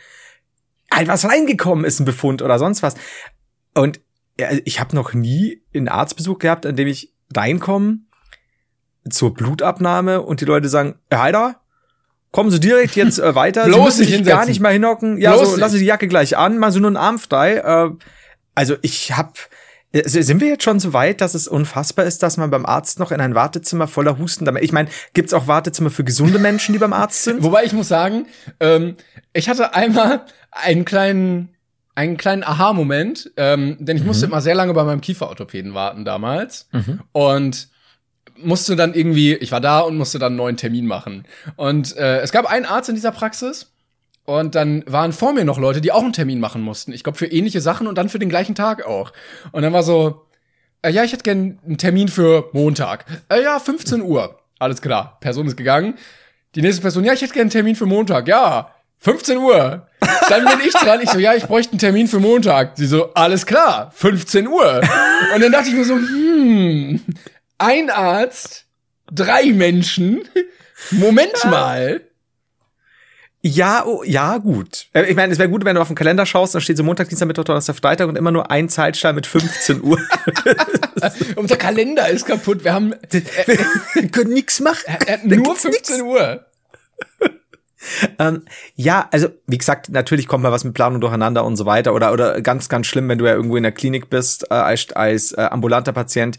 halt 0.92 1.08
was 1.08 1.28
reingekommen 1.28 1.84
ist, 1.84 1.98
ein 1.98 2.04
Befund 2.04 2.42
oder 2.42 2.60
sonst 2.60 2.84
was. 2.84 2.94
Und 3.74 4.00
ja, 4.38 4.50
ich 4.64 4.78
habe 4.78 4.94
noch 4.94 5.14
nie 5.14 5.62
einen 5.74 5.88
Arztbesuch 5.88 6.38
gehabt, 6.38 6.64
an 6.64 6.76
dem 6.76 6.86
ich 6.86 7.12
reinkomme 7.34 7.98
zur 9.10 9.34
Blutabnahme 9.34 10.22
und 10.22 10.40
die 10.40 10.44
Leute 10.44 10.68
sagen, 10.68 10.96
Herr 11.10 11.22
Heider, 11.22 11.56
kommen 12.32 12.50
Sie 12.50 12.60
direkt 12.60 12.96
jetzt 12.96 13.18
äh, 13.18 13.34
weiter. 13.34 13.64
Bloß 13.64 13.96
Sie 13.96 14.04
müssen 14.04 14.24
sich 14.24 14.26
gar 14.26 14.46
nicht 14.46 14.60
mal 14.60 14.72
hinhocken. 14.72 15.18
Ja, 15.18 15.34
Bloß 15.34 15.52
so, 15.52 15.56
lassen 15.56 15.74
Sie 15.74 15.80
die 15.80 15.86
Jacke 15.86 16.08
gleich 16.08 16.36
an, 16.36 16.58
machen 16.58 16.72
Sie 16.72 16.80
nur 16.80 16.88
einen 16.88 16.96
Arm 16.96 17.18
frei. 17.18 17.56
Äh, 17.56 17.90
also 18.54 18.76
ich 18.82 19.16
hab 19.16 19.38
äh, 19.92 20.06
sind 20.08 20.40
wir 20.40 20.48
jetzt 20.48 20.64
schon 20.64 20.80
so 20.80 20.92
weit, 20.92 21.20
dass 21.20 21.34
es 21.34 21.48
unfassbar 21.48 22.04
ist, 22.04 22.22
dass 22.22 22.36
man 22.36 22.50
beim 22.50 22.66
Arzt 22.66 22.98
noch 22.98 23.10
in 23.10 23.20
ein 23.20 23.34
Wartezimmer 23.34 23.88
voller 23.88 24.18
Husten 24.18 24.44
damit. 24.44 24.62
Ich 24.62 24.72
meine, 24.72 24.88
gibt's 25.14 25.32
auch 25.32 25.46
Wartezimmer 25.46 25.90
für 25.90 26.04
gesunde 26.04 26.38
Menschen, 26.38 26.72
die 26.72 26.78
beim 26.78 26.92
Arzt 26.92 27.24
sind? 27.24 27.42
Wobei 27.42 27.64
ich 27.64 27.72
muss 27.72 27.88
sagen, 27.88 28.26
ähm, 28.60 28.96
ich 29.32 29.48
hatte 29.48 29.74
einmal 29.74 30.24
einen 30.50 30.84
kleinen 30.84 31.54
einen 31.94 32.16
kleinen 32.16 32.44
Aha-Moment, 32.44 33.32
ähm, 33.36 33.76
denn 33.80 33.96
ich 33.96 34.04
musste 34.04 34.26
mhm. 34.26 34.32
immer 34.32 34.40
sehr 34.40 34.54
lange 34.54 34.72
bei 34.72 34.84
meinem 34.84 35.00
Kieferorthopäden 35.00 35.74
warten 35.74 36.04
damals. 36.04 36.68
Mhm. 36.70 37.00
Und 37.10 37.70
musste 38.42 38.76
dann 38.76 38.94
irgendwie, 38.94 39.34
ich 39.34 39.52
war 39.52 39.60
da 39.60 39.80
und 39.80 39.96
musste 39.96 40.18
dann 40.18 40.32
einen 40.32 40.36
neuen 40.36 40.56
Termin 40.56 40.86
machen. 40.86 41.24
Und 41.56 41.96
äh, 41.96 42.20
es 42.20 42.32
gab 42.32 42.46
einen 42.46 42.64
Arzt 42.64 42.88
in 42.88 42.94
dieser 42.94 43.12
Praxis. 43.12 43.70
Und 44.24 44.54
dann 44.54 44.84
waren 44.86 45.12
vor 45.12 45.32
mir 45.32 45.46
noch 45.46 45.58
Leute, 45.58 45.80
die 45.80 45.90
auch 45.90 46.02
einen 46.02 46.12
Termin 46.12 46.38
machen 46.38 46.60
mussten. 46.60 46.92
Ich 46.92 47.02
glaube, 47.02 47.16
für 47.16 47.26
ähnliche 47.26 47.62
Sachen 47.62 47.86
und 47.86 47.96
dann 47.96 48.10
für 48.10 48.18
den 48.18 48.28
gleichen 48.28 48.54
Tag 48.54 48.84
auch. 48.84 49.12
Und 49.52 49.62
dann 49.62 49.72
war 49.72 49.82
so, 49.82 50.26
äh, 50.82 50.90
ja, 50.90 51.02
ich 51.02 51.12
hätte 51.12 51.22
gern 51.22 51.58
einen 51.64 51.78
Termin 51.78 52.08
für 52.08 52.50
Montag. 52.52 53.06
Äh, 53.30 53.42
ja, 53.42 53.58
15 53.58 54.02
Uhr. 54.02 54.38
Alles 54.58 54.82
klar. 54.82 55.16
Person 55.20 55.46
ist 55.46 55.56
gegangen. 55.56 55.94
Die 56.54 56.62
nächste 56.62 56.82
Person, 56.82 57.04
ja, 57.04 57.14
ich 57.14 57.22
hätte 57.22 57.32
gern 57.32 57.42
einen 57.42 57.50
Termin 57.50 57.74
für 57.74 57.86
Montag. 57.86 58.28
Ja, 58.28 58.74
15 58.98 59.38
Uhr. 59.38 59.86
Dann 60.28 60.44
bin 60.44 60.66
ich 60.66 60.72
dran. 60.74 61.00
Ich 61.00 61.10
so, 61.10 61.18
ja, 61.18 61.34
ich 61.34 61.44
bräuchte 61.44 61.72
einen 61.72 61.78
Termin 61.78 62.08
für 62.08 62.20
Montag. 62.20 62.76
Sie 62.76 62.86
so, 62.86 63.12
alles 63.14 63.46
klar, 63.46 63.90
15 63.94 64.46
Uhr. 64.46 64.82
Und 65.34 65.42
dann 65.42 65.52
dachte 65.52 65.68
ich 65.68 65.74
mir 65.74 65.84
so, 65.84 65.94
hm, 65.94 67.00
ein 67.58 67.90
Arzt, 67.90 68.66
drei 69.12 69.52
Menschen. 69.52 70.28
Moment 70.90 71.44
mal. 71.44 72.00
Ja, 73.40 73.84
oh, 73.86 74.02
ja, 74.04 74.38
gut. 74.38 74.88
Äh, 74.92 75.04
ich 75.04 75.16
meine, 75.16 75.32
es 75.32 75.38
wäre 75.38 75.48
gut, 75.48 75.64
wenn 75.64 75.76
du 75.76 75.80
auf 75.80 75.86
den 75.86 75.96
Kalender 75.96 76.26
schaust, 76.26 76.54
dann 76.54 76.60
steht 76.60 76.76
so 76.76 76.82
Montag, 76.82 77.08
Dienstag, 77.08 77.26
Mittwoch, 77.26 77.44
Donnerstag, 77.44 77.76
Freitag 77.76 78.08
und 78.08 78.16
immer 78.16 78.32
nur 78.32 78.50
ein 78.50 78.68
Zeitstein 78.68 79.14
mit 79.14 79.26
15 79.26 79.82
Uhr. 79.82 80.00
Unser 81.36 81.56
Kalender 81.56 82.08
ist 82.08 82.26
kaputt. 82.26 82.64
Wir 82.64 82.74
haben 82.74 82.92
äh, 83.12 83.22
wir 83.94 84.08
können 84.08 84.32
nichts 84.32 84.58
machen. 84.58 84.84
Äh, 85.06 85.18
nur 85.24 85.54
15 85.54 85.70
nix. 85.70 86.02
Uhr. 86.02 86.44
ähm, 88.18 88.44
ja, 88.74 89.08
also 89.12 89.28
wie 89.46 89.58
gesagt, 89.58 89.88
natürlich 89.88 90.26
kommt 90.26 90.42
mal 90.42 90.52
was 90.52 90.64
mit 90.64 90.74
Planung 90.74 91.00
durcheinander 91.00 91.44
und 91.44 91.56
so 91.56 91.64
weiter 91.64 91.94
oder 91.94 92.12
oder 92.12 92.40
ganz 92.40 92.68
ganz 92.68 92.86
schlimm, 92.86 93.08
wenn 93.08 93.18
du 93.18 93.26
ja 93.26 93.34
irgendwo 93.34 93.56
in 93.56 93.62
der 93.62 93.72
Klinik 93.72 94.10
bist 94.10 94.50
äh, 94.50 94.54
als 94.54 94.92
als 94.92 95.32
äh, 95.32 95.42
ambulanter 95.42 95.92
Patient, 95.92 96.38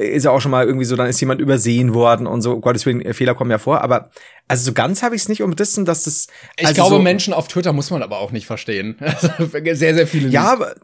ist 0.00 0.24
ja 0.24 0.30
auch 0.30 0.40
schon 0.40 0.50
mal 0.50 0.66
irgendwie 0.66 0.84
so, 0.84 0.96
dann 0.96 1.06
ist 1.06 1.20
jemand 1.20 1.40
übersehen 1.40 1.94
worden 1.94 2.26
und 2.26 2.42
so, 2.42 2.58
Gottes 2.60 2.86
Willen, 2.86 3.00
äh, 3.02 3.14
Fehler 3.14 3.34
kommen 3.34 3.50
ja 3.50 3.58
vor, 3.58 3.82
aber 3.82 4.10
also 4.48 4.64
so 4.64 4.72
ganz 4.72 5.02
habe 5.02 5.14
ich 5.14 5.22
es 5.22 5.28
nicht 5.28 5.42
umrissen, 5.42 5.84
dass 5.84 6.04
das. 6.04 6.26
Also 6.58 6.70
ich 6.70 6.74
glaube, 6.74 6.96
so, 6.96 7.02
Menschen 7.02 7.34
auf 7.34 7.48
Twitter 7.48 7.72
muss 7.72 7.90
man 7.90 8.02
aber 8.02 8.18
auch 8.18 8.32
nicht 8.32 8.46
verstehen. 8.46 8.96
sehr, 9.52 9.94
sehr 9.94 10.06
viele. 10.06 10.28
Ja, 10.28 10.52
aber 10.52 10.74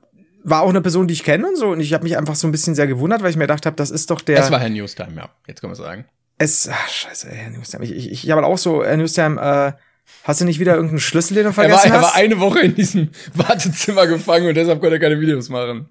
war 0.44 0.62
auch 0.62 0.70
eine 0.70 0.80
Person, 0.80 1.08
die 1.08 1.14
ich 1.14 1.24
kenne 1.24 1.48
und 1.48 1.56
so, 1.56 1.68
und 1.68 1.80
ich 1.80 1.92
habe 1.92 2.04
mich 2.04 2.16
einfach 2.16 2.36
so 2.36 2.46
ein 2.46 2.52
bisschen 2.52 2.74
sehr 2.74 2.86
gewundert, 2.86 3.22
weil 3.22 3.30
ich 3.30 3.36
mir 3.36 3.44
gedacht 3.44 3.66
habe, 3.66 3.76
das 3.76 3.90
ist 3.90 4.10
doch 4.10 4.20
der. 4.20 4.38
Es 4.38 4.50
war 4.50 4.60
Herr 4.60 4.68
Newstime, 4.68 5.14
ja, 5.16 5.28
jetzt 5.48 5.60
können 5.60 5.72
wir 5.72 5.76
sagen. 5.76 6.04
Es, 6.38 6.68
ach, 6.70 6.88
scheiße, 6.88 7.28
Herr 7.30 7.50
Newstime. 7.50 7.84
Ich, 7.84 7.92
ich, 7.92 8.24
ich 8.24 8.30
habe 8.30 8.44
auch 8.44 8.58
so, 8.58 8.84
Herr 8.84 8.96
Newstime, 8.96 9.40
äh, 9.40 9.80
Hast 10.22 10.40
du 10.40 10.44
nicht 10.44 10.60
wieder 10.60 10.74
irgendeinen 10.74 11.00
Schlüssel, 11.00 11.34
den 11.34 11.44
du 11.44 11.52
vergessen 11.52 11.88
er 11.88 11.94
war, 11.94 12.02
hast? 12.02 12.08
Er 12.08 12.14
war 12.14 12.14
eine 12.16 12.40
Woche 12.40 12.60
in 12.60 12.74
diesem 12.74 13.10
Wartezimmer 13.34 14.06
gefangen 14.06 14.48
und 14.48 14.54
deshalb 14.54 14.80
konnte 14.80 14.96
er 14.96 15.00
keine 15.00 15.20
Videos 15.20 15.48
machen. 15.48 15.88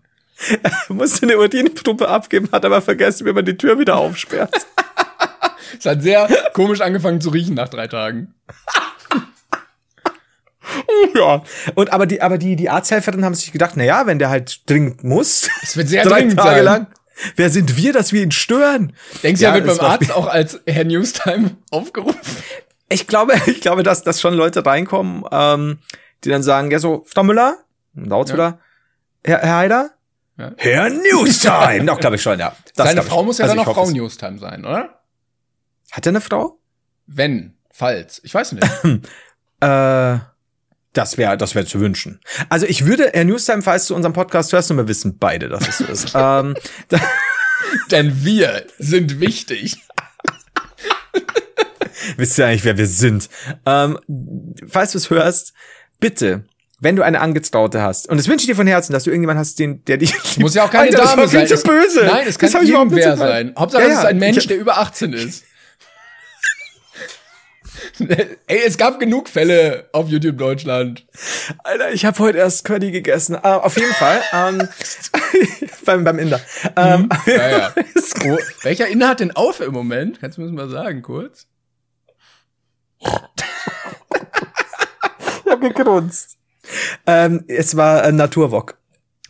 Er 0.62 0.72
musste 0.94 1.24
eine 1.26 1.38
Urinprobe 1.38 2.08
abgeben, 2.08 2.50
hat 2.52 2.66
aber 2.66 2.82
vergessen, 2.82 3.26
wie 3.26 3.34
man 3.34 3.46
die 3.46 3.58
Tür 3.58 3.80
wieder 3.80 3.98
aufsperrt. 3.98 4.54
es 5.80 5.86
hat 5.86 6.02
sehr 6.02 6.28
komisch 6.54 6.82
angefangen 6.82 7.22
zu 7.22 7.30
riechen 7.30 7.56
nach 7.56 7.70
drei 7.70 7.88
Tagen. 7.88 8.34
ja. 11.16 11.44
Und 11.76 11.94
aber 11.94 12.06
die, 12.06 12.22
aber 12.22 12.38
die, 12.38 12.56
die 12.56 12.70
Arzthelferin 12.70 13.24
haben 13.24 13.36
sich 13.36 13.52
gedacht, 13.52 13.74
na 13.76 13.84
ja, 13.84 14.06
wenn 14.08 14.20
der 14.20 14.30
halt 14.30 14.70
dringend 14.70 15.04
muss. 15.04 15.50
Es 15.62 15.78
wird 15.78 15.88
sehr 15.88 16.04
drei 16.04 16.20
dringend 16.20 16.38
Tage 16.38 16.56
sein. 16.56 16.66
lang. 16.66 16.88
Wer 17.38 17.50
sind 17.50 17.78
wir, 17.78 17.94
dass 17.94 18.12
wir 18.12 18.22
ihn 18.22 18.32
stören? 18.32 18.94
Denkst 19.24 19.40
du, 19.40 19.46
ja, 19.46 19.56
er 19.56 19.64
wird 19.64 19.78
beim 19.78 19.86
Arzt 19.86 20.12
auch 20.12 20.28
als 20.28 20.60
Herr 20.68 20.84
Newstime 20.84 21.52
aufgerufen? 21.72 22.20
Ich 22.90 23.08
glaube, 23.08 23.36
ich 23.48 23.62
glaube, 23.62 23.84
dass, 23.84 24.04
dass 24.04 24.20
schon 24.20 24.34
Leute 24.34 24.66
reinkommen, 24.66 25.24
ähm, 25.32 25.80
die 26.24 26.30
dann 26.30 26.44
sagen, 26.44 26.72
ja 26.72 26.80
so, 26.80 27.06
Frau 27.08 27.24
Müller, 27.24 27.58
dauert's 27.94 28.32
ja. 28.32 28.36
wieder, 28.36 28.60
Herr, 29.24 29.40
Herr 29.40 29.56
Heider, 29.56 29.95
ja. 30.38 30.52
Herr 30.58 30.90
Newstime. 30.90 31.86
Doch, 31.86 32.00
glaube 32.00 32.18
ich 32.18 32.22
schon, 32.22 32.40
ja. 32.40 32.56
Das 32.76 32.88
Seine 32.90 33.02
Frau 33.02 33.24
muss 33.24 33.38
ja 33.38 33.46
also 33.46 33.56
dann 33.56 33.66
auch 33.66 33.74
Frau 33.74 33.90
Newstime 33.90 34.38
sein, 34.38 34.66
oder? 34.66 35.02
Hat 35.92 36.06
er 36.06 36.10
eine 36.10 36.22
Frau? 36.22 36.60
Wenn, 37.08 37.58
falls. 37.72 38.22
Ich 38.24 38.34
weiß 38.34 38.54
nicht. 38.54 38.68
äh, 39.62 40.20
das 40.94 41.18
wäre 41.18 41.38
das 41.38 41.56
wäre 41.56 41.66
zu 41.66 41.80
wünschen. 41.80 42.20
Also 42.50 42.66
ich 42.66 42.86
würde, 42.86 43.12
Herr 43.14 43.26
Newstime, 43.26 43.62
falls 43.62 43.88
du 43.88 43.96
unseren 43.96 44.14
Podcast 44.14 44.54
hörst, 44.54 44.70
nur 44.70 44.78
wir 44.78 44.88
wissen 44.88 45.18
beide, 45.18 45.50
dass 45.50 45.68
es 45.68 45.78
so 45.78 45.86
ist. 45.86 46.12
ähm, 46.16 46.56
Denn 47.92 48.24
wir 48.24 48.66
sind 48.78 49.20
wichtig. 49.20 49.78
Wisst 52.18 52.38
ihr 52.38 52.48
eigentlich, 52.48 52.66
wer 52.66 52.78
wir 52.78 52.88
sind? 52.88 53.30
Ähm, 53.66 54.00
falls 54.68 54.92
du 54.92 54.98
es 54.98 55.10
hörst, 55.10 55.54
bitte 56.00 56.46
wenn 56.86 56.96
du 56.96 57.04
eine 57.04 57.20
Angetraute 57.20 57.82
hast, 57.82 58.08
und 58.08 58.18
das 58.18 58.28
wünsche 58.28 58.44
ich 58.44 58.48
dir 58.48 58.56
von 58.56 58.68
Herzen, 58.68 58.94
dass 58.94 59.04
du 59.04 59.10
irgendjemanden 59.10 59.42
hast, 59.42 59.60
den, 59.60 59.84
der 59.86 59.98
dich. 59.98 60.14
Muss 60.38 60.54
ja 60.54 60.64
auch 60.64 60.72
keine 60.72 60.96
Alter, 60.96 61.16
Dame 61.16 61.28
sein. 61.28 61.48
Zu 61.48 61.58
böse. 61.64 62.06
Nein, 62.06 62.28
es 62.28 62.38
kann 62.38 62.66
irgendwer 62.66 63.18
sein. 63.18 63.54
Hauptsache, 63.58 63.82
ja, 63.82 63.88
ja. 63.88 63.94
es 63.96 64.00
ist 64.00 64.06
ein 64.06 64.20
Mensch, 64.20 64.48
der 64.48 64.58
über 64.58 64.78
18 64.78 65.14
ist. 65.14 65.44
Ey, 68.48 68.62
es 68.66 68.78
gab 68.78 69.00
genug 69.00 69.30
Fälle 69.30 69.90
auf 69.94 70.10
YouTube 70.10 70.38
Deutschland. 70.38 71.06
Alter, 71.64 71.92
ich 71.92 72.06
habe 72.06 72.20
heute 72.20 72.38
erst 72.38 72.66
Curry 72.66 72.92
gegessen. 72.92 73.36
Uh, 73.36 73.48
auf 73.48 73.78
jeden 73.78 73.94
Fall. 73.94 74.22
Ähm, 74.34 74.68
beim, 75.86 76.04
beim 76.04 76.20
Inder. 76.20 76.40
Ähm, 76.76 77.10
Ja, 77.26 77.50
ja. 77.50 77.74
Oh, 78.28 78.38
welcher 78.64 78.88
Inder 78.88 79.08
hat 79.08 79.20
denn 79.22 79.32
auf 79.32 79.60
im 79.60 79.74
Moment? 79.74 80.20
Kannst 80.20 80.38
du 80.38 80.42
mir 80.42 80.48
das 80.48 80.56
mal 80.56 80.70
sagen, 80.70 81.02
kurz? 81.02 81.48
Ich 85.46 85.52
hab 85.52 85.62
gegrunzt. 85.62 86.38
Ähm, 87.06 87.44
es 87.48 87.76
war 87.78 88.04
äh, 88.04 88.12
Naturwok. 88.12 88.78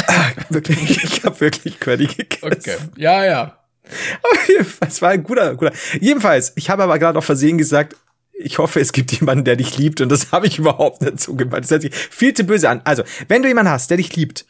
Ah, 0.08 0.32
wirklich, 0.50 1.04
ich 1.04 1.24
habe 1.24 1.40
wirklich 1.40 1.80
Curry 1.80 2.08
gegessen. 2.08 2.46
Okay. 2.46 2.78
Ja, 2.98 3.24
ja. 3.26 3.60
Auf 4.32 4.48
jeden 4.48 4.66
Fall, 4.66 4.88
Es 4.88 5.02
war 5.02 5.10
ein 5.12 5.24
guter, 5.24 5.56
guter. 5.56 5.74
Jedenfalls, 6.00 6.54
ich 6.56 6.70
habe 6.70 6.84
aber 6.84 6.98
gerade 6.98 7.18
auf 7.20 7.26
Versehen 7.26 7.58
gesagt, 7.58 7.96
ich 8.34 8.58
hoffe, 8.58 8.80
es 8.80 8.92
gibt 8.92 9.12
jemanden, 9.12 9.46
der 9.46 9.56
dich 9.56 9.78
liebt 9.78 10.02
und 10.02 10.10
das 10.10 10.32
habe 10.32 10.48
ich 10.48 10.60
überhaupt 10.60 11.02
nicht 11.02 11.20
so 11.20 11.36
gemeint. 11.36 11.64
Das 11.66 11.72
hört 11.72 11.82
sich 11.84 11.96
viel 11.96 12.34
zu 12.34 12.44
böse 12.44 12.70
an. 12.70 12.82
Also, 12.84 13.04
wenn 13.28 13.42
du 13.42 13.48
jemanden 13.48 13.72
hast, 13.72 13.90
der 13.90 13.98
dich 13.98 14.16
liebt, 14.16 14.46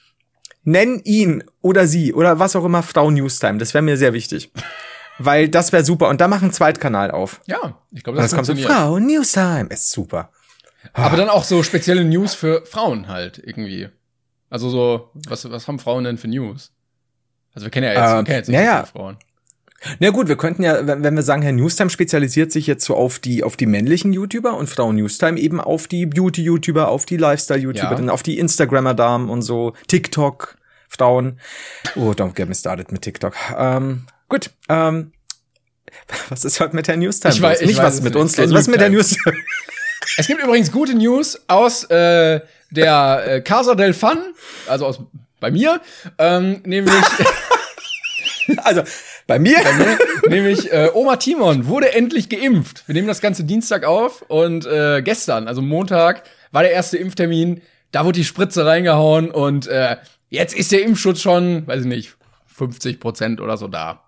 nenn 0.63 1.01
ihn 1.03 1.43
oder 1.61 1.87
sie 1.87 2.13
oder 2.13 2.39
was 2.39 2.55
auch 2.55 2.65
immer 2.65 2.81
Frau 2.83 3.11
Newstime. 3.11 3.57
Das 3.59 3.73
wäre 3.73 3.81
mir 3.83 3.97
sehr 3.97 4.13
wichtig. 4.13 4.51
Weil 5.17 5.47
das 5.47 5.71
wäre 5.71 5.85
super. 5.85 6.09
Und 6.09 6.19
da 6.19 6.27
mach 6.27 6.41
einen 6.41 6.51
Zweitkanal 6.51 7.11
auf. 7.11 7.39
Ja, 7.45 7.79
ich 7.91 8.03
glaube, 8.03 8.17
das 8.17 8.31
das 8.31 8.35
kommt 8.35 8.59
so. 8.59 8.67
Frau 8.67 8.99
Newstime. 8.99 9.67
Ist 9.69 9.91
super. 9.91 10.29
Aber 10.93 11.17
dann 11.17 11.29
auch 11.29 11.43
so 11.43 11.63
spezielle 11.63 12.03
News 12.05 12.33
für 12.33 12.65
Frauen 12.65 13.07
halt 13.07 13.41
irgendwie. 13.43 13.89
Also 14.49 14.69
so, 14.69 15.09
was, 15.27 15.49
was 15.49 15.67
haben 15.67 15.79
Frauen 15.79 16.03
denn 16.03 16.17
für 16.17 16.27
News? 16.27 16.71
Also 17.53 17.65
wir 17.65 17.71
kennen 17.71 17.85
ja 17.87 17.93
jetzt, 17.93 18.11
wir 18.13 18.19
Ähm, 18.19 18.25
kennen 18.25 18.37
jetzt 18.37 18.49
nicht 18.49 18.59
ja, 18.59 18.79
so 18.79 18.85
viele 18.85 18.91
Frauen. 19.03 19.17
Na 19.99 20.09
gut, 20.09 20.27
wir 20.27 20.37
könnten 20.37 20.63
ja, 20.63 20.87
wenn, 20.87 21.15
wir 21.15 21.21
sagen, 21.21 21.41
Herr 21.41 21.51
Newstime 21.51 21.89
spezialisiert 21.89 22.51
sich 22.51 22.65
jetzt 22.65 22.85
so 22.85 22.95
auf 22.95 23.19
die, 23.19 23.43
auf 23.43 23.55
die 23.57 23.65
männlichen 23.65 24.13
YouTuber 24.13 24.55
und 24.57 24.67
Frau 24.67 24.91
Newstime 24.91 25.39
eben 25.39 25.59
auf 25.61 25.87
die 25.87 26.05
Beauty-YouTuber, 26.05 26.87
auf 26.87 27.05
die 27.05 27.17
Lifestyle-YouTuberinnen, 27.17 28.07
Ja. 28.07 28.13
auf 28.13 28.23
die 28.23 28.39
Instagrammer-Damen 28.39 29.29
und 29.29 29.41
so, 29.43 29.73
TikTok-Frauen. 29.87 31.39
Oh, 31.95 32.11
don't 32.11 32.33
get 32.33 32.47
me 32.47 32.55
started 32.55 32.91
mit 32.91 33.01
TikTok. 33.03 33.35
Ähm, 33.57 34.07
gut, 34.27 34.51
ähm, 34.69 35.11
was 36.29 36.45
ist 36.45 36.59
heute 36.59 36.75
mit 36.75 36.87
Herrn 36.87 36.99
Newstime? 36.99 37.33
Ich 37.33 37.41
weiß- 37.41 37.61
ich 37.61 37.67
nicht 37.67 37.77
weiß 37.77 37.85
was 37.97 38.01
mit 38.01 38.13
nicht. 38.15 38.21
uns 38.21 38.37
los. 38.37 38.51
Was 38.53 38.61
ist 38.61 38.67
mit 38.69 38.79
Herrn 38.79 38.91
Newstime. 38.93 39.35
Es 40.17 40.27
gibt 40.27 40.41
übrigens 40.43 40.71
gute 40.71 40.95
News 40.95 41.39
aus 41.47 41.83
äh, 41.85 42.39
der 42.71 43.23
äh, 43.27 43.41
Casa 43.41 43.75
del 43.75 43.93
Fun, 43.93 44.17
also 44.67 44.85
aus 44.85 44.99
bei 45.39 45.51
mir, 45.51 45.81
ähm, 46.17 46.61
nämlich 46.65 46.93
Also, 48.63 48.83
bei 49.27 49.39
mir? 49.39 49.57
nämlich 50.29 50.71
äh, 50.71 50.89
Oma 50.93 51.15
Timon 51.17 51.67
wurde 51.67 51.93
endlich 51.93 52.29
geimpft. 52.29 52.83
Wir 52.87 52.93
nehmen 52.93 53.07
das 53.07 53.21
ganze 53.21 53.43
Dienstag 53.43 53.83
auf 53.83 54.21
und 54.23 54.65
äh, 54.65 55.01
gestern, 55.01 55.47
also 55.47 55.61
Montag, 55.61 56.23
war 56.51 56.63
der 56.63 56.71
erste 56.71 56.97
Impftermin. 56.97 57.61
Da 57.91 58.05
wurde 58.05 58.19
die 58.19 58.25
Spritze 58.25 58.65
reingehauen 58.65 59.31
und 59.31 59.67
äh, 59.67 59.97
jetzt 60.29 60.55
ist 60.55 60.71
der 60.71 60.83
Impfschutz 60.83 61.21
schon, 61.21 61.65
weiß 61.67 61.81
ich 61.81 61.87
nicht, 61.87 62.15
50 62.47 62.99
Prozent 62.99 63.41
oder 63.41 63.57
so 63.57 63.67
da. 63.67 64.04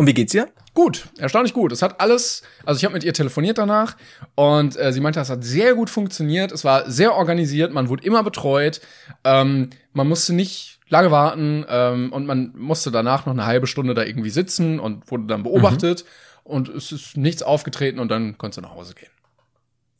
Und 0.00 0.06
wie 0.06 0.14
geht's 0.14 0.32
ihr? 0.32 0.48
Gut, 0.72 1.08
erstaunlich 1.18 1.52
gut. 1.52 1.72
Es 1.72 1.82
hat 1.82 2.00
alles, 2.00 2.40
also 2.64 2.78
ich 2.78 2.86
habe 2.86 2.94
mit 2.94 3.04
ihr 3.04 3.12
telefoniert 3.12 3.58
danach 3.58 3.98
und 4.34 4.74
äh, 4.80 4.94
sie 4.94 5.00
meinte, 5.00 5.20
das 5.20 5.28
hat 5.28 5.44
sehr 5.44 5.74
gut 5.74 5.90
funktioniert. 5.90 6.52
Es 6.52 6.64
war 6.64 6.90
sehr 6.90 7.14
organisiert, 7.14 7.74
man 7.74 7.90
wurde 7.90 8.04
immer 8.04 8.22
betreut, 8.22 8.80
ähm, 9.24 9.68
man 9.92 10.08
musste 10.08 10.32
nicht 10.32 10.80
lange 10.88 11.10
warten 11.10 11.66
ähm, 11.68 12.14
und 12.14 12.24
man 12.24 12.54
musste 12.56 12.90
danach 12.90 13.26
noch 13.26 13.34
eine 13.34 13.44
halbe 13.44 13.66
Stunde 13.66 13.92
da 13.92 14.02
irgendwie 14.02 14.30
sitzen 14.30 14.80
und 14.80 15.10
wurde 15.10 15.24
dann 15.26 15.42
beobachtet 15.42 16.06
und 16.44 16.70
es 16.70 16.92
ist 16.92 17.18
nichts 17.18 17.42
aufgetreten 17.42 17.98
und 17.98 18.08
dann 18.10 18.38
konntest 18.38 18.56
du 18.56 18.62
nach 18.62 18.74
Hause 18.74 18.94
gehen. 18.94 19.10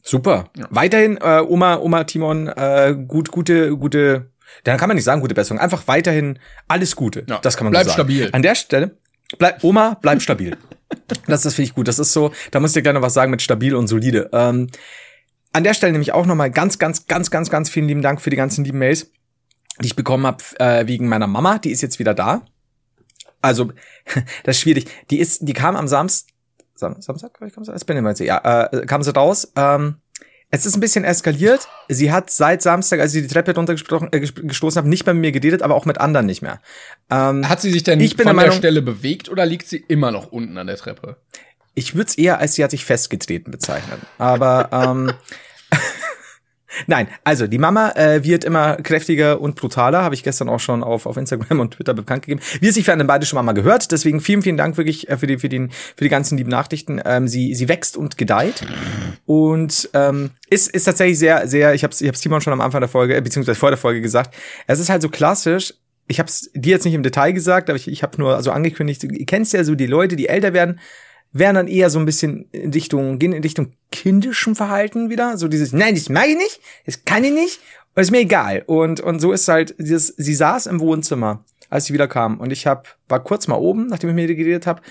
Super. 0.02 0.48
Weiterhin, 0.70 1.18
äh, 1.18 1.42
Oma, 1.46 1.76
Oma 1.76 2.04
Timon, 2.04 2.48
äh, 2.48 2.96
gut, 3.06 3.30
gute, 3.30 3.76
gute, 3.76 4.30
dann 4.64 4.78
kann 4.78 4.88
man 4.88 4.94
nicht 4.94 5.04
sagen, 5.04 5.20
gute 5.20 5.34
Besserung. 5.34 5.60
Einfach 5.60 5.86
weiterhin 5.88 6.38
alles 6.68 6.96
Gute. 6.96 7.26
Ja. 7.28 7.38
Das 7.42 7.58
kann 7.58 7.66
man 7.66 7.72
Bleib 7.72 7.84
so 7.84 7.90
sagen. 7.90 7.98
stabil. 7.98 8.30
An 8.32 8.40
der 8.40 8.54
Stelle, 8.54 8.96
bleib, 9.38 9.62
Oma, 9.64 9.98
bleib 10.00 10.22
stabil. 10.22 10.56
das, 11.26 11.42
das 11.42 11.54
finde 11.54 11.68
ich 11.68 11.74
gut. 11.74 11.88
Das 11.88 11.98
ist 11.98 12.12
so, 12.12 12.32
da 12.50 12.60
muss 12.60 12.74
ich 12.74 12.82
dir 12.82 12.92
noch 12.92 13.02
was 13.02 13.14
sagen 13.14 13.30
mit 13.30 13.42
stabil 13.42 13.74
und 13.74 13.86
solide. 13.86 14.30
Ähm, 14.32 14.68
an 15.52 15.64
der 15.64 15.74
Stelle 15.74 15.92
nämlich 15.92 16.12
auch 16.12 16.26
nochmal 16.26 16.50
ganz, 16.50 16.78
ganz, 16.78 17.06
ganz, 17.06 17.30
ganz, 17.30 17.50
ganz 17.50 17.70
vielen 17.70 17.88
lieben 17.88 18.02
Dank 18.02 18.20
für 18.20 18.30
die 18.30 18.36
ganzen 18.36 18.64
lieben 18.64 18.78
Mails, 18.78 19.10
die 19.80 19.86
ich 19.86 19.96
bekommen 19.96 20.26
habe 20.26 20.42
äh, 20.58 20.86
wegen 20.86 21.08
meiner 21.08 21.26
Mama. 21.26 21.58
Die 21.58 21.70
ist 21.70 21.82
jetzt 21.82 21.98
wieder 21.98 22.14
da. 22.14 22.42
Also, 23.42 23.72
das 24.44 24.56
ist 24.56 24.60
schwierig. 24.60 24.86
Die 25.10 25.18
ist, 25.18 25.46
die 25.46 25.52
kam 25.52 25.76
am 25.76 25.88
Samstag, 25.88 26.34
Sam 26.74 27.00
Samstag, 27.00 27.32
ich, 27.46 27.52
kam 27.52 27.64
sie, 27.64 27.72
das 27.72 27.84
bin 27.84 27.96
ich 27.96 28.02
mal 28.02 28.10
jetzt, 28.10 28.20
ja, 28.20 28.38
äh, 28.72 28.86
kam 28.86 29.02
sie 29.02 29.14
raus. 29.14 29.52
Ähm, 29.54 29.96
es 30.50 30.66
ist 30.66 30.76
ein 30.76 30.80
bisschen 30.80 31.04
eskaliert. 31.04 31.68
Sie 31.88 32.10
hat 32.12 32.30
seit 32.30 32.60
Samstag, 32.62 33.00
als 33.00 33.12
sie 33.12 33.22
die 33.22 33.28
Treppe 33.28 33.54
runtergestoßen 33.54 34.08
äh, 34.12 34.74
hat, 34.76 34.84
nicht 34.86 35.04
bei 35.04 35.14
mir 35.14 35.30
geredet, 35.32 35.62
aber 35.62 35.74
auch 35.76 35.84
mit 35.84 35.98
anderen 35.98 36.26
nicht 36.26 36.42
mehr. 36.42 36.60
Ähm, 37.10 37.48
Hat 37.48 37.60
sie 37.60 37.70
sich 37.70 37.84
denn 37.84 38.00
Ich 38.00 38.16
bin 38.16 38.26
von 38.26 38.34
der 38.36 38.42
der 38.42 38.48
Meinung- 38.50 38.58
Stelle 38.58 38.82
bewegt 38.82 39.28
oder 39.28 39.46
liegt 39.46 39.68
sie 39.68 39.84
immer 39.88 40.10
noch 40.10 40.32
unten 40.32 40.58
an 40.58 40.66
der 40.66 40.76
Treppe? 40.76 41.16
Ich 41.74 41.94
würde 41.94 42.08
es 42.08 42.18
eher 42.18 42.38
als 42.40 42.54
sie 42.54 42.64
hat 42.64 42.72
sich 42.72 42.84
festgetreten 42.84 43.52
bezeichnen. 43.52 44.00
Aber 44.18 44.68
ähm, 44.72 45.12
nein, 46.86 47.08
also 47.24 47.46
die 47.46 47.58
Mama 47.58 47.92
äh, 47.92 48.24
wird 48.24 48.44
immer 48.44 48.76
kräftiger 48.76 49.40
und 49.40 49.56
brutaler, 49.56 50.02
habe 50.02 50.14
ich 50.14 50.22
gestern 50.22 50.48
auch 50.48 50.60
schon 50.60 50.82
auf, 50.82 51.06
auf 51.06 51.16
Instagram 51.16 51.60
und 51.60 51.74
Twitter 51.74 51.94
bekannt 51.94 52.22
gegeben. 52.22 52.40
Wir 52.60 52.72
sich 52.72 52.86
werden 52.86 53.06
beide 53.06 53.26
schon 53.26 53.36
mal, 53.36 53.42
mal 53.42 53.52
gehört, 53.52 53.92
deswegen 53.92 54.20
vielen, 54.20 54.42
vielen 54.42 54.56
Dank 54.56 54.76
wirklich 54.76 55.08
äh, 55.08 55.16
für 55.16 55.26
die, 55.26 55.38
für 55.38 55.48
den, 55.48 55.70
für 55.70 56.04
die 56.04 56.08
ganzen 56.08 56.38
lieben 56.38 56.50
Nachrichten. 56.50 57.00
Ähm, 57.04 57.28
sie, 57.28 57.54
sie 57.54 57.68
wächst 57.68 57.96
und 57.96 58.18
gedeiht 58.18 58.66
und 59.26 59.90
ähm, 59.94 60.30
ist, 60.48 60.68
ist 60.68 60.84
tatsächlich 60.84 61.18
sehr, 61.18 61.46
sehr. 61.46 61.74
Ich 61.74 61.84
habe 61.84 61.94
ich 61.98 62.08
hab's 62.08 62.20
Timon 62.20 62.40
schon 62.40 62.52
am 62.52 62.60
Anfang 62.60 62.80
der 62.80 62.88
Folge, 62.88 63.16
äh, 63.16 63.20
beziehungsweise 63.20 63.58
vor 63.58 63.70
der 63.70 63.78
Folge 63.78 64.00
gesagt. 64.00 64.34
Es 64.66 64.78
ist 64.78 64.90
halt 64.90 65.02
so 65.02 65.08
klassisch. 65.08 65.74
Ich 66.06 66.18
habe 66.18 66.28
es 66.28 66.50
dir 66.54 66.72
jetzt 66.72 66.84
nicht 66.84 66.94
im 66.94 67.04
Detail 67.04 67.32
gesagt, 67.32 67.70
aber 67.70 67.76
ich, 67.76 67.86
ich 67.86 68.02
habe 68.02 68.18
nur 68.18 68.42
so 68.42 68.50
angekündigt. 68.50 69.02
Du 69.02 69.08
kennst 69.26 69.52
ja 69.52 69.62
so 69.62 69.76
die 69.76 69.86
Leute, 69.86 70.16
die 70.16 70.28
älter 70.28 70.52
werden 70.52 70.80
werden 71.32 71.54
dann 71.54 71.68
eher 71.68 71.90
so 71.90 71.98
ein 71.98 72.06
bisschen 72.06 72.48
in 72.52 72.72
Richtung, 72.72 73.18
gehen 73.18 73.32
in 73.32 73.42
Richtung 73.42 73.72
kindischem 73.92 74.56
Verhalten 74.56 75.10
wieder. 75.10 75.36
So 75.36 75.48
dieses, 75.48 75.72
nein, 75.72 75.94
das 75.94 76.08
mag 76.08 76.26
ich 76.28 76.36
nicht, 76.36 76.60
das 76.86 77.04
kann 77.04 77.24
ich 77.24 77.32
nicht, 77.32 77.60
und 77.94 78.02
ist 78.02 78.10
mir 78.10 78.20
egal. 78.20 78.62
Und, 78.66 79.00
und 79.00 79.20
so 79.20 79.32
ist 79.32 79.48
halt, 79.48 79.74
dieses, 79.78 80.08
sie 80.08 80.34
saß 80.34 80.66
im 80.66 80.80
Wohnzimmer, 80.80 81.44
als 81.68 81.86
sie 81.86 81.94
wieder 81.94 82.08
kam. 82.08 82.38
Und 82.38 82.52
ich 82.52 82.66
hab, 82.66 82.96
war 83.08 83.22
kurz 83.22 83.48
mal 83.48 83.56
oben, 83.56 83.86
nachdem 83.88 84.10
ich 84.10 84.16
mit 84.16 84.28
ihr 84.28 84.36
geredet 84.36 84.66
habe. 84.66 84.82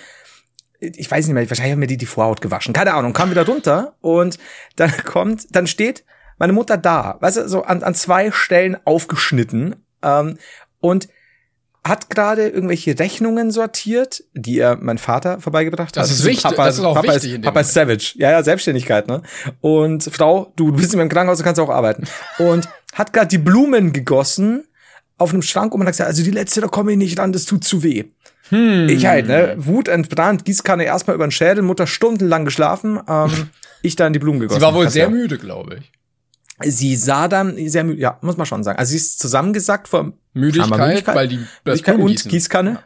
Ich 0.80 1.10
weiß 1.10 1.26
nicht 1.26 1.34
mehr, 1.34 1.50
wahrscheinlich 1.50 1.74
haben 1.74 1.80
mir 1.80 1.88
die 1.88 1.98
die 1.98 2.06
Vorhaut 2.06 2.42
gewaschen. 2.42 2.74
Keine 2.74 2.94
Ahnung, 2.94 3.14
kam 3.14 3.32
wieder 3.32 3.46
runter 3.46 3.96
und 4.02 4.38
dann 4.76 4.92
kommt, 5.06 5.54
dann 5.56 5.68
steht 5.68 6.04
meine 6.38 6.54
Mutter 6.54 6.78
da, 6.78 7.18
weißt 7.20 7.38
du, 7.38 7.50
so 7.50 7.64
an, 7.64 7.84
an 7.84 7.96
zwei 7.96 8.32
Stellen 8.32 8.78
aufgeschnitten 8.86 9.76
ähm, 10.02 10.38
und 10.80 11.10
hat 11.90 12.10
gerade 12.10 12.48
irgendwelche 12.48 12.98
Rechnungen 12.98 13.52
sortiert, 13.52 14.24
die 14.34 14.60
er 14.60 14.78
mein 14.80 14.98
Vater 14.98 15.42
vorbeigebracht 15.42 15.98
Das 15.98 16.10
hat. 16.10 16.16
ist 16.16 16.26
wichtig, 16.26 16.52
das 16.56 16.78
ist 16.78 16.84
auch 16.86 16.94
Papa 16.96 17.14
wichtig 17.16 17.34
in 17.34 17.42
Ist, 17.42 17.46
Papa 17.46 17.60
ist 17.62 17.74
Savage. 17.74 18.14
Ja, 18.16 18.32
ja, 18.32 18.44
Selbstständigkeit, 18.44 19.08
ne? 19.08 19.22
Und 19.60 20.04
Frau, 20.04 20.54
du, 20.56 20.72
du 20.72 20.78
bist 20.78 20.94
in 20.94 21.00
meinem 21.00 21.10
Krankenhaus, 21.10 21.40
du 21.40 21.44
kannst 21.44 21.60
auch 21.60 21.70
arbeiten. 21.70 22.04
Und 22.38 22.70
hat 22.94 23.12
gerade 23.12 23.28
die 23.28 23.38
Blumen 23.38 23.92
gegossen 23.92 24.64
auf 25.18 25.32
einem 25.34 25.42
Schrank 25.42 25.74
und 25.74 25.80
man 25.80 25.88
hat 25.88 25.94
gesagt, 25.94 26.08
also 26.10 26.24
die 26.24 26.32
letzte, 26.32 26.62
da 26.62 26.68
komme 26.68 26.92
ich 26.94 26.98
nicht 26.98 27.20
ran, 27.20 27.34
das 27.34 27.44
tut 27.46 27.64
zu 27.66 27.84
weh. 27.84 28.06
Hm. 28.50 28.88
Ich 28.90 29.06
halt, 29.06 29.28
ne? 29.28 29.56
Wut 29.58 29.88
entbrannt, 29.90 30.46
Gießkanne 30.46 30.84
erstmal 30.86 31.16
über 31.16 31.28
den 31.28 31.32
Schädel, 31.32 31.62
Mutter 31.62 31.88
stundenlang 31.88 32.46
geschlafen, 32.46 33.00
ähm, 33.08 33.50
ich 33.82 33.96
dann 33.96 34.14
die 34.14 34.20
Blumen 34.20 34.40
gegossen. 34.40 34.60
Sie 34.60 34.66
war 34.66 34.74
wohl 34.74 34.90
sehr 34.90 35.04
ja- 35.06 35.10
müde, 35.10 35.38
glaube 35.38 35.76
ich. 35.82 35.92
Sie 36.64 36.96
sah 36.96 37.28
dann 37.28 37.56
sehr 37.70 37.84
müde, 37.84 38.02
ja, 38.02 38.18
muss 38.22 38.38
man 38.38 38.46
schon 38.46 38.64
sagen. 38.64 38.80
Also 38.80 38.92
sie 38.92 38.98
ist 38.98 39.20
zusammengesackt 39.20 39.88
vor 39.88 40.14
Müdigkeit, 40.34 40.68
Scheinbar 40.70 41.16
weil 41.16 41.28
die 41.28 41.40
das 41.64 41.82
Müdigkeit 41.82 42.00
und. 42.00 42.30
Gießkanne. 42.30 42.72
Ja, 42.72 42.84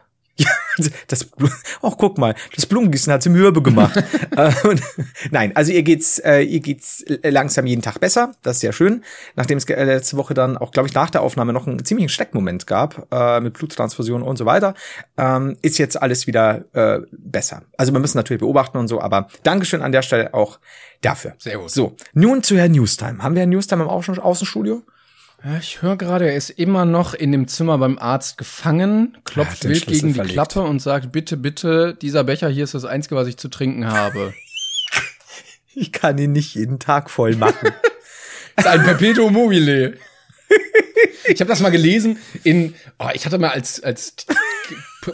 das, 1.08 1.24
Blu- 1.24 1.48
ach 1.82 1.94
guck 1.98 2.18
mal, 2.18 2.34
das 2.54 2.66
Blumengießen 2.66 3.12
hat 3.12 3.22
sie 3.22 3.30
mürbe 3.30 3.62
gemacht. 3.62 4.02
Äh, 4.36 4.50
nein, 5.30 5.54
also 5.54 5.70
ihr 5.70 5.82
geht's, 5.84 6.18
äh, 6.18 6.40
ihr 6.40 6.58
geht's 6.58 7.04
langsam 7.22 7.66
jeden 7.66 7.82
Tag 7.82 8.00
besser. 8.00 8.34
Das 8.42 8.56
ist 8.56 8.60
sehr 8.62 8.72
schön. 8.72 9.04
Nachdem 9.36 9.58
es 9.58 9.64
äh, 9.68 9.84
letzte 9.84 10.16
Woche 10.16 10.34
dann 10.34 10.56
auch, 10.56 10.72
glaube 10.72 10.88
ich, 10.88 10.94
nach 10.94 11.10
der 11.10 11.22
Aufnahme 11.22 11.52
noch 11.52 11.68
einen 11.68 11.84
ziemlichen 11.84 12.08
Steckmoment 12.08 12.66
gab 12.66 13.06
mit 13.40 13.54
Bluttransfusion 13.54 14.22
und 14.22 14.36
so 14.36 14.44
weiter, 14.46 14.74
ähm, 15.16 15.56
ist 15.62 15.78
jetzt 15.78 16.00
alles 16.00 16.26
wieder 16.26 16.64
besser. 17.12 17.62
Also 17.76 17.92
wir 17.92 18.00
müssen 18.00 18.16
natürlich 18.16 18.40
beobachten 18.40 18.78
und 18.78 18.88
so, 18.88 19.00
aber 19.00 19.28
Dankeschön 19.44 19.82
an 19.82 19.92
der 19.92 20.02
Stelle 20.02 20.34
auch 20.34 20.58
dafür. 21.00 21.34
Sehr 21.38 21.58
gut. 21.58 21.70
So, 21.70 21.96
nun 22.12 22.42
zu 22.42 22.56
Herrn 22.56 22.72
Newstime. 22.72 23.22
Haben 23.22 23.34
wir 23.34 23.40
Herrn 23.40 23.50
Newstime 23.50 23.82
im 23.84 23.88
Außen 23.88 24.18
Außenstudio? 24.18 24.82
Ja, 25.44 25.58
ich 25.58 25.82
höre 25.82 25.96
gerade, 25.96 26.26
er 26.26 26.36
ist 26.36 26.48
immer 26.48 26.86
noch 26.86 27.12
in 27.12 27.30
dem 27.30 27.48
Zimmer 27.48 27.76
beim 27.76 27.98
Arzt 27.98 28.38
gefangen, 28.38 29.12
Ja, 29.14 29.20
klopft 29.24 29.64
den 29.64 29.70
wild 29.72 29.82
Schlüssel 29.84 30.00
gegen 30.00 30.08
die 30.08 30.14
verlegt. 30.14 30.34
Klappe 30.34 30.60
und 30.62 30.80
sagt, 30.80 31.12
bitte, 31.12 31.36
bitte, 31.36 31.94
dieser 32.00 32.24
Becher 32.24 32.48
hier 32.48 32.64
ist 32.64 32.72
das 32.72 32.86
Einzige, 32.86 33.14
was 33.16 33.28
ich 33.28 33.36
zu 33.36 33.48
trinken 33.48 33.86
habe. 33.86 34.32
Ich 35.76 35.90
kann 35.90 36.16
ihn 36.18 36.30
nicht 36.30 36.54
jeden 36.54 36.78
Tag 36.78 37.10
voll 37.10 37.34
machen. 37.34 37.68
Ist 38.56 38.64
ein 38.68 38.84
Perpetuum 38.84 39.32
mobile. 39.32 39.98
Ich 41.26 41.40
habe 41.40 41.48
das 41.48 41.58
mal 41.58 41.70
gelesen 41.70 42.16
in, 42.44 42.74
oh, 43.00 43.08
ich 43.12 43.26
hatte 43.26 43.38
mal 43.38 43.48
als, 43.48 43.82
als 43.82 44.14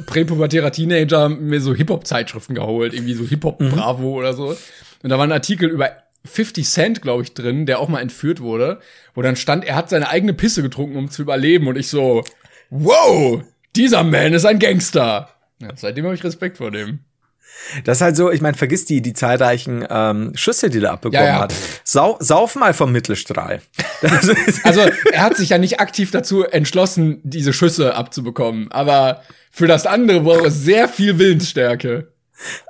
präpubertärer 0.04 0.70
Teenager 0.70 1.30
mir 1.30 1.62
so 1.62 1.74
Hip-Hop-Zeitschriften 1.74 2.54
geholt, 2.54 2.92
irgendwie 2.92 3.14
so 3.14 3.24
Hip-Hop 3.24 3.58
Bravo 3.58 4.18
oder 4.18 4.34
so. 4.34 4.54
Und 5.02 5.08
da 5.08 5.16
war 5.16 5.26
ein 5.26 5.32
Artikel 5.32 5.70
über 5.70 5.90
50 6.24 6.68
Cent, 6.68 7.02
glaube 7.02 7.22
ich, 7.22 7.34
drin, 7.34 7.66
der 7.66 7.78
auch 7.78 7.88
mal 7.88 8.00
entführt 8.00 8.40
wurde, 8.40 8.80
wo 9.14 9.22
dann 9.22 9.36
stand, 9.36 9.64
er 9.64 9.74
hat 9.74 9.88
seine 9.90 10.08
eigene 10.08 10.34
Pisse 10.34 10.62
getrunken, 10.62 10.96
um 10.96 11.10
zu 11.10 11.22
überleben. 11.22 11.66
Und 11.66 11.76
ich 11.76 11.88
so, 11.88 12.24
wow, 12.70 13.42
dieser 13.76 14.04
Man 14.04 14.32
ist 14.32 14.44
ein 14.44 14.58
Gangster. 14.58 15.30
Ja, 15.60 15.70
seitdem 15.74 16.04
habe 16.04 16.14
ich 16.14 16.24
Respekt 16.24 16.58
vor 16.58 16.70
dem. 16.70 17.00
Das 17.84 17.98
ist 17.98 18.02
halt 18.02 18.16
so, 18.16 18.30
ich 18.30 18.40
meine, 18.40 18.56
vergiss 18.56 18.84
die, 18.86 19.02
die 19.02 19.12
zahlreichen 19.12 19.86
ähm, 19.88 20.32
Schüsse, 20.34 20.70
die 20.70 20.82
er 20.82 20.92
abbekommen 20.92 21.26
Ja, 21.26 21.34
ja. 21.34 21.40
hat. 21.40 21.54
Sau, 21.84 22.16
sauf 22.20 22.56
mal 22.56 22.72
vom 22.74 22.92
Mittelstrahl. 22.92 23.60
Also, 24.64 24.80
er 25.12 25.22
hat 25.22 25.36
sich 25.36 25.50
ja 25.50 25.58
nicht 25.58 25.80
aktiv 25.80 26.10
dazu 26.10 26.44
entschlossen, 26.44 27.20
diese 27.22 27.52
Schüsse 27.52 27.94
abzubekommen. 27.94 28.72
Aber 28.72 29.22
für 29.50 29.66
das 29.66 29.86
andere 29.86 30.20
braucht 30.20 30.46
es 30.46 30.62
sehr 30.62 30.88
viel 30.88 31.18
Willensstärke. 31.18 32.12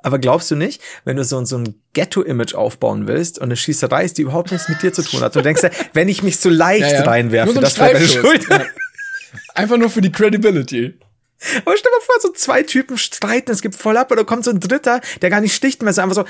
Aber 0.03 0.19
glaubst 0.19 0.51
du 0.51 0.57
nicht, 0.57 0.81
wenn 1.05 1.17
du 1.17 1.25
so, 1.25 1.45
so 1.45 1.59
ein 1.59 1.75
Ghetto-Image 1.93 2.55
aufbauen 2.55 3.07
willst 3.07 3.39
und 3.39 3.45
eine 3.45 3.57
Schießerei 3.57 4.05
ist, 4.05 4.19
die 4.19 4.23
überhaupt 4.23 4.51
nichts 4.53 4.69
mit 4.69 4.83
dir 4.83 4.93
zu 4.93 5.03
tun 5.03 5.21
hat, 5.21 5.35
du 5.37 5.43
denkst 5.43 5.63
ja, 5.63 5.71
wenn 5.93 6.09
ich 6.09 6.23
mich 6.23 6.39
so 6.41 6.49
leicht 6.49 6.83
Ja, 6.83 7.01
ja. 7.01 7.03
reinwerfe, 7.05 7.53
so 7.53 7.61
das 7.61 7.79
wäre 7.79 7.93
meine 7.95 8.07
Streifschuss. 8.07 8.31
Schuld. 8.45 8.49
Ja. 8.51 8.65
Einfach 9.55 9.77
nur 9.77 9.91
für 9.91 10.01
die 10.01 10.11
Credibility. 10.13 10.99
Aber 11.65 11.77
stell 11.77 11.91
mal 11.93 12.01
vor, 12.05 12.17
so 12.21 12.33
zwei 12.33 12.63
Typen 12.63 12.99
streiten, 12.99 13.51
es 13.51 13.63
gibt 13.63 13.75
voll 13.75 13.97
ab, 13.97 14.11
oder 14.13 14.25
kommt 14.25 14.45
so 14.45 14.51
ein 14.51 14.61
Dritter, 14.61 15.01
der 15.23 15.31
gar 15.31 15.41
nicht 15.41 15.55
sticht 15.55 15.83
mehr, 15.83 15.93
so 15.93 16.03
einfach 16.03 16.17
so, 16.17 16.25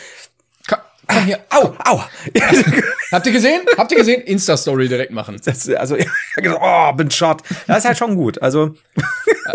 Komm, 1.09 1.25
hier. 1.25 1.41
au, 1.51 1.75
au. 1.85 2.05
Habt 3.11 3.27
ihr 3.27 3.33
gesehen? 3.33 3.63
Habt 3.77 3.91
ihr 3.91 3.99
gesehen? 3.99 4.21
Insta-Story 4.23 4.87
direkt 4.89 5.11
machen. 5.11 5.41
das, 5.45 5.69
also, 5.71 5.97
oh, 6.61 6.93
bin 6.93 7.11
shot. 7.11 7.43
Das 7.67 7.79
ist 7.79 7.85
halt 7.87 7.99
schon 7.99 8.15
gut. 8.15 8.41
Also, 8.41 8.77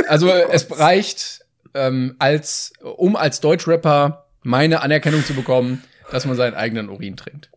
Also 0.07 0.29
es 0.29 0.67
reicht, 0.77 1.44
ähm, 1.75 2.15
als, 2.17 2.73
um 2.81 3.15
als 3.15 3.41
Deutschrapper 3.41 4.25
meine 4.41 4.81
Anerkennung 4.81 5.23
zu 5.23 5.33
bekommen, 5.33 5.83
dass 6.11 6.25
man 6.25 6.35
seinen 6.35 6.55
eigenen 6.55 6.89
Urin 6.89 7.17
trinkt. 7.17 7.51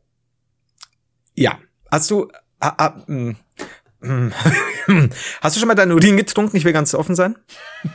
ja. 1.35 1.59
Hast 1.91 2.11
du, 2.11 2.31
ah, 2.61 2.75
ah, 2.77 3.03
mm, 3.07 3.35
mm, 4.01 4.31
hast 5.41 5.57
du 5.57 5.61
schon 5.61 5.69
mal 5.69 5.75
deinen 5.75 5.93
Urin 5.93 6.19
getrunken? 6.19 6.55
Ich 6.55 6.65
will 6.65 6.75
ganz 6.75 6.95
offen 6.95 7.15
sein. 7.15 7.37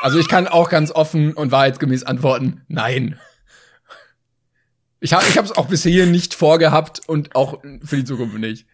Also 0.00 0.20
ich 0.20 0.28
kann 0.28 0.46
auch 0.46 0.70
ganz 0.70 0.92
offen 0.92 1.34
und 1.34 1.50
wahrheitsgemäß 1.50 2.04
antworten, 2.04 2.64
nein. 2.68 3.18
Ich 5.00 5.12
habe 5.12 5.24
ich 5.28 5.36
es 5.36 5.50
auch 5.50 5.66
bisher 5.66 6.06
nicht 6.06 6.34
vorgehabt 6.34 7.00
und 7.08 7.34
auch 7.34 7.60
für 7.82 7.96
die 7.96 8.04
Zukunft 8.04 8.38
nicht. 8.38 8.64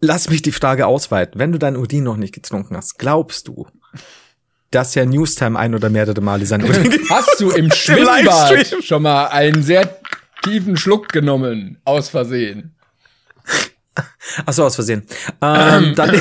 Lass 0.00 0.28
mich 0.28 0.42
die 0.42 0.50
Frage 0.50 0.88
ausweiten. 0.88 1.38
Wenn 1.38 1.52
du 1.52 1.58
deinen 1.58 1.76
Urin 1.76 2.02
noch 2.02 2.16
nicht 2.16 2.34
getrunken 2.34 2.76
hast, 2.76 2.98
glaubst 2.98 3.46
du, 3.46 3.68
dass 4.70 4.94
ja 4.94 5.04
Newstime 5.04 5.58
ein 5.58 5.74
oder 5.74 5.90
mehrere 5.90 6.20
Male 6.20 6.46
sein 6.46 6.62
Hast 7.10 7.40
du 7.40 7.50
im 7.50 7.70
Schwimmbad 7.72 8.24
Livestream. 8.24 8.82
schon 8.82 9.02
mal 9.02 9.26
einen 9.28 9.62
sehr 9.62 9.98
tiefen 10.42 10.76
Schluck 10.76 11.08
genommen, 11.08 11.78
aus 11.84 12.08
Versehen? 12.08 12.74
Ach 14.46 14.52
so, 14.52 14.64
aus 14.64 14.74
Versehen. 14.74 15.06
Ähm, 15.40 15.94
dann, 15.96 16.20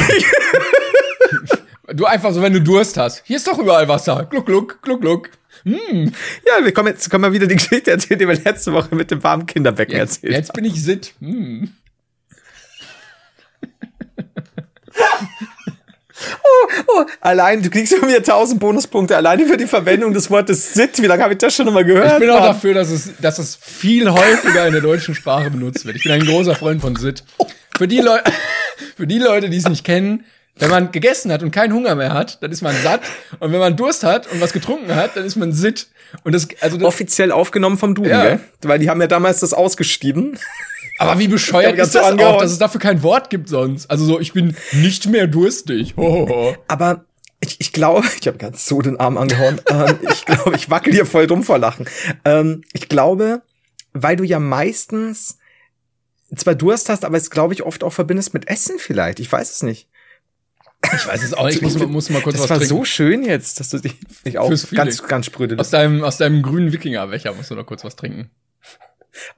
Du 1.93 2.05
einfach 2.05 2.33
so, 2.33 2.41
wenn 2.41 2.51
du 2.51 2.61
Durst 2.61 2.97
hast. 2.97 3.23
Hier 3.25 3.37
ist 3.37 3.47
doch 3.47 3.57
überall 3.57 3.87
Wasser. 3.87 4.27
Gluck, 4.29 4.45
gluck, 4.45 4.81
gluck, 4.81 4.99
gluck. 4.99 5.29
ja, 5.63 6.63
wir 6.63 6.73
kommen 6.73 6.89
jetzt, 6.89 7.09
können 7.09 7.23
wir 7.23 7.31
wieder 7.31 7.47
die 7.47 7.55
Geschichte 7.55 7.91
erzählen, 7.91 8.19
die 8.19 8.27
wir 8.27 8.35
letzte 8.35 8.73
Woche 8.73 8.93
mit 8.93 9.09
dem 9.09 9.23
warmen 9.23 9.45
Kinderbecken 9.45 9.95
Jetzt, 9.95 10.23
erzählt 10.23 10.33
jetzt 10.33 10.53
bin 10.53 10.65
ich 10.65 10.83
Sit. 10.83 11.13
Hm. 11.19 11.71
Oh, 16.87 17.05
allein, 17.21 17.61
du 17.61 17.69
kriegst 17.69 17.93
von 17.95 18.07
mir 18.07 18.17
1000 18.17 18.59
Bonuspunkte 18.59 19.15
alleine 19.15 19.45
für 19.45 19.57
die 19.57 19.67
Verwendung 19.67 20.13
des 20.13 20.29
Wortes 20.31 20.73
Sit. 20.73 21.01
Wie 21.01 21.05
lange 21.05 21.23
habe 21.23 21.33
ich 21.33 21.39
das 21.39 21.55
schon 21.55 21.71
mal 21.71 21.85
gehört? 21.85 22.13
Ich 22.13 22.19
bin 22.19 22.29
auch 22.29 22.39
Mann? 22.39 22.49
dafür, 22.49 22.73
dass 22.73 22.89
es, 22.89 23.11
dass 23.21 23.37
es 23.39 23.57
viel 23.61 24.09
häufiger 24.09 24.65
in 24.65 24.73
der 24.73 24.81
deutschen 24.81 25.15
Sprache 25.15 25.51
benutzt 25.51 25.85
wird. 25.85 25.95
Ich 25.95 26.03
bin 26.03 26.11
ein 26.11 26.25
großer 26.25 26.55
Freund 26.55 26.81
von 26.81 26.95
Sit. 26.95 27.23
Für 27.77 27.87
die 27.87 27.99
Leute, 27.99 28.31
für 28.97 29.05
die 29.07 29.19
Leute, 29.19 29.49
die 29.49 29.57
es 29.57 29.69
nicht 29.69 29.83
kennen, 29.83 30.25
wenn 30.59 30.69
man 30.69 30.91
gegessen 30.91 31.31
hat 31.31 31.43
und 31.43 31.51
keinen 31.51 31.73
Hunger 31.73 31.95
mehr 31.95 32.13
hat, 32.13 32.41
dann 32.41 32.51
ist 32.51 32.61
man 32.61 32.75
satt. 32.83 33.01
Und 33.39 33.51
wenn 33.51 33.59
man 33.59 33.75
Durst 33.75 34.03
hat 34.03 34.31
und 34.31 34.41
was 34.41 34.53
getrunken 34.53 34.95
hat, 34.95 35.15
dann 35.15 35.25
ist 35.25 35.35
man 35.35 35.51
Sit. 35.53 35.87
Und 36.23 36.33
das, 36.33 36.47
also 36.61 36.77
das, 36.77 36.87
Offiziell 36.87 37.31
aufgenommen 37.31 37.77
vom 37.77 37.93
Duden, 37.95 38.11
Ja. 38.11 38.23
gell? 38.23 38.39
Weil 38.63 38.79
die 38.79 38.89
haben 38.89 39.01
ja 39.01 39.07
damals 39.07 39.39
das 39.41 39.53
ausgeschrieben. 39.53 40.39
aber 40.99 41.19
wie 41.19 41.27
bescheuert 41.27 41.73
ist 41.77 41.79
das 41.79 41.91
so 41.93 41.99
auch, 41.99 42.11
angehauen. 42.11 42.39
dass 42.39 42.51
es 42.51 42.57
dafür 42.59 42.79
kein 42.79 43.03
Wort 43.03 43.29
gibt 43.29 43.49
sonst? 43.49 43.89
Also 43.91 44.05
so, 44.05 44.19
ich 44.19 44.33
bin 44.33 44.55
nicht 44.71 45.07
mehr 45.07 45.27
durstig. 45.27 45.95
Hohoho. 45.97 46.55
Aber 46.67 47.05
ich, 47.39 47.57
ich 47.59 47.71
glaube, 47.73 48.07
ich 48.21 48.27
habe 48.27 48.37
ganz 48.37 48.65
so 48.65 48.81
den 48.81 48.99
Arm 48.99 49.17
angehauen. 49.17 49.61
ähm, 49.69 49.99
ich 50.11 50.25
glaube, 50.25 50.55
ich 50.55 50.69
wackel 50.69 50.93
hier 50.93 51.05
voll 51.05 51.25
rum 51.25 51.43
vor 51.43 51.59
Lachen. 51.59 51.87
Ähm, 52.25 52.63
ich 52.73 52.87
glaube, 52.89 53.41
weil 53.93 54.15
du 54.15 54.23
ja 54.23 54.39
meistens 54.39 55.37
zwar 56.35 56.55
Durst 56.55 56.89
hast, 56.89 57.05
aber 57.05 57.17
es 57.17 57.29
glaube 57.29 57.53
ich 57.53 57.63
oft 57.63 57.83
auch 57.83 57.93
verbindest 57.93 58.33
mit 58.33 58.47
Essen 58.49 58.79
vielleicht. 58.79 59.19
Ich 59.19 59.31
weiß 59.31 59.49
es 59.51 59.63
nicht. 59.63 59.87
Ich 60.95 61.07
weiß 61.07 61.23
es 61.23 61.33
auch, 61.33 61.47
ich 61.47 61.61
muss, 61.61 61.77
mal- 61.77 61.87
muss 61.87 62.09
mal 62.09 62.21
kurz 62.21 62.35
das 62.35 62.43
was 62.43 62.49
war 62.49 62.57
trinken. 62.57 62.75
so 62.75 62.83
schön 62.85 63.23
jetzt, 63.23 63.59
dass 63.59 63.69
du 63.69 63.79
dich 63.79 63.95
nicht 64.25 64.37
auch 64.37 64.47
Fürs 64.47 64.69
ganz, 64.71 65.03
ganz 65.03 65.25
spröde 65.25 65.57
Aus 65.59 65.69
deinem, 65.69 66.03
aus 66.03 66.17
deinem 66.17 66.41
grünen 66.41 66.71
Wikingerbecher 66.71 67.33
musst 67.33 67.51
du 67.51 67.55
noch 67.55 67.65
kurz 67.65 67.83
was 67.83 67.95
trinken. 67.95 68.29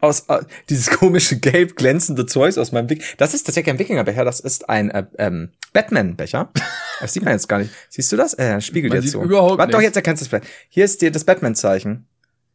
aus 0.02 0.22
äh, 0.28 0.39
dieses 0.70 0.89
komische 0.91 1.38
gelb 1.39 1.76
glänzende 1.76 2.26
Zeugs 2.26 2.58
aus 2.58 2.72
meinem 2.72 2.89
Wick. 2.89 3.04
Das 3.18 3.34
ist 3.34 3.43
tatsächlich 3.45 3.74
ein 3.74 3.80
Wikingerbecher, 3.80 4.26
das 4.26 4.39
ist 4.39 4.70
ein 4.70 4.89
äh, 4.91 5.06
ähm, 5.18 5.52
Batman-Becher. 5.74 6.52
Das 7.02 7.14
sieht 7.14 7.24
man 7.24 7.32
jetzt 7.32 7.47
gar 7.47 7.60
nicht. 7.60 7.72
Siehst 7.88 8.12
du 8.12 8.18
das? 8.18 8.34
Äh, 8.34 8.60
spiegelt 8.60 8.91
Man 8.91 8.97
jetzt 9.02 9.12
sieht 9.14 9.14
so. 9.14 9.24
überhaupt 9.24 9.58
Warte 9.58 9.72
doch, 9.72 9.78
nichts. 9.80 9.91
jetzt 9.91 9.95
erkennst 9.95 10.22
du 10.22 10.26
es 10.26 10.28
vielleicht. 10.28 10.47
Hier 10.68 10.84
ist 10.84 11.02
dir 11.02 11.12
das 11.12 11.24
Batman-Zeichen. 11.24 12.08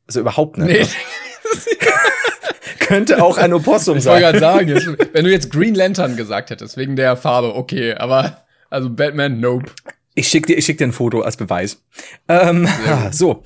Also 0.07 0.21
überhaupt 0.21 0.59
nicht. 0.59 0.69
Nee, 0.69 0.87
Könnte 2.81 3.23
auch 3.23 3.39
ein 3.39 3.55
Opossum 3.55 3.97
ich 3.97 4.05
wollte 4.05 4.39
sein. 4.41 4.67
gerade 4.67 4.77
sagen, 4.77 4.97
wenn 5.15 5.25
du 5.25 5.31
jetzt 5.31 5.51
Green 5.51 5.75
Lantern 5.75 6.17
gesagt 6.17 6.51
hättest, 6.51 6.77
wegen 6.77 6.97
der 6.97 7.17
Farbe, 7.17 7.55
okay, 7.55 7.95
aber 7.95 8.44
also 8.75 8.91
Batman, 8.91 9.41
nope. 9.41 9.67
Ich 10.15 10.29
schick 10.29 10.47
dir, 10.47 10.57
ich 10.59 10.65
schick 10.65 10.79
dir 10.79 10.85
ein 10.87 10.93
Foto 10.93 11.23
als 11.23 11.37
Beweis. 11.37 11.83
Ähm, 12.29 12.69
so. 13.11 13.43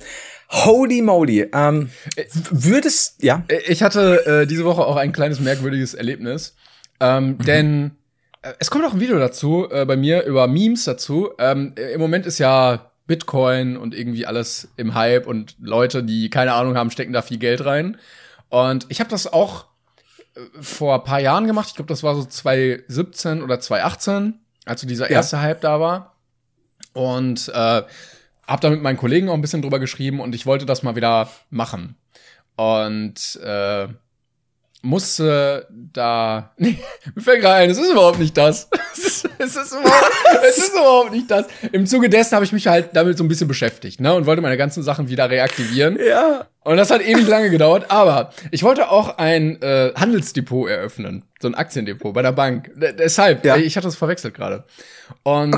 Holy 0.51 1.01
moly. 1.03 1.47
Ähm, 1.53 1.89
w- 2.15 2.23
würdest, 2.51 3.21
ja, 3.23 3.43
Ich 3.67 3.83
hatte 3.83 4.25
äh, 4.25 4.47
diese 4.47 4.65
Woche 4.65 4.83
auch 4.85 4.95
ein 4.95 5.11
kleines 5.11 5.39
merkwürdiges 5.39 5.93
Erlebnis, 5.93 6.55
ähm, 6.99 7.37
denn 7.37 7.91
äh, 8.41 8.53
es 8.59 8.71
kommt 8.71 8.83
auch 8.85 8.93
ein 8.93 8.99
Video 8.99 9.19
dazu 9.19 9.67
äh, 9.69 9.85
bei 9.85 9.95
mir 9.95 10.23
über 10.23 10.47
Memes 10.47 10.85
dazu. 10.85 11.29
Ähm, 11.37 11.73
äh, 11.77 11.93
Im 11.93 12.01
Moment 12.01 12.25
ist 12.25 12.39
ja 12.39 12.91
Bitcoin 13.05 13.77
und 13.77 13.93
irgendwie 13.95 14.25
alles 14.25 14.69
im 14.75 14.95
Hype 14.95 15.27
und 15.27 15.55
Leute, 15.59 16.03
die 16.03 16.29
keine 16.31 16.53
Ahnung 16.53 16.75
haben, 16.75 16.89
stecken 16.89 17.13
da 17.13 17.21
viel 17.21 17.37
Geld 17.37 17.63
rein. 17.65 17.97
Und 18.49 18.87
ich 18.89 18.99
habe 18.99 19.09
das 19.11 19.31
auch 19.31 19.65
äh, 20.35 20.39
vor 20.61 20.95
ein 20.95 21.03
paar 21.03 21.19
Jahren 21.19 21.45
gemacht. 21.45 21.67
Ich 21.69 21.75
glaube, 21.75 21.89
das 21.89 22.01
war 22.01 22.15
so 22.15 22.25
2017 22.25 23.43
oder 23.43 23.59
2018, 23.59 24.39
als 24.69 24.81
so 24.81 24.87
dieser 24.87 25.09
Ja. 25.09 25.17
erste 25.17 25.41
Hype 25.41 25.61
da 25.61 25.79
war. 25.79 26.15
Und 26.93 27.49
äh, 27.49 27.53
habe 28.47 28.61
da 28.61 28.69
mit 28.69 28.81
meinen 28.81 28.97
Kollegen 28.97 29.29
auch 29.29 29.33
ein 29.33 29.41
bisschen 29.41 29.61
drüber 29.61 29.79
geschrieben 29.79 30.19
und 30.19 30.33
ich 30.35 30.45
wollte 30.45 30.65
das 30.65 30.83
mal 30.83 30.95
wieder 30.95 31.29
machen. 31.49 31.95
Und 32.55 33.39
äh, 33.43 33.87
musste 34.81 35.67
da. 35.69 36.51
Nee, 36.57 36.79
mir 37.15 37.21
fällt 37.21 37.41
gerade 37.41 37.55
ein, 37.55 37.69
es 37.69 37.77
ist 37.77 37.91
überhaupt 37.91 38.19
nicht 38.19 38.35
das. 38.37 38.69
Es 39.01 39.05
ist, 39.25 39.29
es 39.39 39.55
ist, 39.55 39.71
überhaupt, 39.71 40.11
es 40.49 40.57
ist 40.57 40.71
überhaupt 40.73 41.11
nicht 41.13 41.31
das. 41.31 41.45
Im 41.71 41.85
Zuge 41.85 42.09
dessen 42.09 42.35
habe 42.35 42.43
ich 42.43 42.51
mich 42.51 42.67
halt 42.67 42.89
damit 42.93 43.17
so 43.17 43.23
ein 43.23 43.29
bisschen 43.29 43.47
beschäftigt, 43.47 44.01
ne? 44.01 44.13
Und 44.13 44.25
wollte 44.25 44.41
meine 44.41 44.57
ganzen 44.57 44.83
Sachen 44.83 45.07
wieder 45.07 45.29
reaktivieren. 45.29 45.97
ja, 46.05 46.47
Und 46.63 46.75
das 46.75 46.91
hat 46.91 47.01
ewig 47.01 47.25
lange 47.25 47.49
gedauert, 47.49 47.85
aber 47.89 48.31
ich 48.51 48.61
wollte 48.63 48.89
auch 48.91 49.17
ein 49.17 49.61
äh, 49.61 49.93
Handelsdepot 49.95 50.69
eröffnen. 50.69 51.23
So 51.41 51.47
ein 51.47 51.55
Aktiendepot 51.55 52.13
bei 52.13 52.21
der 52.21 52.33
Bank. 52.33 52.71
D 52.75 52.91
deshalb, 52.91 53.45
Ja. 53.45 53.55
äh, 53.55 53.61
ich 53.61 53.77
hatte 53.77 53.87
das 53.87 53.95
verwechselt 53.95 54.33
gerade. 54.33 54.65
Und 55.23 55.55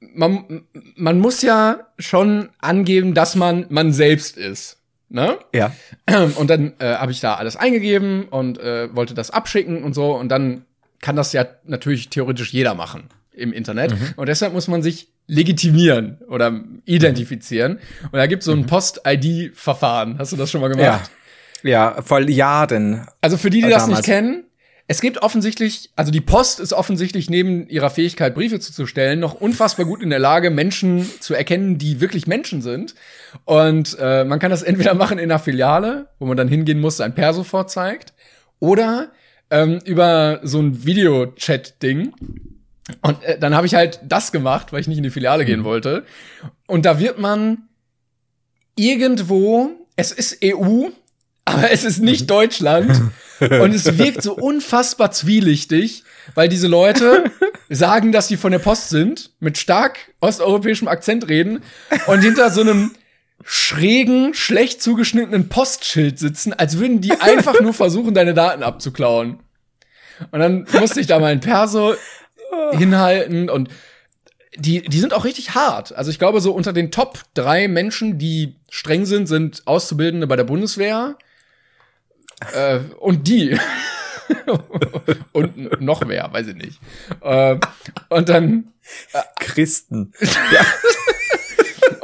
man, 0.00 0.64
man 0.94 1.18
muss 1.18 1.42
ja 1.42 1.80
schon 1.98 2.48
angeben, 2.58 3.12
dass 3.14 3.34
man 3.34 3.66
man 3.68 3.92
selbst 3.92 4.36
ist. 4.38 4.75
Ne? 5.08 5.38
ja. 5.54 5.72
Und 6.36 6.50
dann 6.50 6.74
äh, 6.78 6.94
habe 6.96 7.12
ich 7.12 7.20
da 7.20 7.34
alles 7.34 7.56
eingegeben 7.56 8.24
und 8.28 8.58
äh, 8.58 8.94
wollte 8.94 9.14
das 9.14 9.30
abschicken 9.30 9.84
und 9.84 9.94
so. 9.94 10.16
Und 10.16 10.28
dann 10.30 10.64
kann 11.00 11.14
das 11.14 11.32
ja 11.32 11.46
natürlich 11.64 12.08
theoretisch 12.10 12.52
jeder 12.52 12.74
machen 12.74 13.04
im 13.32 13.52
Internet. 13.52 13.94
Und 14.16 14.28
deshalb 14.28 14.52
muss 14.52 14.66
man 14.66 14.82
sich 14.82 15.08
legitimieren 15.28 16.18
oder 16.28 16.60
identifizieren. 16.86 17.78
Und 18.04 18.14
da 18.14 18.26
gibt 18.26 18.40
es 18.42 18.46
so 18.46 18.52
ein 18.52 18.66
Post-ID-Verfahren. 18.66 20.18
Hast 20.18 20.32
du 20.32 20.36
das 20.36 20.50
schon 20.50 20.60
mal 20.60 20.68
gemacht? 20.68 20.82
Ja. 20.82 21.02
Ja, 21.62 22.02
vor 22.02 22.20
Jahren. 22.20 23.06
Also 23.20 23.36
für 23.36 23.50
die, 23.50 23.60
die 23.60 23.66
Äh, 23.66 23.70
das 23.70 23.84
damals. 23.84 24.00
nicht 24.00 24.06
kennen, 24.06 24.44
es 24.88 25.00
gibt 25.00 25.18
offensichtlich, 25.18 25.90
also 25.96 26.12
die 26.12 26.20
Post 26.20 26.60
ist 26.60 26.72
offensichtlich 26.72 27.28
neben 27.28 27.68
ihrer 27.68 27.90
Fähigkeit, 27.90 28.34
Briefe 28.34 28.60
zuzustellen, 28.60 29.18
noch 29.18 29.34
unfassbar 29.34 29.84
gut 29.84 30.00
in 30.00 30.10
der 30.10 30.20
Lage, 30.20 30.50
Menschen 30.50 31.10
zu 31.20 31.34
erkennen, 31.34 31.76
die 31.76 32.00
wirklich 32.00 32.28
Menschen 32.28 32.62
sind. 32.62 32.94
Und 33.44 33.96
äh, 34.00 34.24
man 34.24 34.38
kann 34.38 34.50
das 34.50 34.62
entweder 34.62 34.94
machen 34.94 35.18
in 35.18 35.30
einer 35.30 35.38
Filiale, 35.38 36.08
wo 36.18 36.26
man 36.26 36.36
dann 36.36 36.48
hingehen 36.48 36.80
muss, 36.80 36.98
sein 36.98 37.14
Perso 37.14 37.44
vorzeigt, 37.44 38.12
oder 38.58 39.12
ähm, 39.50 39.80
über 39.84 40.40
so 40.42 40.60
ein 40.60 40.84
Video-Chat-Ding. 40.84 42.12
Und 43.02 43.22
äh, 43.24 43.38
dann 43.38 43.54
habe 43.54 43.66
ich 43.66 43.74
halt 43.74 44.00
das 44.04 44.32
gemacht, 44.32 44.72
weil 44.72 44.80
ich 44.80 44.88
nicht 44.88 44.98
in 44.98 45.04
die 45.04 45.10
Filiale 45.10 45.44
gehen 45.44 45.64
wollte. 45.64 46.04
Und 46.66 46.84
da 46.86 46.98
wird 46.98 47.18
man 47.18 47.68
irgendwo, 48.76 49.70
es 49.96 50.12
ist 50.12 50.38
EU, 50.44 50.88
aber 51.44 51.70
es 51.70 51.84
ist 51.84 52.00
nicht 52.00 52.30
Deutschland. 52.30 53.00
Und 53.40 53.74
es 53.74 53.98
wirkt 53.98 54.22
so 54.22 54.34
unfassbar 54.34 55.10
zwielichtig, 55.10 56.04
weil 56.34 56.48
diese 56.48 56.68
Leute 56.68 57.30
sagen, 57.68 58.12
dass 58.12 58.28
sie 58.28 58.36
von 58.36 58.52
der 58.52 58.58
Post 58.58 58.88
sind, 58.88 59.30
mit 59.40 59.58
stark 59.58 59.98
osteuropäischem 60.20 60.88
Akzent 60.88 61.28
reden 61.28 61.62
und 62.06 62.22
hinter 62.22 62.50
so 62.50 62.62
einem 62.62 62.92
schrägen, 63.48 64.34
schlecht 64.34 64.82
zugeschnittenen 64.82 65.48
Postschild 65.48 66.18
sitzen, 66.18 66.52
als 66.52 66.78
würden 66.78 67.00
die 67.00 67.12
einfach 67.12 67.60
nur 67.60 67.72
versuchen, 67.74 68.12
deine 68.12 68.34
Daten 68.34 68.64
abzuklauen. 68.64 69.38
Und 70.32 70.40
dann 70.40 70.66
musste 70.72 71.00
ich 71.00 71.06
da 71.06 71.20
mal 71.20 71.32
in 71.32 71.40
Perso 71.40 71.94
hinhalten 72.72 73.48
und 73.48 73.68
die, 74.56 74.82
die 74.82 74.98
sind 74.98 75.14
auch 75.14 75.24
richtig 75.24 75.54
hart. 75.54 75.94
Also 75.94 76.10
ich 76.10 76.18
glaube, 76.18 76.40
so 76.40 76.52
unter 76.52 76.72
den 76.72 76.90
Top 76.90 77.20
drei 77.34 77.68
Menschen, 77.68 78.18
die 78.18 78.56
streng 78.70 79.04
sind, 79.04 79.26
sind 79.26 79.62
Auszubildende 79.66 80.26
bei 80.26 80.36
der 80.36 80.44
Bundeswehr. 80.44 81.16
Äh, 82.52 82.78
und 82.98 83.28
die. 83.28 83.58
und 85.32 85.80
noch 85.80 86.04
mehr, 86.04 86.28
weiß 86.32 86.48
ich 86.48 86.56
nicht. 86.56 86.80
Äh, 87.20 87.58
und 88.08 88.28
dann. 88.28 88.72
Äh, 89.12 89.22
Christen. 89.38 90.12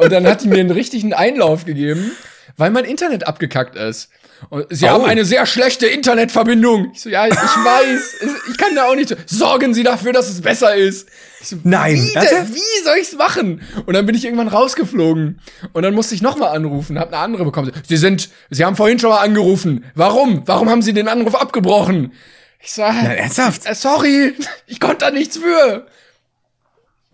und 0.02 0.12
dann 0.12 0.26
hat 0.26 0.42
die 0.42 0.48
mir 0.48 0.60
einen 0.60 0.70
richtigen 0.70 1.14
Einlauf 1.14 1.64
gegeben, 1.64 2.12
weil 2.56 2.70
mein 2.70 2.84
Internet 2.84 3.26
abgekackt 3.26 3.76
ist. 3.76 4.10
Und 4.50 4.66
sie 4.70 4.86
oh. 4.86 4.88
haben 4.88 5.04
eine 5.04 5.24
sehr 5.24 5.46
schlechte 5.46 5.86
Internetverbindung. 5.86 6.90
Ich 6.92 7.02
so, 7.02 7.08
ja, 7.08 7.26
ich 7.26 7.34
weiß, 7.34 8.14
ich 8.50 8.58
kann 8.58 8.74
da 8.74 8.86
auch 8.86 8.96
nicht. 8.96 9.16
Sorgen 9.26 9.72
Sie 9.74 9.82
dafür, 9.82 10.12
dass 10.12 10.28
es 10.28 10.40
besser 10.40 10.74
ist. 10.74 11.08
So, 11.42 11.56
Nein. 11.62 11.96
Wie, 11.96 12.14
wie 12.14 12.84
soll 12.84 12.96
ich's 13.00 13.14
machen? 13.14 13.62
Und 13.86 13.94
dann 13.94 14.06
bin 14.06 14.14
ich 14.14 14.24
irgendwann 14.24 14.48
rausgeflogen. 14.48 15.40
Und 15.72 15.82
dann 15.82 15.94
musste 15.94 16.14
ich 16.14 16.22
nochmal 16.22 16.56
anrufen, 16.56 16.98
hab 16.98 17.08
eine 17.08 17.18
andere 17.18 17.44
bekommen. 17.44 17.72
Sie 17.86 17.96
sind, 17.96 18.30
Sie 18.50 18.64
haben 18.64 18.76
vorhin 18.76 18.98
schon 18.98 19.10
mal 19.10 19.20
angerufen. 19.20 19.84
Warum? 19.94 20.42
Warum 20.46 20.68
haben 20.68 20.82
Sie 20.82 20.92
den 20.92 21.08
Anruf 21.08 21.34
abgebrochen? 21.34 22.12
Ich 22.60 22.72
sag, 22.72 22.94
Nein, 22.94 23.18
ernsthaft? 23.18 23.66
Äh, 23.66 23.74
sorry, 23.74 24.34
ich 24.66 24.80
konnte 24.80 24.98
da 24.98 25.10
nichts 25.10 25.36
für. 25.36 25.86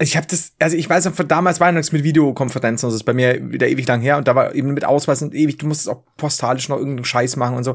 Ich 0.00 0.16
habe 0.16 0.26
das, 0.28 0.52
also 0.60 0.76
ich 0.76 0.88
weiß 0.88 1.06
noch, 1.06 1.14
von 1.14 1.26
damals 1.26 1.58
war 1.58 1.72
nichts 1.72 1.90
mit 1.90 2.04
Videokonferenzen, 2.04 2.88
das 2.88 2.94
ist 2.94 3.04
bei 3.04 3.14
mir 3.14 3.50
wieder 3.50 3.68
ewig 3.68 3.86
lang 3.88 4.00
her 4.00 4.16
und 4.16 4.28
da 4.28 4.34
war 4.36 4.54
eben 4.54 4.72
mit 4.72 4.84
Ausweis 4.84 5.22
und 5.22 5.34
ewig, 5.34 5.58
du 5.58 5.66
musstest 5.66 5.88
auch 5.88 6.04
postalisch 6.16 6.68
noch 6.68 6.78
irgendeinen 6.78 7.04
Scheiß 7.04 7.36
machen 7.36 7.56
und 7.56 7.64
so. 7.64 7.74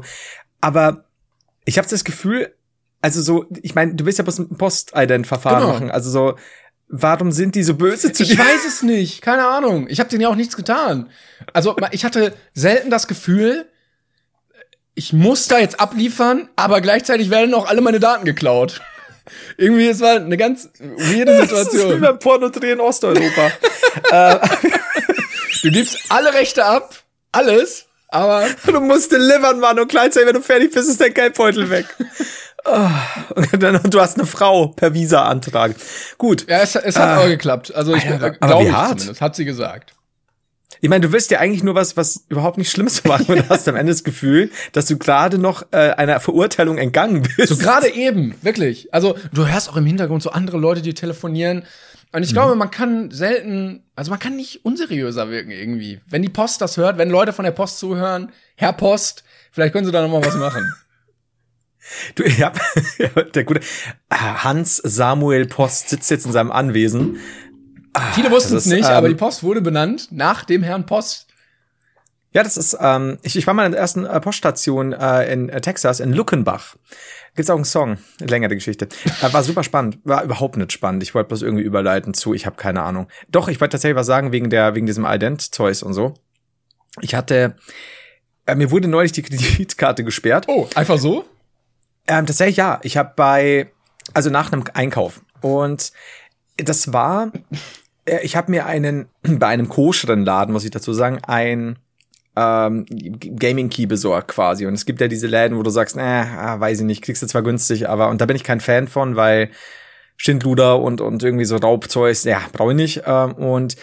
Aber 0.62 1.04
ich 1.66 1.76
habe 1.76 1.86
das 1.86 2.02
Gefühl, 2.02 2.54
also 3.02 3.20
so, 3.20 3.44
ich 3.62 3.74
meine, 3.74 3.94
du 3.94 4.06
willst 4.06 4.18
ja 4.18 4.24
bloß 4.24 4.38
ein 4.38 4.56
Post-Ident-Verfahren 4.56 5.60
genau. 5.60 5.72
machen, 5.74 5.90
also 5.90 6.10
so, 6.10 6.36
warum 6.88 7.30
sind 7.32 7.54
die 7.54 7.62
so 7.62 7.74
böse 7.74 8.12
zu 8.12 8.24
dir? 8.24 8.32
Ich 8.32 8.38
weiß 8.38 8.64
es 8.66 8.82
nicht, 8.82 9.20
keine 9.20 9.46
Ahnung. 9.46 9.86
Ich 9.88 10.00
habe 10.00 10.08
denen 10.08 10.22
ja 10.22 10.28
auch 10.28 10.36
nichts 10.36 10.56
getan. 10.56 11.10
Also 11.52 11.76
ich 11.90 12.04
hatte 12.04 12.34
selten 12.54 12.90
das 12.90 13.06
Gefühl, 13.06 13.66
ich 14.94 15.12
muss 15.12 15.48
da 15.48 15.58
jetzt 15.58 15.80
abliefern, 15.80 16.48
aber 16.56 16.80
gleichzeitig 16.80 17.30
werden 17.30 17.54
auch 17.54 17.66
alle 17.66 17.80
meine 17.80 18.00
Daten 18.00 18.24
geklaut. 18.24 18.80
Irgendwie, 19.56 19.88
es 19.88 20.00
war 20.00 20.16
eine 20.16 20.36
ganz 20.36 20.68
weirde 20.78 21.36
Situation. 21.40 21.82
Das 21.82 21.90
ist 21.90 21.96
wie 21.96 22.00
beim 22.00 22.18
Pornodreh 22.18 22.72
in 22.72 22.80
Osteuropa. 22.80 23.52
Äh, 24.10 24.38
du 25.62 25.70
gibst 25.70 25.98
alle 26.08 26.34
Rechte 26.34 26.64
ab, 26.64 26.96
alles, 27.30 27.86
aber. 28.08 28.44
Du 28.66 28.80
musst 28.80 29.12
delivern, 29.12 29.60
Mann, 29.60 29.78
und 29.78 29.88
gleichzeitig, 29.88 30.26
wenn 30.26 30.34
du 30.34 30.42
fertig 30.42 30.74
bist, 30.74 30.88
ist 30.88 31.00
dein 31.00 31.14
Geldbeutel 31.14 31.70
weg. 31.70 31.86
Oh, 32.64 32.88
und 33.36 33.62
dann, 33.62 33.80
du 33.88 34.00
hast 34.00 34.18
eine 34.18 34.26
Frau 34.26 34.68
per 34.68 34.94
Visa-Antrag. 34.94 35.76
Gut. 36.18 36.44
Ja, 36.48 36.58
es, 36.62 36.74
es 36.74 36.98
hat 36.98 37.18
äh, 37.18 37.22
auch 37.22 37.28
geklappt. 37.28 37.72
Also 37.72 37.94
ich 37.94 38.04
äh, 38.04 38.18
glaube 38.18 38.36
zumindest, 38.40 39.20
hat 39.20 39.36
sie 39.36 39.44
gesagt. 39.44 39.94
Ich 40.80 40.88
meine, 40.88 41.06
du 41.06 41.12
willst 41.12 41.30
ja 41.30 41.38
eigentlich 41.38 41.62
nur 41.62 41.74
was, 41.74 41.96
was 41.96 42.24
überhaupt 42.28 42.58
nicht 42.58 42.70
Schlimmes 42.70 43.04
machen 43.04 43.26
und 43.34 43.48
hast 43.48 43.68
am 43.68 43.76
Ende 43.76 43.92
das 43.92 44.04
Gefühl, 44.04 44.50
dass 44.72 44.86
du 44.86 44.98
gerade 44.98 45.38
noch 45.38 45.66
äh, 45.72 45.90
einer 45.90 46.20
Verurteilung 46.20 46.78
entgangen 46.78 47.22
bist. 47.36 47.48
So 47.48 47.56
gerade 47.56 47.88
eben, 47.88 48.34
wirklich. 48.42 48.92
Also 48.92 49.16
du 49.32 49.46
hörst 49.46 49.70
auch 49.70 49.76
im 49.76 49.86
Hintergrund 49.86 50.22
so 50.22 50.30
andere 50.30 50.58
Leute, 50.58 50.82
die 50.82 50.94
telefonieren. 50.94 51.64
Und 52.12 52.22
ich 52.22 52.30
mhm. 52.30 52.34
glaube, 52.34 52.54
man 52.54 52.70
kann 52.70 53.10
selten, 53.10 53.82
also 53.96 54.10
man 54.10 54.20
kann 54.20 54.36
nicht 54.36 54.64
unseriöser 54.64 55.30
wirken 55.30 55.50
irgendwie. 55.50 56.00
Wenn 56.06 56.22
die 56.22 56.28
Post 56.28 56.60
das 56.60 56.76
hört, 56.76 56.96
wenn 56.96 57.10
Leute 57.10 57.32
von 57.32 57.44
der 57.44 57.52
Post 57.52 57.78
zuhören, 57.78 58.30
Herr 58.56 58.72
Post, 58.72 59.24
vielleicht 59.50 59.72
können 59.72 59.84
sie 59.84 59.92
da 59.92 60.00
noch 60.00 60.10
mal 60.10 60.24
was 60.24 60.36
machen. 60.36 60.72
Du, 62.14 62.24
ja, 62.24 62.50
der 63.34 63.44
gute 63.44 63.60
Hans 64.10 64.76
Samuel 64.78 65.44
Post 65.44 65.90
sitzt 65.90 66.10
jetzt 66.10 66.24
in 66.24 66.32
seinem 66.32 66.50
Anwesen 66.50 67.18
Viele 68.12 68.30
wussten 68.30 68.56
es 68.56 68.66
nicht, 68.66 68.88
ähm, 68.88 68.94
aber 68.94 69.08
die 69.08 69.14
Post 69.14 69.42
wurde 69.42 69.60
benannt 69.60 70.08
nach 70.10 70.44
dem 70.44 70.62
Herrn 70.62 70.86
Post. 70.86 71.28
Ja, 72.32 72.42
das 72.42 72.56
ist, 72.56 72.76
ähm, 72.80 73.18
ich, 73.22 73.36
ich 73.36 73.46
war 73.46 73.54
mal 73.54 73.64
in 73.64 73.72
der 73.72 73.80
ersten 73.80 74.04
äh, 74.04 74.20
Poststation 74.20 74.92
äh, 74.92 75.32
in 75.32 75.48
äh, 75.48 75.60
Texas, 75.60 76.00
in 76.00 76.12
Luckenbach. 76.12 76.74
Gibt's 77.36 77.48
auch 77.48 77.54
einen 77.54 77.64
Song, 77.64 77.98
längere 78.18 78.56
Geschichte. 78.56 78.88
Äh, 79.22 79.32
war 79.32 79.44
super 79.44 79.62
spannend, 79.62 79.98
war 80.02 80.24
überhaupt 80.24 80.56
nicht 80.56 80.72
spannend. 80.72 81.04
Ich 81.04 81.14
wollte 81.14 81.28
bloß 81.28 81.42
irgendwie 81.42 81.62
überleiten 81.62 82.12
zu, 82.12 82.34
ich 82.34 82.44
habe 82.44 82.56
keine 82.56 82.82
Ahnung. 82.82 83.06
Doch, 83.28 83.46
ich 83.46 83.60
wollte 83.60 83.72
tatsächlich 83.72 83.96
was 83.96 84.08
sagen 84.08 84.32
wegen 84.32 84.50
der, 84.50 84.74
wegen 84.74 84.86
diesem 84.86 85.06
Ident-Zeus 85.06 85.84
und 85.84 85.94
so. 85.94 86.14
Ich 87.00 87.14
hatte, 87.14 87.54
äh, 88.46 88.56
mir 88.56 88.72
wurde 88.72 88.88
neulich 88.88 89.12
die 89.12 89.22
Kreditkarte 89.22 90.02
gesperrt. 90.02 90.46
Oh, 90.48 90.68
einfach 90.74 90.98
so? 90.98 91.24
Ähm, 92.08 92.26
tatsächlich 92.26 92.56
ja. 92.56 92.80
Ich 92.82 92.96
habe 92.96 93.12
bei, 93.14 93.70
also 94.12 94.30
nach 94.30 94.50
einem 94.50 94.64
Einkauf 94.74 95.20
und 95.40 95.92
das 96.56 96.92
war 96.92 97.30
ich 98.22 98.36
habe 98.36 98.50
mir 98.50 98.66
einen, 98.66 99.08
bei 99.22 99.48
einem 99.48 99.68
koscheren 99.68 100.24
Laden, 100.24 100.52
muss 100.52 100.64
ich 100.64 100.70
dazu 100.70 100.92
sagen, 100.92 101.18
ein 101.26 101.78
ähm, 102.36 102.84
Gaming 102.88 103.70
Key 103.70 103.86
besorgt 103.86 104.28
quasi. 104.28 104.66
Und 104.66 104.74
es 104.74 104.86
gibt 104.86 105.00
ja 105.00 105.08
diese 105.08 105.26
Läden, 105.26 105.56
wo 105.56 105.62
du 105.62 105.70
sagst, 105.70 105.96
äh, 105.96 106.00
weiß 106.00 106.80
ich 106.80 106.86
nicht, 106.86 107.02
kriegst 107.02 107.22
du 107.22 107.26
zwar 107.26 107.42
günstig, 107.42 107.88
aber 107.88 108.08
und 108.08 108.20
da 108.20 108.26
bin 108.26 108.36
ich 108.36 108.44
kein 108.44 108.60
Fan 108.60 108.88
von, 108.88 109.16
weil 109.16 109.50
Schindluder 110.16 110.80
und 110.80 111.00
und 111.00 111.22
irgendwie 111.22 111.44
so 111.44 111.56
Raubzeug, 111.56 112.16
ja, 112.24 112.40
brauche 112.52 112.72
ich 112.72 112.76
nicht. 112.76 113.02
Ähm, 113.06 113.32
und 113.34 113.76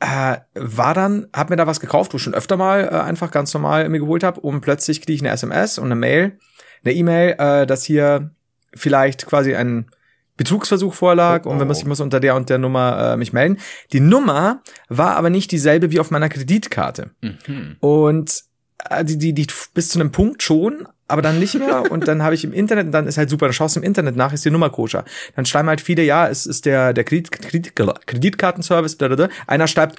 äh, 0.00 0.36
war 0.54 0.94
dann, 0.94 1.26
hab 1.34 1.50
mir 1.50 1.56
da 1.56 1.66
was 1.66 1.80
gekauft, 1.80 2.12
wo 2.12 2.16
ich 2.16 2.22
schon 2.22 2.34
öfter 2.34 2.56
mal 2.56 2.84
äh, 2.84 3.00
einfach 3.00 3.30
ganz 3.30 3.52
normal 3.52 3.88
mir 3.88 3.98
geholt 3.98 4.22
habe, 4.22 4.40
und 4.40 4.60
plötzlich 4.60 5.00
kriege 5.00 5.14
ich 5.14 5.22
eine 5.22 5.30
SMS 5.30 5.78
und 5.78 5.86
eine 5.86 5.96
Mail, 5.96 6.38
eine 6.84 6.94
E-Mail, 6.94 7.34
äh, 7.38 7.66
dass 7.66 7.84
hier 7.84 8.30
vielleicht 8.74 9.26
quasi 9.26 9.54
ein 9.54 9.90
Betrugsversuch 10.38 10.94
vorlag 10.94 11.42
oh, 11.44 11.48
oh. 11.48 11.52
und 11.52 11.60
wenn 11.60 11.66
man 11.66 11.76
sich 11.76 11.84
muss 11.84 12.00
unter 12.00 12.20
der 12.20 12.34
und 12.34 12.48
der 12.48 12.56
Nummer 12.56 13.12
äh, 13.12 13.16
mich 13.18 13.34
melden. 13.34 13.58
Die 13.92 14.00
Nummer 14.00 14.62
war 14.88 15.16
aber 15.16 15.28
nicht 15.28 15.52
dieselbe 15.52 15.92
wie 15.92 16.00
auf 16.00 16.10
meiner 16.10 16.30
Kreditkarte. 16.30 17.10
Mhm. 17.20 17.76
Und 17.80 18.42
äh, 18.88 19.04
die, 19.04 19.18
die, 19.18 19.34
die 19.34 19.46
bis 19.74 19.90
zu 19.90 20.00
einem 20.00 20.12
Punkt 20.12 20.42
schon, 20.42 20.88
aber 21.08 21.20
dann 21.20 21.38
nicht 21.38 21.54
mehr. 21.54 21.90
und 21.90 22.06
dann 22.08 22.22
habe 22.22 22.34
ich 22.34 22.44
im 22.44 22.52
Internet, 22.52 22.86
und 22.86 22.92
dann 22.92 23.06
ist 23.06 23.18
halt 23.18 23.28
super, 23.28 23.46
dann 23.46 23.52
schaust 23.52 23.76
du 23.76 23.80
im 23.80 23.84
Internet 23.84 24.16
nach, 24.16 24.32
ist 24.32 24.44
die 24.44 24.50
Nummer 24.50 24.70
koscher. 24.70 25.04
Dann 25.34 25.44
schreiben 25.44 25.68
halt 25.68 25.80
viele, 25.80 26.02
ja, 26.02 26.28
es 26.28 26.46
ist 26.46 26.64
der, 26.66 26.92
der 26.92 27.04
Kredit, 27.04 27.32
Kredit, 27.32 27.74
Kreditkartenservice, 28.06 28.96
blablabla. 28.96 29.28
einer 29.46 29.66
schreibt, 29.66 29.98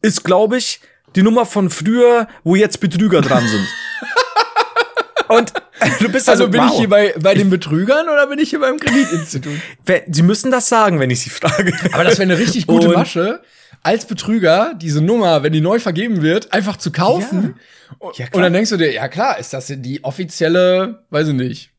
ist, 0.00 0.24
glaube 0.24 0.58
ich, 0.58 0.80
die 1.16 1.22
Nummer 1.22 1.44
von 1.44 1.70
früher, 1.70 2.28
wo 2.44 2.54
jetzt 2.54 2.80
Betrüger 2.80 3.20
dran 3.20 3.46
sind. 3.46 3.66
Und 5.32 5.52
du 6.00 6.08
bist 6.10 6.28
also, 6.28 6.44
also 6.44 6.48
bin 6.48 6.60
wow. 6.60 6.70
ich 6.72 6.78
hier 6.78 6.88
bei, 6.88 7.14
bei 7.18 7.34
den 7.34 7.48
Betrügern 7.48 8.08
oder 8.08 8.26
bin 8.26 8.38
ich 8.38 8.50
hier 8.50 8.60
beim 8.60 8.78
Kreditinstitut? 8.78 9.54
Sie 10.10 10.22
müssen 10.22 10.50
das 10.50 10.68
sagen, 10.68 11.00
wenn 11.00 11.10
ich 11.10 11.20
sie 11.20 11.30
frage. 11.30 11.72
Aber 11.92 12.04
das 12.04 12.18
wäre 12.18 12.22
eine 12.22 12.38
richtig 12.38 12.66
gute 12.66 12.88
und 12.88 12.94
Masche, 12.94 13.40
als 13.82 14.04
Betrüger 14.04 14.74
diese 14.74 15.00
Nummer, 15.00 15.42
wenn 15.42 15.52
die 15.52 15.62
neu 15.62 15.78
vergeben 15.78 16.22
wird, 16.22 16.52
einfach 16.52 16.76
zu 16.76 16.92
kaufen. 16.92 17.54
Ja. 18.00 18.10
Ja, 18.16 18.26
und 18.32 18.42
dann 18.42 18.52
denkst 18.52 18.70
du 18.70 18.76
dir, 18.76 18.92
ja 18.92 19.08
klar, 19.08 19.38
ist 19.38 19.52
das 19.52 19.66
die 19.68 20.02
offizielle, 20.02 21.04
weiß 21.10 21.28
ich 21.28 21.34
nicht, 21.34 21.70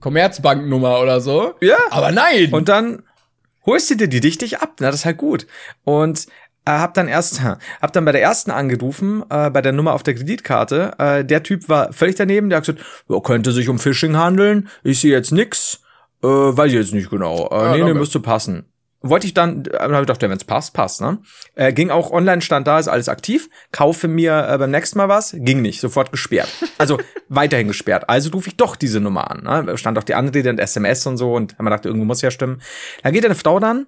Commerzbanknummer 0.00 1.00
oder 1.00 1.20
so? 1.20 1.54
Ja. 1.60 1.78
Aber 1.90 2.12
nein. 2.12 2.52
Und 2.52 2.68
dann 2.68 3.02
holst 3.64 3.90
du 3.90 3.94
dir 3.96 4.08
die 4.08 4.18
richtig 4.18 4.60
ab. 4.60 4.76
Na, 4.80 4.86
das 4.86 5.00
ist 5.00 5.04
halt 5.04 5.16
gut. 5.18 5.46
Und 5.84 6.26
äh, 6.66 6.70
hab 6.70 6.94
dann 6.94 7.08
erst, 7.08 7.40
hab 7.80 7.92
dann 7.92 8.04
bei 8.04 8.12
der 8.12 8.22
ersten 8.22 8.50
angerufen, 8.50 9.24
äh, 9.30 9.50
bei 9.50 9.62
der 9.62 9.72
Nummer 9.72 9.94
auf 9.94 10.02
der 10.02 10.14
Kreditkarte. 10.14 10.92
Äh, 10.98 11.24
der 11.24 11.42
Typ 11.42 11.68
war 11.68 11.92
völlig 11.92 12.16
daneben, 12.16 12.50
der 12.50 12.58
hat 12.58 12.66
gesagt, 12.66 12.84
ja, 13.08 13.20
könnte 13.20 13.52
sich 13.52 13.68
um 13.68 13.78
Phishing 13.78 14.16
handeln. 14.16 14.68
Ich 14.82 15.00
sehe 15.00 15.12
jetzt 15.12 15.32
nix. 15.32 15.80
Äh, 16.22 16.26
weiß 16.26 16.68
ich 16.68 16.78
jetzt 16.78 16.94
nicht 16.94 17.10
genau. 17.10 17.48
Äh, 17.50 17.54
ja, 17.54 17.76
nee, 17.76 17.84
nee, 17.84 17.94
müsste 17.94 18.20
passen. 18.20 18.66
Wollte 19.02 19.26
ich 19.26 19.34
dann, 19.34 19.64
äh, 19.64 19.70
dann 19.70 19.92
habe 19.92 19.94
ich 19.94 20.00
gedacht, 20.06 20.22
wenn 20.22 20.32
es 20.32 20.44
passt, 20.44 20.72
passt, 20.72 21.00
ne? 21.00 21.18
Äh, 21.54 21.72
ging 21.72 21.90
auch 21.90 22.10
online, 22.10 22.40
stand 22.40 22.66
da, 22.66 22.78
ist 22.78 22.88
alles 22.88 23.08
aktiv. 23.08 23.48
Kaufe 23.70 24.08
mir 24.08 24.48
äh, 24.48 24.58
beim 24.58 24.70
nächsten 24.70 24.98
Mal 24.98 25.08
was, 25.08 25.36
ging 25.38 25.62
nicht, 25.62 25.80
sofort 25.80 26.10
gesperrt. 26.10 26.48
Also 26.78 26.98
weiterhin 27.28 27.68
gesperrt. 27.68 28.08
Also 28.08 28.30
rufe 28.30 28.48
ich 28.48 28.56
doch 28.56 28.74
diese 28.74 29.00
Nummer 29.00 29.30
an. 29.30 29.66
Ne? 29.66 29.78
Stand 29.78 29.98
auch 29.98 30.04
die 30.04 30.14
andere, 30.14 30.48
und 30.50 30.58
SMS 30.58 31.06
und 31.06 31.18
so 31.18 31.34
und 31.34 31.58
man 31.58 31.70
dachte, 31.70 31.88
irgendwo 31.88 32.06
muss 32.06 32.22
ja 32.22 32.30
stimmen. 32.30 32.62
Da 33.02 33.10
geht 33.10 33.24
eine 33.24 33.34
Frau 33.34 33.60
dann 33.60 33.86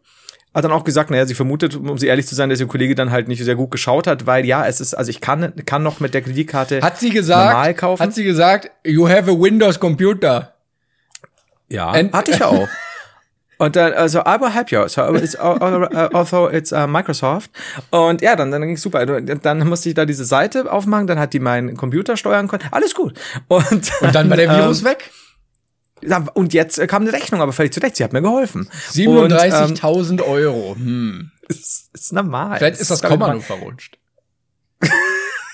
hat 0.54 0.64
dann 0.64 0.72
auch 0.72 0.84
gesagt, 0.84 1.10
naja, 1.10 1.26
sie 1.26 1.34
vermutet, 1.34 1.76
um 1.76 1.98
sie 1.98 2.06
ehrlich 2.06 2.26
zu 2.26 2.34
sein, 2.34 2.50
dass 2.50 2.60
ihr 2.60 2.66
Kollege 2.66 2.94
dann 2.94 3.10
halt 3.10 3.28
nicht 3.28 3.44
sehr 3.44 3.54
gut 3.54 3.70
geschaut 3.70 4.06
hat, 4.06 4.26
weil 4.26 4.44
ja, 4.44 4.66
es 4.66 4.80
ist, 4.80 4.94
also 4.94 5.10
ich 5.10 5.20
kann, 5.20 5.52
kann 5.66 5.82
noch 5.82 6.00
mit 6.00 6.14
der 6.14 6.22
Kreditkarte 6.22 6.80
hat 6.82 6.98
sie 6.98 7.10
gesagt, 7.10 7.50
normal 7.50 7.74
kaufen. 7.74 8.02
Hat 8.02 8.14
sie 8.14 8.24
gesagt, 8.24 8.70
you 8.84 9.08
have 9.08 9.30
a 9.30 9.34
Windows 9.34 9.78
Computer? 9.78 10.54
Ja, 11.68 11.90
And 11.90 12.12
hatte 12.12 12.30
ich 12.32 12.38
ja 12.38 12.46
auch. 12.46 12.68
Und 13.58 13.74
dann, 13.74 13.92
also, 13.92 14.20
I 14.20 14.40
will 14.40 14.50
help 14.50 14.70
you. 14.70 14.86
So, 14.86 15.14
it's, 15.14 15.34
also, 15.34 16.48
it's 16.48 16.72
uh, 16.72 16.86
Microsoft. 16.86 17.50
Und 17.90 18.22
ja, 18.22 18.36
dann, 18.36 18.52
dann 18.52 18.62
ging 18.62 18.76
super. 18.76 19.04
Dann 19.04 19.68
musste 19.68 19.88
ich 19.88 19.96
da 19.96 20.04
diese 20.04 20.24
Seite 20.24 20.70
aufmachen, 20.70 21.08
dann 21.08 21.18
hat 21.18 21.32
die 21.32 21.40
meinen 21.40 21.76
Computer 21.76 22.16
steuern 22.16 22.46
können. 22.46 22.62
Alles 22.70 22.94
gut. 22.94 23.18
Und, 23.48 23.90
Und 24.00 24.14
dann 24.14 24.30
war 24.30 24.36
der 24.36 24.48
Virus 24.56 24.80
ähm, 24.80 24.86
weg? 24.86 25.10
Ja, 26.02 26.24
Und 26.34 26.52
jetzt 26.54 26.86
kam 26.88 27.02
eine 27.02 27.12
Rechnung, 27.12 27.40
aber 27.40 27.52
völlig 27.52 27.72
zurecht. 27.72 27.96
Sie 27.96 28.04
hat 28.04 28.12
mir 28.12 28.22
geholfen. 28.22 28.68
37.000 28.92 30.22
Euro. 30.22 30.74
Hm. 30.76 30.78
Ähm, 30.78 31.30
ist, 31.48 31.90
ist 31.92 32.12
normal. 32.12 32.58
Vielleicht 32.58 32.80
ist 32.80 32.90
das 32.90 33.02
Komma 33.02 33.32
nur 33.32 33.42
verrutscht. 33.42 33.98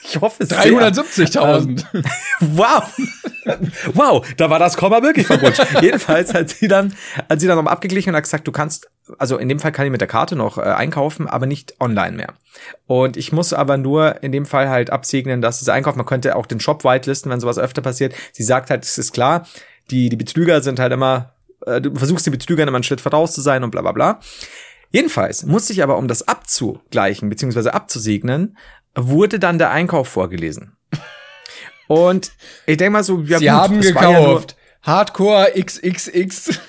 Ich 0.07 0.21
hoffe 0.21 0.43
es 0.43 0.51
sehr. 0.51 0.59
370.000. 0.59 1.85
Wow. 2.41 2.85
wow, 3.95 4.27
da 4.37 4.51
war 4.51 4.59
das 4.59 4.77
Komma 4.77 5.03
wirklich 5.03 5.27
verrutscht. 5.27 5.67
Jedenfalls 5.81 6.35
hat 6.35 6.51
sie 6.51 6.69
dann, 6.69 6.95
hat 7.29 7.41
sie 7.41 7.47
dann 7.47 7.57
nochmal 7.57 7.73
abgeglichen 7.73 8.11
und 8.11 8.17
hat 8.17 8.25
gesagt, 8.25 8.47
du 8.47 8.53
kannst, 8.53 8.91
also 9.19 9.39
in 9.39 9.49
dem 9.49 9.61
Fall 9.61 9.73
kann 9.73 9.87
ich 9.87 9.93
mit 9.93 10.01
der 10.01 10.09
Karte 10.09 10.37
noch 10.37 10.59
äh, 10.59 10.63
einkaufen, 10.63 11.27
aber 11.27 11.47
nicht 11.47 11.81
online 11.81 12.17
mehr. 12.17 12.35
Und 12.87 13.17
ich 13.17 13.33
muss 13.33 13.53
aber 13.53 13.77
nur 13.77 14.23
in 14.23 14.33
dem 14.33 14.47
Fall 14.47 14.69
halt 14.69 14.91
absegnen, 14.91 15.41
dass 15.41 15.63
es 15.63 15.69
einkauft. 15.69 15.97
Man 15.97 16.07
könnte 16.07 16.37
auch 16.37 16.47
den 16.47 16.61
Shop 16.61 16.85
whitelisten, 16.85 17.31
wenn 17.31 17.41
sowas 17.41 17.59
öfter 17.59 17.83
passiert. 17.83 18.15
Sie 18.33 18.45
sagt 18.45 18.71
halt, 18.71 18.85
es 18.85 18.99
ist 18.99 19.13
klar, 19.13 19.47
die, 19.91 20.09
die 20.09 20.17
Betrüger 20.17 20.63
sind 20.63 20.79
halt 20.79 20.93
immer, 20.93 21.35
äh, 21.67 21.81
du 21.81 21.95
versuchst 21.95 22.27
den 22.27 22.33
Betrügern 22.33 22.69
immer 22.69 22.77
einen 22.77 22.85
Schritt 22.85 23.01
voraus 23.01 23.33
zu 23.33 23.41
sein 23.41 23.65
und 23.65 23.71
bla 23.71 23.83
bla 23.83 23.93
bla. 23.93 24.21
Jedenfalls 24.91 25.45
musste 25.45 25.73
ich 25.73 25.83
aber, 25.83 25.99
um 25.99 26.09
das 26.09 26.27
abzugleichen 26.29 27.29
bzw. 27.29 27.71
abzusegnen, 27.71 28.57
wurde 28.95 29.39
dann 29.39 29.59
der 29.59 29.71
Einkauf 29.71 30.09
vorgelesen. 30.09 30.77
Und 31.89 32.33
ich 32.67 32.77
denke 32.77 32.93
mal 32.93 33.05
so, 33.05 33.21
ja 33.21 33.39
Sie 33.39 33.47
gut, 33.47 33.55
haben 33.55 33.95
war 33.95 34.03
ja 34.11 34.19
gekauft. 34.19 34.57
Hardcore 34.83 35.53
XXX. 35.59 36.61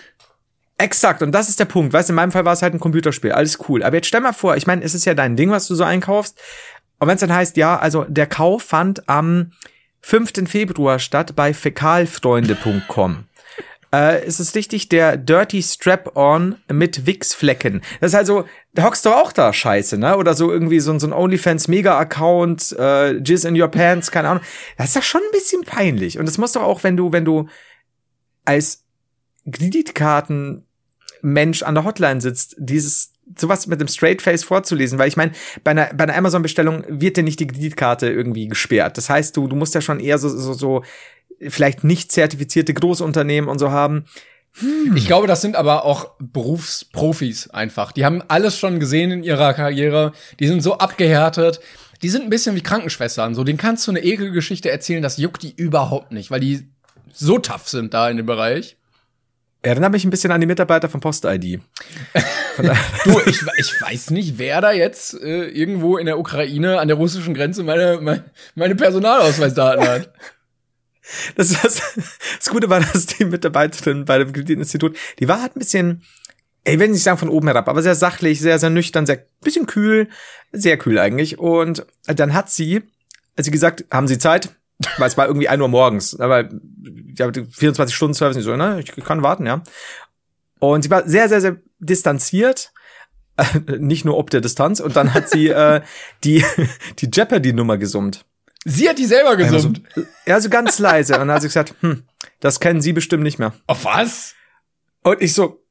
Exakt, 0.77 1.21
und 1.21 1.31
das 1.31 1.47
ist 1.47 1.59
der 1.59 1.65
Punkt. 1.65 1.93
Weißt 1.93 2.09
du, 2.09 2.11
in 2.11 2.15
meinem 2.15 2.31
Fall 2.31 2.43
war 2.43 2.53
es 2.53 2.61
halt 2.61 2.73
ein 2.73 2.79
Computerspiel, 2.79 3.31
alles 3.31 3.59
cool. 3.69 3.83
Aber 3.83 3.95
jetzt 3.95 4.07
stell 4.07 4.21
mal 4.21 4.33
vor, 4.33 4.57
ich 4.57 4.67
meine, 4.67 4.83
es 4.83 4.93
ist 4.93 5.05
ja 5.05 5.13
dein 5.13 5.35
Ding, 5.37 5.51
was 5.51 5.67
du 5.67 5.75
so 5.75 5.83
einkaufst. 5.83 6.37
Und 6.99 7.07
wenn 7.07 7.15
es 7.15 7.21
dann 7.21 7.33
heißt, 7.33 7.55
ja, 7.57 7.77
also 7.77 8.05
der 8.05 8.27
Kauf 8.27 8.63
fand 8.63 9.07
am 9.07 9.51
5. 10.07 10.47
Februar 10.47 10.99
statt 10.99 11.35
bei 11.35 11.51
fäkalfreunde.com. 11.51 13.23
äh, 13.91 14.23
ist 14.23 14.39
es 14.39 14.53
richtig, 14.53 14.87
der 14.87 15.17
Dirty 15.17 15.63
Strap-On 15.63 16.57
mit 16.71 17.07
Wix-Flecken. 17.07 17.81
Das 18.01 18.11
ist 18.11 18.15
also, 18.15 18.45
da 18.75 18.83
hockst 18.83 19.03
du 19.07 19.09
auch 19.09 19.31
da 19.31 19.51
scheiße, 19.51 19.97
ne? 19.97 20.17
Oder 20.17 20.35
so 20.35 20.51
irgendwie 20.51 20.79
so, 20.79 20.95
so 20.99 21.07
ein 21.07 21.13
OnlyFans-Mega-Account, 21.13 22.75
äh, 22.77 23.13
Jizz 23.13 23.45
in 23.45 23.59
your 23.59 23.69
pants, 23.69 24.11
keine 24.11 24.29
Ahnung. 24.29 24.43
Das 24.77 24.89
ist 24.89 24.95
doch 24.95 25.01
schon 25.01 25.21
ein 25.21 25.31
bisschen 25.31 25.63
peinlich. 25.63 26.19
Und 26.19 26.27
das 26.27 26.37
muss 26.37 26.51
doch 26.51 26.61
auch, 26.61 26.83
wenn 26.83 26.95
du, 26.95 27.11
wenn 27.11 27.25
du 27.25 27.49
als 28.45 28.85
Kreditkartenmensch 29.51 31.63
an 31.63 31.73
der 31.73 31.83
Hotline 31.83 32.21
sitzt, 32.21 32.55
dieses 32.59 33.14
sowas 33.37 33.67
mit 33.67 33.81
dem 33.81 33.87
Straight 33.87 34.21
Face 34.21 34.43
vorzulesen, 34.43 34.99
weil 34.99 35.07
ich 35.07 35.17
meine, 35.17 35.31
bei 35.63 35.71
einer, 35.71 35.89
bei 35.93 36.03
einer 36.03 36.15
Amazon-Bestellung 36.15 36.83
wird 36.87 37.17
dir 37.17 37.23
nicht 37.23 37.39
die 37.39 37.47
Kreditkarte 37.47 38.09
irgendwie 38.09 38.47
gesperrt. 38.47 38.97
Das 38.97 39.09
heißt, 39.09 39.35
du, 39.35 39.47
du 39.47 39.55
musst 39.55 39.75
ja 39.75 39.81
schon 39.81 39.99
eher 39.99 40.17
so, 40.17 40.29
so, 40.29 40.53
so 40.53 40.83
vielleicht 41.47 41.83
nicht 41.83 42.11
zertifizierte 42.11 42.73
Großunternehmen 42.73 43.49
und 43.49 43.59
so 43.59 43.71
haben. 43.71 44.05
Ich 44.95 45.05
glaube, 45.05 45.27
das 45.27 45.41
sind 45.41 45.57
aber 45.57 45.83
auch 45.83 46.11
Berufsprofis 46.19 47.49
einfach. 47.49 47.91
Die 47.91 48.05
haben 48.05 48.23
alles 48.29 48.57
schon 48.57 48.79
gesehen 48.79 49.11
in 49.11 49.23
ihrer 49.23 49.53
Karriere. 49.53 50.13
Die 50.39 50.47
sind 50.47 50.63
so 50.63 50.77
abgehärtet. 50.77 51.59
Die 52.01 52.09
sind 52.09 52.23
ein 52.23 52.29
bisschen 52.29 52.55
wie 52.55 52.61
Krankenschwestern. 52.61 53.35
So, 53.35 53.43
denen 53.43 53.57
kannst 53.57 53.85
du 53.85 53.91
eine 53.91 54.03
Ekelgeschichte 54.03 54.71
erzählen, 54.71 55.01
das 55.03 55.17
juckt 55.17 55.43
die 55.43 55.53
überhaupt 55.55 56.13
nicht, 56.13 56.31
weil 56.31 56.39
die 56.39 56.69
so 57.11 57.37
tough 57.37 57.67
sind 57.67 57.93
da 57.93 58.09
in 58.09 58.17
dem 58.17 58.25
Bereich. 58.25 58.77
Erinnert 59.65 59.91
mich 59.91 60.05
ein 60.05 60.11
bisschen 60.11 60.31
an 60.31 60.39
die 60.39 60.47
Mitarbeiter 60.47 60.89
von 60.89 60.99
Post-ID. 61.01 61.59
Du, 63.03 63.19
ich, 63.25 63.41
ich 63.57 63.81
weiß 63.81 64.11
nicht, 64.11 64.37
wer 64.37 64.61
da 64.61 64.71
jetzt 64.71 65.13
äh, 65.21 65.47
irgendwo 65.47 65.97
in 65.97 66.05
der 66.05 66.17
Ukraine 66.17 66.79
an 66.79 66.87
der 66.87 66.95
russischen 66.95 67.33
Grenze 67.33 67.63
meine, 67.63 67.99
meine, 67.99 68.23
meine 68.55 68.75
Personalausweisdaten 68.75 69.85
hat. 69.85 70.13
Das, 71.35 71.49
das, 71.61 71.83
das 72.39 72.49
Gute 72.49 72.67
war, 72.67 72.79
dass 72.79 73.05
die 73.05 73.25
Mitarbeiterin 73.25 74.05
bei 74.05 74.17
dem 74.17 74.33
Kreditinstitut, 74.33 74.97
die 75.19 75.27
war 75.27 75.39
halt 75.39 75.55
ein 75.55 75.59
bisschen, 75.59 76.01
ich 76.63 76.79
will 76.79 76.87
nicht 76.87 77.03
sagen 77.03 77.19
von 77.19 77.29
oben 77.29 77.45
herab, 77.45 77.69
aber 77.69 77.83
sehr 77.83 77.93
sachlich, 77.93 78.39
sehr, 78.39 78.57
sehr 78.57 78.71
nüchtern, 78.71 79.05
sehr, 79.05 79.23
bisschen 79.43 79.67
kühl, 79.67 80.09
sehr 80.51 80.77
kühl 80.77 80.97
eigentlich. 80.97 81.37
Und 81.37 81.85
dann 82.07 82.33
hat 82.33 82.49
sie, 82.49 82.81
als 83.35 83.45
sie 83.45 83.51
gesagt, 83.51 83.85
haben 83.91 84.07
Sie 84.07 84.17
Zeit? 84.17 84.49
Weil 84.97 85.07
es 85.07 85.17
war 85.17 85.27
irgendwie 85.27 85.47
1 85.47 85.61
Uhr 85.61 85.67
morgens, 85.67 86.19
aber 86.19 86.49
ja, 87.17 87.31
24 87.31 87.95
Stunden 87.95 88.13
Service 88.13 88.35
nicht 88.35 88.45
so, 88.45 88.55
ne? 88.55 88.81
Ich 88.81 88.93
kann 89.05 89.23
warten, 89.23 89.45
ja. 89.45 89.63
Und 90.59 90.81
sie 90.83 90.89
war 90.89 91.07
sehr, 91.07 91.29
sehr, 91.29 91.41
sehr 91.41 91.57
distanziert. 91.79 92.73
Äh, 93.37 93.77
nicht 93.77 94.05
nur 94.05 94.17
ob 94.17 94.29
der 94.29 94.41
Distanz. 94.41 94.79
Und 94.79 94.95
dann 94.95 95.13
hat 95.13 95.29
sie 95.29 95.49
äh, 95.49 95.81
die, 96.23 96.43
die 96.99 97.09
Jeopardy-Nummer 97.13 97.77
gesummt. 97.77 98.25
Sie 98.65 98.89
hat 98.89 98.97
die 98.97 99.05
selber 99.05 99.35
gesummt. 99.35 99.81
Ja, 100.25 100.41
so 100.41 100.49
ganz 100.49 100.79
leise. 100.79 101.13
Und 101.13 101.27
dann 101.27 101.31
hat 101.31 101.41
sie 101.41 101.49
gesagt, 101.49 101.75
hm, 101.81 102.03
das 102.39 102.59
kennen 102.59 102.81
Sie 102.81 102.93
bestimmt 102.93 103.23
nicht 103.23 103.37
mehr. 103.37 103.53
Auf 103.67 103.85
was? 103.85 104.33
Und 105.03 105.21
ich 105.21 105.33
so. 105.33 105.63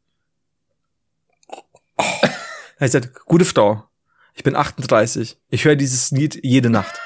Oh. 1.96 2.02
Er 2.80 2.88
sagt, 2.88 3.24
gute 3.24 3.44
Frau, 3.44 3.84
ich 4.34 4.42
bin 4.42 4.56
38. 4.56 5.38
Ich 5.48 5.64
höre 5.64 5.76
dieses 5.76 6.10
Lied 6.10 6.40
jede 6.42 6.70
Nacht. 6.70 7.00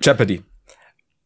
Jeopardy. 0.00 0.42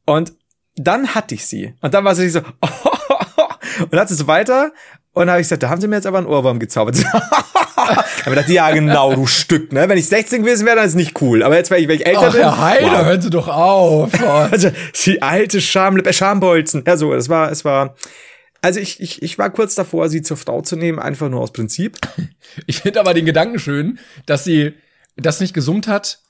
Und 0.07 0.33
dann 0.77 1.15
hatte 1.15 1.35
ich 1.35 1.47
sie. 1.47 1.75
Und 1.81 1.95
dann 1.95 2.05
war 2.05 2.15
sie 2.15 2.29
so, 2.29 2.41
und 3.81 3.93
dann 3.93 4.01
hat 4.01 4.09
sie 4.09 4.15
so 4.15 4.27
weiter. 4.27 4.73
Und 5.13 5.27
dann 5.27 5.31
habe 5.31 5.41
ich 5.41 5.45
gesagt, 5.45 5.63
da 5.63 5.69
haben 5.69 5.81
sie 5.81 5.87
mir 5.87 5.97
jetzt 5.97 6.07
aber 6.07 6.19
einen 6.19 6.27
Ohrwurm 6.27 6.59
gezaubert. 6.59 6.97
aber 7.77 8.05
ich 8.27 8.35
dachte, 8.35 8.53
ja 8.53 8.71
genau, 8.73 9.15
du 9.15 9.27
Stück, 9.27 9.73
ne? 9.73 9.89
Wenn 9.89 9.99
ich 9.99 10.09
16 10.09 10.43
gewesen 10.43 10.67
wäre, 10.67 10.77
dann 10.77 10.85
ist 10.85 10.93
es 10.93 10.97
nicht 10.97 11.21
cool. 11.23 11.43
Aber 11.43 11.57
jetzt, 11.57 11.71
wenn 11.71 11.81
ich, 11.81 11.89
wenn 11.89 11.97
ich 11.97 12.07
älter 12.07 12.29
Ach, 12.29 12.33
bin. 12.33 12.41
Herr 12.41 12.59
Heiler, 12.59 12.99
wow. 12.99 13.05
hören 13.07 13.23
Sie 13.23 13.31
doch 13.31 13.49
auf. 13.49 14.13
Oh. 14.25 14.27
Also, 14.27 14.71
die 15.05 15.23
alte 15.23 15.61
Schamlippe, 15.61 16.13
Schambolzen. 16.13 16.83
Ja, 16.87 16.97
so, 16.97 17.13
es 17.13 17.29
war, 17.29 17.51
es 17.53 17.65
war, 17.65 17.95
also 18.63 18.81
ich, 18.81 19.01
ich, 19.01 19.23
ich 19.23 19.39
war 19.39 19.51
kurz 19.51 19.75
davor, 19.75 20.09
sie 20.09 20.23
zur 20.23 20.37
Frau 20.39 20.63
zu 20.63 20.77
nehmen, 20.77 20.99
einfach 20.99 21.29
nur 21.29 21.41
aus 21.41 21.53
Prinzip. 21.53 21.99
Ich 22.67 22.79
finde 22.79 23.01
aber 23.01 23.13
den 23.13 23.27
Gedanken 23.27 23.59
schön, 23.59 23.99
dass 24.25 24.45
sie 24.45 24.73
das 25.17 25.41
nicht 25.41 25.53
gesummt 25.53 25.89
hat 25.89 26.21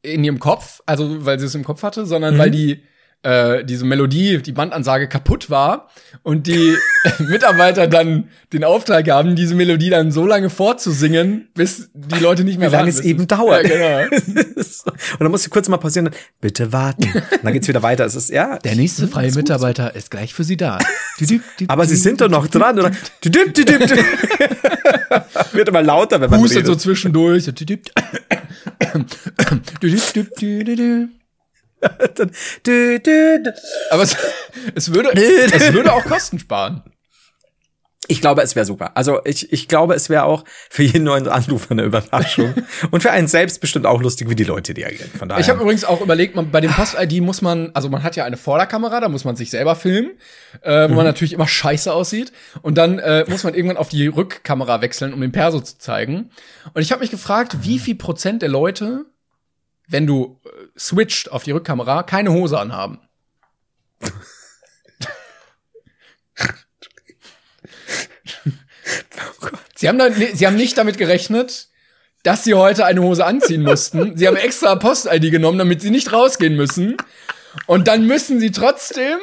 in 0.00 0.24
ihrem 0.24 0.40
Kopf, 0.40 0.80
also 0.86 1.26
weil 1.26 1.38
sie 1.38 1.46
es 1.46 1.54
im 1.54 1.64
Kopf 1.64 1.82
hatte, 1.82 2.06
sondern 2.06 2.38
weil 2.38 2.50
die 2.50 2.82
äh, 3.22 3.64
diese 3.64 3.84
Melodie, 3.84 4.42
die 4.42 4.52
Bandansage 4.52 5.08
kaputt 5.08 5.50
war 5.50 5.88
und 6.22 6.46
die 6.46 6.76
Mitarbeiter 7.18 7.86
dann 7.86 8.28
den 8.52 8.64
Auftrag 8.64 9.08
haben, 9.08 9.36
diese 9.36 9.54
Melodie 9.54 9.90
dann 9.90 10.12
so 10.12 10.26
lange 10.26 10.50
vorzusingen, 10.50 11.48
bis 11.54 11.90
die 11.94 12.18
Leute 12.18 12.44
nicht 12.44 12.58
mehr 12.58 12.70
Wie 12.70 12.76
lange 12.76 12.90
es 12.90 13.00
eben 13.00 13.26
dauert. 13.28 13.68
Ja, 13.68 14.06
genau. 14.06 14.16
Und 15.12 15.20
dann 15.20 15.30
muss 15.30 15.44
sie 15.44 15.50
kurz 15.50 15.68
mal 15.68 15.78
passieren, 15.78 16.10
bitte 16.40 16.72
warten. 16.72 17.04
Und 17.04 17.44
dann 17.44 17.52
geht's 17.52 17.68
wieder 17.68 17.82
weiter. 17.82 18.04
Es 18.04 18.14
ist, 18.14 18.30
ja. 18.30 18.58
Der 18.58 18.74
nächste 18.74 19.08
freie 19.08 19.28
gut. 19.28 19.36
Mitarbeiter 19.36 19.94
ist 19.94 20.10
gleich 20.10 20.34
für 20.34 20.44
Sie 20.44 20.56
da. 20.56 20.78
Aber 21.68 21.86
sie 21.86 21.96
sind 21.96 22.20
doch 22.20 22.28
noch 22.28 22.46
dran, 22.48 22.78
oder? 22.78 22.90
Wird 25.52 25.68
immer 25.68 25.82
lauter, 25.82 26.20
wenn 26.20 26.30
man 26.30 26.40
Hustet 26.40 26.66
so 26.66 26.72
redet. 26.72 26.82
zwischendurch. 26.82 27.44
Dann, 32.14 32.30
dü, 32.66 33.00
dü, 33.00 33.42
dü. 33.42 33.50
Aber 33.90 34.02
es, 34.02 34.16
es, 34.74 34.94
würde, 34.94 35.10
es 35.12 35.72
würde 35.72 35.92
auch 35.92 36.04
Kosten 36.04 36.38
sparen. 36.38 36.82
Ich 38.08 38.20
glaube, 38.20 38.42
es 38.42 38.56
wäre 38.56 38.66
super. 38.66 38.96
Also 38.96 39.20
ich, 39.24 39.52
ich 39.52 39.68
glaube, 39.68 39.94
es 39.94 40.10
wäre 40.10 40.24
auch 40.24 40.44
für 40.68 40.82
jeden 40.82 41.04
neuen 41.04 41.28
Anrufer 41.28 41.70
eine 41.70 41.84
Überraschung. 41.84 42.52
Und 42.90 43.00
für 43.00 43.12
einen 43.12 43.28
selbst 43.28 43.60
bestimmt 43.60 43.86
auch 43.86 44.02
lustig, 44.02 44.28
wie 44.28 44.34
die 44.34 44.44
Leute 44.44 44.76
reagieren. 44.76 45.08
Von 45.16 45.28
daher. 45.28 45.40
Ich 45.40 45.48
habe 45.48 45.62
übrigens 45.62 45.84
auch 45.84 46.00
überlegt, 46.00 46.34
man, 46.34 46.50
bei 46.50 46.60
dem 46.60 46.72
Post-ID 46.72 47.22
muss 47.22 47.42
man, 47.42 47.70
also 47.74 47.88
man 47.88 48.02
hat 48.02 48.16
ja 48.16 48.24
eine 48.24 48.36
Vorderkamera, 48.36 49.00
da 49.00 49.08
muss 49.08 49.24
man 49.24 49.36
sich 49.36 49.50
selber 49.50 49.76
filmen, 49.76 50.10
äh, 50.62 50.90
wo 50.90 50.94
man 50.94 51.06
natürlich 51.06 51.32
immer 51.32 51.46
scheiße 51.46 51.92
aussieht. 51.92 52.32
Und 52.60 52.76
dann 52.76 52.98
äh, 52.98 53.24
muss 53.28 53.44
man 53.44 53.54
irgendwann 53.54 53.76
auf 53.76 53.88
die 53.88 54.08
Rückkamera 54.08 54.82
wechseln, 54.82 55.14
um 55.14 55.20
den 55.20 55.32
Perso 55.32 55.60
zu 55.60 55.78
zeigen. 55.78 56.30
Und 56.74 56.82
ich 56.82 56.90
habe 56.90 57.02
mich 57.02 57.10
gefragt, 57.10 57.58
wie 57.62 57.78
viel 57.78 57.94
Prozent 57.94 58.42
der 58.42 58.48
Leute, 58.48 59.06
wenn 59.86 60.08
du 60.08 60.40
äh, 60.44 60.48
switcht 60.78 61.30
auf 61.30 61.42
die 61.44 61.52
Rückkamera, 61.52 62.02
keine 62.02 62.32
Hose 62.32 62.58
anhaben. 62.58 63.00
Sie 69.76 69.88
haben, 69.88 69.98
da, 69.98 70.08
nee, 70.08 70.30
sie 70.32 70.46
haben 70.46 70.56
nicht 70.56 70.78
damit 70.78 70.96
gerechnet, 70.96 71.68
dass 72.22 72.44
sie 72.44 72.54
heute 72.54 72.84
eine 72.84 73.02
Hose 73.02 73.24
anziehen 73.24 73.62
mussten. 73.62 74.16
Sie 74.16 74.28
haben 74.28 74.36
extra 74.36 74.76
Post-ID 74.76 75.32
genommen, 75.32 75.58
damit 75.58 75.80
sie 75.80 75.90
nicht 75.90 76.12
rausgehen 76.12 76.54
müssen. 76.54 76.96
Und 77.66 77.88
dann 77.88 78.06
müssen 78.06 78.38
sie 78.38 78.52
trotzdem 78.52 79.18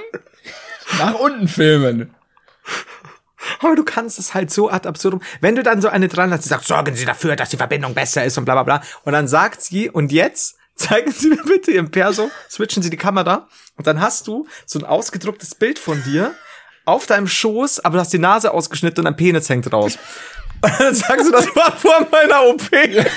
nach 0.97 1.15
unten 1.15 1.47
filmen. 1.47 2.13
Aber 3.61 3.75
du 3.75 3.83
kannst 3.83 4.19
es 4.19 4.33
halt 4.33 4.51
so 4.51 4.69
ad 4.69 4.87
absurdum. 4.87 5.21
Wenn 5.39 5.55
du 5.55 5.63
dann 5.63 5.81
so 5.81 5.87
eine 5.87 6.09
dran 6.09 6.31
hast, 6.31 6.43
die 6.43 6.49
sagt, 6.49 6.65
sorgen 6.65 6.95
Sie 6.95 7.05
dafür, 7.05 7.35
dass 7.35 7.49
die 7.49 7.57
Verbindung 7.57 7.93
besser 7.93 8.25
ist 8.25 8.37
und 8.37 8.45
bla 8.45 8.61
bla 8.61 8.63
bla. 8.63 8.83
Und 9.05 9.13
dann 9.13 9.27
sagt 9.27 9.61
sie, 9.61 9.89
und 9.89 10.11
jetzt 10.11 10.57
zeigen 10.79 11.11
Sie 11.11 11.29
mir 11.29 11.43
bitte 11.43 11.71
Ihren 11.71 11.91
Perso, 11.91 12.31
switchen 12.49 12.81
Sie 12.83 12.89
die 12.89 12.97
Kamera 12.97 13.47
und 13.77 13.87
dann 13.87 14.01
hast 14.01 14.27
du 14.27 14.47
so 14.65 14.79
ein 14.79 14.85
ausgedrucktes 14.85 15.55
Bild 15.55 15.77
von 15.79 16.01
dir 16.03 16.33
auf 16.85 17.05
deinem 17.05 17.27
Schoß, 17.27 17.81
aber 17.81 17.97
du 17.97 18.01
hast 18.01 18.13
die 18.13 18.19
Nase 18.19 18.51
ausgeschnitten 18.51 19.01
und 19.01 19.07
ein 19.07 19.15
Penis 19.15 19.47
hängt 19.49 19.71
raus. 19.71 19.97
Und 20.61 20.73
dann 20.77 20.93
sagst 20.93 21.25
du, 21.25 21.31
das 21.31 21.45
war 21.55 21.71
vor 21.71 22.05
meiner 22.11 22.43
OP. 22.47 22.61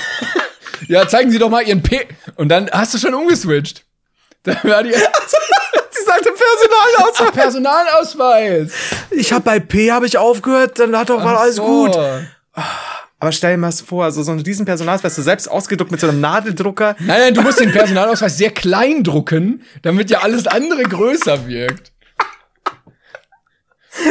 Ja, 0.87 1.07
zeigen 1.07 1.29
Sie 1.31 1.39
doch 1.39 1.49
mal 1.49 1.61
Ihren 1.61 1.81
P. 1.83 2.07
Und 2.35 2.49
dann 2.49 2.69
hast 2.71 2.93
du 2.93 2.97
schon 2.97 3.13
umgeswitcht. 3.13 3.83
Da 4.43 4.55
war 4.63 4.83
die 4.83 4.91
Sie 4.93 6.03
sagte 6.05 6.31
Personalausweis. 6.31 7.27
Ach, 7.27 7.33
Personalausweis. 7.33 8.71
Ich 9.11 9.31
habe 9.31 9.43
bei 9.43 9.59
P 9.59 9.91
habe 9.91 10.05
ich 10.05 10.17
aufgehört, 10.17 10.79
dann 10.79 10.97
hat 10.97 11.09
doch 11.09 11.23
war 11.23 11.39
alles 11.39 11.55
So. 11.55 11.63
gut. 11.63 11.97
Aber 13.23 13.31
stell 13.31 13.51
dir 13.51 13.57
mal 13.57 13.71
vor, 13.71 14.11
so, 14.11 14.21
so 14.21 14.33
einen 14.33 14.41
riesen 14.41 14.65
Personalausweis, 14.65 15.15
du 15.15 15.21
selbst 15.21 15.49
ausgedruckt 15.49 15.91
mit 15.91 16.01
so 16.01 16.09
einem 16.09 16.19
Nadeldrucker. 16.19 16.97
Nein, 16.99 17.21
nein, 17.21 17.33
du 17.33 17.41
musst 17.41 17.57
den 17.57 17.71
Personalausweis 17.71 18.37
sehr 18.37 18.49
klein 18.49 19.01
drucken, 19.01 19.61
damit 19.81 20.09
ja 20.09 20.23
alles 20.23 20.45
andere 20.45 20.83
größer 20.83 21.47
wirkt. 21.47 21.93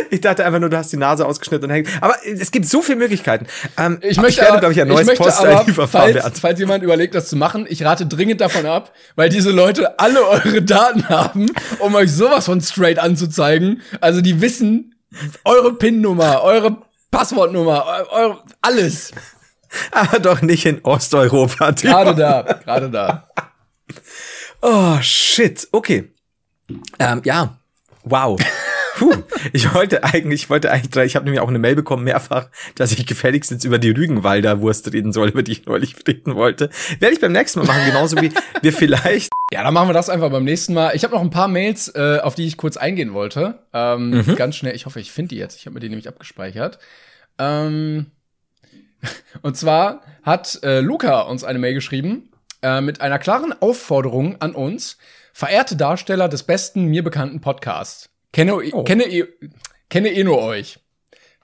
Ich 0.09 0.23
dachte 0.23 0.47
einfach 0.47 0.61
nur, 0.61 0.71
du 0.71 0.79
hast 0.79 0.95
die 0.95 0.97
Nase 0.97 1.27
ausgeschnitten 1.27 1.69
und 1.69 1.75
hängt. 1.75 1.91
Aber 2.01 2.15
es 2.25 2.51
gibt 2.53 2.65
so 2.65 2.81
viele 2.81 2.97
Möglichkeiten. 2.97 3.49
Ähm, 3.77 3.99
Ich 4.01 4.19
möchte, 4.19 4.41
werde, 4.41 4.53
aber, 4.53 4.61
glaube 4.61 4.73
ich, 4.73 4.81
ein 4.81 4.89
ich 4.89 4.95
neues 4.95 5.07
möchte 5.07 5.37
aber, 5.37 5.89
falls, 5.89 6.41
falls 6.41 6.59
jemand 6.59 6.83
überlegt, 6.83 7.15
das 7.15 7.29
zu 7.29 7.37
machen, 7.37 7.67
ich 7.69 7.85
rate 7.85 8.07
dringend 8.07 8.41
davon 8.41 8.65
ab, 8.65 8.95
weil 9.15 9.29
diese 9.29 9.51
Leute 9.51 9.99
alle 9.99 10.27
eure 10.27 10.63
Daten 10.63 11.07
haben, 11.11 11.51
um 11.81 11.95
euch 11.97 12.11
sowas 12.11 12.47
von 12.47 12.63
straight 12.63 12.99
anzuzeigen. 12.99 13.83
Also 14.01 14.23
die 14.23 14.41
wissen 14.41 14.95
eure 15.45 15.75
PIN-Nummer, 15.75 16.43
eure 16.43 16.79
Passwortnummer, 17.13 18.07
eu- 18.13 18.39
alles. 18.61 19.13
Aber 19.93 20.19
doch 20.19 20.43
nicht 20.43 20.67
in 20.67 20.85
Osteuropa. 20.85 21.71
Gerade 21.71 22.15
da, 22.17 22.43
gerade 22.43 22.91
da. 22.91 23.29
Oh, 24.65 24.97
shit. 25.03 25.67
Okay. 25.73 26.13
Ähm, 27.01 27.21
ja. 27.25 27.59
Wow. 28.05 28.39
Puh. 28.97 29.15
Ich 29.53 29.75
wollte 29.75 30.05
eigentlich, 30.05 30.43
ich 30.43 30.51
wollte 30.51 30.71
eigentlich, 30.71 31.07
ich 31.07 31.17
habe 31.17 31.25
nämlich 31.25 31.41
auch 31.41 31.49
eine 31.49 31.59
Mail 31.59 31.75
bekommen, 31.75 32.05
mehrfach, 32.05 32.49
dass 32.75 32.93
ich 32.93 33.07
gefälligst 33.07 33.51
jetzt 33.51 33.65
über 33.65 33.79
die 33.79 33.91
Rügenwalder 33.91 34.61
Wurst 34.61 34.93
reden 34.93 35.13
soll, 35.13 35.29
über 35.29 35.43
die 35.43 35.53
ich 35.53 35.67
neulich 35.67 35.97
reden 36.07 36.35
wollte. 36.35 36.71
Werde 37.01 37.15
ich 37.15 37.21
beim 37.21 37.33
nächsten 37.33 37.61
Mal 37.61 37.67
machen, 37.67 37.87
genauso 37.87 38.21
wie 38.21 38.33
wir 38.61 38.73
vielleicht. 38.73 39.33
Ja, 39.53 39.63
dann 39.63 39.75
machen 39.75 39.89
wir 39.89 39.95
das 39.95 40.09
einfach 40.09 40.31
beim 40.31 40.45
nächsten 40.45 40.75
Mal. 40.75 40.95
Ich 40.95 41.05
habe 41.05 41.15
noch 41.15 41.23
ein 41.23 41.31
paar 41.31 41.49
Mails, 41.49 41.89
äh, 41.95 42.21
auf 42.23 42.35
die 42.35 42.47
ich 42.47 42.57
kurz 42.57 42.77
eingehen 42.77 43.13
wollte. 43.13 43.59
Ähm, 43.73 44.25
Ganz 44.37 44.57
schnell. 44.57 44.75
Ich 44.75 44.87
hoffe, 44.87 45.01
ich 45.01 45.13
finde 45.13 45.31
die 45.31 45.37
jetzt. 45.37 45.59
Ich 45.59 45.67
habe 45.67 45.75
mir 45.75 45.81
die 45.81 45.89
nämlich 45.89 46.09
abgespeichert. 46.09 46.79
Ähm, 47.39 48.07
und 49.43 49.57
zwar 49.57 50.03
hat 50.23 50.61
äh, 50.63 50.81
Luca 50.81 51.23
uns 51.23 51.45
eine 51.45 51.59
Mail 51.59 51.75
geschrieben 51.75 52.31
äh, 52.63 52.81
mit 52.81 53.01
einer 53.01 53.19
klaren 53.19 53.55
Aufforderung 53.61 54.41
an 54.41 54.55
uns. 54.55 54.97
Verehrte 55.33 55.77
Darsteller 55.77 56.29
des 56.29 56.43
besten 56.43 56.87
mir 56.87 57.03
bekannten 57.03 57.41
Podcasts. 57.41 58.12
Kenne, 58.33 58.59
kenne, 58.85 59.05
eh- 59.05 59.27
kenne 59.91 60.09
eh 60.13 60.25
nur 60.25 60.39
euch. 60.43 60.79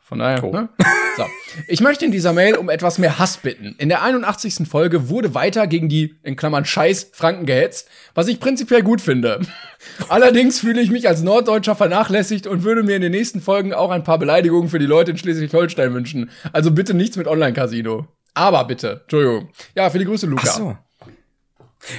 Von 0.00 0.20
daher, 0.20 0.42
Oh. 0.42 0.50
ne? 0.50 0.70
So. 1.18 1.24
Ich 1.66 1.80
möchte 1.82 2.06
in 2.06 2.12
dieser 2.12 2.32
Mail 2.32 2.54
um 2.56 2.70
etwas 2.70 2.96
mehr 2.98 3.18
Hass 3.18 3.36
bitten. 3.38 3.74
In 3.78 3.90
der 3.90 4.02
81. 4.02 4.66
Folge 4.66 5.10
wurde 5.10 5.34
weiter 5.34 5.66
gegen 5.66 5.90
die, 5.90 6.14
in 6.22 6.34
Klammern, 6.36 6.64
Scheiß 6.64 7.10
Franken 7.12 7.44
gehetzt, 7.44 7.88
was 8.14 8.26
ich 8.28 8.40
prinzipiell 8.40 8.82
gut 8.82 9.02
finde. 9.02 9.40
Allerdings 10.08 10.60
fühle 10.60 10.80
ich 10.80 10.90
mich 10.90 11.08
als 11.08 11.22
Norddeutscher 11.22 11.76
vernachlässigt 11.76 12.46
und 12.46 12.62
würde 12.62 12.84
mir 12.84 12.96
in 12.96 13.02
den 13.02 13.12
nächsten 13.12 13.42
Folgen 13.42 13.74
auch 13.74 13.90
ein 13.90 14.04
paar 14.04 14.18
Beleidigungen 14.18 14.70
für 14.70 14.78
die 14.78 14.86
Leute 14.86 15.10
in 15.10 15.18
Schleswig-Holstein 15.18 15.92
wünschen. 15.92 16.30
Also 16.54 16.70
bitte 16.70 16.94
nichts 16.94 17.16
mit 17.18 17.26
Online-Casino. 17.26 18.06
Aber 18.32 18.64
bitte, 18.64 19.00
Entschuldigung. 19.02 19.50
Ja, 19.74 19.90
viele 19.90 20.06
Grüße, 20.06 20.26
Luca. 20.26 20.84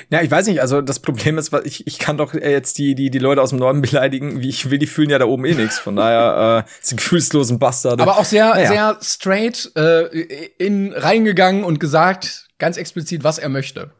Ja, 0.10 0.22
ich 0.22 0.30
weiß 0.32 0.48
nicht, 0.48 0.62
also 0.62 0.82
das 0.82 1.00
Problem 1.00 1.38
ist, 1.38 1.54
ich, 1.64 1.86
ich 1.88 2.00
kann 2.00 2.18
doch 2.18 2.34
äh, 2.34 2.52
jetzt 2.52 2.78
die, 2.78 2.96
die, 2.96 3.10
die 3.10 3.20
Leute 3.20 3.42
aus 3.42 3.50
dem 3.50 3.60
Norden 3.60 3.82
beleidigen, 3.82 4.40
wie 4.42 4.50
ich 4.50 4.70
will, 4.70 4.78
die 4.80 4.88
fühlen 4.88 5.10
ja 5.10 5.20
da 5.20 5.26
oben 5.26 5.46
eh 5.46 5.54
nichts. 5.56 5.80
Von 5.80 5.96
daher, 5.96 6.66
äh, 6.68 6.72
sind 6.82 6.98
gefühlslosen 6.98 7.60
Bastarde. 7.60 8.02
Aber 8.04 8.18
auch 8.18 8.26
sehr, 8.26 8.50
Naja. 8.50 8.68
sehr 8.70 8.98
straight 9.02 9.72
äh, 9.76 10.04
in 10.58 10.94
reingegangen 10.94 11.64
und 11.64 11.80
gesagt, 11.80 12.48
ganz 12.58 12.78
explizit, 12.78 13.24
was 13.24 13.38
er 13.40 13.50
möchte. 13.50 13.92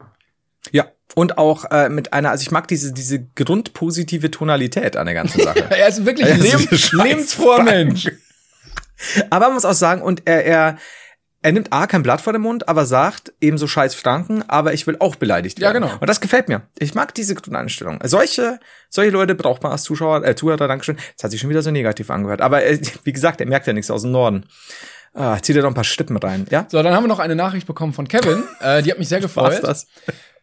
Ja. 0.72 0.86
Und 1.16 1.38
auch 1.38 1.64
äh, 1.72 1.88
mit 1.88 2.12
einer, 2.12 2.30
also 2.30 2.42
ich 2.42 2.52
mag 2.52 2.68
diese, 2.68 2.92
diese 2.92 3.18
grundpositive 3.34 4.30
Tonalität 4.30 4.96
an 4.96 5.06
der 5.06 5.14
ganzen 5.14 5.40
Sache. 5.44 5.66
Er 5.70 5.88
ist 5.88 6.06
wirklich 6.06 6.28
Ja, 6.28 6.34
ein 6.34 6.40
das 6.40 6.46
ist 6.48 6.52
Leben, 6.60 6.68
eine 6.70 6.78
Scheiß- 6.78 7.02
lebensfroher 7.08 7.62
Mensch. 7.64 8.10
Aber 9.30 9.46
man 9.46 9.54
muss 9.54 9.64
auch 9.64 9.72
sagen, 9.72 10.02
und 10.02 10.22
er, 10.26 10.44
er, 10.44 10.76
er 11.42 11.52
nimmt 11.52 11.72
A 11.72 11.86
kein 11.86 12.02
Blatt 12.02 12.20
vor 12.20 12.32
den 12.32 12.42
Mund, 12.42 12.68
aber 12.68 12.84
sagt 12.84 13.32
ebenso 13.40 13.66
scheiß 13.66 13.94
Franken, 13.94 14.42
aber 14.48 14.74
ich 14.74 14.86
will 14.86 14.96
auch 15.00 15.16
beleidigt 15.16 15.58
Ja, 15.58 15.68
werden. 15.72 15.82
genau. 15.84 15.94
Und 16.00 16.08
das 16.08 16.20
gefällt 16.20 16.48
mir. 16.48 16.62
Ich 16.78 16.94
mag 16.94 17.14
diese 17.14 17.34
Grundeinstellung. 17.34 17.98
Solche, 18.04 18.60
solche 18.88 19.10
Leute 19.10 19.34
braucht 19.34 19.62
man 19.62 19.72
als 19.72 19.82
Zuschauer, 19.82 20.24
äh, 20.24 20.34
Zuhörer, 20.36 20.68
Dankeschön. 20.68 20.96
Das 21.16 21.24
hat 21.24 21.30
sich 21.30 21.40
schon 21.40 21.50
wieder 21.50 21.62
so 21.62 21.70
negativ 21.70 22.10
angehört. 22.10 22.40
Aber 22.42 22.64
äh, 22.64 22.78
wie 23.04 23.12
gesagt, 23.12 23.40
er 23.40 23.46
merkt 23.46 23.66
ja 23.66 23.72
nichts 23.72 23.90
aus 23.90 24.02
dem 24.02 24.10
Norden. 24.12 24.44
Ah, 25.14 25.38
zieht 25.40 25.56
er 25.56 25.62
doch 25.62 25.68
ein 25.70 25.74
paar 25.74 25.82
Stippen 25.84 26.16
rein, 26.18 26.46
ja? 26.50 26.66
So, 26.68 26.82
dann 26.82 26.94
haben 26.94 27.02
wir 27.04 27.08
noch 27.08 27.18
eine 27.18 27.34
Nachricht 27.34 27.66
bekommen 27.66 27.92
von 27.92 28.06
Kevin. 28.06 28.44
Äh, 28.60 28.82
die 28.82 28.90
hat 28.90 28.98
mich 28.98 29.08
sehr 29.08 29.20
gefreut. 29.20 29.54
Was 29.54 29.60
das? 29.60 29.86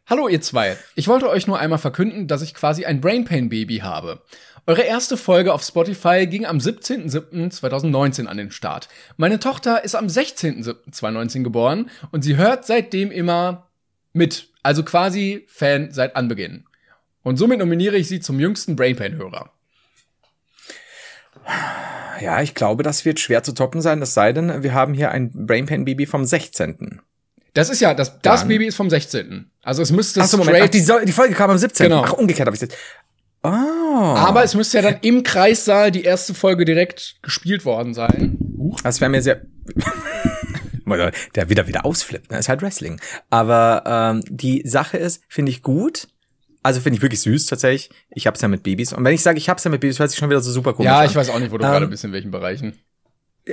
Hallo 0.07 0.27
ihr 0.27 0.41
zwei. 0.41 0.77
Ich 0.95 1.07
wollte 1.07 1.29
euch 1.29 1.47
nur 1.47 1.59
einmal 1.59 1.79
verkünden, 1.79 2.27
dass 2.27 2.41
ich 2.41 2.53
quasi 2.53 2.85
ein 2.85 2.99
Brainpain 3.01 3.49
Baby 3.49 3.77
habe. 3.79 4.21
Eure 4.69 4.81
erste 4.81 5.15
Folge 5.15 5.53
auf 5.53 5.63
Spotify 5.63 6.27
ging 6.27 6.45
am 6.45 6.57
17.07.2019 6.57 8.25
an 8.25 8.35
den 8.35 8.51
Start. 8.51 8.89
Meine 9.15 9.39
Tochter 9.39 9.85
ist 9.85 9.95
am 9.95 10.07
16.07.2019 10.07 11.43
geboren 11.43 11.89
und 12.11 12.21
sie 12.23 12.35
hört 12.35 12.65
seitdem 12.65 13.09
immer 13.09 13.69
mit. 14.11 14.49
Also 14.63 14.83
quasi 14.83 15.45
Fan 15.47 15.91
seit 15.91 16.17
Anbeginn. 16.17 16.65
Und 17.23 17.37
somit 17.37 17.59
nominiere 17.59 17.95
ich 17.95 18.09
sie 18.09 18.19
zum 18.19 18.41
jüngsten 18.41 18.75
Brainpain-Hörer. 18.75 19.51
Ja, 22.19 22.41
ich 22.41 22.53
glaube, 22.53 22.83
das 22.83 23.05
wird 23.05 23.21
schwer 23.21 23.43
zu 23.43 23.53
toppen 23.53 23.79
sein, 23.81 24.01
es 24.01 24.13
sei 24.13 24.33
denn, 24.33 24.63
wir 24.63 24.73
haben 24.73 24.93
hier 24.93 25.11
ein 25.11 25.31
Brainpan-Baby 25.47 26.07
vom 26.07 26.25
16. 26.25 26.99
Das 27.53 27.69
ist 27.69 27.79
ja, 27.79 27.93
das, 27.93 28.19
das 28.21 28.41
Dann- 28.41 28.49
Baby 28.49 28.65
ist 28.67 28.75
vom 28.75 28.89
16. 28.89 29.49
Also 29.63 29.81
es 29.81 29.91
müsste 29.91 30.21
Achso, 30.21 30.37
Moment, 30.37 30.57
ach, 30.61 30.69
die, 30.69 30.81
so- 30.81 30.99
die 30.99 31.11
Folge 31.13 31.33
kam 31.35 31.49
am 31.51 31.57
17. 31.57 31.87
Genau. 31.89 32.03
Ach, 32.05 32.13
umgekehrt 32.13 32.47
habe 32.47 32.55
ich 32.55 32.61
jetzt. 32.61 32.75
Oh. 33.53 34.15
aber 34.15 34.43
es 34.43 34.55
müsste 34.55 34.77
ja 34.77 34.83
dann 34.83 34.97
im 35.01 35.23
Kreissaal 35.23 35.91
die 35.91 36.03
erste 36.03 36.33
Folge 36.33 36.65
direkt 36.65 37.15
gespielt 37.21 37.65
worden 37.65 37.93
sein. 37.93 38.37
Das 38.83 39.01
wäre 39.01 39.09
mir 39.09 39.21
sehr. 39.21 39.41
der 41.35 41.49
wieder 41.49 41.67
wieder 41.67 41.85
ausflippt, 41.85 42.31
ne? 42.31 42.37
Ist 42.39 42.49
halt 42.49 42.61
Wrestling. 42.61 42.99
Aber 43.29 43.83
ähm, 43.85 44.23
die 44.29 44.63
Sache 44.65 44.97
ist, 44.97 45.21
finde 45.27 45.51
ich 45.51 45.61
gut. 45.61 46.07
Also 46.63 46.79
finde 46.81 46.97
ich 46.97 47.01
wirklich 47.01 47.21
süß 47.21 47.45
tatsächlich. 47.45 47.89
Ich 48.09 48.27
hab's 48.27 48.41
ja 48.41 48.47
mit 48.47 48.63
Babys. 48.63 48.93
Und 48.93 49.03
wenn 49.05 49.13
ich 49.13 49.21
sage, 49.21 49.37
ich 49.37 49.49
hab's 49.49 49.63
ja 49.63 49.71
mit 49.71 49.81
Babys, 49.81 49.99
hört 49.99 50.09
sich 50.09 50.19
schon 50.19 50.29
wieder 50.29 50.41
so 50.41 50.51
super 50.51 50.73
komisch 50.73 50.87
Ja, 50.87 50.99
an. 50.99 51.05
ich 51.05 51.15
weiß 51.15 51.29
auch 51.29 51.39
nicht, 51.39 51.51
wo 51.51 51.57
du 51.57 51.63
Ähm, 51.65 51.71
gerade 51.71 51.87
bist, 51.87 52.03
in 52.03 52.11
welchen 52.13 52.31
Bereichen. 52.31 52.77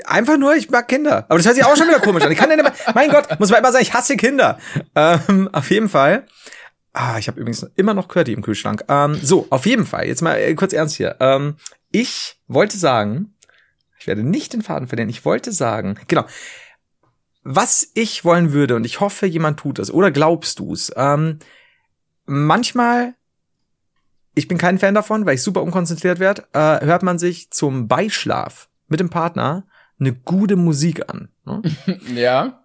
Einfach 0.06 0.36
nur, 0.36 0.56
ich 0.56 0.70
mag 0.70 0.88
Kinder. 0.88 1.24
Aber 1.28 1.36
das 1.38 1.46
hört 1.46 1.54
sich 1.54 1.64
auch 1.64 1.76
schon 1.76 1.86
wieder 1.86 2.00
komisch 2.00 2.24
an. 2.24 2.32
Ich 2.32 2.38
kann 2.38 2.50
ja 2.50 2.56
nicht 2.56 2.64
mehr, 2.64 2.94
mein 2.94 3.10
Gott, 3.10 3.38
muss 3.38 3.50
man 3.50 3.60
immer 3.60 3.70
sagen, 3.70 3.82
ich 3.82 3.94
hasse 3.94 4.16
Kinder. 4.16 4.58
Ähm, 4.96 5.48
auf 5.52 5.70
jeden 5.70 5.88
Fall. 5.88 6.26
Ah, 6.94 7.18
ich 7.18 7.26
habe 7.26 7.40
übrigens 7.40 7.66
immer 7.74 7.92
noch 7.92 8.06
Curdy 8.06 8.32
im 8.32 8.40
Kühlschrank. 8.40 8.84
Ähm, 8.88 9.18
so, 9.20 9.48
auf 9.50 9.66
jeden 9.66 9.84
Fall. 9.84 10.06
Jetzt 10.06 10.22
mal 10.22 10.36
äh, 10.36 10.54
kurz 10.54 10.72
ernst 10.72 10.96
hier. 10.96 11.16
Ähm, 11.18 11.56
ich 11.90 12.36
wollte 12.46 12.78
sagen, 12.78 13.34
ich 13.98 14.06
werde 14.06 14.22
nicht 14.22 14.52
den 14.52 14.62
Faden 14.62 14.86
verlieren. 14.86 15.10
Ich 15.10 15.24
wollte 15.24 15.50
sagen, 15.50 15.98
genau. 16.06 16.24
Was 17.42 17.90
ich 17.94 18.24
wollen 18.24 18.52
würde, 18.52 18.76
und 18.76 18.86
ich 18.86 19.00
hoffe, 19.00 19.26
jemand 19.26 19.58
tut 19.58 19.78
es, 19.80 19.90
oder 19.90 20.12
glaubst 20.12 20.60
du's? 20.60 20.92
Ähm, 20.96 21.40
manchmal, 22.26 23.14
ich 24.34 24.46
bin 24.46 24.56
kein 24.56 24.78
Fan 24.78 24.94
davon, 24.94 25.26
weil 25.26 25.34
ich 25.34 25.42
super 25.42 25.62
unkonzentriert 25.62 26.20
werde, 26.20 26.44
äh, 26.52 26.84
hört 26.86 27.02
man 27.02 27.18
sich 27.18 27.50
zum 27.50 27.88
Beischlaf 27.88 28.68
mit 28.88 29.00
dem 29.00 29.10
Partner 29.10 29.66
eine 29.98 30.12
gute 30.14 30.56
Musik 30.56 31.08
an. 31.08 31.28
Ne? 31.44 31.62
Ja. 32.14 32.64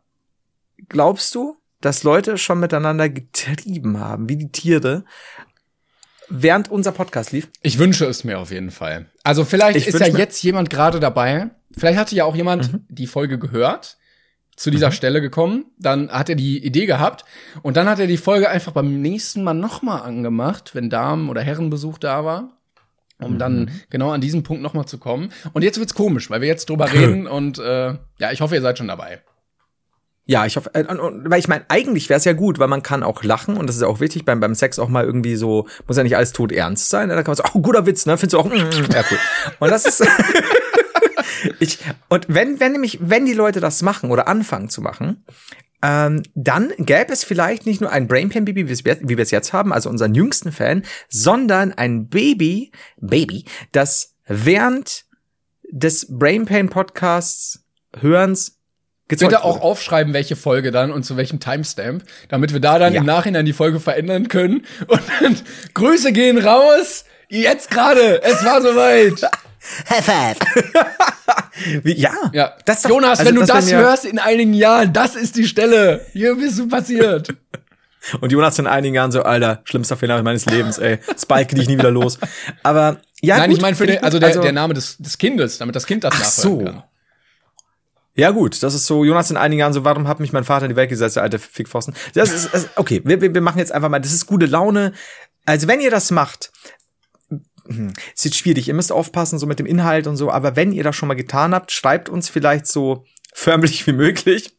Glaubst 0.87 1.35
du, 1.35 1.58
dass 1.81 2.03
Leute 2.03 2.37
schon 2.37 2.59
miteinander 2.59 3.09
getrieben 3.09 3.99
haben, 3.99 4.27
wie 4.29 4.37
die 4.37 4.51
Tiere, 4.51 5.05
während 6.29 6.69
unser 6.69 6.91
Podcast 6.91 7.31
lief? 7.31 7.49
Ich 7.61 7.77
wünsche 7.79 8.05
es 8.05 8.23
mir 8.23 8.39
auf 8.39 8.51
jeden 8.51 8.71
Fall. 8.71 9.07
Also 9.23 9.45
vielleicht 9.45 9.77
Ich 9.77 9.87
ist 9.87 9.99
ja 9.99 10.07
jetzt 10.07 10.41
jemand 10.43 10.69
gerade 10.69 10.99
dabei. 10.99 11.49
Vielleicht 11.75 11.97
hatte 11.97 12.15
ja 12.15 12.25
auch 12.25 12.35
jemand 12.35 12.73
Mhm. 12.73 12.85
die 12.89 13.07
Folge 13.07 13.39
gehört, 13.39 13.97
zu 14.55 14.71
dieser 14.71 14.91
Stelle 14.91 15.21
gekommen, 15.21 15.67
dann 15.77 16.11
hat 16.11 16.27
er 16.27 16.35
die 16.35 16.61
Idee 16.61 16.85
gehabt 16.85 17.23
und 17.61 17.77
dann 17.77 17.87
hat 17.87 17.97
er 17.99 18.07
die 18.07 18.17
Folge 18.17 18.49
einfach 18.49 18.73
beim 18.73 19.01
nächsten 19.01 19.41
Mal 19.41 19.53
nochmal 19.53 20.01
angemacht, 20.01 20.75
wenn 20.75 20.89
Damen- 20.89 21.29
oder 21.29 21.41
Herrenbesuch 21.41 21.97
da 21.97 22.25
war. 22.25 22.57
Um 23.21 23.37
dann 23.37 23.61
Mhm. 23.63 23.69
genau 23.89 24.11
an 24.11 24.21
diesen 24.21 24.43
Punkt 24.43 24.61
nochmal 24.63 24.85
zu 24.85 24.97
kommen. 24.97 25.31
Und 25.53 25.61
jetzt 25.63 25.77
wird's 25.79 25.93
komisch, 25.93 26.29
weil 26.29 26.39
wir 26.41 26.47
jetzt 26.49 26.69
drüber 26.69 26.91
reden 26.91 27.25
und 27.27 27.57
äh, 27.59 27.95
ja, 28.17 28.31
ich 28.31 28.39
hoffe, 28.41 28.55
ihr 28.55 28.61
seid 28.61 28.77
schon 28.77 28.87
dabei. 28.89 29.21
Ja, 30.31 30.45
ich 30.45 30.57
hoffe, 30.57 30.69
äh, 30.75 30.83
und, 30.85 31.27
weil 31.27 31.39
ich 31.39 31.47
meine, 31.47 31.65
eigentlich 31.69 32.07
wäre 32.07 32.19
es 32.19 32.23
ja 32.23 32.33
gut, 32.33 32.59
weil 32.59 32.67
man 32.67 32.83
kann 32.83 33.01
auch 33.01 33.23
lachen 33.23 33.57
und 33.57 33.65
das 33.65 33.77
ist 33.77 33.81
ja 33.81 33.87
auch 33.87 33.99
wichtig 33.99 34.25
beim, 34.25 34.39
beim 34.39 34.53
Sex 34.53 34.77
auch 34.77 34.87
mal 34.87 35.03
irgendwie 35.03 35.35
so, 35.35 35.67
muss 35.87 35.97
ja 35.97 36.03
nicht 36.03 36.15
alles 36.15 36.33
tot 36.33 36.51
ernst 36.51 36.89
sein. 36.89 37.07
ne? 37.07 37.15
Da 37.15 37.23
kann 37.23 37.31
man 37.35 37.37
so, 37.37 37.43
oh, 37.55 37.61
guter 37.61 37.87
Witz, 37.87 38.05
ne? 38.05 38.15
Findest 38.15 38.33
du 38.33 38.37
auch, 38.37 38.45
mm, 38.45 38.91
ja, 38.93 39.03
cool. 39.09 39.17
Und 39.57 39.71
das 39.71 39.85
ist, 39.85 40.05
ich, 41.59 41.79
und 42.09 42.25
wenn, 42.29 42.59
wenn 42.59 42.73
nämlich, 42.73 42.99
wenn 43.01 43.25
die 43.25 43.33
Leute 43.33 43.59
das 43.59 43.81
machen 43.81 44.11
oder 44.11 44.27
anfangen 44.27 44.69
zu 44.69 44.81
machen, 44.81 45.25
ähm, 45.81 46.21
dann 46.35 46.73
gäbe 46.77 47.11
es 47.11 47.23
vielleicht 47.23 47.65
nicht 47.65 47.81
nur 47.81 47.91
ein 47.91 48.07
wir 48.67 48.69
es- 48.69 48.85
wie 49.01 49.17
wir 49.17 49.23
es 49.23 49.31
jetzt 49.31 49.51
haben, 49.51 49.73
also 49.73 49.89
unseren 49.89 50.13
jüngsten 50.13 50.51
Fan, 50.51 50.83
sondern 51.07 51.71
ein 51.71 52.07
Baby, 52.07 52.71
Baby, 52.97 53.45
das 53.71 54.13
während 54.27 55.05
des 55.71 56.05
Brain 56.07 56.45
Pain 56.45 56.69
Podcasts 56.69 57.63
Hörens 57.99 58.58
gezeugt 59.09 59.31
Bitte 59.31 59.43
auch 59.43 59.55
wurde. 59.55 59.63
aufschreiben, 59.63 60.13
welche 60.13 60.37
Folge 60.37 60.71
dann 60.71 60.91
und 60.91 61.03
zu 61.03 61.17
welchem 61.17 61.41
Timestamp, 61.41 62.03
damit 62.29 62.53
wir 62.53 62.61
da 62.61 62.79
dann 62.79 62.93
Ja. 62.93 63.01
im 63.01 63.05
Nachhinein 63.05 63.45
die 63.45 63.51
Folge 63.53 63.81
verändern 63.81 64.29
können. 64.29 64.65
Und 64.87 65.01
dann, 65.21 65.35
Grüße 65.73 66.13
gehen 66.13 66.37
raus. 66.37 67.03
Jetzt 67.27 67.69
gerade. 67.69 68.23
Es 68.23 68.43
war 68.45 68.61
soweit. 68.61 69.21
High 69.89 70.05
five. 70.05 70.37
Wie, 71.83 71.93
ja. 71.93 72.13
Ja. 72.33 72.53
Das 72.65 72.83
doch- 72.83 72.89
Jonas, 72.91 73.19
also 73.19 73.25
wenn 73.29 73.35
du 73.35 73.45
das, 73.45 73.69
ja- 73.69 73.79
hörst 73.79 74.05
in 74.05 74.19
einigen 74.19 74.53
Jahren, 74.53 74.93
das 74.93 75.15
ist 75.15 75.35
die 75.35 75.45
Stelle. 75.47 76.05
Hier 76.13 76.35
bist 76.35 76.57
du 76.59 76.67
passiert. 76.67 77.33
Und 78.21 78.31
Jonas 78.31 78.57
in 78.57 78.65
einigen 78.67 78.95
Jahren 78.95 79.11
so, 79.11 79.23
Alter, 79.23 79.61
schlimmster 79.65 79.97
Fehler 79.97 80.23
meines 80.23 80.45
Lebens, 80.45 80.77
ey. 80.77 80.99
Spike 81.21 81.53
dich 81.55 81.67
nie 81.67 81.77
wieder 81.77 81.91
los. 81.91 82.17
Aber 82.63 83.01
ja, 83.21 83.37
Nein, 83.37 83.49
gut, 83.49 83.57
ich 83.57 83.61
meine 83.61 83.75
für 83.75 83.85
den, 83.87 84.01
also 84.01 84.19
der, 84.19 84.37
der 84.39 84.51
Name 84.53 84.73
des, 84.73 84.97
des 84.97 85.17
Kindes, 85.17 85.57
damit 85.57 85.75
das 85.75 85.85
Kind 85.85 86.05
das 86.05 86.13
Ach 86.13 86.19
nachhören 86.19 86.59
so. 86.59 86.63
kann. 86.71 86.83
Ja, 88.19 88.31
gut, 88.31 88.61
das 88.61 88.73
ist 88.73 88.85
so, 88.85 89.05
Jonas 89.05 89.31
in 89.31 89.37
einigen 89.37 89.61
Jahren 89.61 89.73
so, 89.73 89.85
warum 89.85 90.07
hat 90.07 90.19
mich 90.19 90.33
mein 90.33 90.43
Vater 90.43 90.65
in 90.65 90.69
die 90.69 90.75
Welt 90.75 90.89
gesetzt, 90.89 91.15
der 91.15 91.23
alte 91.23 91.39
Fickpfosten? 91.39 91.93
Das 92.13 92.31
ist, 92.31 92.53
das, 92.53 92.69
okay, 92.75 93.01
wir, 93.05 93.21
wir 93.21 93.41
machen 93.41 93.59
jetzt 93.59 93.71
einfach 93.71 93.89
mal, 93.89 93.99
das 93.99 94.13
ist 94.13 94.25
gute 94.25 94.45
Laune. 94.45 94.93
Also, 95.45 95.67
wenn 95.67 95.79
ihr 95.79 95.89
das 95.89 96.11
macht, 96.11 96.51
hm, 97.65 97.93
ist 98.13 98.25
jetzt 98.25 98.37
schwierig, 98.37 98.67
ihr 98.67 98.73
müsst 98.73 98.91
aufpassen, 98.91 99.39
so 99.39 99.47
mit 99.47 99.59
dem 99.59 99.65
Inhalt 99.65 100.05
und 100.05 100.17
so, 100.17 100.31
aber 100.31 100.55
wenn 100.55 100.71
ihr 100.71 100.83
das 100.83 100.95
schon 100.95 101.07
mal 101.07 101.15
getan 101.15 101.53
habt, 101.53 101.71
schreibt 101.71 102.09
uns 102.09 102.29
vielleicht 102.29 102.67
so 102.67 103.05
förmlich 103.33 103.87
wie 103.87 103.93
möglich. 103.93 104.55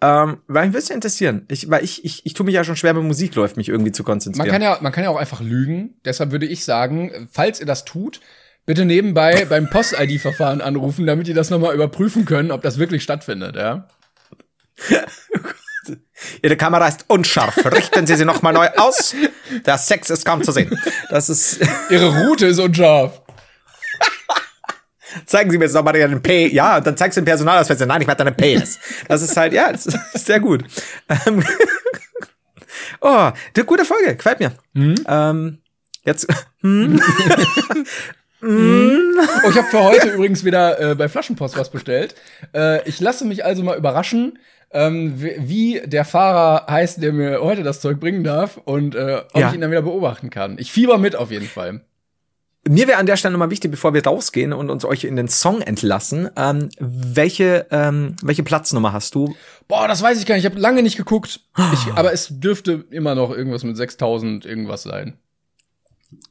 Ähm, 0.00 0.38
weil 0.48 0.66
mich 0.66 0.70
ein 0.70 0.72
bisschen 0.72 0.94
interessieren. 0.94 1.46
Ich, 1.48 1.70
weil 1.70 1.84
ich, 1.84 2.04
ich, 2.04 2.24
ich 2.24 2.34
tue 2.34 2.46
mich 2.46 2.54
ja 2.54 2.64
schon 2.64 2.76
schwer, 2.76 2.96
wenn 2.96 3.06
Musik 3.06 3.34
läuft, 3.34 3.56
mich 3.56 3.68
irgendwie 3.68 3.92
zu 3.92 4.02
konzentrieren. 4.02 4.46
Man 4.46 4.52
kann 4.52 4.62
ja, 4.62 4.78
man 4.80 4.92
kann 4.92 5.04
ja 5.04 5.10
auch 5.10 5.16
einfach 5.16 5.40
lügen. 5.40 5.94
Deshalb 6.04 6.32
würde 6.32 6.46
ich 6.46 6.64
sagen, 6.64 7.28
falls 7.30 7.60
ihr 7.60 7.66
das 7.66 7.84
tut, 7.84 8.20
bitte 8.66 8.84
nebenbei 8.84 9.44
beim 9.44 9.68
Post-ID-Verfahren 9.68 10.60
anrufen, 10.60 11.06
damit 11.06 11.28
ihr 11.28 11.34
das 11.34 11.50
nochmal 11.50 11.74
überprüfen 11.74 12.24
können, 12.24 12.50
ob 12.50 12.62
das 12.62 12.78
wirklich 12.78 13.02
stattfindet, 13.02 13.56
ja? 13.56 13.88
Ihre 16.42 16.56
Kamera 16.56 16.86
ist 16.88 17.04
unscharf. 17.08 17.56
Richten 17.72 18.06
Sie 18.06 18.14
sie 18.14 18.24
noch 18.24 18.42
mal 18.42 18.52
neu 18.52 18.68
aus. 18.76 19.14
Der 19.66 19.78
Sex 19.78 20.10
ist 20.10 20.24
kaum 20.24 20.42
zu 20.42 20.52
sehen. 20.52 20.78
Das 21.10 21.28
ist. 21.28 21.60
Ihre 21.90 22.24
Route 22.24 22.46
ist 22.46 22.58
unscharf. 22.58 23.22
Zeigen 25.26 25.50
Sie 25.50 25.58
mir 25.58 25.64
jetzt 25.64 25.74
noch 25.74 25.82
mal 25.82 25.94
Ihren 25.96 26.22
P. 26.22 26.46
Ja, 26.48 26.78
und 26.78 26.86
dann 26.86 26.96
zeigst 26.96 27.16
du 27.16 27.20
den 27.20 27.26
Personalausweis. 27.26 27.80
Nein, 27.80 28.00
ich 28.00 28.06
meine 28.06 28.16
deinen 28.16 28.36
Penis. 28.36 28.78
Das 29.08 29.22
ist 29.22 29.36
halt, 29.36 29.52
ja, 29.52 29.72
das 29.72 29.86
ist 29.86 30.26
sehr 30.26 30.40
gut. 30.40 30.64
Ähm, 31.08 31.44
oh, 33.00 33.30
die 33.56 33.62
gute 33.64 33.84
Folge. 33.84 34.16
Gefällt 34.16 34.40
mir. 34.40 34.52
Ähm, 34.74 35.58
jetzt. 36.04 36.28
Oh, 38.42 39.50
ich 39.50 39.56
habe 39.56 39.68
für 39.70 39.82
heute 39.82 40.08
übrigens 40.10 40.44
wieder 40.44 40.80
äh, 40.80 40.94
bei 40.94 41.08
Flaschenpost 41.08 41.56
was 41.56 41.70
bestellt. 41.70 42.14
Äh, 42.54 42.86
ich 42.88 42.98
lasse 43.00 43.24
mich 43.24 43.44
also 43.44 43.62
mal 43.62 43.76
überraschen, 43.78 44.38
ähm, 44.72 45.14
wie, 45.22 45.34
wie 45.38 45.80
der 45.86 46.04
Fahrer 46.04 46.66
heißt, 46.70 47.02
der 47.02 47.12
mir 47.12 47.40
heute 47.40 47.62
das 47.62 47.80
Zeug 47.80 48.00
bringen 48.00 48.24
darf 48.24 48.56
und 48.64 48.94
äh, 48.94 49.22
ob 49.32 49.40
Ja. 49.40 49.48
ich 49.48 49.54
ihn 49.54 49.60
dann 49.60 49.70
wieder 49.70 49.82
beobachten 49.82 50.30
kann. 50.30 50.56
Ich 50.58 50.72
fieber 50.72 50.98
mit 50.98 51.14
auf 51.14 51.30
jeden 51.30 51.46
Fall. 51.46 51.82
Mir 52.68 52.86
wäre 52.86 52.98
an 52.98 53.06
der 53.06 53.16
Stelle 53.16 53.32
nochmal 53.32 53.50
wichtig, 53.50 53.72
bevor 53.72 53.92
wir 53.92 54.04
rausgehen 54.04 54.52
und 54.52 54.70
uns 54.70 54.84
euch 54.84 55.02
in 55.04 55.16
den 55.16 55.26
Song 55.28 55.62
entlassen, 55.62 56.30
ähm, 56.36 56.68
welche, 56.78 57.66
ähm, 57.72 58.14
welche 58.22 58.44
Platznummer 58.44 58.92
hast 58.92 59.16
du? 59.16 59.34
Boah, 59.66 59.88
das 59.88 60.00
weiß 60.00 60.18
ich 60.20 60.26
gar 60.26 60.36
nicht. 60.36 60.44
Ich 60.44 60.50
habe 60.50 60.60
lange 60.60 60.82
nicht 60.84 60.96
geguckt. 60.96 61.40
Ich, 61.72 61.92
aber 61.94 62.12
es 62.12 62.28
dürfte 62.30 62.84
immer 62.90 63.16
noch 63.16 63.30
irgendwas 63.30 63.64
mit 63.64 63.76
6000 63.76 64.46
irgendwas 64.46 64.84
sein. 64.84 65.14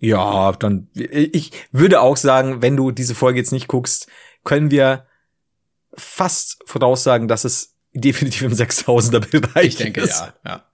Ja, 0.02 0.52
dann, 0.54 0.89
ich 0.93 1.52
würde 1.72 2.02
auch 2.02 2.18
sagen, 2.18 2.62
wenn 2.62 2.76
du 2.76 2.91
diese 2.91 3.16
Folge 3.16 3.39
jetzt 3.39 3.52
nicht 3.52 3.68
guckst, 3.68 4.08
können 4.43 4.72
wir 4.72 5.06
fast 5.93 6.58
voraussagen, 6.66 7.28
dass 7.28 7.43
es 7.45 7.76
definitiv 7.93 8.41
im 8.41 8.54
6000er 8.54 9.20
Bereich 9.20 9.68
Ich 9.68 9.76
denke, 9.78 10.02
ist. 10.02 10.20
ja. 10.20 10.34
ja. 10.45 10.66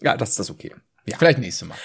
Ja, 0.00 0.16
das 0.16 0.30
ist 0.30 0.38
das 0.40 0.50
okay. 0.50 0.74
Ja. 1.06 1.16
Vielleicht 1.16 1.38
nächstes 1.38 1.66
Mal. 1.68 1.76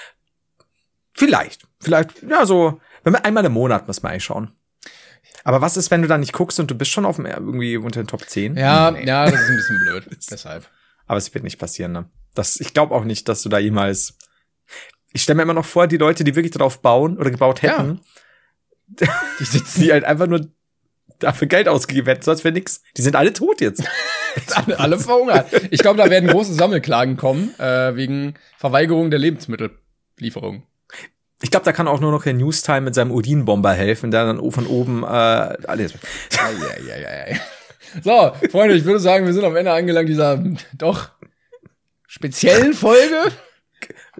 Vielleicht. 1.13 1.67
Vielleicht, 1.79 2.23
ja, 2.23 2.45
so, 2.45 2.79
wenn 3.03 3.13
wir 3.13 3.25
einmal 3.25 3.45
im 3.45 3.51
Monat 3.53 3.87
müssen 3.87 4.03
wir 4.03 4.09
eigentlich 4.09 4.23
schauen. 4.23 4.51
Aber 5.43 5.61
was 5.61 5.77
ist, 5.77 5.91
wenn 5.91 6.01
du 6.01 6.07
da 6.07 6.17
nicht 6.17 6.33
guckst 6.33 6.59
und 6.59 6.69
du 6.69 6.75
bist 6.75 6.91
schon 6.91 7.05
auf 7.05 7.15
dem, 7.17 7.25
irgendwie 7.25 7.77
unter 7.77 8.01
den 8.03 8.07
Top 8.07 8.27
10? 8.27 8.55
Ja, 8.57 8.91
Nee. 8.91 9.05
ja, 9.05 9.25
das 9.29 9.39
ist 9.41 9.49
ein 9.49 9.55
bisschen 9.55 9.79
blöd. 9.79 10.07
Deshalb. 10.31 10.67
Aber 11.07 11.17
es 11.17 11.33
wird 11.33 11.43
nicht 11.43 11.57
passieren, 11.59 11.91
ne? 11.91 12.09
Das, 12.33 12.59
ich 12.59 12.73
glaube 12.73 12.95
auch 12.95 13.03
nicht, 13.03 13.27
dass 13.27 13.41
du 13.43 13.49
da 13.49 13.59
jemals. 13.59 14.17
Ich 15.13 15.23
stelle 15.23 15.37
mir 15.37 15.43
immer 15.43 15.53
noch 15.53 15.65
vor, 15.65 15.87
die 15.87 15.97
Leute, 15.97 16.23
die 16.23 16.35
wirklich 16.35 16.53
drauf 16.53 16.81
bauen 16.81 17.17
oder 17.17 17.31
gebaut 17.31 17.61
Ja. 17.61 17.77
hätten, 17.77 17.99
Die 19.39 19.43
sitzen 19.45 19.81
die 19.83 19.91
halt 19.91 20.03
einfach 20.03 20.27
nur 20.27 20.47
dafür 21.19 21.47
Geld 21.47 21.67
ausgegeben 21.67 22.07
hätten, 22.07 22.23
sonst 22.23 22.43
wäre 22.43 22.53
nix. 22.53 22.81
Die 22.97 23.01
sind 23.01 23.15
alle 23.15 23.31
tot 23.33 23.61
jetzt. 23.61 23.83
alle, 24.55 24.79
alle 24.79 24.99
verhungert. 24.99 25.47
Ich 25.69 25.81
glaube, 25.81 25.97
da 25.97 26.09
werden 26.09 26.29
große 26.29 26.53
Sammelklagen 26.53 27.15
kommen, 27.17 27.53
äh, 27.59 27.95
wegen 27.95 28.33
Verweigerung 28.57 29.09
der 29.11 29.19
Lebensmittellieferung. 29.19 30.63
Ich 31.43 31.49
glaube, 31.51 31.65
da 31.65 31.71
kann 31.71 31.87
auch 31.87 31.99
nur 31.99 32.11
noch 32.11 32.23
der 32.23 32.33
Newstime 32.33 32.81
mit 32.81 32.95
seinem 32.95 33.11
Urinbomber 33.11 33.73
helfen, 33.73 34.11
der 34.11 34.25
dann 34.25 34.51
von 34.51 34.67
oben 34.67 35.03
äh, 35.03 35.07
alles. 35.07 35.93
Eieieiei. 36.37 37.39
So, 38.03 38.31
Freunde, 38.51 38.75
ich 38.75 38.85
würde 38.85 38.99
sagen, 38.99 39.25
wir 39.25 39.33
sind 39.33 39.43
am 39.43 39.55
Ende 39.55 39.73
angelangt 39.73 40.07
dieser 40.07 40.43
doch 40.73 41.09
speziellen 42.07 42.73
Folge. 42.73 43.31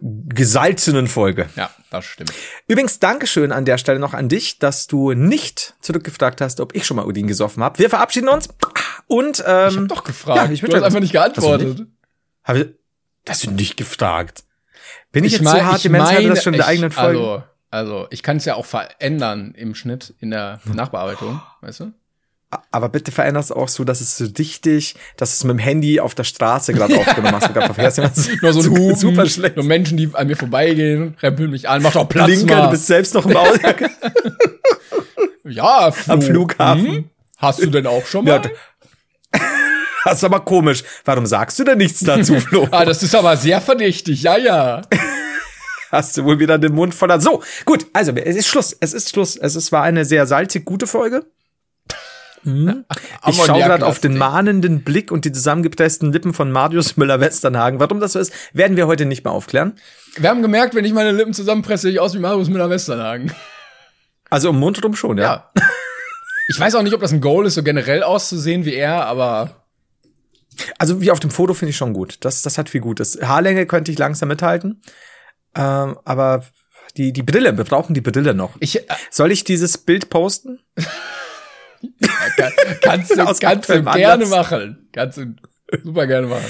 Gesalzenen 0.02 1.08
Folge. 1.08 1.50
Ja, 1.56 1.70
das 1.90 2.06
stimmt. 2.06 2.34
Übrigens, 2.68 3.00
Dankeschön 3.00 3.52
an 3.52 3.66
der 3.66 3.78
Stelle 3.78 4.00
noch 4.00 4.14
an 4.14 4.30
dich, 4.30 4.60
dass 4.60 4.88
du 4.88 5.14
nicht 5.14 5.76
zurückgefragt 5.82 6.42
hast, 6.42 6.60
ob 6.60 6.76
ich 6.76 6.86
schon 6.86 6.98
mal 6.98 7.06
Urin 7.06 7.28
gesoffen 7.28 7.64
habe. 7.64 7.80
Wir 7.80 7.90
verabschieden 7.90 8.30
uns 8.30 8.50
und 9.08 9.44
ähm, 9.46 9.70
Ich 9.70 9.78
hab 9.78 9.88
doch 9.88 10.04
gefragt. 10.04 10.38
Ja, 10.48 10.52
ich 10.52 10.62
du 10.62 10.68
würd 10.68 10.76
hast 10.78 10.84
einfach 10.84 11.00
nicht 11.00 11.12
geantwortet. 11.14 11.88
Hab 12.44 12.56
ich, 12.56 12.68
hast 13.28 13.46
du 13.46 13.52
nicht 13.52 13.78
gefragt? 13.78 14.44
Bin 15.12 15.24
ich, 15.24 15.34
jetzt 15.34 15.44
mein- 15.44 15.58
so 15.58 15.66
hart, 15.66 15.84
die 15.84 15.90
Mensch 15.90 16.10
hatte 16.10 16.28
das 16.30 16.44
schon 16.44 16.54
in 16.54 16.58
der 16.60 16.66
ich- 16.68 16.72
eigenen 16.72 16.92
Folge? 16.92 17.20
Also, 17.20 17.44
also 17.70 18.08
ich 18.12 18.24
kann 18.24 18.38
es 18.38 18.46
ja 18.46 18.56
auch 18.56 18.66
verändern 18.66 19.54
im 19.58 19.76
Schnitt, 19.76 20.14
in 20.20 20.32
der 20.32 20.60
Nachbearbeitung, 20.66 21.42
weißt 21.62 21.82
du? 21.82 21.94
Aber 22.70 22.90
bitte 22.90 23.12
veränder 23.14 23.40
es 23.40 23.52
auch 23.52 23.70
so, 23.70 23.84
dass 23.86 24.02
es 24.02 24.18
so 24.18 24.28
dichtig, 24.28 24.96
dass 25.16 25.30
du 25.32 25.34
es 25.36 25.44
mit 25.46 25.52
dem 25.58 25.60
Handy 25.60 26.00
auf 26.02 26.16
der 26.16 26.26
Straße 26.26 26.74
gerade 26.74 26.98
aufgenommen 26.98 27.34
hast. 27.40 27.54
grad 27.54 27.74
verfährst. 27.74 27.98
Nur 28.42 28.52
so 28.54 28.60
ein 28.62 28.70
Hupen, 28.78 28.96
Super 28.98 29.26
schlecht. 29.26 29.56
nur 29.56 29.64
Menschen, 29.66 29.96
die 29.98 30.10
an 30.14 30.28
mir 30.28 30.36
vorbeigehen, 30.36 31.16
rempeln 31.22 31.50
mich 31.52 31.70
an, 31.70 31.82
mach 31.82 31.94
doch 31.94 32.10
Platz 32.10 32.28
Blinker, 32.28 32.56
mal. 32.58 32.64
du 32.66 32.72
bist 32.72 32.88
selbst 32.88 33.14
noch 33.14 33.26
im 33.26 33.38
Auto. 33.38 33.58
ja, 35.46 35.92
Flo. 35.92 36.14
am 36.14 36.22
Flughafen. 36.22 36.88
Hm? 36.88 37.10
Hast 37.38 37.62
du 37.62 37.68
denn 37.70 37.88
auch 37.88 38.06
schon 38.06 38.26
Ja, 38.28 38.36
mal? 38.38 38.42
d- 38.42 38.50
das 40.04 40.16
ist 40.18 40.24
aber 40.24 40.40
komisch. 40.42 40.84
Warum 41.06 41.26
sagst 41.26 41.58
du 41.60 41.64
denn 41.64 41.78
nichts 41.78 42.00
dazu, 42.02 42.40
Flo? 42.40 42.68
ah, 42.72 42.86
das 42.86 43.02
ist 43.04 43.16
aber 43.16 43.38
sehr 43.38 43.62
verdächtig. 43.62 44.24
Ja, 44.24 44.38
ja. 44.38 44.82
Hast 45.92 46.18
du 46.18 46.24
wohl 46.26 46.40
wieder 46.40 46.58
den 46.58 46.74
Mund 46.74 46.96
voller. 46.96 47.20
So, 47.22 47.44
gut, 47.66 47.86
also 47.94 48.12
es 48.14 48.36
ist 48.36 48.48
Schluss. 48.48 48.76
Es 48.80 48.94
ist 48.94 49.10
Schluss. 49.10 49.36
Es 49.38 49.56
ist, 49.56 49.72
war 49.72 49.84
eine 49.84 50.04
sehr 50.06 50.26
salzig 50.26 50.66
gute 50.66 50.88
Folge. 50.88 51.26
Hm. 52.44 52.86
Ich 53.28 53.36
schaue 53.36 53.60
gerade 53.60 53.86
auf 53.86 54.00
den 54.00 54.18
mahnenden 54.18 54.84
Blick 54.84 55.12
und 55.12 55.26
die 55.26 55.32
zusammengepressten 55.32 56.12
Lippen 56.12 56.34
von 56.34 56.52
Marius 56.52 56.98
Müller-Westernhagen. 56.98 57.80
Warum 57.80 58.00
das 58.00 58.14
so 58.14 58.20
ist, 58.20 58.34
werden 58.54 58.78
wir 58.78 58.88
heute 58.88 59.06
nicht 59.06 59.24
mehr 59.24 59.34
aufklären. 59.34 59.74
Wir 60.18 60.30
haben 60.30 60.42
gemerkt, 60.42 60.76
wenn 60.76 60.86
ich 60.86 60.94
meine 60.94 61.12
Lippen 61.12 61.34
zusammenpresse, 61.34 61.84
sehe 61.84 61.92
ich 61.92 62.00
aus 62.00 62.14
wie 62.14 62.20
Marius 62.20 62.50
Müller-Westernhagen. 62.50 63.34
Also 64.34 64.52
im 64.52 64.60
Mund 64.62 64.82
rum 64.82 64.96
schon, 64.96 65.18
ja. 65.18 65.52
Ja. 65.56 65.64
Ich 66.48 66.58
weiß 66.58 66.76
auch 66.76 66.84
nicht, 66.84 66.94
ob 66.94 67.02
das 67.02 67.12
ein 67.12 67.20
Goal 67.20 67.46
ist, 67.46 67.56
so 67.56 67.64
generell 67.64 68.02
auszusehen 68.02 68.64
wie 68.64 68.74
er, 68.74 69.06
aber 69.06 69.66
Also 70.78 71.02
wie 71.02 71.12
auf 71.12 71.20
dem 71.20 71.32
Foto 71.32 71.54
finde 71.54 71.72
ich 71.72 71.76
schon 71.76 71.92
gut. 71.92 72.18
Das, 72.22 72.42
das 72.42 72.58
hat 72.58 72.70
viel 72.70 72.80
Gutes. 72.80 73.20
Haarlänge 73.22 73.66
könnte 73.66 73.92
ich 73.92 73.98
langsam 73.98 74.30
mithalten. 74.30 74.82
Ähm, 75.54 75.98
aber 76.06 76.46
die, 76.96 77.12
die 77.12 77.24
Brille, 77.24 77.58
wir 77.58 77.66
brauchen 77.66 77.94
die 77.94 78.00
Brille 78.00 78.34
noch. 78.34 78.56
ich 78.62 78.78
äh, 78.90 78.94
Soll 79.10 79.34
ich 79.34 79.44
dieses 79.44 79.78
Bild 79.78 80.10
posten? 80.10 80.60
kann, 82.42 82.80
kannst 82.82 83.12
du, 83.12 83.16
kannst 83.40 83.70
du 83.70 83.84
gerne 83.84 84.26
machen. 84.26 84.90
Kannst 84.92 85.18
du 85.18 85.36
super 85.84 86.08
gerne 86.08 86.28
machen. 86.28 86.46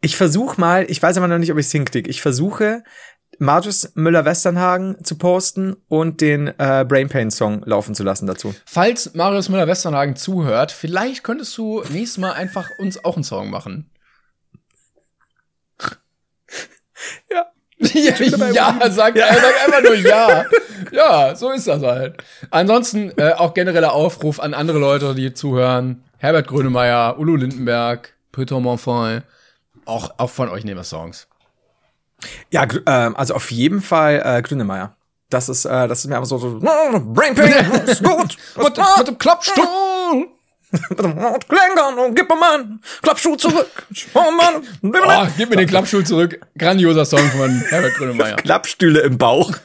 Ich 0.00 0.16
versuche 0.16 0.60
mal, 0.60 0.84
ich 0.88 1.02
weiß 1.02 1.16
aber 1.16 1.28
noch 1.28 1.38
nicht, 1.38 1.50
ob 1.50 1.58
ich 1.58 1.66
es 1.66 1.72
hinkriege. 1.72 2.10
Ich 2.10 2.20
versuche, 2.20 2.82
Marius 3.38 3.92
Müller-Westernhagen 3.94 5.02
zu 5.04 5.16
posten 5.16 5.76
und 5.88 6.20
den 6.20 6.48
äh, 6.58 6.84
Brain 6.86 7.08
Pain 7.08 7.30
Song 7.30 7.62
laufen 7.64 7.94
zu 7.94 8.02
lassen 8.02 8.26
dazu. 8.26 8.54
Falls 8.66 9.14
Marius 9.14 9.48
Müller-Westernhagen 9.48 10.16
zuhört, 10.16 10.72
vielleicht 10.72 11.24
könntest 11.24 11.56
du 11.56 11.82
nächstes 11.90 12.18
Mal 12.18 12.32
einfach 12.32 12.68
uns 12.78 13.04
auch 13.04 13.16
einen 13.16 13.24
Song 13.24 13.50
machen. 13.50 13.90
Ja. 17.30 17.46
ja, 17.78 18.50
ja, 18.52 18.90
sag, 18.90 19.16
ja. 19.16 19.34
sag 19.34 19.64
einfach 19.66 19.82
nur 19.82 19.94
ja. 19.94 20.44
Ja, 20.94 21.34
so 21.34 21.50
ist 21.50 21.66
das 21.66 21.82
halt. 21.82 22.22
Ansonsten 22.50 23.10
äh, 23.18 23.32
auch 23.32 23.52
genereller 23.54 23.92
Aufruf 23.92 24.38
an 24.38 24.54
andere 24.54 24.78
Leute, 24.78 25.14
die 25.14 25.34
zuhören. 25.34 26.04
Herbert 26.18 26.46
Grönemeyer, 26.46 27.18
Udo 27.18 27.34
Lindenberg, 27.34 28.14
Peter 28.32 28.60
Monfort. 28.60 29.22
Auch, 29.86 30.10
auch 30.18 30.30
von 30.30 30.48
euch 30.48 30.64
nehmen 30.64 30.78
wir 30.78 30.84
Songs. 30.84 31.26
Ja, 32.50 32.64
gr- 32.64 32.80
ähm, 32.86 33.16
also 33.16 33.34
auf 33.34 33.50
jeden 33.50 33.82
Fall 33.82 34.22
äh, 34.24 34.40
Grünemeier. 34.42 34.96
Das 35.30 35.48
ist, 35.48 35.64
äh, 35.64 35.88
das 35.88 36.00
ist 36.00 36.06
mir 36.06 36.16
einfach 36.16 36.28
so, 36.28 36.38
so 36.38 36.58
Brain 36.60 37.34
Pain, 37.34 37.82
ist 37.86 38.02
gut. 38.04 38.36
Mit, 38.56 38.78
mit 38.98 39.08
dem 39.08 39.18
Klappstuhl. 39.18 40.28
Klängern 41.48 41.98
und 41.98 42.14
gib 42.14 42.28
mir 42.28 42.36
mal 42.36 42.54
einen 42.54 42.80
Klappschuh 43.02 43.36
zurück. 43.36 43.86
Oh 44.14 44.30
Mann. 44.30 44.62
Oh, 44.82 45.26
gib 45.36 45.50
mir 45.50 45.56
den 45.56 45.68
Klappstuhl 45.68 46.04
zurück. 46.04 46.40
Grandioser 46.58 47.04
Song 47.04 47.28
von 47.30 47.60
Herbert 47.68 47.94
Grönemeyer. 47.94 48.36
Klappstühle 48.42 49.00
im 49.00 49.18
Bauch. 49.18 49.52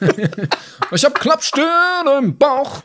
Ich 0.92 1.04
hab 1.04 1.20
Klappstühle 1.20 2.18
im 2.18 2.36
Bauch. 2.36 2.82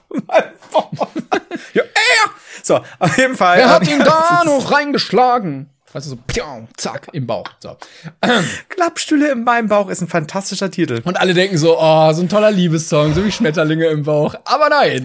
ja, 1.73 1.81
äh. 1.81 2.29
So, 2.61 2.79
auf 2.99 3.17
jeden 3.17 3.35
Fall. 3.35 3.57
Wer 3.57 3.69
hat 3.69 3.87
ähm, 3.87 3.93
ihn 3.95 4.05
da 4.05 4.43
noch 4.45 4.71
reingeschlagen? 4.71 5.71
Weißt 5.91 6.05
du, 6.05 6.11
so, 6.11 6.17
piau, 6.27 6.67
zack, 6.77 7.07
im 7.13 7.25
Bauch. 7.25 7.49
So. 7.57 7.77
Klappstühle 8.69 9.31
in 9.31 9.43
meinem 9.43 9.69
Bauch 9.69 9.89
ist 9.89 10.01
ein 10.01 10.07
fantastischer 10.07 10.69
Titel. 10.69 11.01
Und 11.03 11.17
alle 11.17 11.33
denken 11.33 11.57
so, 11.57 11.79
oh, 11.79 12.13
so 12.13 12.21
ein 12.21 12.29
toller 12.29 12.51
Liebessong, 12.51 13.15
so 13.15 13.25
wie 13.25 13.31
Schmetterlinge 13.31 13.87
im 13.87 14.03
Bauch. 14.03 14.35
Aber 14.45 14.69
nein. 14.69 15.03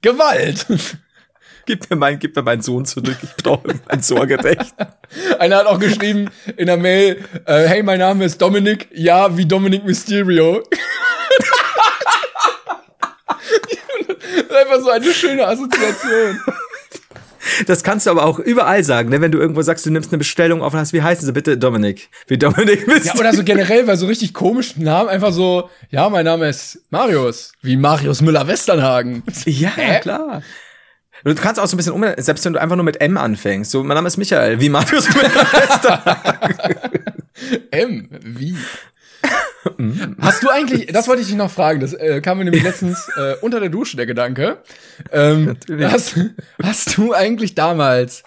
Gewalt. 0.00 0.64
Gib 1.68 1.90
mir, 1.90 1.96
mein, 1.96 2.18
gib 2.18 2.34
mir 2.34 2.40
meinen 2.40 2.62
Sohn 2.62 2.86
zurück. 2.86 3.18
Ich 3.22 3.44
brauche 3.44 3.74
mein 3.86 4.00
Sorgerecht. 4.00 4.74
Einer 5.38 5.58
hat 5.58 5.66
auch 5.66 5.78
geschrieben 5.78 6.30
in 6.56 6.64
der 6.64 6.78
Mail, 6.78 7.22
äh, 7.44 7.64
hey, 7.64 7.82
mein 7.82 7.98
Name 7.98 8.24
ist 8.24 8.40
Dominik. 8.40 8.88
Ja, 8.94 9.36
wie 9.36 9.44
Dominic 9.44 9.84
Mysterio. 9.84 10.62
das 13.26 14.08
ist 14.48 14.50
einfach 14.50 14.80
so 14.80 14.88
eine 14.88 15.12
schöne 15.12 15.46
Assoziation. 15.46 16.40
Das 17.66 17.82
kannst 17.82 18.06
du 18.06 18.10
aber 18.12 18.24
auch 18.24 18.38
überall 18.38 18.82
sagen, 18.82 19.10
ne? 19.10 19.20
wenn 19.20 19.30
du 19.32 19.38
irgendwo 19.38 19.60
sagst, 19.60 19.84
du 19.84 19.90
nimmst 19.90 20.10
eine 20.10 20.18
Bestellung 20.18 20.62
auf 20.62 20.72
und 20.72 20.78
hast, 20.78 20.94
wie 20.94 21.02
heißen 21.02 21.26
sie 21.26 21.32
bitte? 21.34 21.58
Dominik. 21.58 22.08
Wie 22.28 22.38
Dominik 22.38 22.86
bist 22.86 23.04
Ja, 23.04 23.14
oder 23.14 23.34
so 23.34 23.44
generell 23.44 23.84
bei 23.84 23.96
so 23.96 24.06
richtig 24.06 24.32
komischen 24.32 24.84
Namen 24.84 25.10
einfach 25.10 25.32
so, 25.32 25.68
ja, 25.90 26.08
mein 26.08 26.24
Name 26.24 26.48
ist 26.48 26.78
Marius. 26.88 27.52
Wie 27.60 27.76
Marius 27.76 28.22
Müller-Westernhagen. 28.22 29.22
Ja, 29.44 29.72
Hä? 29.76 30.00
klar. 30.00 30.42
Du 31.24 31.34
kannst 31.34 31.60
auch 31.60 31.66
so 31.66 31.74
ein 31.74 31.78
bisschen 31.78 31.92
um, 31.92 32.04
selbst 32.18 32.44
wenn 32.44 32.52
du 32.52 32.60
einfach 32.60 32.76
nur 32.76 32.84
mit 32.84 33.00
M 33.00 33.16
anfängst. 33.16 33.70
So, 33.70 33.82
mein 33.82 33.94
Name 33.94 34.08
ist 34.08 34.16
Michael, 34.16 34.60
wie 34.60 34.68
Marius 34.68 35.08
M, 37.70 38.08
wie? 38.22 38.56
Hast 40.20 40.42
du 40.42 40.48
eigentlich, 40.50 40.86
das 40.86 41.08
wollte 41.08 41.22
ich 41.22 41.28
dich 41.28 41.36
noch 41.36 41.50
fragen, 41.50 41.80
das 41.80 41.92
äh, 41.92 42.20
kam 42.20 42.38
mir 42.38 42.44
nämlich 42.44 42.62
letztens 42.62 43.10
äh, 43.16 43.34
unter 43.40 43.60
der 43.60 43.68
Dusche 43.68 43.96
der 43.96 44.06
Gedanke. 44.06 44.58
Ähm, 45.12 45.56
hast, 45.82 46.16
hast 46.62 46.96
du 46.96 47.12
eigentlich 47.12 47.54
damals, 47.54 48.22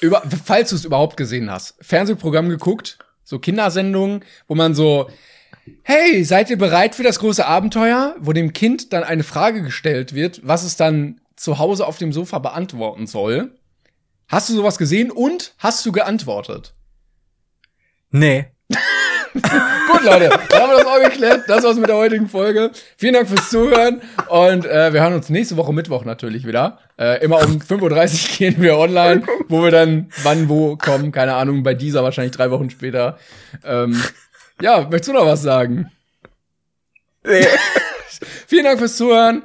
über, 0.00 0.22
falls 0.44 0.70
du 0.70 0.76
es 0.76 0.84
überhaupt 0.84 1.16
gesehen 1.16 1.50
hast, 1.50 1.74
Fernsehprogramm 1.80 2.48
geguckt, 2.48 2.98
so 3.24 3.38
Kindersendungen, 3.38 4.24
wo 4.48 4.54
man 4.54 4.74
so, 4.74 5.10
hey, 5.82 6.24
seid 6.24 6.50
ihr 6.50 6.58
bereit 6.58 6.94
für 6.94 7.02
das 7.02 7.18
große 7.18 7.46
Abenteuer, 7.46 8.16
wo 8.18 8.32
dem 8.32 8.52
Kind 8.52 8.92
dann 8.92 9.04
eine 9.04 9.22
Frage 9.22 9.62
gestellt 9.62 10.14
wird, 10.14 10.40
was 10.42 10.64
es 10.64 10.76
dann 10.76 11.19
zu 11.40 11.58
Hause 11.58 11.86
auf 11.86 11.96
dem 11.96 12.12
Sofa 12.12 12.38
beantworten 12.38 13.06
soll? 13.06 13.52
Hast 14.28 14.50
du 14.50 14.54
sowas 14.54 14.76
gesehen 14.76 15.10
und 15.10 15.54
hast 15.58 15.84
du 15.86 15.90
geantwortet? 15.90 16.74
Nee. 18.10 18.46
Gut, 19.32 20.04
Leute, 20.04 20.28
dann 20.50 20.62
haben 20.62 20.70
wir 20.70 20.78
das 20.78 20.86
auch 20.86 21.02
geklärt. 21.02 21.44
Das 21.48 21.64
war's 21.64 21.76
mit 21.76 21.88
der 21.88 21.96
heutigen 21.96 22.28
Folge. 22.28 22.72
Vielen 22.96 23.14
Dank 23.14 23.28
fürs 23.28 23.48
Zuhören 23.48 24.02
und 24.28 24.66
äh, 24.66 24.92
wir 24.92 25.00
hören 25.00 25.14
uns 25.14 25.30
nächste 25.30 25.56
Woche 25.56 25.72
Mittwoch 25.72 26.04
natürlich 26.04 26.46
wieder. 26.46 26.78
Äh, 26.98 27.24
immer 27.24 27.38
um 27.38 27.58
5.30 27.58 27.80
Uhr 27.80 28.36
gehen 28.38 28.60
wir 28.60 28.76
online, 28.76 29.22
wo 29.48 29.62
wir 29.62 29.70
dann 29.70 30.12
wann, 30.22 30.48
wo 30.48 30.76
kommen, 30.76 31.10
keine 31.10 31.34
Ahnung, 31.34 31.62
bei 31.62 31.74
dieser 31.74 32.02
wahrscheinlich 32.04 32.36
drei 32.36 32.50
Wochen 32.50 32.68
später. 32.68 33.18
Ähm, 33.64 34.02
ja, 34.60 34.82
möchtest 34.82 35.08
du 35.08 35.12
noch 35.14 35.26
was 35.26 35.42
sagen? 35.42 35.90
nee. 37.24 37.46
Vielen 38.46 38.64
Dank 38.64 38.78
fürs 38.78 38.96
Zuhören. 38.96 39.44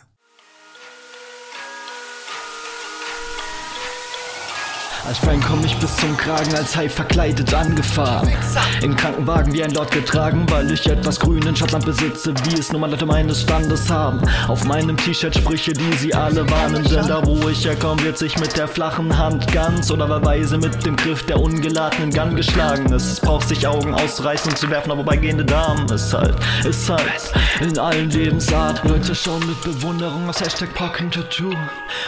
Als 5.07 5.17
Frank 5.17 5.43
komm 5.47 5.65
ich 5.65 5.75
bis 5.77 5.95
zum 5.97 6.15
Kragen, 6.15 6.53
als 6.55 6.75
Hai 6.75 6.87
verkleidet 6.87 7.53
angefahren. 7.53 8.29
Im 8.81 8.95
Krankenwagen 8.95 9.51
wie 9.51 9.63
ein 9.63 9.71
Lord 9.71 9.91
getragen, 9.91 10.45
weil 10.49 10.71
ich 10.71 10.85
etwas 10.87 11.19
Grün 11.19 11.41
in 11.41 11.55
Schottland 11.55 11.85
besitze, 11.85 12.33
wie 12.43 12.59
es 12.59 12.71
nur 12.71 12.81
mal 12.81 12.91
Leute 12.91 13.07
meines 13.07 13.41
Standes 13.41 13.89
haben. 13.89 14.21
Auf 14.47 14.63
meinem 14.65 14.95
T-Shirt 14.97 15.35
Sprüche, 15.35 15.73
die 15.73 15.93
sie 15.97 16.13
alle 16.13 16.47
warnen, 16.49 16.83
denn 16.83 17.07
da 17.07 17.25
wo 17.25 17.49
ich 17.49 17.65
herkomme, 17.65 18.03
wird 18.03 18.19
sich 18.19 18.37
mit 18.39 18.55
der 18.55 18.67
flachen 18.67 19.17
Hand 19.17 19.51
ganz 19.51 19.89
oder 19.89 20.23
weise 20.23 20.59
mit 20.59 20.85
dem 20.85 20.95
Griff 20.95 21.25
der 21.25 21.39
ungeladenen 21.39 22.11
Gun 22.11 22.35
geschlagen. 22.35 22.93
Es 22.93 23.19
braucht 23.19 23.47
sich 23.47 23.67
Augen 23.67 23.95
auszureißen 23.95 24.51
und 24.51 24.57
zu 24.57 24.69
werfen, 24.69 24.91
aber 24.91 25.03
bei 25.03 25.17
gehende 25.17 25.45
Damen 25.45 25.89
ist 25.89 26.13
halt, 26.13 26.35
ist 26.63 26.89
halt 26.89 27.33
in 27.59 27.77
allen 27.79 28.11
Lebensarten. 28.11 28.89
Leute 28.89 29.15
schauen 29.15 29.45
mit 29.47 29.61
Bewunderung 29.63 30.29
aus 30.29 30.41
Hashtag 30.41 30.73
Pocken 30.75 31.09
Tattoo 31.09 31.53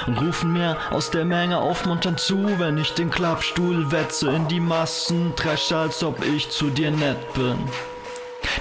und 0.05 0.21
rufen 0.21 0.53
mir 0.53 0.77
aus 0.91 1.09
der 1.09 1.25
Menge 1.25 1.57
aufmunternd 1.57 2.19
zu, 2.19 2.47
wenn 2.59 2.77
ich 2.77 2.82
den 2.91 3.09
Klappstuhl 3.09 3.91
wetze 3.91 4.29
in 4.31 4.47
die 4.49 4.59
Massen, 4.59 5.33
tresche, 5.35 5.77
als 5.77 6.03
ob 6.03 6.25
ich 6.25 6.49
zu 6.49 6.69
dir 6.69 6.91
nett 6.91 7.33
bin. 7.33 7.57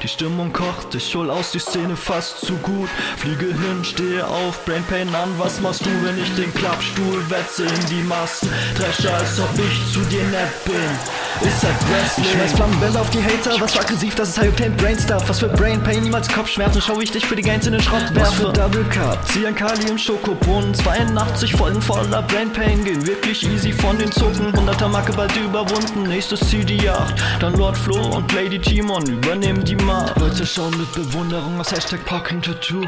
Die 0.03 0.09
Stimmung 0.09 0.53
kocht, 0.53 0.95
ich 0.95 1.15
hol 1.15 1.31
aus 1.31 1.53
die 1.53 1.59
Szene 1.59 1.97
fast 1.97 2.45
zu 2.45 2.57
gut. 2.59 2.89
Fliege 3.17 3.47
hin, 3.47 3.85
stehe 3.85 4.27
auf, 4.27 4.65
Brain 4.65 4.83
Pain 4.85 5.09
an. 5.15 5.31
Was 5.39 5.61
machst 5.61 5.85
du, 5.87 5.91
wenn 6.03 6.21
ich 6.21 6.35
den 6.35 6.53
Klappstuhl 6.55 7.23
wetze 7.31 7.65
in 7.65 7.87
die 7.89 8.03
Massen? 8.03 8.49
Dresche, 8.77 9.13
als 9.13 9.39
ob 9.39 9.51
ich 9.59 9.93
zu 9.93 10.01
dir 10.07 10.25
nett 10.25 10.65
bin. 10.65 11.49
Ist 11.49 11.63
halt 11.63 11.75
Wrestling. 11.91 12.27
Ich 12.27 12.33
schmeiß 12.33 12.53
Flammenbälle 12.53 13.01
auf 13.01 13.11
die 13.11 13.23
Hater, 13.23 13.61
was 13.61 13.73
für 13.73 13.81
aggressiv, 13.81 14.15
das 14.15 14.31
ist 14.31 14.39
High 14.39 14.51
Octane 14.51 14.71
Brain 14.77 14.99
Stuff. 14.99 15.29
Was 15.29 15.41
für 15.41 15.49
Brain 15.49 15.83
Pain, 15.83 16.03
niemals 16.03 16.29
Kopfschmerzen. 16.29 16.83
Schau 16.83 17.01
ich 17.01 17.11
dich 17.11 17.27
für 17.27 17.37
die 17.37 17.43
Gains 17.43 17.67
in 17.67 17.73
den 17.73 17.83
Schrott 17.83 18.15
werfe. 18.15 18.21
Was 18.21 18.35
für 18.35 18.53
Double 18.53 18.85
Cup, 18.85 19.27
Cyan 19.29 19.55
Kali 19.55 19.89
im 19.89 19.99
Schokobrunnen. 19.99 20.75
82 20.75 21.55
Folgen 21.55 21.81
voller 21.81 22.23
Brain 22.23 22.53
Pain, 22.53 22.85
gehen 22.85 23.07
wirklich 23.07 23.49
easy 23.49 23.73
von 23.73 23.99
den 23.99 24.13
Zucken. 24.13 24.53
100er 24.53 24.89
Marke 24.89 25.13
bald 25.13 25.35
überwunden, 25.37 26.05
nächstes 26.05 26.43
CD8. 26.43 27.15
Dann 27.41 27.55
Lord 27.55 27.77
Flo 27.77 28.01
und 28.17 28.33
Lady 28.33 28.59
Timon 28.59 29.07
übernehmen 29.07 29.65
die 29.65 29.72
Macht. 29.77 30.19
Leute 30.19 30.47
schauen 30.47 30.77
mit 30.79 30.93
Bewunderung 30.93 31.61
aus 31.61 31.73
Hashtag 31.73 32.05
Pocken 32.05 32.43
Tattoo 32.43 32.85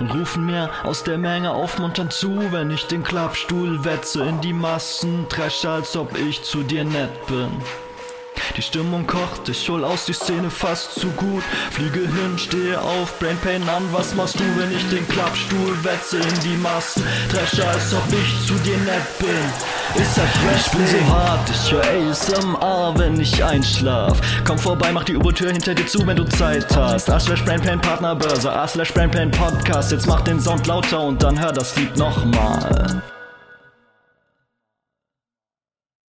und 0.00 0.14
rufen 0.14 0.46
mir 0.46 0.70
aus 0.84 1.04
der 1.04 1.18
Menge 1.18 1.50
aufmunternd 1.50 2.12
zu, 2.12 2.52
wenn 2.52 2.70
ich 2.70 2.86
den 2.86 3.02
Klappstuhl 3.02 3.84
wetze 3.84 4.24
in 4.24 4.40
die 4.40 4.52
Massen, 4.52 5.28
tresche, 5.28 5.70
als 5.70 5.96
ob 5.96 6.16
ich 6.18 6.42
zu 6.42 6.62
dir 6.62 6.84
nett 6.84 7.26
bin. 7.26 7.50
Die 8.56 8.62
Stimmung 8.62 9.06
kocht, 9.06 9.48
ich 9.48 9.68
hol 9.68 9.84
aus 9.84 10.06
die 10.06 10.12
Szene 10.12 10.50
fast 10.50 10.98
zu 10.98 11.08
gut. 11.10 11.42
Fliege 11.70 12.00
hin, 12.00 12.38
stehe 12.38 12.80
auf, 12.80 13.18
Brain 13.18 13.36
Pain 13.38 13.62
an. 13.68 13.82
Was 13.92 14.14
machst 14.14 14.38
du, 14.40 14.44
wenn 14.56 14.70
ich 14.72 14.88
den 14.88 15.06
Klappstuhl 15.08 15.76
wetze 15.82 16.18
in 16.18 16.40
die 16.42 16.56
Massen? 16.56 17.04
Dresche, 17.30 17.66
als 17.68 17.92
ob 17.92 18.04
ich 18.12 18.46
zu 18.46 18.54
dir 18.64 18.78
nett 18.78 19.18
bin. 19.18 20.02
Ist 20.02 20.16
halt 20.18 20.28
Ich 20.56 20.70
bin 20.70 20.86
so 20.86 21.14
hart, 21.14 21.50
ich 21.50 21.72
hör 21.72 21.82
ASMR, 22.10 22.94
wenn 22.96 23.20
ich 23.20 23.42
einschlaf. 23.42 24.20
Komm 24.44 24.58
vorbei, 24.58 24.92
mach 24.92 25.04
die 25.04 25.16
U-Boot-Tür 25.16 25.52
hinter 25.52 25.74
dir 25.74 25.86
zu, 25.86 26.06
wenn 26.06 26.16
du 26.16 26.24
Zeit 26.24 26.74
hast. 26.76 27.10
A 27.10 27.18
slash 27.20 27.44
Brain 27.44 27.60
Pain 27.60 27.80
Partnerbörse, 27.80 28.50
A 28.50 28.66
slash 28.66 28.92
Brain 28.92 29.10
Pain 29.10 29.30
Podcast. 29.30 29.92
Jetzt 29.92 30.06
mach 30.06 30.22
den 30.22 30.40
Sound 30.40 30.66
lauter 30.66 31.00
und 31.00 31.22
dann 31.22 31.38
hör 31.40 31.52
das 31.52 31.76
Lied 31.76 31.96
nochmal. 31.96 33.02